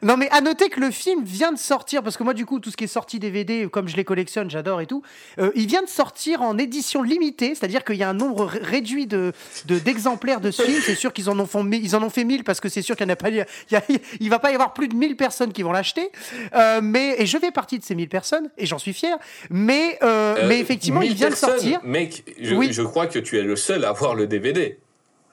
non 0.02 0.18
mais 0.18 0.30
à 0.32 0.42
noter 0.42 0.70
que 0.70 0.80
le 0.80 0.92
film 0.92 1.24
vient 1.24 1.52
de 1.52 1.58
sortir 1.58 2.04
parce 2.04 2.18
que 2.18 2.24
moi 2.24 2.34
du 2.34 2.46
coup 2.46 2.60
tout 2.60 2.72
ce 2.72 2.78
qui 2.78 2.84
est 2.86 2.88
sorti 2.88 3.20
DVD 3.20 3.68
comme 3.72 3.88
je 3.88 3.96
les 3.96 4.04
collectionne 4.04 4.50
j'adore 4.50 4.82
et 4.82 4.86
tout 4.86 5.02
euh, 5.40 5.52
il 5.56 5.68
vient 5.68 5.82
de 5.84 5.88
sortir 5.90 6.42
en 6.42 6.58
édition 6.58 7.02
limitée 7.02 7.56
c'est-à-dire 7.56 7.84
qu'il 7.84 7.96
y 7.96 8.04
a 8.04 8.10
un 8.10 8.14
nombre 8.14 8.46
ré- 8.46 8.60
réduit 8.62 9.08
de 9.08 9.34
de- 9.66 9.80
d'exemplaires 9.80 10.42
de 10.42 10.52
ce 10.52 10.62
film 10.64 10.82
c'est 10.86 10.96
sûr 10.96 11.14
qu'ils 11.14 11.30
en 11.30 11.40
ont 11.40 11.48
ils 11.72 11.96
en 11.96 12.04
ont 12.04 12.10
fait 12.10 12.24
1000 12.24 12.44
parce 12.44 12.60
que 12.60 12.70
c'est 12.70 12.82
sûr 12.82 12.96
qu'il 12.96 13.06
n'y 13.06 13.12
en 13.12 13.14
a 13.14 13.18
pas 13.18 13.30
il 13.30 13.46
y 13.72 13.76
a- 13.76 13.84
il 14.20 14.30
va 14.30 14.40
pas 14.40 14.52
y 14.52 14.54
avoir 14.54 14.74
plus 14.74 14.88
de 14.88 14.96
1000 14.96 15.16
personnes 15.16 15.54
qui 15.54 15.64
vont 15.64 15.72
l'acheter 15.72 16.12
Euh, 16.56 16.80
mais 16.84 17.16
et 17.20 17.26
je 17.26 17.38
fais 17.38 17.52
partie 17.52 17.80
de 17.80 17.84
ces 17.84 17.96
1000 17.96 18.10
personnes 18.10 18.50
et 18.58 18.66
j'en 18.66 18.78
suis 18.78 18.94
fier 18.94 19.18
mais 19.50 19.98
euh, 20.04 20.48
mais 20.48 20.60
effectivement 20.60 21.02
il 21.02 21.14
vient 21.14 21.30
de 21.30 21.36
sortir 21.36 21.80
Mec, 21.84 22.24
je, 22.42 22.56
Oui. 22.56 22.70
je 22.72 22.82
crois 22.82 23.08
que 23.08 23.20
tu 23.20 23.38
es 23.38 23.44
le 23.44 23.56
seul 23.56 23.84
à 23.86 23.90
avoir 23.90 24.16
le 24.16 24.28
DVD. 24.28 24.78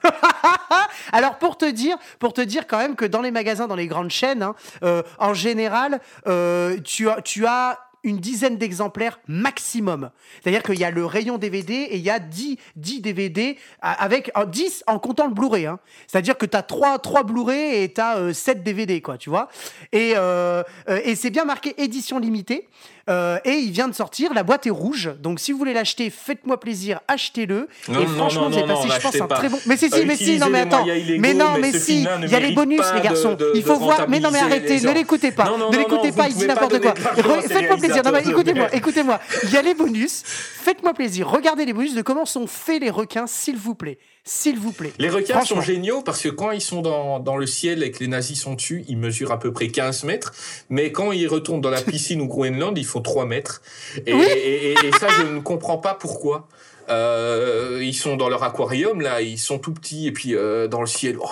Alors 1.12 1.38
pour 1.38 1.56
te 1.56 1.64
dire, 1.64 1.96
pour 2.18 2.32
te 2.32 2.40
dire 2.40 2.66
quand 2.66 2.78
même 2.78 2.96
que 2.96 3.04
dans 3.04 3.22
les 3.22 3.30
magasins, 3.30 3.66
dans 3.66 3.76
les 3.76 3.86
grandes 3.86 4.10
chaînes, 4.10 4.42
hein, 4.42 4.54
euh, 4.82 5.02
en 5.18 5.34
général, 5.34 6.00
euh, 6.26 6.78
tu 6.84 7.08
as, 7.46 7.78
une 8.04 8.18
dizaine 8.18 8.58
d'exemplaires 8.58 9.18
maximum. 9.26 10.10
C'est-à-dire 10.42 10.62
qu'il 10.62 10.78
y 10.78 10.84
a 10.84 10.90
le 10.90 11.04
rayon 11.06 11.38
DVD 11.38 11.72
et 11.72 11.96
il 11.96 12.02
y 12.02 12.10
a 12.10 12.18
10, 12.18 12.58
10 12.76 13.00
DVD 13.00 13.56
a- 13.80 13.92
avec 13.92 14.30
euh, 14.36 14.44
10 14.44 14.84
en 14.86 14.98
comptant 14.98 15.26
le 15.26 15.32
Blu-ray. 15.32 15.66
hein. 15.66 15.80
C'est-à-dire 16.06 16.36
que 16.36 16.44
tu 16.46 16.56
as 16.56 16.62
3, 16.62 16.98
3 16.98 17.22
Blu-ray 17.24 17.82
et 17.82 17.92
tu 17.92 18.00
as 18.00 18.32
7 18.34 18.62
DVD, 18.62 19.00
quoi, 19.00 19.16
tu 19.16 19.30
vois. 19.30 19.48
Euh, 19.94 20.62
euh, 20.88 21.00
et 21.02 21.14
c'est 21.14 21.30
bien 21.30 21.46
marqué 21.46 21.74
édition 21.82 22.18
limitée. 22.18 22.68
Euh, 23.10 23.38
et 23.44 23.52
il 23.52 23.70
vient 23.70 23.88
de 23.88 23.94
sortir, 23.94 24.32
la 24.32 24.42
boîte 24.42 24.66
est 24.66 24.70
rouge. 24.70 25.10
Donc 25.20 25.38
si 25.40 25.52
vous 25.52 25.58
voulez 25.58 25.74
l'acheter, 25.74 26.08
faites-moi 26.10 26.58
plaisir, 26.58 27.00
achetez-le. 27.08 27.68
Et 27.88 27.92
non, 27.92 28.06
franchement, 28.06 28.48
vous 28.48 28.56
avez 28.56 28.66
passé, 28.66 28.88
je 28.88 29.00
pense, 29.00 29.20
un 29.20 29.26
très 29.26 29.48
bon. 29.48 29.58
Mais 29.66 29.76
si, 29.76 29.90
si, 29.90 30.00
Euh, 30.00 30.04
mais 30.06 30.16
si, 30.16 30.38
non, 30.38 30.48
mais 30.50 30.60
attends. 30.60 30.84
Mais 31.18 31.34
non, 31.34 31.58
mais 31.60 31.72
si, 31.72 32.06
il 32.22 32.30
y 32.30 32.34
a 32.34 32.40
les 32.40 32.52
bonus, 32.52 32.80
les 32.94 33.00
garçons. 33.00 33.36
il 33.54 33.62
faut 33.62 33.76
voir. 33.76 34.08
Mais 34.08 34.20
non, 34.20 34.30
mais 34.30 34.38
arrêtez, 34.40 34.80
ne 34.80 34.92
l'écoutez 34.92 35.32
pas. 35.32 35.44
Ne 35.70 35.76
l'écoutez 35.76 36.12
pas, 36.12 36.28
il 36.28 36.34
dit 36.34 36.46
n'importe 36.46 36.80
quoi. 36.80 36.94
Faites-moi 36.94 37.76
plaisir. 37.76 38.02
Non, 38.04 38.12
mais 38.12 38.22
écoutez-moi, 38.22 38.74
écoutez-moi. 38.74 39.20
Il 39.44 39.50
y 39.50 39.56
a 39.56 39.62
les 39.62 39.74
bonus. 39.74 40.22
Faites-moi 40.24 40.94
plaisir. 40.94 41.28
Regardez 41.28 41.64
les 41.66 41.72
bonus 41.72 41.94
de 41.94 42.02
comment 42.02 42.24
sont 42.24 42.46
faits 42.46 42.80
les 42.80 42.90
requins, 42.90 43.26
s'il 43.26 43.56
vous 43.56 43.74
plaît. 43.74 43.98
S'il 44.26 44.58
vous 44.58 44.72
plaît. 44.72 44.92
Les 44.98 45.10
requins 45.10 45.44
sont 45.44 45.60
géniaux 45.60 46.00
parce 46.00 46.22
que 46.22 46.30
quand 46.30 46.50
ils 46.50 46.62
sont 46.62 46.80
dans, 46.80 47.20
dans 47.20 47.36
le 47.36 47.46
ciel 47.46 47.82
et 47.82 47.90
que 47.90 47.98
les 48.00 48.08
nazis 48.08 48.40
sont 48.40 48.54
dessus, 48.54 48.82
ils 48.88 48.96
mesurent 48.96 49.32
à 49.32 49.38
peu 49.38 49.52
près 49.52 49.68
15 49.68 50.04
mètres. 50.04 50.32
Mais 50.70 50.92
quand 50.92 51.12
ils 51.12 51.26
retournent 51.28 51.60
dans 51.60 51.68
la 51.70 51.82
piscine 51.82 52.22
ou 52.22 52.26
Groenland, 52.26 52.76
ils 52.78 52.86
font 52.86 53.02
3 53.02 53.26
mètres. 53.26 53.60
Et, 54.06 54.14
Oui. 54.14 54.24
et, 54.24 54.72
et- 54.72 54.86
et 54.86 54.92
ça, 54.92 55.08
je 55.08 55.22
ne 55.24 55.40
comprends 55.40 55.76
pas 55.78 55.92
pourquoi. 55.94 56.48
Euh, 56.90 57.80
ils 57.82 57.94
sont 57.94 58.16
dans 58.16 58.28
leur 58.28 58.42
aquarium, 58.42 59.00
là, 59.00 59.22
ils 59.22 59.38
sont 59.38 59.58
tout 59.58 59.72
petits, 59.72 60.06
et 60.06 60.12
puis 60.12 60.34
euh, 60.34 60.68
dans 60.68 60.80
le 60.80 60.86
ciel, 60.86 61.16
oh, 61.18 61.28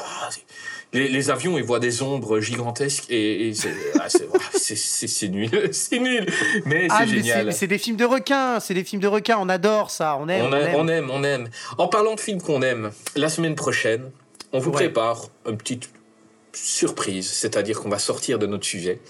les, 0.92 1.08
les 1.08 1.30
avions, 1.30 1.56
ils 1.58 1.64
voient 1.64 1.80
des 1.80 2.02
ombres 2.02 2.40
gigantesques, 2.40 3.06
et, 3.10 3.48
et 3.48 3.54
c'est 3.54 3.72
ah, 4.00 4.08
c'est- 4.08 4.28
ah, 4.34 4.38
c'est- 4.52 4.76
c'est- 4.76 5.06
c'est 5.06 5.28
nul, 5.28 5.68
c'est 5.72 5.98
nul, 5.98 6.26
mais 6.66 6.86
Ah, 6.90 7.00
c'est 7.00 7.08
génial. 7.16 7.52
c'est 7.52 7.58
c'est 7.60 7.66
des 7.66 7.78
films 7.78 7.96
de 7.96 8.04
requins. 8.04 8.60
C'est 8.60 8.74
des 8.74 8.84
films 8.84 9.00
de 9.02 9.08
requins. 9.08 9.38
On 9.40 9.48
adore 9.48 9.90
ça. 9.90 10.16
On 10.20 10.28
aime. 10.28 10.46
On, 10.46 10.52
a- 10.52 10.70
on 10.76 10.88
aime, 10.88 11.10
on 11.10 11.24
aime. 11.24 11.48
En 11.78 11.88
parlant 11.88 12.14
de 12.14 12.20
films 12.20 12.40
qu'on 12.42 12.62
aime, 12.62 12.90
la 13.16 13.28
semaine 13.28 13.54
prochaine, 13.54 14.10
on 14.52 14.58
vous 14.58 14.70
Ouais. 14.70 14.76
prépare 14.76 15.28
une 15.48 15.56
petite 15.56 15.90
surprise, 16.52 17.30
c'est-à-dire 17.30 17.80
qu'on 17.80 17.88
va 17.88 17.98
sortir 17.98 18.38
de 18.38 18.46
notre 18.46 18.66
sujet. 18.66 19.00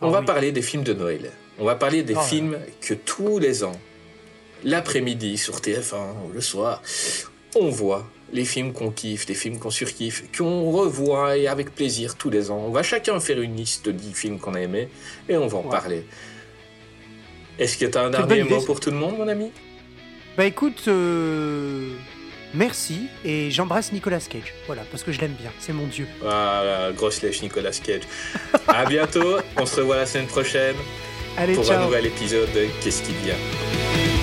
On 0.00 0.08
Ah 0.08 0.12
va 0.12 0.20
oui. 0.20 0.26
parler 0.26 0.52
des 0.52 0.62
films 0.62 0.84
de 0.84 0.94
Noël. 0.94 1.30
On 1.58 1.64
va 1.64 1.74
parler 1.74 2.02
des 2.04 2.14
Oh 2.16 2.20
films 2.20 2.56
que 2.80 2.94
tous 2.94 3.38
les 3.40 3.64
ans, 3.64 3.78
l'après-midi 4.64 5.36
sur 5.36 5.56
TF1 5.60 5.96
ou 6.28 6.32
le 6.32 6.40
soir, 6.40 6.82
on 7.56 7.68
voit 7.68 8.06
les 8.32 8.44
films 8.44 8.72
qu'on 8.72 8.90
kiffe, 8.90 9.26
les 9.26 9.34
films 9.34 9.58
qu'on 9.58 9.70
surkiffe, 9.70 10.24
qu'on 10.36 10.70
revoit 10.70 11.36
et 11.36 11.48
avec 11.48 11.74
plaisir 11.74 12.16
tous 12.16 12.30
les 12.30 12.50
ans. 12.50 12.62
On 12.66 12.70
va 12.70 12.82
chacun 12.82 13.18
faire 13.20 13.40
une 13.40 13.56
liste 13.56 13.86
de 13.86 13.92
10 13.92 14.12
films 14.14 14.38
qu'on 14.38 14.54
a 14.54 14.60
aimés 14.60 14.88
et 15.28 15.36
on 15.36 15.46
va 15.46 15.58
en 15.58 15.62
Ouais. 15.64 15.70
parler. 15.70 16.04
Est-ce 17.58 17.76
que 17.76 17.86
tu 17.86 17.98
as 17.98 18.02
un 18.02 18.10
dernier 18.10 18.44
mot 18.44 18.60
pour 18.62 18.80
tout 18.80 18.90
le 18.90 18.96
monde, 18.96 19.18
mon 19.18 19.28
ami? 19.28 19.50
Bah 20.36 20.46
écoute, 20.46 20.84
euh, 20.88 21.92
merci 22.54 23.08
et 23.24 23.50
j'embrasse 23.50 23.92
Nicolas 23.92 24.20
Cage. 24.20 24.54
Voilà, 24.66 24.82
parce 24.90 25.02
que 25.02 25.12
je 25.12 25.20
l'aime 25.20 25.34
bien. 25.38 25.50
C'est 25.58 25.72
mon 25.72 25.86
dieu. 25.86 26.06
Voilà, 26.20 26.90
grosse 26.96 27.20
lèche 27.22 27.42
Nicolas 27.42 27.72
Cage. 27.72 28.02
à 28.68 28.84
bientôt, 28.86 29.38
on 29.58 29.66
se 29.66 29.80
revoit 29.80 29.96
la 29.96 30.06
semaine 30.06 30.28
prochaine 30.28 30.76
Allez, 31.36 31.54
pour 31.54 31.70
un 31.70 31.84
nouvel 31.84 32.06
épisode 32.06 32.48
de 32.54 32.66
Qu'est-ce 32.82 33.02
qu'il 33.02 33.14
y 33.26 34.19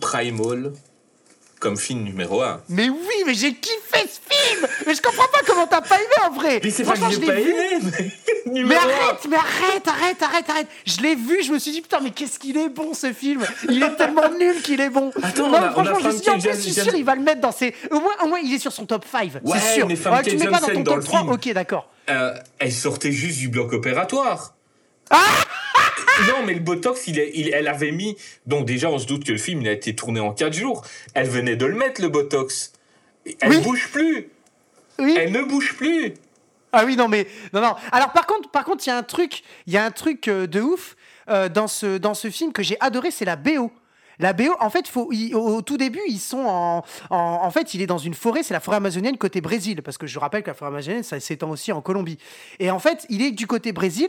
Primal 0.00 0.72
comme 1.60 1.76
film 1.76 2.04
numéro 2.04 2.40
1. 2.40 2.62
Mais 2.70 2.88
oui, 2.88 3.14
mais 3.26 3.34
j'ai 3.34 3.52
kiffé 3.52 3.76
ce 4.08 4.18
film 4.34 4.66
Mais 4.86 4.94
je 4.94 5.02
comprends 5.02 5.26
pas 5.30 5.40
comment 5.46 5.66
t'as 5.66 5.82
pas 5.82 5.96
aimé 5.96 6.06
en 6.26 6.30
vrai 6.30 6.58
Mais 6.64 6.70
c'est 6.70 6.84
pas 6.84 6.92
que 6.94 7.00
j'ai 7.10 7.16
je 7.16 7.20
l'ai 7.20 7.26
pas 7.26 7.34
vu. 7.34 7.50
aimé, 7.50 7.78
mais 8.46 8.64
Mais 8.64 8.74
arrête, 8.76 9.26
mais 9.28 9.36
arrête, 9.36 9.86
arrête, 9.86 10.22
arrête, 10.22 10.48
arrête 10.48 10.66
Je 10.86 11.02
l'ai 11.02 11.14
vu, 11.14 11.42
je 11.44 11.52
me 11.52 11.58
suis 11.58 11.70
dit, 11.72 11.82
putain, 11.82 12.00
mais 12.00 12.12
qu'est-ce 12.12 12.38
qu'il 12.38 12.56
est 12.56 12.70
bon 12.70 12.94
ce 12.94 13.12
film 13.12 13.44
Il 13.68 13.82
est 13.82 13.94
tellement 13.96 14.30
nul 14.38 14.62
qu'il 14.62 14.80
est 14.80 14.88
bon 14.88 15.12
Attends, 15.22 15.48
Non, 15.50 15.58
on 15.58 15.62
a- 15.62 15.70
franchement, 15.72 15.92
on 15.96 15.98
a 15.98 16.00
je 16.00 16.06
me 16.06 16.12
suis 16.12 16.20
dit, 16.22 16.30
en 16.30 16.38
plus, 16.38 16.50
je 16.50 16.56
suis 16.60 16.72
sûr, 16.72 16.94
il 16.94 17.04
va 17.04 17.14
le 17.14 17.20
mettre 17.22 17.42
dans 17.42 17.52
ses... 17.52 17.74
Au 17.90 18.00
moins, 18.00 18.14
au 18.24 18.28
moins 18.28 18.38
il 18.42 18.54
est 18.54 18.58
sur 18.58 18.72
son 18.72 18.86
top 18.86 19.04
5, 19.12 19.30
Ouais, 19.44 19.58
c'est 19.60 19.74
sûr 19.74 19.86
mais 19.86 19.96
Famke 19.96 20.22
tu 20.28 20.38
mets 20.38 20.46
pas 20.48 20.60
dans 20.60 20.66
ton 20.68 20.82
top 20.82 20.96
le 20.96 21.02
3, 21.04 21.18
film. 21.20 21.32
ok, 21.32 21.52
d'accord. 21.52 21.90
Euh, 22.08 22.32
elle 22.58 22.72
sortait 22.72 23.12
juste 23.12 23.38
du 23.38 23.48
bloc 23.50 23.74
opératoire. 23.74 24.54
Non, 26.28 26.44
mais 26.46 26.54
le 26.54 26.60
Botox, 26.60 27.06
il 27.08 27.18
elle 27.52 27.68
avait 27.68 27.92
mis... 27.92 28.16
Donc 28.46 28.64
déjà, 28.66 28.90
on 28.90 28.98
se 28.98 29.06
doute 29.06 29.24
que 29.24 29.32
le 29.32 29.38
film, 29.38 29.62
il 29.62 29.68
a 29.68 29.72
été 29.72 29.94
tourné 29.94 30.20
en 30.20 30.32
4 30.32 30.52
jours. 30.52 30.84
Elle 31.14 31.28
venait 31.28 31.56
de 31.56 31.66
le 31.66 31.74
mettre, 31.74 32.00
le 32.02 32.08
Botox. 32.08 32.72
Elle 33.40 33.50
Oui. 33.50 33.60
bouge 33.62 33.88
plus. 33.92 34.28
Oui. 34.98 35.16
Elle 35.18 35.32
ne 35.32 35.42
bouge 35.42 35.74
plus. 35.76 36.14
Ah 36.72 36.84
oui, 36.84 36.94
non, 36.96 37.08
mais 37.08 37.26
non, 37.52 37.60
non. 37.60 37.74
Alors 37.90 38.12
par 38.12 38.26
contre, 38.26 38.48
par 38.50 38.64
contre, 38.64 38.84
il 38.86 38.90
y 38.90 38.92
a 38.92 38.96
un 38.96 39.02
truc, 39.02 39.42
il 39.66 39.72
y 39.72 39.76
a 39.76 39.84
un 39.84 39.90
truc 39.90 40.28
euh, 40.28 40.46
de 40.46 40.60
ouf 40.60 40.94
euh, 41.28 41.48
dans 41.48 41.66
ce 41.66 41.96
dans 41.98 42.14
ce 42.14 42.30
film 42.30 42.52
que 42.52 42.62
j'ai 42.62 42.76
adoré, 42.80 43.10
c'est 43.10 43.24
la 43.24 43.34
BO. 43.36 43.72
La 44.20 44.34
BO, 44.34 44.54
en 44.60 44.68
fait, 44.70 44.86
faut, 44.86 45.08
il- 45.12 45.34
au, 45.34 45.56
au 45.56 45.62
tout 45.62 45.78
début, 45.78 46.00
ils 46.06 46.18
sont 46.20 46.44
en, 46.46 46.84
en, 47.08 47.16
en 47.16 47.50
fait, 47.50 47.72
il 47.74 47.80
est 47.82 47.86
dans 47.86 47.98
une 47.98 48.12
forêt, 48.14 48.42
c'est 48.42 48.52
la 48.54 48.60
forêt 48.60 48.76
amazonienne 48.76 49.16
côté 49.16 49.40
Brésil, 49.40 49.82
parce 49.82 49.96
que 49.98 50.06
je 50.06 50.18
rappelle 50.18 50.42
que 50.42 50.48
la 50.48 50.54
forêt 50.54 50.70
amazonienne, 50.70 51.02
ça 51.02 51.18
s'étend 51.18 51.48
aussi 51.50 51.72
en 51.72 51.80
Colombie. 51.80 52.18
Et 52.58 52.70
en 52.70 52.78
fait, 52.78 53.06
il 53.08 53.22
est 53.22 53.30
du 53.30 53.46
côté 53.46 53.72
Brésil. 53.72 54.08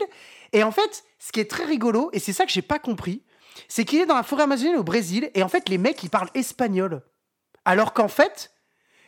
Et 0.52 0.62
en 0.62 0.70
fait, 0.70 1.04
ce 1.18 1.32
qui 1.32 1.40
est 1.40 1.50
très 1.50 1.64
rigolo, 1.64 2.10
et 2.12 2.18
c'est 2.18 2.32
ça 2.32 2.44
que 2.46 2.52
j'ai 2.52 2.62
pas 2.62 2.78
compris, 2.78 3.22
c'est 3.68 3.84
qu'il 3.84 4.00
est 4.00 4.06
dans 4.06 4.14
la 4.16 4.22
forêt 4.22 4.42
amazonienne 4.44 4.76
au 4.76 4.82
Brésil, 4.82 5.30
et 5.34 5.42
en 5.42 5.48
fait, 5.48 5.68
les 5.68 5.78
mecs, 5.78 6.02
ils 6.02 6.10
parlent 6.10 6.30
espagnol, 6.34 7.02
alors 7.64 7.92
qu'en 7.92 8.08
fait, 8.08 8.50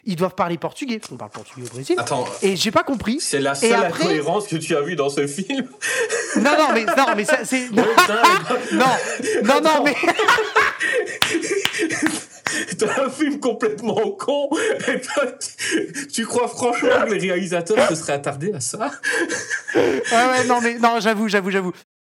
ils 0.06 0.16
doivent 0.16 0.34
parler 0.34 0.58
portugais. 0.58 1.00
On 1.10 1.16
parle 1.16 1.30
portugais 1.30 1.66
au 1.66 1.70
Brésil. 1.70 1.96
Attends, 1.98 2.26
Et 2.42 2.56
j'ai 2.56 2.70
pas 2.70 2.82
compris. 2.82 3.20
c'est 3.20 3.40
la 3.40 3.54
seule 3.54 3.72
après- 3.72 4.04
incohérence 4.04 4.46
que 4.46 4.56
tu 4.56 4.76
as 4.76 4.82
vue 4.82 4.96
dans 4.96 5.08
ce 5.08 5.26
film. 5.26 5.66
Non, 6.36 6.50
non, 6.58 6.68
mais, 6.74 6.84
non, 6.84 7.06
mais 7.16 7.24
ça, 7.24 7.44
c'est. 7.44 7.70
Non, 7.72 7.84
non, 9.44 9.60
non, 9.62 9.84
mais. 9.84 9.94
T'as 12.78 13.04
un 13.06 13.10
film 13.10 13.40
complètement 13.40 14.10
con. 14.12 14.48
Et 14.88 15.00
tu- 15.00 16.06
tu 16.08 16.26
crois 16.26 16.48
franchement 16.48 16.88
que 17.06 17.12
les 17.14 17.20
réalisateurs 17.20 17.88
se 17.88 17.94
seraient 17.94 18.12
attardés 18.14 18.52
à 18.52 18.60
ça? 18.60 18.90
Ouais, 19.74 20.02
ouais, 20.12 20.44
non, 20.46 20.60
mais 20.60 20.78
non, 20.78 21.00
j'avoue, 21.00 21.28
j'avoue, 21.28 21.50
j'avoue. 21.50 21.72